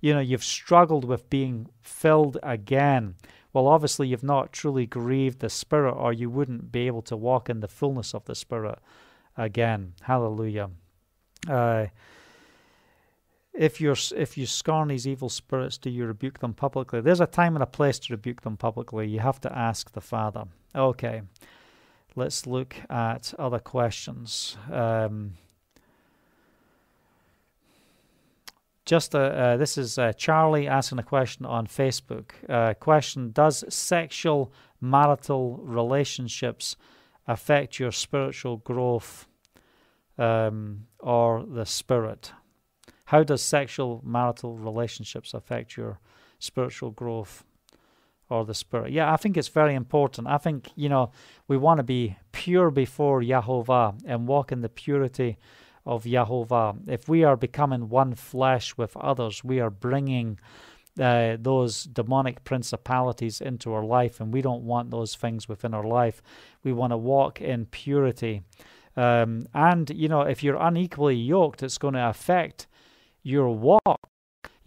you 0.00 0.14
know, 0.14 0.20
you've 0.20 0.42
struggled 0.42 1.04
with 1.04 1.28
being 1.28 1.68
filled 1.82 2.38
again. 2.42 3.16
Well, 3.52 3.66
obviously, 3.66 4.08
you've 4.08 4.24
not 4.24 4.54
truly 4.54 4.86
grieved 4.86 5.40
the 5.40 5.50
Spirit, 5.50 5.92
or 5.92 6.14
you 6.14 6.30
wouldn't 6.30 6.72
be 6.72 6.86
able 6.86 7.02
to 7.02 7.14
walk 7.14 7.50
in 7.50 7.60
the 7.60 7.68
fullness 7.68 8.14
of 8.14 8.24
the 8.24 8.34
Spirit 8.34 8.78
again. 9.36 9.92
Hallelujah. 10.00 10.70
Uh, 11.46 11.88
if 13.52 13.82
you're 13.82 13.96
if 14.16 14.38
you 14.38 14.46
scorn 14.46 14.88
these 14.88 15.06
evil 15.06 15.28
spirits, 15.28 15.76
do 15.76 15.90
you 15.90 16.06
rebuke 16.06 16.38
them 16.38 16.54
publicly? 16.54 17.02
There's 17.02 17.20
a 17.20 17.26
time 17.26 17.54
and 17.54 17.62
a 17.62 17.66
place 17.66 17.98
to 17.98 18.14
rebuke 18.14 18.40
them 18.40 18.56
publicly. 18.56 19.08
You 19.08 19.20
have 19.20 19.42
to 19.42 19.54
ask 19.54 19.92
the 19.92 20.00
Father. 20.00 20.44
Okay 20.74 21.20
let's 22.16 22.46
look 22.46 22.76
at 22.88 23.34
other 23.38 23.58
questions. 23.58 24.56
Um, 24.70 25.34
just 28.84 29.14
uh, 29.14 29.18
uh, 29.18 29.56
this 29.56 29.78
is 29.78 29.98
uh, 29.98 30.12
Charlie 30.12 30.68
asking 30.68 30.98
a 30.98 31.02
question 31.02 31.46
on 31.46 31.66
Facebook. 31.66 32.32
Uh, 32.48 32.74
question: 32.74 33.30
Does 33.32 33.64
sexual 33.72 34.52
marital 34.80 35.58
relationships 35.62 36.76
affect 37.26 37.78
your 37.78 37.90
spiritual 37.90 38.58
growth 38.58 39.26
um, 40.18 40.86
or 41.00 41.44
the 41.46 41.64
spirit? 41.64 42.32
How 43.06 43.22
does 43.22 43.42
sexual 43.42 44.02
marital 44.04 44.56
relationships 44.56 45.32
affect 45.32 45.76
your 45.76 45.98
spiritual 46.38 46.90
growth? 46.90 47.44
Or 48.30 48.44
the 48.44 48.54
Spirit. 48.54 48.92
Yeah, 48.92 49.12
I 49.12 49.16
think 49.16 49.36
it's 49.36 49.48
very 49.48 49.74
important. 49.74 50.26
I 50.26 50.38
think, 50.38 50.70
you 50.76 50.88
know, 50.88 51.10
we 51.46 51.56
want 51.56 51.78
to 51.78 51.84
be 51.84 52.16
pure 52.32 52.70
before 52.70 53.20
Yahovah 53.20 54.00
and 54.06 54.26
walk 54.26 54.52
in 54.52 54.60
the 54.62 54.68
purity 54.68 55.36
of 55.84 56.04
Yahovah. 56.04 56.88
If 56.88 57.08
we 57.08 57.24
are 57.24 57.36
becoming 57.36 57.88
one 57.90 58.14
flesh 58.14 58.76
with 58.76 58.96
others, 58.96 59.44
we 59.44 59.60
are 59.60 59.70
bringing 59.70 60.38
uh, 60.98 61.36
those 61.38 61.84
demonic 61.84 62.44
principalities 62.44 63.40
into 63.40 63.72
our 63.72 63.84
life, 63.84 64.20
and 64.20 64.32
we 64.32 64.40
don't 64.40 64.62
want 64.62 64.90
those 64.90 65.14
things 65.14 65.48
within 65.48 65.74
our 65.74 65.84
life. 65.84 66.22
We 66.62 66.72
want 66.72 66.92
to 66.92 66.96
walk 66.96 67.40
in 67.40 67.66
purity. 67.66 68.42
Um, 68.96 69.48
and, 69.52 69.90
you 69.90 70.08
know, 70.08 70.22
if 70.22 70.42
you're 70.42 70.56
unequally 70.56 71.16
yoked, 71.16 71.62
it's 71.62 71.78
going 71.78 71.94
to 71.94 72.08
affect 72.08 72.68
your 73.22 73.50
walk 73.50 73.98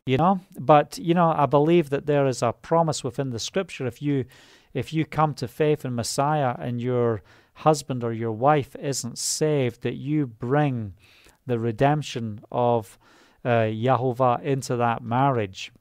you 0.07 0.17
know 0.17 0.39
but 0.57 0.97
you 0.97 1.13
know 1.13 1.33
i 1.35 1.45
believe 1.45 1.89
that 1.89 2.05
there 2.05 2.25
is 2.27 2.41
a 2.41 2.53
promise 2.53 3.03
within 3.03 3.29
the 3.31 3.39
scripture 3.39 3.85
if 3.85 4.01
you 4.01 4.25
if 4.73 4.93
you 4.93 5.05
come 5.05 5.33
to 5.33 5.47
faith 5.47 5.83
in 5.85 5.93
messiah 5.93 6.55
and 6.59 6.81
your 6.81 7.21
husband 7.55 8.03
or 8.03 8.13
your 8.13 8.31
wife 8.31 8.75
isn't 8.75 9.17
saved 9.17 9.81
that 9.81 9.95
you 9.95 10.27
bring 10.27 10.93
the 11.47 11.57
redemption 11.57 12.41
of 12.51 12.99
uh, 13.43 13.63
Yahovah 13.63 14.43
into 14.43 14.75
that 14.75 15.01
marriage 15.01 15.71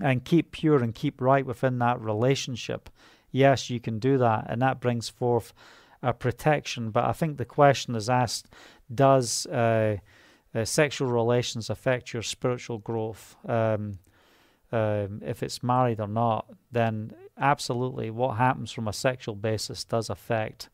and 0.00 0.24
keep 0.24 0.52
pure 0.52 0.82
and 0.82 0.94
keep 0.94 1.20
right 1.20 1.44
within 1.44 1.78
that 1.78 2.00
relationship. 2.00 2.90
Yes, 3.32 3.70
you 3.70 3.80
can 3.80 3.98
do 3.98 4.18
that, 4.18 4.46
and 4.48 4.60
that 4.62 4.80
brings 4.80 5.08
forth 5.08 5.52
a 6.02 6.12
protection. 6.12 6.90
But 6.90 7.04
I 7.04 7.12
think 7.12 7.38
the 7.38 7.44
question 7.44 7.94
is 7.94 8.08
asked 8.08 8.48
does 8.94 9.46
uh, 9.46 9.96
uh, 10.54 10.64
sexual 10.64 11.08
relations 11.08 11.70
affect 11.70 12.12
your 12.12 12.22
spiritual 12.22 12.78
growth? 12.78 13.36
Um, 13.48 13.98
um, 14.72 15.20
if 15.24 15.42
it's 15.42 15.62
married 15.62 16.00
or 16.00 16.06
not, 16.06 16.46
then 16.70 17.12
absolutely 17.38 18.10
what 18.10 18.36
happens 18.36 18.70
from 18.70 18.86
a 18.86 18.92
sexual 18.92 19.34
basis 19.34 19.84
does 19.84 20.10
affect 20.10 20.68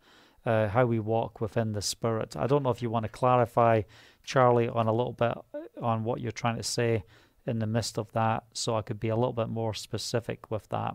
uh, 0.45 0.69
how 0.69 0.85
we 0.85 1.01
walk 1.01 1.41
within 1.41 1.73
the 1.73 1.83
spirit. 1.83 2.37
I 2.37 2.47
don't 2.47 2.63
know 2.63 2.71
if 2.71 2.83
you 2.83 2.91
want 2.91 3.05
to 3.05 3.09
clarify, 3.09 3.83
Charlie, 4.23 4.69
on 4.69 4.87
a 4.87 4.93
little 4.93 5.13
bit 5.13 5.33
on 5.81 6.05
what 6.05 6.21
you're 6.21 6.33
trying 6.33 6.57
to 6.57 6.63
say 6.63 7.05
in 7.47 7.59
the 7.59 7.67
midst 7.67 7.99
of 7.99 8.11
that, 8.13 8.45
so 8.53 8.77
I 8.77 8.83
could 8.83 9.01
be 9.01 9.09
a 9.09 9.17
little 9.17 9.33
bit 9.33 9.49
more 9.49 9.73
specific 9.73 10.51
with 10.51 10.69
that. 10.71 10.95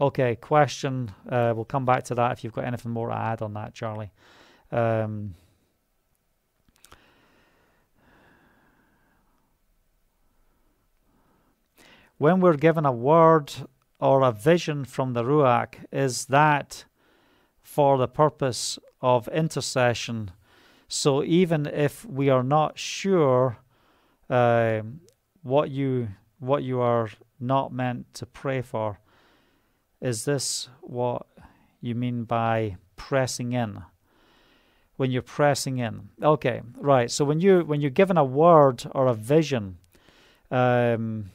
Okay, 0.00 0.34
question. 0.36 1.12
Uh, 1.28 1.52
we'll 1.54 1.64
come 1.64 1.84
back 1.84 2.04
to 2.04 2.14
that 2.16 2.32
if 2.32 2.42
you've 2.42 2.52
got 2.52 2.64
anything 2.64 2.90
more 2.90 3.08
to 3.08 3.14
add 3.16 3.42
on 3.42 3.54
that, 3.54 3.74
Charlie. 3.74 4.10
Um, 4.72 5.34
when 12.18 12.40
we're 12.40 12.56
given 12.56 12.86
a 12.86 12.92
word 12.92 13.52
or 13.98 14.22
a 14.22 14.32
vision 14.32 14.84
from 14.84 15.12
the 15.12 15.22
Ruach, 15.22 15.76
is 15.92 16.26
that 16.26 16.84
for 17.62 17.98
the 17.98 18.08
purpose 18.08 18.78
of 19.00 19.28
intercession? 19.28 20.30
So 20.88 21.24
even 21.24 21.66
if 21.66 22.04
we 22.04 22.28
are 22.28 22.42
not 22.42 22.78
sure 22.78 23.58
uh, 24.30 24.82
what 25.42 25.70
you 25.70 26.08
what 26.38 26.62
you 26.62 26.80
are 26.80 27.08
not 27.40 27.72
meant 27.72 28.12
to 28.14 28.26
pray 28.26 28.60
for, 28.60 28.98
is 30.00 30.24
this 30.24 30.68
what 30.82 31.26
you 31.80 31.94
mean 31.94 32.24
by 32.24 32.76
pressing 32.96 33.52
in? 33.52 33.82
When 34.96 35.10
you're 35.10 35.22
pressing 35.22 35.78
in, 35.78 36.10
okay, 36.22 36.62
right. 36.76 37.10
So 37.10 37.24
when 37.24 37.40
you 37.40 37.64
when 37.64 37.80
you're 37.80 37.90
given 37.90 38.16
a 38.16 38.24
word 38.24 38.84
or 38.92 39.06
a 39.08 39.14
vision, 39.14 39.78
um, 40.50 41.30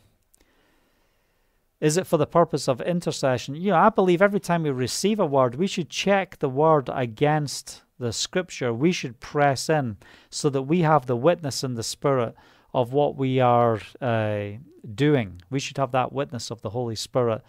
is 1.81 1.97
it 1.97 2.07
for 2.07 2.17
the 2.17 2.27
purpose 2.27 2.67
of 2.67 2.81
intercession? 2.81 3.55
You 3.55 3.71
know, 3.71 3.77
I 3.77 3.89
believe 3.89 4.21
every 4.21 4.39
time 4.39 4.63
we 4.63 4.71
receive 4.71 5.19
a 5.19 5.25
word, 5.25 5.55
we 5.55 5.67
should 5.67 5.89
check 5.89 6.39
the 6.39 6.49
word 6.49 6.89
against 6.91 7.83
the 7.97 8.11
scripture. 8.11 8.73
We 8.73 8.91
should 8.91 9.19
press 9.19 9.69
in 9.69 9.97
so 10.29 10.49
that 10.49 10.63
we 10.63 10.81
have 10.81 11.05
the 11.05 11.15
witness 11.15 11.63
in 11.63 11.75
the 11.75 11.83
spirit 11.83 12.35
of 12.73 12.93
what 12.93 13.15
we 13.15 13.39
are 13.39 13.79
uh, 14.01 14.51
doing. 14.93 15.41
We 15.49 15.59
should 15.59 15.77
have 15.77 15.91
that 15.91 16.13
witness 16.13 16.51
of 16.51 16.61
the 16.61 16.69
Holy 16.69 16.95
Spirit 16.95 17.41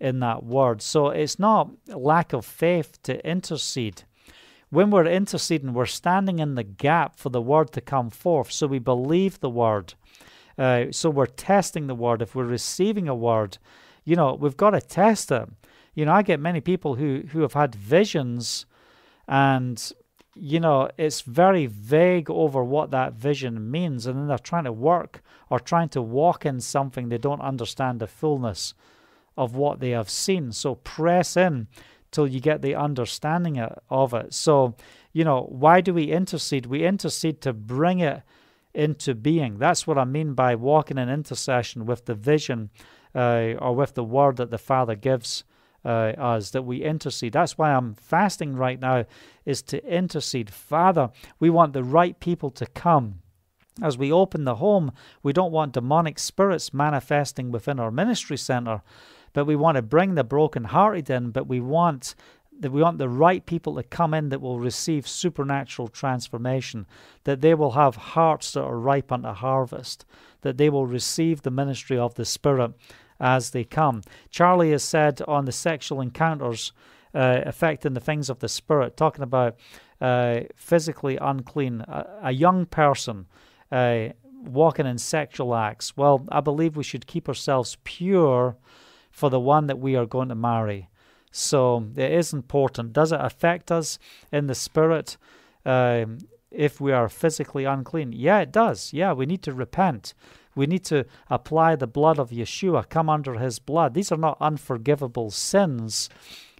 in 0.00 0.20
that 0.20 0.44
word. 0.44 0.82
So 0.82 1.08
it's 1.08 1.38
not 1.38 1.70
lack 1.88 2.32
of 2.32 2.44
faith 2.44 3.00
to 3.04 3.24
intercede. 3.28 4.02
When 4.70 4.90
we're 4.90 5.06
interceding, 5.06 5.72
we're 5.72 5.86
standing 5.86 6.38
in 6.40 6.56
the 6.56 6.64
gap 6.64 7.16
for 7.16 7.30
the 7.30 7.40
word 7.40 7.72
to 7.72 7.80
come 7.80 8.10
forth. 8.10 8.50
So 8.50 8.66
we 8.66 8.80
believe 8.80 9.40
the 9.40 9.48
word. 9.50 9.94
Uh, 10.58 10.86
so 10.90 11.10
we're 11.10 11.26
testing 11.26 11.86
the 11.86 11.94
word. 11.94 12.22
If 12.22 12.34
we're 12.34 12.44
receiving 12.44 13.08
a 13.08 13.14
word, 13.14 13.58
you 14.04 14.16
know, 14.16 14.34
we've 14.34 14.56
got 14.56 14.70
to 14.70 14.80
test 14.80 15.30
it. 15.30 15.48
You 15.94 16.04
know, 16.04 16.12
I 16.12 16.22
get 16.22 16.40
many 16.40 16.60
people 16.60 16.94
who, 16.94 17.24
who 17.32 17.40
have 17.40 17.54
had 17.54 17.74
visions 17.74 18.66
and 19.28 19.92
you 20.38 20.60
know, 20.60 20.90
it's 20.98 21.22
very 21.22 21.64
vague 21.66 22.28
over 22.28 22.62
what 22.62 22.90
that 22.90 23.14
vision 23.14 23.70
means, 23.70 24.06
and 24.06 24.18
then 24.18 24.26
they're 24.28 24.38
trying 24.38 24.64
to 24.64 24.72
work 24.72 25.22
or 25.48 25.58
trying 25.58 25.88
to 25.88 26.02
walk 26.02 26.44
in 26.44 26.60
something 26.60 27.08
they 27.08 27.18
don't 27.18 27.40
understand 27.40 28.00
the 28.00 28.06
fullness 28.06 28.74
of 29.36 29.56
what 29.56 29.80
they 29.80 29.90
have 29.90 30.10
seen. 30.10 30.52
So 30.52 30.74
press 30.74 31.36
in 31.36 31.68
till 32.10 32.26
you 32.26 32.40
get 32.40 32.60
the 32.60 32.74
understanding 32.74 33.58
of 33.58 34.12
it. 34.12 34.34
So, 34.34 34.76
you 35.12 35.24
know, 35.24 35.42
why 35.48 35.80
do 35.80 35.94
we 35.94 36.12
intercede? 36.12 36.66
We 36.66 36.84
intercede 36.84 37.40
to 37.42 37.52
bring 37.54 38.00
it 38.00 38.22
into 38.76 39.14
being. 39.14 39.58
That's 39.58 39.86
what 39.86 39.98
I 39.98 40.04
mean 40.04 40.34
by 40.34 40.54
walking 40.54 40.98
in 40.98 41.08
intercession 41.08 41.86
with 41.86 42.04
the 42.04 42.14
vision 42.14 42.70
uh, 43.14 43.54
or 43.58 43.74
with 43.74 43.94
the 43.94 44.04
word 44.04 44.36
that 44.36 44.50
the 44.50 44.58
Father 44.58 44.94
gives 44.94 45.44
uh, 45.84 46.12
us, 46.18 46.50
that 46.50 46.62
we 46.62 46.82
intercede. 46.82 47.32
That's 47.32 47.56
why 47.56 47.72
I'm 47.72 47.94
fasting 47.94 48.54
right 48.54 48.78
now, 48.78 49.06
is 49.44 49.62
to 49.62 49.84
intercede. 49.84 50.50
Father, 50.50 51.10
we 51.40 51.48
want 51.48 51.72
the 51.72 51.84
right 51.84 52.18
people 52.20 52.50
to 52.50 52.66
come. 52.66 53.20
As 53.82 53.96
we 53.96 54.12
open 54.12 54.44
the 54.44 54.56
home, 54.56 54.92
we 55.22 55.32
don't 55.32 55.52
want 55.52 55.74
demonic 55.74 56.18
spirits 56.18 56.74
manifesting 56.74 57.50
within 57.52 57.78
our 57.78 57.90
ministry 57.90 58.36
center, 58.36 58.82
but 59.32 59.44
we 59.44 59.56
want 59.56 59.76
to 59.76 59.82
bring 59.82 60.14
the 60.14 60.24
brokenhearted 60.24 61.08
in, 61.10 61.30
but 61.30 61.46
we 61.46 61.60
want 61.60 62.14
that 62.60 62.72
we 62.72 62.82
want 62.82 62.98
the 62.98 63.08
right 63.08 63.44
people 63.44 63.74
to 63.76 63.82
come 63.82 64.14
in 64.14 64.28
that 64.30 64.40
will 64.40 64.58
receive 64.58 65.06
supernatural 65.06 65.88
transformation, 65.88 66.86
that 67.24 67.40
they 67.40 67.54
will 67.54 67.72
have 67.72 67.96
hearts 67.96 68.52
that 68.52 68.62
are 68.62 68.78
ripe 68.78 69.12
unto 69.12 69.28
harvest, 69.28 70.04
that 70.42 70.56
they 70.56 70.70
will 70.70 70.86
receive 70.86 71.42
the 71.42 71.50
ministry 71.50 71.98
of 71.98 72.14
the 72.14 72.24
Spirit 72.24 72.72
as 73.20 73.50
they 73.50 73.64
come. 73.64 74.02
Charlie 74.30 74.70
has 74.70 74.84
said 74.84 75.22
on 75.26 75.44
the 75.44 75.52
sexual 75.52 76.00
encounters 76.00 76.72
uh, 77.14 77.40
affecting 77.44 77.94
the 77.94 78.00
things 78.00 78.28
of 78.28 78.40
the 78.40 78.48
Spirit, 78.48 78.96
talking 78.96 79.22
about 79.22 79.56
uh, 80.00 80.40
physically 80.54 81.16
unclean, 81.16 81.80
a, 81.82 82.06
a 82.24 82.32
young 82.32 82.66
person 82.66 83.26
uh, 83.72 84.08
walking 84.44 84.86
in 84.86 84.98
sexual 84.98 85.54
acts. 85.54 85.96
Well, 85.96 86.26
I 86.30 86.40
believe 86.40 86.76
we 86.76 86.84
should 86.84 87.06
keep 87.06 87.28
ourselves 87.28 87.78
pure 87.84 88.56
for 89.10 89.30
the 89.30 89.40
one 89.40 89.66
that 89.66 89.78
we 89.78 89.96
are 89.96 90.06
going 90.06 90.28
to 90.28 90.34
marry. 90.34 90.88
So 91.36 91.86
it 91.96 92.12
is 92.12 92.32
important. 92.32 92.94
Does 92.94 93.12
it 93.12 93.20
affect 93.20 93.70
us 93.70 93.98
in 94.32 94.46
the 94.46 94.54
spirit 94.54 95.18
um, 95.66 96.18
if 96.50 96.80
we 96.80 96.92
are 96.92 97.10
physically 97.10 97.64
unclean? 97.64 98.12
Yeah, 98.12 98.38
it 98.40 98.52
does. 98.52 98.94
Yeah, 98.94 99.12
we 99.12 99.26
need 99.26 99.42
to 99.42 99.52
repent. 99.52 100.14
We 100.54 100.66
need 100.66 100.84
to 100.86 101.04
apply 101.28 101.76
the 101.76 101.86
blood 101.86 102.18
of 102.18 102.30
Yeshua, 102.30 102.88
come 102.88 103.10
under 103.10 103.34
his 103.34 103.58
blood. 103.58 103.92
These 103.92 104.10
are 104.10 104.16
not 104.16 104.38
unforgivable 104.40 105.30
sins, 105.30 106.08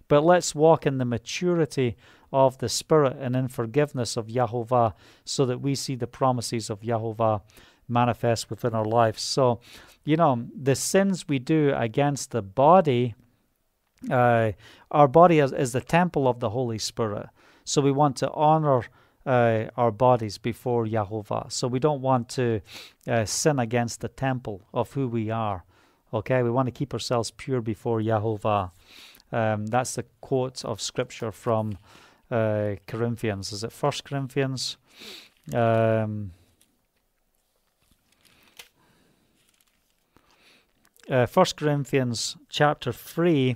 but 0.07 0.23
let's 0.23 0.53
walk 0.53 0.85
in 0.85 0.99
the 0.99 1.05
maturity 1.05 1.97
of 2.31 2.59
the 2.59 2.69
Spirit 2.69 3.17
and 3.19 3.35
in 3.35 3.47
forgiveness 3.47 4.15
of 4.15 4.27
Yahovah 4.27 4.93
so 5.25 5.47
that 5.47 5.59
we 5.59 5.73
see 5.73 5.95
the 5.95 6.05
promises 6.05 6.69
of 6.69 6.81
Yahovah 6.81 7.41
manifest 7.87 8.51
within 8.51 8.75
our 8.75 8.85
lives. 8.85 9.23
So, 9.23 9.59
you 10.05 10.17
know, 10.17 10.45
the 10.55 10.75
sins 10.75 11.27
we 11.27 11.39
do 11.39 11.73
against 11.75 12.29
the 12.29 12.43
body, 12.43 13.15
uh, 14.09 14.51
our 14.91 15.07
body 15.07 15.39
is, 15.39 15.51
is 15.53 15.73
the 15.73 15.81
temple 15.81 16.27
of 16.27 16.39
the 16.39 16.49
Holy 16.51 16.77
Spirit. 16.77 17.27
So 17.63 17.81
we 17.81 17.91
want 17.91 18.15
to 18.17 18.31
honor 18.31 18.85
uh, 19.25 19.65
our 19.75 19.91
bodies 19.91 20.37
before 20.37 20.85
Yahovah. 20.85 21.51
So 21.51 21.67
we 21.67 21.79
don't 21.79 22.01
want 22.01 22.29
to 22.29 22.61
uh, 23.07 23.25
sin 23.25 23.59
against 23.59 24.01
the 24.01 24.07
temple 24.07 24.61
of 24.73 24.93
who 24.93 25.07
we 25.07 25.29
are. 25.29 25.65
Okay, 26.13 26.41
we 26.41 26.49
want 26.49 26.67
to 26.67 26.71
keep 26.71 26.93
ourselves 26.93 27.31
pure 27.31 27.61
before 27.61 27.99
Yahovah. 27.99 28.71
Um, 29.31 29.65
that's 29.67 29.95
the 29.95 30.05
quote 30.21 30.63
of 30.63 30.79
scripture 30.79 31.33
from 31.33 31.77
uh, 32.31 32.75
Corinthians. 32.85 33.51
Is 33.51 33.63
it 33.63 33.73
First 33.73 34.05
Corinthians? 34.05 34.77
Um, 35.53 36.31
uh, 41.09 41.25
1 41.25 41.45
Corinthians 41.55 42.35
chapter 42.49 42.91
3, 42.91 43.55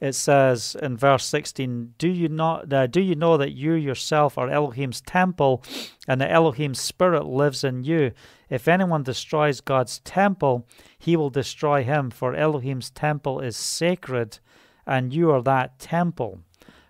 it 0.00 0.14
says 0.14 0.76
in 0.82 0.96
verse 0.96 1.24
16, 1.24 1.94
Do 1.98 2.08
you 2.08 2.28
not 2.28 2.72
uh, 2.72 2.86
do 2.86 3.00
you 3.00 3.14
know 3.14 3.36
that 3.36 3.52
you 3.52 3.72
yourself 3.72 4.36
are 4.36 4.50
Elohim's 4.50 5.00
temple 5.00 5.62
and 6.06 6.20
the 6.20 6.30
Elohim's 6.30 6.80
spirit 6.80 7.24
lives 7.24 7.64
in 7.64 7.84
you? 7.84 8.12
If 8.50 8.68
anyone 8.68 9.02
destroys 9.02 9.60
God's 9.60 10.00
temple, 10.00 10.66
he 10.98 11.16
will 11.16 11.30
destroy 11.30 11.82
him, 11.82 12.10
for 12.10 12.34
Elohim's 12.34 12.90
temple 12.90 13.40
is 13.40 13.56
sacred 13.56 14.38
and 14.86 15.14
you 15.14 15.30
are 15.30 15.42
that 15.42 15.78
temple. 15.78 16.40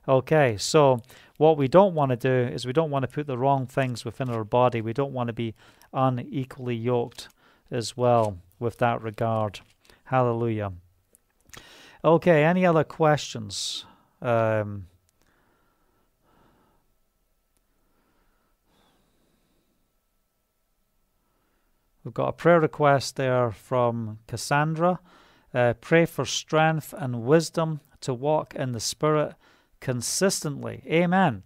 Okay, 0.08 0.56
so 0.56 1.00
what 1.36 1.56
we 1.56 1.68
don't 1.68 1.94
want 1.94 2.10
to 2.10 2.16
do 2.16 2.52
is 2.52 2.66
we 2.66 2.72
don't 2.72 2.90
want 2.90 3.04
to 3.04 3.14
put 3.14 3.26
the 3.26 3.38
wrong 3.38 3.66
things 3.66 4.04
within 4.04 4.28
our 4.28 4.44
body. 4.44 4.80
We 4.80 4.92
don't 4.92 5.12
want 5.12 5.28
to 5.28 5.32
be 5.32 5.54
unequally 5.92 6.76
yoked 6.76 7.28
as 7.70 7.96
well 7.96 8.38
with 8.58 8.78
that 8.78 9.00
regard. 9.00 9.60
Hallelujah. 10.04 10.72
Okay, 12.04 12.44
any 12.44 12.66
other 12.66 12.84
questions? 12.84 13.86
Um, 14.20 14.86
We've 22.04 22.12
got 22.12 22.28
a 22.28 22.32
prayer 22.32 22.60
request 22.60 23.16
there 23.16 23.50
from 23.50 24.18
Cassandra. 24.26 25.00
Uh, 25.54 25.72
pray 25.80 26.04
for 26.04 26.26
strength 26.26 26.92
and 26.96 27.22
wisdom 27.22 27.80
to 28.02 28.12
walk 28.12 28.54
in 28.54 28.72
the 28.72 28.80
Spirit 28.80 29.34
consistently. 29.80 30.82
Amen. 30.86 31.44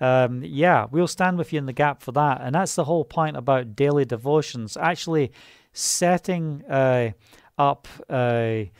Um, 0.00 0.42
yeah, 0.42 0.86
we'll 0.90 1.06
stand 1.06 1.38
with 1.38 1.52
you 1.52 1.58
in 1.58 1.66
the 1.66 1.72
gap 1.72 2.02
for 2.02 2.10
that. 2.12 2.40
And 2.40 2.56
that's 2.56 2.74
the 2.74 2.84
whole 2.84 3.04
point 3.04 3.36
about 3.36 3.76
daily 3.76 4.04
devotions. 4.04 4.76
Actually, 4.76 5.30
setting 5.72 6.64
uh, 6.68 7.12
up 7.60 7.88
a, 8.10 8.70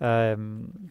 um, 0.00 0.90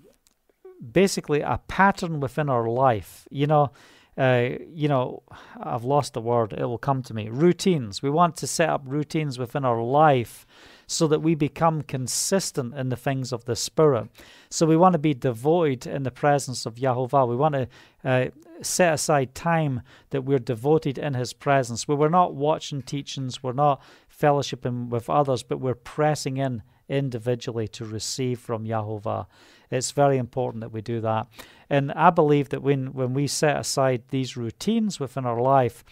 basically 0.92 1.42
a 1.42 1.60
pattern 1.68 2.20
within 2.20 2.50
our 2.50 2.68
life. 2.68 3.28
You 3.30 3.48
know, 3.48 3.72
uh, 4.18 4.50
you 4.74 4.88
know, 4.88 5.24
I've 5.62 5.84
lost 5.84 6.14
the 6.14 6.22
word. 6.22 6.54
It 6.54 6.66
will 6.66 6.78
come 6.78 7.04
to 7.04 7.14
me. 7.14 7.28
Routines. 7.30 8.02
We 8.02 8.10
want 8.10 8.38
to 8.38 8.48
set 8.48 8.70
up 8.70 8.84
routines 8.86 9.38
within 9.38 9.66
our 9.66 9.82
life 9.82 10.46
so 10.88 11.08
that 11.08 11.20
we 11.20 11.36
become 11.36 11.82
consistent 11.82 12.76
in 12.76 12.90
the 12.90 12.96
things 12.96 13.34
of 13.34 13.44
the 13.44 13.56
Spirit. 13.56 14.08
So 14.50 14.66
we 14.66 14.78
want 14.78 14.94
to 14.94 15.00
be 15.00 15.14
devoted 15.14 15.86
in 15.86 16.04
the 16.04 16.12
presence 16.12 16.66
of 16.66 16.76
Yahovah. 16.76 17.28
We 17.28 17.36
want 17.36 17.56
to 17.56 17.68
uh, 18.06 18.26
set 18.62 18.94
aside 18.94 19.36
time 19.36 19.82
that 20.12 20.22
we're 20.22 20.40
devoted 20.40 20.98
in 20.98 21.14
His 21.14 21.34
presence, 21.34 21.88
we're 21.88 22.08
not 22.08 22.36
watching 22.36 22.82
teachings, 22.82 23.44
we're 23.44 23.54
not 23.54 23.82
fellowshipping 24.10 24.90
with 24.90 25.10
others, 25.10 25.44
but 25.44 25.60
we're 25.60 25.76
pressing 25.76 26.38
in 26.38 26.64
individually 26.90 27.68
to 27.70 27.86
receive 27.86 28.40
from 28.40 28.66
Yahovah. 28.66 29.26
It's 29.72 29.92
very 29.92 30.18
important 30.18 30.62
that 30.62 30.72
we 30.72 30.82
do 30.82 31.02
that. 31.02 31.28
And 31.70 31.92
I 31.94 32.10
believe 32.10 32.50
that 32.50 32.62
when, 32.62 32.94
when 32.94 33.14
we 33.14 33.28
set 33.28 33.58
aside 33.58 34.04
these 34.10 34.38
routines 34.38 35.00
within 35.00 35.26
our 35.26 35.42
life, 35.42 35.84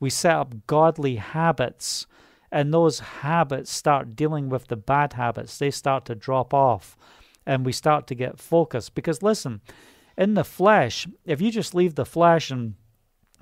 we 0.00 0.10
set 0.10 0.34
up 0.34 0.66
godly 0.66 1.16
habits, 1.16 2.06
and 2.50 2.72
those 2.72 3.00
habits 3.00 3.70
start 3.70 4.16
dealing 4.16 4.48
with 4.48 4.68
the 4.68 4.76
bad 4.76 5.12
habits. 5.12 5.58
They 5.58 5.70
start 5.70 6.04
to 6.06 6.14
drop 6.14 6.52
off, 6.52 6.96
and 7.46 7.64
we 7.64 7.72
start 7.72 8.06
to 8.08 8.14
get 8.14 8.40
focused. 8.40 8.94
Because 8.94 9.22
listen, 9.22 9.60
in 10.16 10.34
the 10.34 10.44
flesh, 10.44 11.06
if 11.24 11.40
you 11.40 11.50
just 11.50 11.74
leave 11.74 11.94
the 11.94 12.04
flesh 12.04 12.50
and 12.50 12.74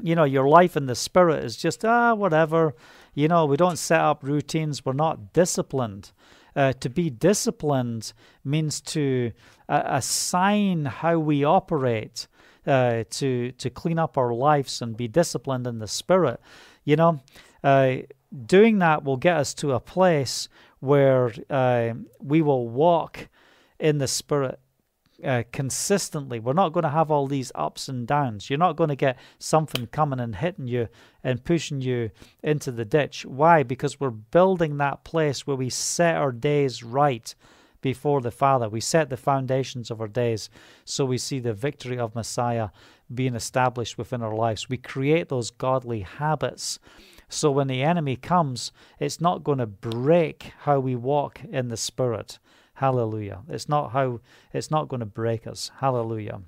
you 0.00 0.14
know 0.14 0.24
your 0.24 0.48
life 0.48 0.76
in 0.76 0.86
the 0.86 0.94
spirit 0.94 1.44
is 1.44 1.56
just 1.56 1.84
ah 1.84 2.14
whatever 2.14 2.74
you 3.14 3.26
know 3.26 3.44
we 3.44 3.56
don't 3.56 3.78
set 3.78 4.00
up 4.00 4.22
routines 4.22 4.84
we're 4.84 4.92
not 4.92 5.32
disciplined 5.32 6.12
uh, 6.56 6.72
to 6.74 6.88
be 6.88 7.10
disciplined 7.10 8.12
means 8.44 8.80
to 8.80 9.32
uh, 9.68 9.82
assign 9.86 10.84
how 10.84 11.18
we 11.18 11.44
operate, 11.44 12.28
uh, 12.66 13.04
to 13.10 13.52
to 13.52 13.70
clean 13.70 13.98
up 13.98 14.18
our 14.18 14.32
lives 14.32 14.82
and 14.82 14.96
be 14.96 15.08
disciplined 15.08 15.66
in 15.66 15.78
the 15.78 15.88
spirit. 15.88 16.40
You 16.84 16.96
know, 16.96 17.20
uh, 17.62 17.96
doing 18.46 18.78
that 18.78 19.04
will 19.04 19.16
get 19.16 19.36
us 19.36 19.54
to 19.54 19.72
a 19.72 19.80
place 19.80 20.48
where 20.80 21.32
uh, 21.50 21.94
we 22.20 22.42
will 22.42 22.68
walk 22.68 23.28
in 23.78 23.98
the 23.98 24.08
spirit 24.08 24.60
uh, 25.24 25.42
consistently. 25.52 26.38
We're 26.38 26.52
not 26.52 26.72
going 26.72 26.84
to 26.84 26.90
have 26.90 27.10
all 27.10 27.26
these 27.26 27.52
ups 27.54 27.88
and 27.88 28.06
downs. 28.06 28.48
You're 28.48 28.58
not 28.58 28.76
going 28.76 28.88
to 28.88 28.96
get 28.96 29.18
something 29.38 29.86
coming 29.88 30.20
and 30.20 30.36
hitting 30.36 30.68
you 30.68 30.88
and 31.24 31.44
pushing 31.44 31.80
you 31.80 32.10
into 32.42 32.70
the 32.70 32.84
ditch. 32.84 33.26
Why? 33.26 33.62
Because 33.62 33.98
we're 33.98 34.10
building 34.10 34.76
that 34.76 35.04
place 35.04 35.46
where 35.46 35.56
we 35.56 35.70
set 35.70 36.16
our 36.16 36.32
days 36.32 36.82
right 36.82 37.34
before 37.80 38.20
the 38.20 38.30
Father. 38.30 38.68
We 38.68 38.80
set 38.80 39.10
the 39.10 39.16
foundations 39.16 39.90
of 39.90 40.00
our 40.00 40.08
days 40.08 40.50
so 40.84 41.04
we 41.04 41.18
see 41.18 41.38
the 41.38 41.52
victory 41.52 41.98
of 41.98 42.14
Messiah 42.14 42.68
being 43.12 43.34
established 43.34 43.98
within 43.98 44.22
our 44.22 44.34
lives. 44.34 44.68
We 44.68 44.76
create 44.76 45.28
those 45.28 45.50
godly 45.50 46.00
habits. 46.00 46.78
So 47.28 47.50
when 47.50 47.68
the 47.68 47.82
enemy 47.82 48.16
comes, 48.16 48.72
it's 48.98 49.20
not 49.20 49.44
going 49.44 49.58
to 49.58 49.66
break 49.66 50.52
how 50.60 50.80
we 50.80 50.96
walk 50.96 51.40
in 51.50 51.68
the 51.68 51.76
Spirit. 51.76 52.38
Hallelujah. 52.78 53.40
It's 53.48 53.68
not 53.68 53.90
how 53.90 54.20
it's 54.52 54.70
not 54.70 54.86
going 54.86 55.00
to 55.00 55.06
break 55.06 55.48
us. 55.48 55.72
Hallelujah. 55.80 56.42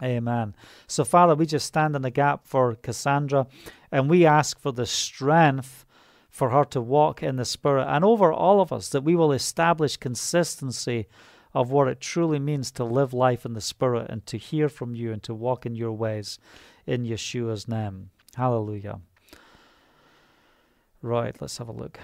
Amen. 0.00 0.54
So, 0.86 1.04
Father, 1.04 1.34
we 1.34 1.46
just 1.46 1.66
stand 1.66 1.96
in 1.96 2.02
the 2.02 2.10
gap 2.10 2.46
for 2.46 2.76
Cassandra 2.76 3.48
and 3.90 4.08
we 4.08 4.24
ask 4.24 4.60
for 4.60 4.72
the 4.72 4.86
strength 4.86 5.84
for 6.30 6.50
her 6.50 6.64
to 6.66 6.80
walk 6.80 7.24
in 7.24 7.36
the 7.36 7.44
Spirit 7.44 7.88
and 7.88 8.04
over 8.04 8.32
all 8.32 8.60
of 8.60 8.72
us 8.72 8.88
that 8.90 9.02
we 9.02 9.16
will 9.16 9.32
establish 9.32 9.96
consistency 9.96 11.08
of 11.54 11.72
what 11.72 11.88
it 11.88 12.00
truly 12.00 12.38
means 12.38 12.70
to 12.70 12.84
live 12.84 13.12
life 13.12 13.44
in 13.44 13.54
the 13.54 13.60
Spirit 13.60 14.08
and 14.08 14.24
to 14.26 14.38
hear 14.38 14.68
from 14.68 14.94
you 14.94 15.12
and 15.12 15.24
to 15.24 15.34
walk 15.34 15.66
in 15.66 15.74
your 15.74 15.92
ways 15.92 16.38
in 16.86 17.04
Yeshua's 17.04 17.66
name. 17.66 18.10
Hallelujah. 18.36 19.00
Right, 21.02 21.36
let's 21.40 21.58
have 21.58 21.68
a 21.68 21.72
look. 21.72 21.98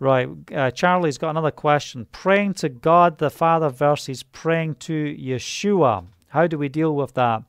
Right, 0.00 0.28
uh, 0.54 0.70
Charlie's 0.70 1.18
got 1.18 1.30
another 1.30 1.50
question. 1.50 2.06
Praying 2.12 2.54
to 2.54 2.68
God 2.68 3.18
the 3.18 3.30
Father 3.30 3.68
versus 3.68 4.22
praying 4.22 4.76
to 4.76 5.16
Yeshua. 5.18 6.06
How 6.28 6.46
do 6.46 6.56
we 6.56 6.68
deal 6.68 6.94
with 6.94 7.14
that? 7.14 7.42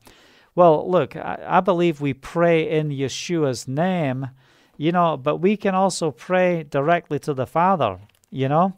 Well, 0.56 0.90
look, 0.90 1.14
I, 1.14 1.38
I 1.46 1.60
believe 1.60 2.00
we 2.00 2.12
pray 2.12 2.68
in 2.68 2.88
Yeshua's 2.88 3.68
name, 3.68 4.30
you 4.76 4.90
know, 4.90 5.16
but 5.16 5.36
we 5.36 5.56
can 5.56 5.76
also 5.76 6.10
pray 6.10 6.64
directly 6.64 7.20
to 7.20 7.34
the 7.34 7.46
Father, 7.46 8.00
you 8.30 8.48
know. 8.48 8.74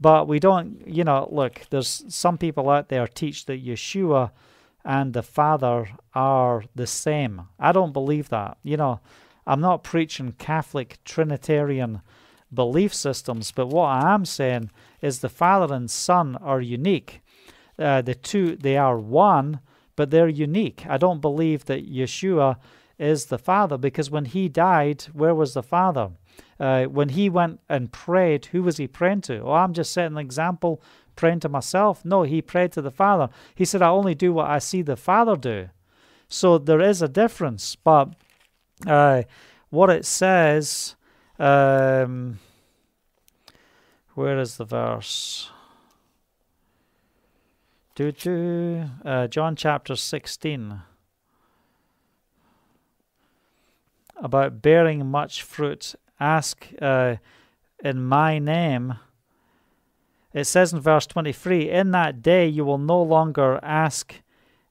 But 0.00 0.26
we 0.26 0.40
don't, 0.40 0.82
you 0.86 1.04
know, 1.04 1.28
look, 1.30 1.62
there's 1.70 2.04
some 2.08 2.36
people 2.36 2.68
out 2.68 2.88
there 2.88 3.06
teach 3.06 3.46
that 3.46 3.64
Yeshua 3.64 4.32
and 4.84 5.12
the 5.12 5.22
Father 5.22 5.88
are 6.14 6.64
the 6.74 6.86
same. 6.86 7.42
I 7.60 7.70
don't 7.70 7.92
believe 7.92 8.28
that. 8.30 8.58
You 8.64 8.76
know, 8.76 9.00
I'm 9.46 9.60
not 9.60 9.84
preaching 9.84 10.32
Catholic 10.32 10.98
Trinitarian 11.04 12.02
belief 12.54 12.94
systems. 12.94 13.52
But 13.52 13.68
what 13.68 13.86
I 13.86 14.14
am 14.14 14.24
saying 14.24 14.70
is 15.00 15.18
the 15.18 15.28
Father 15.28 15.74
and 15.74 15.90
Son 15.90 16.36
are 16.36 16.60
unique. 16.60 17.20
Uh, 17.78 18.02
the 18.02 18.14
two, 18.14 18.56
they 18.56 18.76
are 18.76 18.98
one, 18.98 19.60
but 19.96 20.10
they're 20.10 20.28
unique. 20.28 20.84
I 20.88 20.96
don't 20.96 21.20
believe 21.20 21.64
that 21.66 21.90
Yeshua 21.90 22.56
is 22.98 23.26
the 23.26 23.38
Father 23.38 23.76
because 23.76 24.10
when 24.10 24.26
he 24.26 24.48
died, 24.48 25.02
where 25.12 25.34
was 25.34 25.54
the 25.54 25.62
Father? 25.62 26.10
Uh, 26.58 26.84
when 26.84 27.10
he 27.10 27.28
went 27.28 27.60
and 27.68 27.92
prayed, 27.92 28.46
who 28.46 28.62
was 28.62 28.76
he 28.76 28.86
praying 28.86 29.22
to? 29.22 29.40
Oh, 29.40 29.52
I'm 29.52 29.72
just 29.72 29.92
setting 29.92 30.16
an 30.16 30.24
example, 30.24 30.80
praying 31.16 31.40
to 31.40 31.48
myself. 31.48 32.04
No, 32.04 32.22
he 32.22 32.40
prayed 32.40 32.72
to 32.72 32.82
the 32.82 32.90
Father. 32.90 33.28
He 33.54 33.64
said, 33.64 33.82
I 33.82 33.88
only 33.88 34.14
do 34.14 34.32
what 34.32 34.48
I 34.48 34.58
see 34.58 34.82
the 34.82 34.96
Father 34.96 35.36
do. 35.36 35.70
So 36.28 36.58
there 36.58 36.80
is 36.80 37.02
a 37.02 37.08
difference. 37.08 37.76
But 37.76 38.14
uh, 38.86 39.22
what 39.70 39.90
it 39.90 40.04
says 40.04 40.94
um, 41.38 42.38
where 44.14 44.38
is 44.38 44.56
the 44.56 44.64
verse? 44.64 45.50
Do 47.94 48.10
do 48.12 48.88
uh, 49.04 49.26
John 49.28 49.56
chapter 49.56 49.96
sixteen 49.96 50.82
about 54.16 54.62
bearing 54.62 55.06
much 55.06 55.42
fruit. 55.42 55.94
Ask 56.18 56.68
uh, 56.80 57.16
in 57.82 58.04
my 58.04 58.38
name. 58.38 58.94
It 60.32 60.44
says 60.44 60.72
in 60.72 60.80
verse 60.80 61.06
23 61.06 61.70
In 61.70 61.92
that 61.92 62.22
day 62.22 62.48
you 62.48 62.64
will 62.64 62.78
no 62.78 63.00
longer 63.00 63.60
ask 63.62 64.14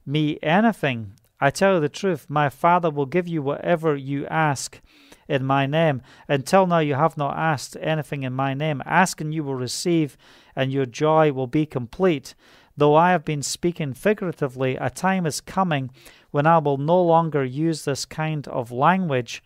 me 0.04 0.38
anything. 0.42 1.12
I 1.40 1.50
tell 1.50 1.74
you 1.74 1.80
the 1.80 1.88
truth, 1.88 2.26
my 2.28 2.48
Father 2.48 2.90
will 2.90 3.06
give 3.06 3.28
you 3.28 3.42
whatever 3.42 3.96
you 3.96 4.26
ask 4.26 4.80
in 5.28 5.44
my 5.44 5.66
name. 5.66 6.02
Until 6.28 6.66
now, 6.66 6.78
you 6.78 6.94
have 6.94 7.16
not 7.16 7.36
asked 7.36 7.76
anything 7.80 8.22
in 8.22 8.32
my 8.32 8.54
name. 8.54 8.82
Ask 8.84 9.20
and 9.20 9.34
you 9.34 9.44
will 9.44 9.54
receive, 9.54 10.16
and 10.54 10.72
your 10.72 10.86
joy 10.86 11.32
will 11.32 11.46
be 11.46 11.66
complete. 11.66 12.34
Though 12.76 12.94
I 12.94 13.12
have 13.12 13.24
been 13.24 13.42
speaking 13.42 13.94
figuratively, 13.94 14.76
a 14.76 14.90
time 14.90 15.26
is 15.26 15.40
coming 15.40 15.90
when 16.30 16.46
I 16.46 16.58
will 16.58 16.78
no 16.78 17.00
longer 17.00 17.44
use 17.44 17.84
this 17.84 18.04
kind 18.04 18.48
of 18.48 18.72
language, 18.72 19.42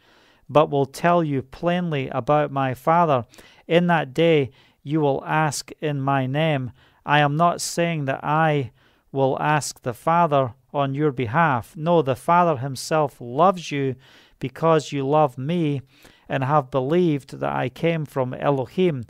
but 0.48 0.70
will 0.70 0.86
tell 0.86 1.22
you 1.22 1.42
plainly 1.42 2.08
about 2.08 2.50
my 2.50 2.72
Father. 2.72 3.26
In 3.66 3.86
that 3.88 4.14
day, 4.14 4.50
you 4.82 5.00
will 5.00 5.22
ask 5.26 5.70
in 5.82 6.00
my 6.00 6.26
name. 6.26 6.72
I 7.04 7.20
am 7.20 7.36
not 7.36 7.60
saying 7.60 8.06
that 8.06 8.24
I 8.24 8.72
will 9.12 9.36
ask 9.40 9.82
the 9.82 9.92
Father 9.94 10.54
on 10.72 10.94
your 10.94 11.12
behalf. 11.12 11.76
No, 11.76 12.00
the 12.02 12.16
Father 12.16 12.58
himself 12.58 13.16
loves 13.20 13.70
you 13.70 13.96
because 14.38 14.92
you 14.92 15.06
love 15.06 15.38
me 15.38 15.82
and 16.28 16.44
have 16.44 16.70
believed 16.70 17.38
that 17.40 17.54
I 17.54 17.68
came 17.68 18.04
from 18.04 18.34
Elohim. 18.34 19.04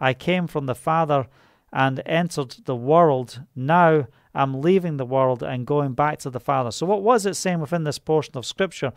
I 0.00 0.14
came 0.14 0.46
from 0.46 0.66
the 0.66 0.74
Father 0.74 1.26
and 1.72 2.02
entered 2.06 2.56
the 2.64 2.76
world. 2.76 3.42
Now 3.54 4.06
I'm 4.34 4.60
leaving 4.60 4.96
the 4.96 5.06
world 5.06 5.42
and 5.42 5.66
going 5.66 5.92
back 5.92 6.18
to 6.20 6.30
the 6.30 6.40
Father. 6.40 6.70
So, 6.70 6.86
what 6.86 7.02
was 7.02 7.26
it 7.26 7.34
saying 7.34 7.60
within 7.60 7.84
this 7.84 7.98
portion 7.98 8.36
of 8.36 8.46
Scripture? 8.46 8.92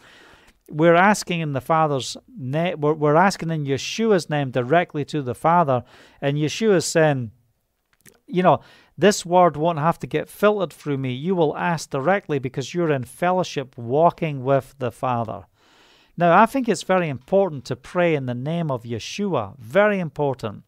We're 0.69 0.95
asking 0.95 1.39
in 1.39 1.53
the 1.53 1.61
Father's 1.61 2.17
name, 2.37 2.81
we're, 2.81 2.93
we're 2.93 3.15
asking 3.15 3.51
in 3.51 3.65
Yeshua's 3.65 4.29
name 4.29 4.51
directly 4.51 5.05
to 5.05 5.21
the 5.21 5.35
Father, 5.35 5.83
and 6.19 6.37
Yeshua 6.37 6.75
is 6.75 6.85
saying, 6.85 7.31
you 8.25 8.43
know, 8.43 8.59
this 8.97 9.25
word 9.25 9.55
won't 9.55 9.79
have 9.79 9.99
to 9.99 10.07
get 10.07 10.27
filtered 10.27 10.73
through 10.73 10.97
me. 10.97 11.13
You 11.13 11.35
will 11.35 11.55
ask 11.55 11.89
directly 11.89 12.39
because 12.39 12.73
you're 12.73 12.91
in 12.91 13.05
fellowship 13.05 13.77
walking 13.77 14.43
with 14.43 14.75
the 14.79 14.91
Father. 14.91 15.45
Now, 16.17 16.41
I 16.41 16.47
think 16.47 16.67
it's 16.67 16.83
very 16.83 17.09
important 17.09 17.63
to 17.65 17.75
pray 17.75 18.15
in 18.15 18.25
the 18.25 18.33
name 18.33 18.71
of 18.71 18.83
Yeshua. 18.83 19.57
Very 19.59 19.99
important. 19.99 20.63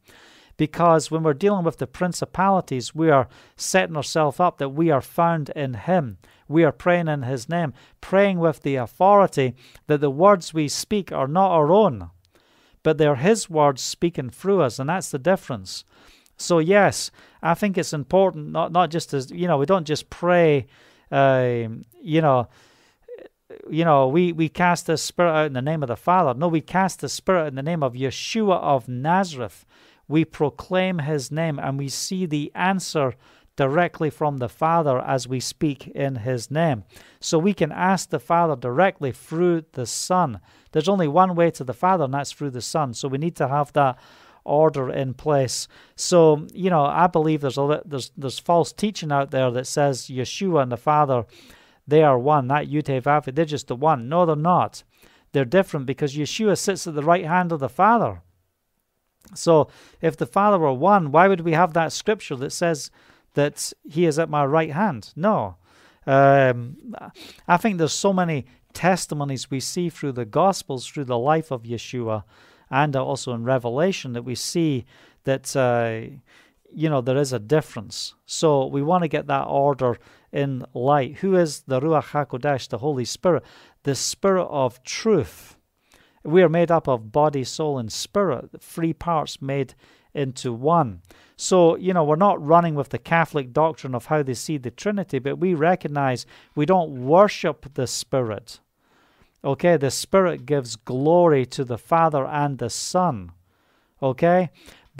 Because 0.57 1.09
when 1.09 1.23
we're 1.23 1.33
dealing 1.33 1.63
with 1.63 1.77
the 1.77 1.87
principalities, 1.87 2.93
we 2.93 3.09
are 3.09 3.27
setting 3.55 3.95
ourselves 3.95 4.39
up 4.39 4.57
that 4.57 4.69
we 4.69 4.91
are 4.91 5.01
found 5.01 5.49
in 5.55 5.73
Him. 5.73 6.17
We 6.47 6.63
are 6.65 6.71
praying 6.71 7.07
in 7.07 7.23
His 7.23 7.47
name, 7.47 7.73
praying 8.01 8.39
with 8.39 8.61
the 8.61 8.75
authority 8.75 9.55
that 9.87 10.01
the 10.01 10.09
words 10.09 10.53
we 10.53 10.67
speak 10.67 11.11
are 11.11 11.27
not 11.27 11.51
our 11.51 11.71
own, 11.71 12.09
but 12.83 12.97
they're 12.97 13.15
His 13.15 13.49
words 13.49 13.81
speaking 13.81 14.29
through 14.29 14.61
us, 14.61 14.79
and 14.79 14.89
that's 14.89 15.11
the 15.11 15.19
difference. 15.19 15.85
So, 16.35 16.59
yes, 16.59 17.09
I 17.41 17.53
think 17.53 17.77
it's 17.77 17.93
important 17.93 18.49
not, 18.49 18.71
not 18.71 18.91
just 18.91 19.13
as, 19.13 19.31
you 19.31 19.47
know, 19.47 19.57
we 19.57 19.65
don't 19.65 19.87
just 19.87 20.09
pray, 20.09 20.67
uh, 21.09 21.67
you 22.01 22.21
know, 22.21 22.49
you 23.69 23.85
know, 23.85 24.07
we, 24.07 24.31
we 24.31 24.49
cast 24.49 24.87
the 24.87 24.97
spirit 24.97 25.31
out 25.31 25.47
in 25.47 25.53
the 25.53 25.61
name 25.61 25.83
of 25.83 25.87
the 25.87 25.95
Father. 25.95 26.37
No, 26.37 26.47
we 26.47 26.61
cast 26.61 27.01
the 27.01 27.09
spirit 27.09 27.47
in 27.47 27.55
the 27.55 27.63
name 27.63 27.83
of 27.83 27.93
Yeshua 27.93 28.59
of 28.61 28.87
Nazareth. 28.87 29.65
We 30.07 30.25
proclaim 30.25 30.99
his 30.99 31.31
name 31.31 31.59
and 31.59 31.77
we 31.77 31.89
see 31.89 32.25
the 32.25 32.51
answer 32.55 33.15
directly 33.55 34.09
from 34.09 34.37
the 34.37 34.47
Father 34.49 34.99
as 34.99 35.27
we 35.27 35.39
speak 35.39 35.87
in 35.87 36.15
his 36.15 36.49
name. 36.49 36.85
So 37.19 37.37
we 37.37 37.53
can 37.53 37.71
ask 37.71 38.09
the 38.09 38.19
Father 38.19 38.55
directly 38.55 39.11
through 39.11 39.65
the 39.73 39.85
Son. 39.85 40.39
There's 40.71 40.87
only 40.87 41.07
one 41.07 41.35
way 41.35 41.51
to 41.51 41.63
the 41.63 41.73
Father, 41.73 42.05
and 42.05 42.13
that's 42.13 42.31
through 42.31 42.51
the 42.51 42.61
Son. 42.61 42.93
So 42.93 43.07
we 43.07 43.17
need 43.17 43.35
to 43.35 43.49
have 43.49 43.73
that 43.73 43.99
order 44.45 44.89
in 44.89 45.13
place. 45.13 45.67
So, 45.95 46.47
you 46.53 46.69
know, 46.69 46.85
I 46.85 47.07
believe 47.07 47.41
there's 47.41 47.57
a 47.57 47.81
there's 47.85 48.11
there's 48.15 48.39
false 48.39 48.71
teaching 48.71 49.11
out 49.11 49.31
there 49.31 49.51
that 49.51 49.67
says 49.67 50.07
Yeshua 50.07 50.63
and 50.63 50.71
the 50.71 50.77
Father 50.77 51.25
they 51.89 52.03
are 52.03 52.17
one. 52.17 52.47
That 52.47 52.67
Yute 52.67 53.03
Vavi, 53.03 53.33
they're 53.33 53.45
just 53.45 53.67
the 53.67 53.75
one. 53.75 54.09
No, 54.09 54.25
they're 54.25 54.35
not. 54.35 54.83
They're 55.31 55.45
different 55.45 55.85
because 55.85 56.15
Yeshua 56.15 56.57
sits 56.57 56.87
at 56.87 56.95
the 56.95 57.03
right 57.03 57.25
hand 57.25 57.51
of 57.51 57.59
the 57.59 57.69
Father. 57.69 58.21
So 59.35 59.69
if 60.01 60.17
the 60.17 60.25
Father 60.25 60.57
were 60.57 60.73
one, 60.73 61.11
why 61.11 61.27
would 61.27 61.41
we 61.41 61.53
have 61.53 61.73
that 61.73 61.91
scripture 61.91 62.35
that 62.37 62.51
says 62.51 62.89
that 63.33 63.71
he 63.83 64.05
is 64.05 64.17
at 64.17 64.29
my 64.29 64.45
right 64.45 64.71
hand? 64.71 65.13
No. 65.15 65.57
Um, 66.07 66.77
I 67.47 67.57
think 67.57 67.77
there's 67.77 67.93
so 67.93 68.13
many 68.13 68.45
testimonies 68.73 69.51
we 69.51 69.59
see 69.59 69.89
through 69.89 70.13
the 70.13 70.25
Gospels, 70.25 70.87
through 70.87 71.05
the 71.05 71.17
life 71.17 71.51
of 71.51 71.63
Yeshua, 71.63 72.23
and 72.71 72.95
also 72.95 73.33
in 73.33 73.43
Revelation 73.43 74.13
that 74.13 74.23
we 74.23 74.35
see 74.35 74.85
that, 75.25 75.55
uh, 75.55 76.15
you 76.71 76.89
know, 76.89 77.01
there 77.01 77.17
is 77.17 77.33
a 77.33 77.39
difference. 77.39 78.15
So 78.25 78.65
we 78.65 78.81
want 78.81 79.03
to 79.03 79.07
get 79.07 79.27
that 79.27 79.43
order 79.43 79.99
in 80.31 80.65
light. 80.73 81.17
Who 81.17 81.35
is 81.35 81.61
the 81.61 81.79
Ruach 81.79 82.11
HaKodesh, 82.11 82.69
the 82.69 82.79
Holy 82.79 83.05
Spirit? 83.05 83.43
The 83.83 83.95
Spirit 83.95 84.45
of 84.45 84.83
truth. 84.83 85.55
We 86.23 86.43
are 86.43 86.49
made 86.49 86.71
up 86.71 86.87
of 86.87 87.11
body, 87.11 87.43
soul, 87.43 87.79
and 87.79 87.91
spirit, 87.91 88.49
three 88.59 88.93
parts 88.93 89.41
made 89.41 89.73
into 90.13 90.51
one. 90.51 91.01
So, 91.37 91.77
you 91.77 91.93
know, 91.93 92.03
we're 92.03 92.17
not 92.17 92.45
running 92.45 92.75
with 92.75 92.89
the 92.89 92.97
Catholic 92.97 93.53
doctrine 93.53 93.95
of 93.95 94.07
how 94.07 94.23
they 94.23 94.33
see 94.33 94.57
the 94.57 94.71
Trinity, 94.71 95.19
but 95.19 95.39
we 95.39 95.53
recognize 95.53 96.25
we 96.55 96.65
don't 96.65 97.05
worship 97.05 97.73
the 97.75 97.87
Spirit. 97.87 98.59
Okay, 99.43 99.77
the 99.77 99.91
Spirit 99.91 100.45
gives 100.45 100.75
glory 100.75 101.45
to 101.45 101.63
the 101.63 101.77
Father 101.77 102.25
and 102.25 102.57
the 102.57 102.69
Son. 102.69 103.31
Okay? 104.03 104.49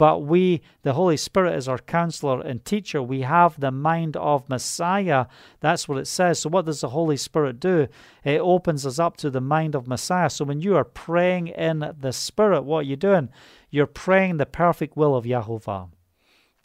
But 0.00 0.22
we, 0.22 0.62
the 0.80 0.94
Holy 0.94 1.18
Spirit, 1.18 1.56
is 1.56 1.68
our 1.68 1.76
counselor 1.76 2.40
and 2.40 2.64
teacher. 2.64 3.02
We 3.02 3.20
have 3.20 3.60
the 3.60 3.70
mind 3.70 4.16
of 4.16 4.48
Messiah. 4.48 5.26
That's 5.60 5.86
what 5.86 5.98
it 5.98 6.06
says. 6.06 6.38
So, 6.38 6.48
what 6.48 6.64
does 6.64 6.80
the 6.80 6.88
Holy 6.88 7.18
Spirit 7.18 7.60
do? 7.60 7.86
It 8.24 8.40
opens 8.40 8.86
us 8.86 8.98
up 8.98 9.18
to 9.18 9.28
the 9.28 9.42
mind 9.42 9.74
of 9.74 9.86
Messiah. 9.86 10.30
So, 10.30 10.46
when 10.46 10.62
you 10.62 10.74
are 10.74 10.84
praying 10.84 11.48
in 11.48 11.92
the 12.00 12.12
Spirit, 12.12 12.62
what 12.62 12.78
are 12.78 12.88
you 12.88 12.96
doing? 12.96 13.28
You're 13.68 13.86
praying 13.86 14.38
the 14.38 14.46
perfect 14.46 14.96
will 14.96 15.14
of 15.14 15.26
Yahovah. 15.26 15.90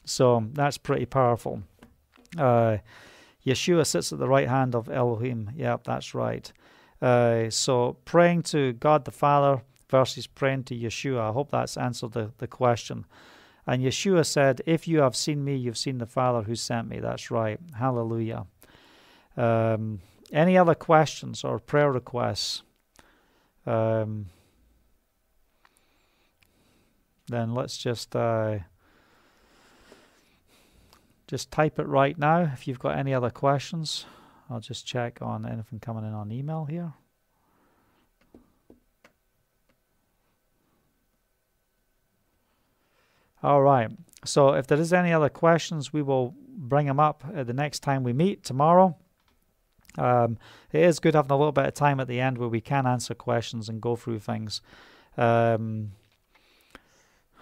So, 0.05 0.47
that's 0.53 0.77
pretty 0.77 1.05
powerful. 1.05 1.63
Uh, 2.37 2.77
Yeshua 3.45 3.85
sits 3.85 4.13
at 4.13 4.19
the 4.19 4.29
right 4.29 4.47
hand 4.47 4.75
of 4.75 4.87
Elohim. 4.87 5.51
Yep, 5.57 5.83
that's 5.83 6.15
right. 6.15 6.49
Uh, 7.01 7.49
so, 7.49 7.97
praying 8.05 8.43
to 8.43 8.71
God 8.71 9.03
the 9.03 9.11
Father 9.11 9.61
versus 9.95 10.27
praying 10.27 10.65
to 10.65 10.75
Yeshua. 10.75 11.29
I 11.29 11.31
hope 11.31 11.51
that's 11.51 11.77
answered 11.77 12.11
the, 12.11 12.31
the 12.39 12.47
question. 12.47 13.05
And 13.65 13.81
Yeshua 13.81 14.25
said, 14.25 14.61
If 14.65 14.87
you 14.89 14.99
have 14.99 15.15
seen 15.15 15.43
me, 15.43 15.55
you've 15.55 15.77
seen 15.77 15.99
the 15.99 16.05
Father 16.05 16.41
who 16.41 16.55
sent 16.55 16.89
me. 16.89 16.99
That's 16.99 17.31
right. 17.31 17.59
Hallelujah. 17.79 18.45
Um, 19.37 20.01
any 20.33 20.57
other 20.57 20.75
questions 20.75 21.45
or 21.45 21.59
prayer 21.59 21.91
requests? 21.91 22.63
Um, 23.65 24.27
then 27.27 27.53
let's 27.53 27.77
just 27.77 28.15
uh, 28.15 28.59
just 31.27 31.51
type 31.51 31.79
it 31.79 31.87
right 31.87 32.17
now. 32.19 32.51
If 32.53 32.67
you've 32.67 32.79
got 32.79 32.97
any 32.97 33.13
other 33.13 33.31
questions, 33.31 34.05
I'll 34.49 34.59
just 34.59 34.85
check 34.85 35.21
on 35.21 35.45
anything 35.45 35.79
coming 35.79 36.05
in 36.05 36.13
on 36.13 36.31
email 36.31 36.65
here. 36.65 36.93
All 43.45 43.61
right. 43.61 43.91
So 44.25 44.53
if 44.53 44.65
there 44.65 44.79
is 44.79 44.91
any 44.91 45.13
other 45.13 45.29
questions, 45.29 45.93
we 45.93 46.01
will 46.01 46.33
bring 46.57 46.87
them 46.87 46.99
up 46.99 47.23
the 47.31 47.53
next 47.53 47.81
time 47.81 48.01
we 48.03 48.11
meet 48.11 48.43
tomorrow. 48.43 48.97
Um, 49.99 50.39
it 50.71 50.81
is 50.81 50.99
good 50.99 51.13
having 51.13 51.29
a 51.29 51.37
little 51.37 51.51
bit 51.51 51.67
of 51.67 51.75
time 51.75 51.99
at 51.99 52.07
the 52.07 52.19
end 52.19 52.39
where 52.39 52.49
we 52.49 52.59
can 52.59 52.87
answer 52.87 53.13
questions 53.13 53.69
and 53.69 53.79
go 53.79 53.95
through 53.95 54.17
things. 54.17 54.61
Um, 55.15 55.91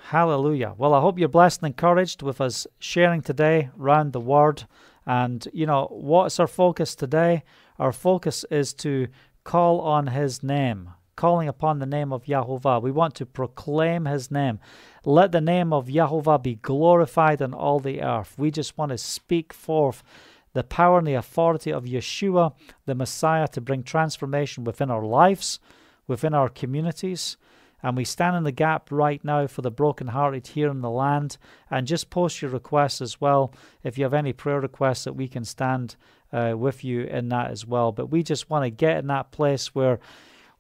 hallelujah. 0.10 0.76
Well, 0.78 0.94
I 0.94 1.00
hope 1.00 1.18
you're 1.18 1.30
blessed 1.30 1.62
and 1.62 1.68
encouraged 1.68 2.22
with 2.22 2.42
us 2.42 2.68
sharing 2.80 3.22
today 3.22 3.70
around 3.80 4.12
the 4.12 4.20
Word. 4.20 4.66
And, 5.06 5.48
you 5.54 5.66
know, 5.66 5.88
what's 5.90 6.38
our 6.38 6.48
focus 6.48 6.96
today? 6.96 7.44
Our 7.80 7.94
focus 7.94 8.44
is 8.52 8.74
to 8.74 9.08
call 9.46 9.80
on 9.80 10.08
His 10.08 10.44
name, 10.44 10.90
calling 11.16 11.48
upon 11.48 11.80
the 11.80 11.86
name 11.86 12.12
of 12.12 12.26
Yahovah. 12.26 12.82
We 12.82 12.92
want 12.92 13.16
to 13.16 13.26
proclaim 13.26 14.04
His 14.04 14.30
name. 14.30 14.60
Let 15.06 15.34
the 15.34 15.42
name 15.42 15.74
of 15.74 15.88
Yahovah 15.88 16.42
be 16.42 16.56
glorified 16.56 17.42
on 17.42 17.54
all 17.54 17.80
the 17.80 18.02
earth. 18.02 18.36
We 18.38 18.52
just 18.52 18.78
want 18.78 18.92
to 18.92 18.98
speak 18.98 19.52
forth 19.52 20.02
the 20.54 20.64
power 20.64 21.00
and 21.00 21.08
the 21.08 21.16
authority 21.16 21.74
of 21.74 21.84
Yeshua, 21.84 22.54
the 22.86 22.96
Messiah, 22.96 23.48
to 23.50 23.60
bring 23.60 23.84
transformation 23.84 24.64
within 24.64 24.90
our 24.90 25.04
lives, 25.04 25.60
within 26.08 26.34
our 26.34 26.48
communities. 26.48 27.36
And 27.82 27.98
we 27.98 28.06
stand 28.06 28.38
in 28.38 28.44
the 28.44 28.54
gap 28.54 28.90
right 28.92 29.22
now 29.26 29.46
for 29.48 29.62
the 29.62 29.72
brokenhearted 29.72 30.48
here 30.48 30.70
in 30.70 30.80
the 30.80 30.90
land. 30.90 31.38
And 31.70 31.86
just 31.86 32.10
post 32.10 32.42
your 32.42 32.52
requests 32.52 33.02
as 33.02 33.20
well. 33.20 33.54
If 33.84 33.98
you 33.98 34.06
have 34.06 34.14
any 34.14 34.32
prayer 34.32 34.62
requests, 34.62 35.04
that 35.04 35.18
we 35.18 35.28
can 35.28 35.44
stand 35.44 35.98
uh, 36.32 36.54
with 36.56 36.86
you 36.86 37.02
in 37.02 37.28
that 37.30 37.52
as 37.52 37.66
well. 37.66 37.92
But 37.92 38.10
we 38.10 38.24
just 38.24 38.50
want 38.50 38.64
to 38.64 38.70
get 38.70 39.00
in 39.00 39.08
that 39.08 39.32
place 39.32 39.76
where 39.76 40.00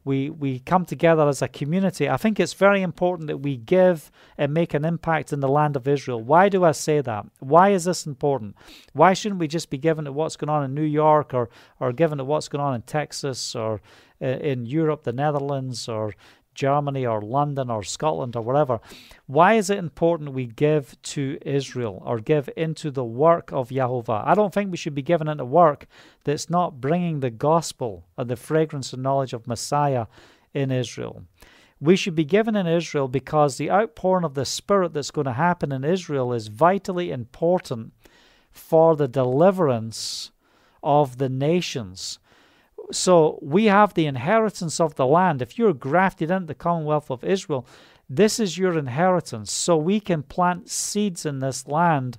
we 0.05 0.30
we 0.30 0.59
come 0.59 0.85
together 0.85 1.27
as 1.27 1.41
a 1.41 1.47
community. 1.47 2.09
I 2.09 2.17
think 2.17 2.39
it's 2.39 2.53
very 2.53 2.81
important 2.81 3.27
that 3.27 3.38
we 3.38 3.57
give 3.57 4.11
and 4.38 4.53
make 4.53 4.73
an 4.73 4.85
impact 4.85 5.31
in 5.31 5.39
the 5.39 5.47
land 5.47 5.75
of 5.75 5.88
Israel. 5.88 6.21
Why 6.21 6.49
do 6.49 6.63
I 6.63 6.71
say 6.71 7.01
that? 7.01 7.25
Why 7.39 7.69
is 7.69 7.85
this 7.85 8.05
important? 8.05 8.55
Why 8.93 9.13
shouldn't 9.13 9.39
we 9.39 9.47
just 9.47 9.69
be 9.69 9.77
given 9.77 10.05
to 10.05 10.11
what's 10.11 10.35
going 10.35 10.49
on 10.49 10.63
in 10.63 10.73
New 10.73 10.81
York 10.81 11.34
or 11.34 11.49
or 11.80 11.93
given 11.93 12.17
to 12.17 12.23
what's 12.23 12.47
going 12.47 12.63
on 12.63 12.75
in 12.75 12.81
Texas 12.81 13.55
or 13.55 13.81
uh, 14.21 14.25
in 14.25 14.65
Europe, 14.65 15.03
the 15.03 15.13
Netherlands 15.13 15.88
or 15.88 16.13
Germany 16.53 17.05
or 17.05 17.21
London 17.21 17.69
or 17.69 17.84
Scotland 17.84 18.35
or 18.35 18.41
whatever. 18.41 18.80
Why 19.25 19.55
is 19.55 19.69
it 19.69 19.77
important 19.77 20.34
we 20.34 20.45
give 20.45 21.01
to 21.03 21.38
Israel 21.41 22.01
or 22.05 22.19
give 22.19 22.49
into 22.55 22.91
the 22.91 23.03
work 23.03 23.51
of 23.51 23.69
Yahovah? 23.69 24.25
I 24.25 24.35
don't 24.35 24.53
think 24.53 24.71
we 24.71 24.77
should 24.77 24.95
be 24.95 25.01
given 25.01 25.27
into 25.27 25.45
work 25.45 25.88
that's 26.23 26.49
not 26.49 26.81
bringing 26.81 27.19
the 27.19 27.30
gospel 27.30 28.05
and 28.17 28.30
the 28.30 28.35
fragrance 28.35 28.93
and 28.93 29.03
knowledge 29.03 29.34
of 29.34 29.47
Messiah 29.47 30.07
in 30.53 30.71
Israel. 30.71 31.23
We 31.80 31.95
should 31.95 32.15
be 32.15 32.23
given 32.23 32.55
in 32.55 32.65
Israel 32.65 33.07
because 33.07 33.57
the 33.57 33.69
outpouring 33.69 34.23
of 34.23 34.35
the 34.35 34.45
Spirit 34.45 34.93
that's 34.93 35.11
going 35.11 35.25
to 35.25 35.34
happen 35.34 35.71
in 35.71 35.84
Israel 35.84 36.31
is 36.31 36.47
vitally 36.47 37.11
important 37.11 37.91
for 38.51 38.95
the 38.95 39.07
deliverance 39.07 40.31
of 40.81 41.17
the 41.17 41.30
nations 41.30 42.19
so 42.95 43.40
we 43.41 43.65
have 43.65 43.94
the 43.94 44.06
inheritance 44.06 44.80
of 44.80 44.95
the 44.95 45.06
land. 45.06 45.41
If 45.41 45.57
you're 45.57 45.74
grafted 45.74 46.32
into 46.32 46.48
the 46.48 46.56
Commonwealth 46.56 47.10
of 47.10 47.24
Israel, 47.24 47.68
this 48.10 48.40
is 48.40 48.57
your 48.57 48.78
inheritance. 48.78 49.52
So 49.52 49.78
we 49.78 49.99
can 49.99 50.24
plant 50.24 50.70
seeds 50.70 51.26
in 51.26 51.40
this 51.40 51.68
land 51.68 52.18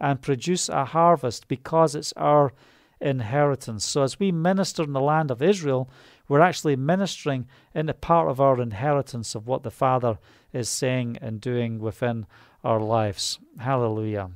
and 0.00 0.22
produce 0.22 0.68
a 0.68 0.84
harvest 0.84 1.48
because 1.48 1.94
it's 1.94 2.12
our 2.14 2.52
inheritance. 3.00 3.84
So 3.84 4.02
as 4.02 4.18
we 4.18 4.32
minister 4.32 4.82
in 4.82 4.92
the 4.92 5.00
land 5.00 5.30
of 5.30 5.42
Israel, 5.42 5.90
we're 6.28 6.40
actually 6.40 6.76
ministering 6.76 7.46
in 7.74 7.86
the 7.86 7.94
part 7.94 8.30
of 8.30 8.40
our 8.40 8.60
inheritance 8.60 9.34
of 9.34 9.46
what 9.46 9.62
the 9.62 9.70
Father 9.70 10.18
is 10.52 10.68
saying 10.68 11.18
and 11.20 11.40
doing 11.40 11.78
within 11.78 12.26
our 12.62 12.80
lives. 12.80 13.38
Hallelujah. 13.58 14.30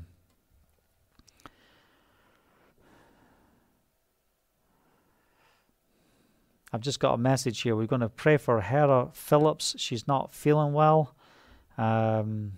I've 6.73 6.81
just 6.81 7.01
got 7.01 7.15
a 7.15 7.19
message 7.19 7.63
here. 7.63 7.75
We're 7.75 7.87
going 7.87 8.01
to 8.01 8.09
pray 8.09 8.37
for 8.37 8.61
Heather 8.61 9.09
Phillips. 9.13 9.75
She's 9.79 10.07
not 10.07 10.33
feeling 10.33 10.73
well. 10.73 11.15
Um, 11.77 12.53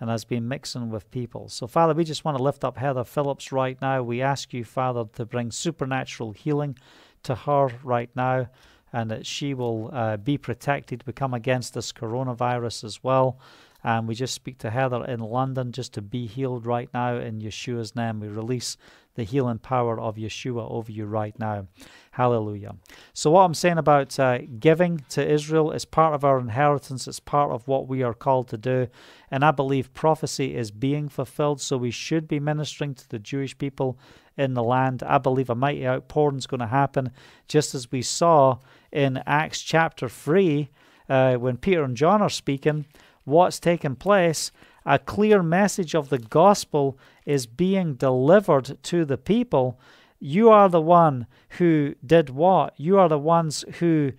and 0.00 0.10
has 0.10 0.24
been 0.24 0.48
mixing 0.48 0.90
with 0.90 1.08
people. 1.12 1.48
So, 1.48 1.68
Father, 1.68 1.94
we 1.94 2.02
just 2.02 2.24
want 2.24 2.36
to 2.36 2.42
lift 2.42 2.64
up 2.64 2.76
Heather 2.76 3.04
Phillips 3.04 3.52
right 3.52 3.80
now. 3.80 4.02
We 4.02 4.20
ask 4.20 4.52
you, 4.52 4.64
Father, 4.64 5.04
to 5.14 5.24
bring 5.24 5.52
supernatural 5.52 6.32
healing 6.32 6.76
to 7.22 7.36
her 7.36 7.68
right 7.84 8.10
now 8.16 8.48
and 8.92 9.10
that 9.12 9.26
she 9.26 9.54
will 9.54 9.90
uh, 9.92 10.16
be 10.16 10.36
protected, 10.36 11.04
we 11.06 11.12
come 11.12 11.32
against 11.32 11.74
this 11.74 11.92
coronavirus 11.92 12.84
as 12.84 13.02
well. 13.02 13.38
And 13.84 14.06
we 14.06 14.14
just 14.14 14.34
speak 14.34 14.58
to 14.58 14.70
Heather 14.70 15.04
in 15.04 15.20
London 15.20 15.72
just 15.72 15.94
to 15.94 16.02
be 16.02 16.26
healed 16.26 16.66
right 16.66 16.88
now 16.92 17.16
in 17.16 17.40
Yeshua's 17.40 17.96
name. 17.96 18.20
We 18.20 18.28
release 18.28 18.76
the 19.14 19.24
healing 19.24 19.58
power 19.58 20.00
of 20.00 20.16
Yeshua 20.16 20.70
over 20.70 20.90
you 20.90 21.06
right 21.06 21.38
now. 21.38 21.66
Hallelujah. 22.12 22.76
So, 23.12 23.30
what 23.30 23.42
I'm 23.42 23.54
saying 23.54 23.78
about 23.78 24.18
uh, 24.18 24.38
giving 24.58 25.04
to 25.10 25.26
Israel 25.26 25.70
is 25.72 25.84
part 25.84 26.14
of 26.14 26.24
our 26.24 26.38
inheritance, 26.38 27.06
it's 27.06 27.20
part 27.20 27.50
of 27.50 27.66
what 27.68 27.88
we 27.88 28.02
are 28.02 28.14
called 28.14 28.48
to 28.48 28.58
do. 28.58 28.88
And 29.30 29.44
I 29.44 29.50
believe 29.50 29.94
prophecy 29.94 30.54
is 30.54 30.70
being 30.70 31.08
fulfilled, 31.08 31.60
so 31.60 31.76
we 31.76 31.90
should 31.90 32.28
be 32.28 32.40
ministering 32.40 32.94
to 32.94 33.08
the 33.08 33.18
Jewish 33.18 33.56
people 33.56 33.98
in 34.36 34.54
the 34.54 34.62
land. 34.62 35.02
I 35.02 35.18
believe 35.18 35.50
a 35.50 35.54
mighty 35.54 35.86
outpouring 35.86 36.38
is 36.38 36.46
going 36.46 36.60
to 36.60 36.66
happen, 36.66 37.12
just 37.48 37.74
as 37.74 37.90
we 37.90 38.02
saw 38.02 38.58
in 38.90 39.22
Acts 39.26 39.60
chapter 39.62 40.08
3 40.08 40.70
uh, 41.08 41.34
when 41.34 41.56
Peter 41.56 41.82
and 41.82 41.96
John 41.96 42.22
are 42.22 42.30
speaking 42.30 42.86
what's 43.24 43.60
taking 43.60 43.96
place, 43.96 44.50
a 44.84 44.98
clear 44.98 45.42
message 45.42 45.94
of 45.94 46.08
the 46.08 46.18
gospel 46.18 46.98
is 47.24 47.46
being 47.46 47.94
delivered 47.94 48.78
to 48.84 49.04
the 49.04 49.18
people. 49.18 49.78
You 50.18 50.50
are 50.50 50.68
the 50.68 50.80
one 50.80 51.26
who 51.58 51.94
did 52.04 52.30
what? 52.30 52.74
You 52.78 52.98
are 52.98 53.08
the 53.08 53.18
ones 53.18 53.64
who 53.78 54.12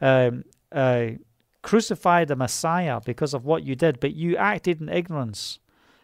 um, 0.00 0.44
uh, 0.72 1.06
crucified 1.62 2.28
the 2.28 2.36
Messiah 2.36 3.00
because 3.04 3.34
of 3.34 3.44
what 3.44 3.64
you 3.64 3.74
did, 3.74 4.00
but 4.00 4.14
you 4.14 4.36
acted 4.36 4.80
in 4.80 4.88
ignorance, 4.88 5.58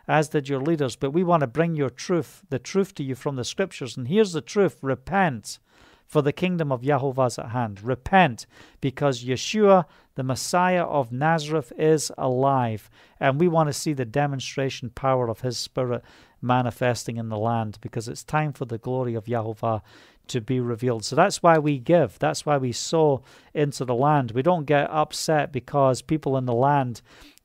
as 0.06 0.28
did 0.28 0.48
your 0.48 0.60
leaders. 0.60 0.96
But 0.96 1.12
we 1.12 1.24
want 1.24 1.40
to 1.40 1.46
bring 1.46 1.74
your 1.74 1.90
truth, 1.90 2.42
the 2.50 2.58
truth 2.58 2.94
to 2.96 3.02
you 3.02 3.14
from 3.14 3.36
the 3.36 3.44
scriptures. 3.44 3.96
And 3.96 4.08
here's 4.08 4.32
the 4.32 4.40
truth 4.40 4.78
repent 4.82 5.58
for 6.06 6.22
the 6.22 6.32
kingdom 6.32 6.70
of 6.70 6.82
Yahovah 6.82 7.26
is 7.26 7.38
at 7.38 7.50
hand. 7.50 7.82
Repent, 7.82 8.46
because 8.80 9.24
Yeshua, 9.24 9.84
the 10.14 10.22
Messiah 10.22 10.84
of 10.84 11.12
Nazareth, 11.12 11.72
is 11.76 12.12
alive. 12.16 12.88
And 13.18 13.40
we 13.40 13.48
want 13.48 13.68
to 13.68 13.72
see 13.72 13.92
the 13.92 14.04
demonstration 14.04 14.90
power 14.90 15.28
of 15.28 15.40
his 15.40 15.58
Spirit 15.58 16.02
manifesting 16.40 17.16
in 17.16 17.28
the 17.28 17.38
land, 17.38 17.78
because 17.80 18.08
it's 18.08 18.22
time 18.22 18.52
for 18.52 18.66
the 18.66 18.78
glory 18.78 19.14
of 19.14 19.24
Yahovah 19.24 19.82
to 20.28 20.40
be 20.40 20.60
revealed. 20.60 21.04
So 21.04 21.16
that's 21.16 21.42
why 21.42 21.58
we 21.58 21.78
give. 21.78 22.18
That's 22.18 22.44
why 22.44 22.56
we 22.56 22.72
sow 22.72 23.22
into 23.54 23.84
the 23.84 23.94
land. 23.94 24.32
We 24.32 24.42
don't 24.42 24.64
get 24.64 24.90
upset 24.90 25.52
because 25.52 26.02
people 26.02 26.36
in 26.36 26.46
the 26.46 26.54
land 26.54 27.00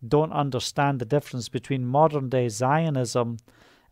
don't 0.07 0.33
understand 0.33 0.99
the 0.99 1.05
difference 1.05 1.47
between 1.47 1.85
modern 1.85 2.29
day 2.29 2.49
Zionism 2.49 3.37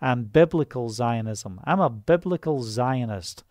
and 0.02 0.34
biblical 0.34 0.90
Zionism. 0.90 1.60
I'm 1.66 1.80
a 1.80 1.90
biblical 1.90 2.64
Zionist. 2.64 3.44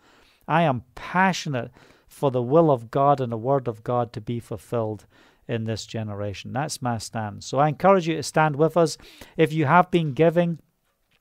I 0.49 0.63
am 0.63 0.83
passionate 0.95 1.71
for 2.09 2.31
the 2.31 2.43
will 2.43 2.71
of 2.71 2.91
God 2.91 3.21
and 3.21 3.31
the 3.31 3.37
word 3.37 3.69
of 3.69 3.85
God 3.85 4.13
to 4.15 4.21
be 4.21 4.41
fulfilled 4.41 5.07
in 5.47 5.65
this 5.65 5.87
generation. 5.87 6.53
That's 6.53 6.83
my 6.83 6.99
stand. 6.99 7.45
So 7.45 7.59
I 7.59 7.69
encourage 7.69 8.09
you 8.09 8.17
to 8.17 8.23
stand 8.23 8.57
with 8.57 8.77
us. 8.77 8.99
If 9.37 9.53
you 9.53 9.67
have 9.67 9.91
been 9.91 10.13
giving, 10.13 10.59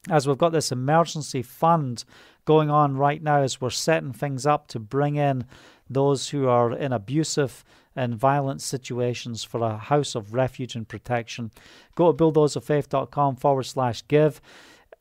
as 0.10 0.28
we've 0.28 0.38
got 0.38 0.54
this 0.54 0.72
emergency 0.72 1.41
fund 1.41 2.04
going 2.45 2.70
on 2.70 2.98
right 2.98 3.22
now, 3.22 3.41
as 3.41 3.60
we're 3.60 3.70
setting 3.70 4.14
things 4.14 4.45
up 4.45 4.68
to 4.70 4.80
bring 4.80 5.16
in 5.16 5.45
those 5.90 6.30
who 6.30 6.48
are 6.48 6.74
in 6.74 6.94
abusive 6.94 7.64
and 7.95 8.16
violent 8.16 8.62
situations 8.62 9.44
for 9.44 9.62
a 9.62 9.78
house 9.78 10.16
of 10.16 10.34
refuge 10.34 10.76
and 10.76 10.88
protection, 10.88 11.52
go 11.95 12.12
to 12.12 12.18
bulldozersoffaith.com 12.18 13.36
forward 13.36 13.64
slash 13.64 14.04
give 14.08 14.41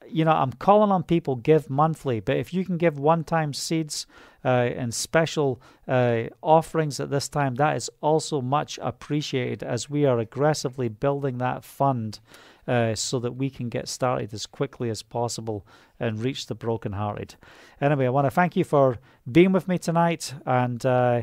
you 0.08 0.24
know, 0.24 0.32
I'm 0.32 0.52
calling 0.52 0.90
on 0.90 1.02
people 1.02 1.36
give 1.36 1.70
monthly, 1.70 2.20
but 2.20 2.36
if 2.36 2.52
you 2.52 2.64
can 2.64 2.76
give 2.76 2.98
one-time 2.98 3.52
seeds 3.52 4.06
uh, 4.44 4.48
and 4.48 4.94
special 4.94 5.60
uh, 5.88 6.24
offerings 6.42 7.00
at 7.00 7.10
this 7.10 7.28
time, 7.28 7.56
that 7.56 7.76
is 7.76 7.90
also 8.00 8.40
much 8.40 8.78
appreciated 8.82 9.62
as 9.62 9.90
we 9.90 10.04
are 10.04 10.18
aggressively 10.18 10.88
building 10.88 11.38
that 11.38 11.64
fund 11.64 12.20
uh, 12.68 12.94
so 12.94 13.18
that 13.18 13.32
we 13.32 13.50
can 13.50 13.68
get 13.68 13.88
started 13.88 14.32
as 14.34 14.46
quickly 14.46 14.90
as 14.90 15.02
possible 15.02 15.66
and 15.98 16.22
reach 16.22 16.46
the 16.46 16.54
brokenhearted. 16.54 17.36
Anyway, 17.80 18.06
I 18.06 18.10
want 18.10 18.26
to 18.26 18.30
thank 18.30 18.56
you 18.56 18.64
for 18.64 18.98
being 19.30 19.52
with 19.52 19.68
me 19.68 19.78
tonight, 19.78 20.34
and 20.44 20.84
uh, 20.84 21.22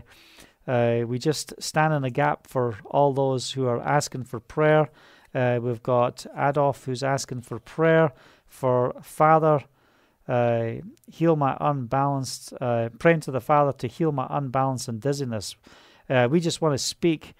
uh, 0.67 1.01
we 1.05 1.19
just 1.19 1.53
stand 1.59 1.93
in 1.93 2.01
the 2.01 2.09
gap 2.09 2.47
for 2.47 2.77
all 2.85 3.13
those 3.13 3.51
who 3.51 3.67
are 3.67 3.81
asking 3.81 4.23
for 4.23 4.39
prayer. 4.39 4.89
Uh, 5.35 5.59
we've 5.61 5.83
got 5.83 6.25
Adolf 6.37 6.85
who's 6.85 7.03
asking 7.03 7.41
for 7.41 7.59
prayer 7.59 8.13
for 8.53 8.93
Father, 9.01 9.63
uh, 10.27 10.73
heal 11.11 11.35
my 11.35 11.57
unbalanced, 11.59 12.53
uh, 12.61 12.89
praying 12.99 13.21
to 13.21 13.31
the 13.31 13.41
Father 13.41 13.73
to 13.73 13.87
heal 13.87 14.11
my 14.11 14.27
unbalance 14.29 14.87
and 14.87 15.01
dizziness. 15.01 15.55
Uh, 16.09 16.27
we 16.29 16.39
just 16.39 16.61
want 16.61 16.73
to 16.73 16.77
speak 16.77 17.33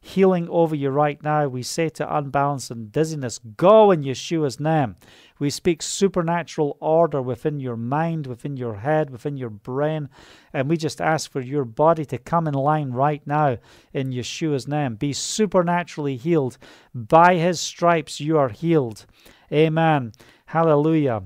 healing 0.00 0.48
over 0.48 0.74
you 0.74 0.88
right 0.88 1.22
now. 1.22 1.46
We 1.48 1.62
say 1.62 1.88
to 1.90 2.16
unbalance 2.16 2.70
and 2.70 2.90
dizziness, 2.90 3.38
go 3.38 3.90
in 3.90 4.02
Yeshua's 4.02 4.58
name. 4.58 4.96
We 5.38 5.50
speak 5.50 5.82
supernatural 5.82 6.76
order 6.80 7.20
within 7.20 7.60
your 7.60 7.76
mind, 7.76 8.26
within 8.26 8.56
your 8.56 8.76
head, 8.76 9.10
within 9.10 9.36
your 9.36 9.50
brain. 9.50 10.08
And 10.54 10.68
we 10.68 10.76
just 10.76 11.00
ask 11.00 11.30
for 11.30 11.40
your 11.40 11.64
body 11.64 12.04
to 12.06 12.18
come 12.18 12.46
in 12.46 12.54
line 12.54 12.92
right 12.92 13.26
now 13.26 13.58
in 13.92 14.12
Yeshua's 14.12 14.68
name. 14.68 14.94
Be 14.94 15.12
supernaturally 15.12 16.16
healed. 16.16 16.56
By 16.94 17.34
his 17.34 17.60
stripes, 17.60 18.20
you 18.20 18.38
are 18.38 18.48
healed. 18.50 19.04
Amen. 19.52 20.12
Hallelujah. 20.50 21.22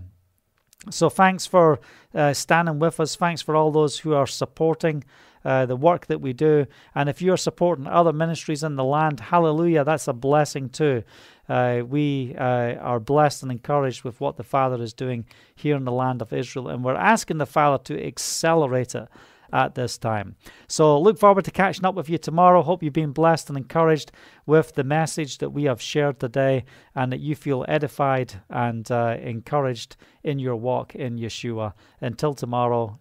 So 0.90 1.08
thanks 1.08 1.46
for 1.46 1.80
uh, 2.14 2.34
standing 2.34 2.78
with 2.78 3.00
us. 3.00 3.16
Thanks 3.16 3.40
for 3.40 3.56
all 3.56 3.70
those 3.70 4.00
who 4.00 4.12
are 4.12 4.26
supporting 4.26 5.02
uh, 5.46 5.64
the 5.64 5.76
work 5.76 6.04
that 6.08 6.20
we 6.20 6.34
do. 6.34 6.66
And 6.94 7.08
if 7.08 7.22
you're 7.22 7.38
supporting 7.38 7.86
other 7.86 8.12
ministries 8.12 8.62
in 8.62 8.76
the 8.76 8.84
land, 8.84 9.20
hallelujah, 9.20 9.82
that's 9.82 10.08
a 10.08 10.12
blessing 10.12 10.68
too. 10.68 11.04
Uh, 11.48 11.80
we 11.88 12.34
uh, 12.38 12.74
are 12.74 13.00
blessed 13.00 13.42
and 13.42 13.50
encouraged 13.50 14.04
with 14.04 14.20
what 14.20 14.36
the 14.36 14.44
Father 14.44 14.82
is 14.82 14.92
doing 14.92 15.24
here 15.54 15.76
in 15.76 15.86
the 15.86 15.92
land 15.92 16.20
of 16.20 16.30
Israel. 16.30 16.68
And 16.68 16.84
we're 16.84 16.94
asking 16.94 17.38
the 17.38 17.46
Father 17.46 17.82
to 17.84 18.06
accelerate 18.06 18.94
it 18.94 19.08
at 19.54 19.76
this 19.76 19.96
time. 19.96 20.34
So 20.66 21.00
look 21.00 21.16
forward 21.18 21.44
to 21.44 21.50
catching 21.52 21.86
up 21.86 21.94
with 21.94 22.10
you 22.10 22.18
tomorrow. 22.18 22.60
Hope 22.60 22.82
you've 22.82 22.92
been 22.92 23.12
blessed 23.12 23.48
and 23.48 23.56
encouraged 23.56 24.10
with 24.46 24.74
the 24.74 24.82
message 24.82 25.38
that 25.38 25.50
we 25.50 25.64
have 25.64 25.80
shared 25.80 26.18
today 26.18 26.64
and 26.94 27.12
that 27.12 27.20
you 27.20 27.36
feel 27.36 27.64
edified 27.68 28.34
and 28.50 28.90
uh, 28.90 29.16
encouraged 29.22 29.96
in 30.24 30.40
your 30.40 30.56
walk 30.56 30.96
in 30.96 31.16
Yeshua. 31.16 31.72
Until 32.00 32.34
tomorrow, 32.34 32.98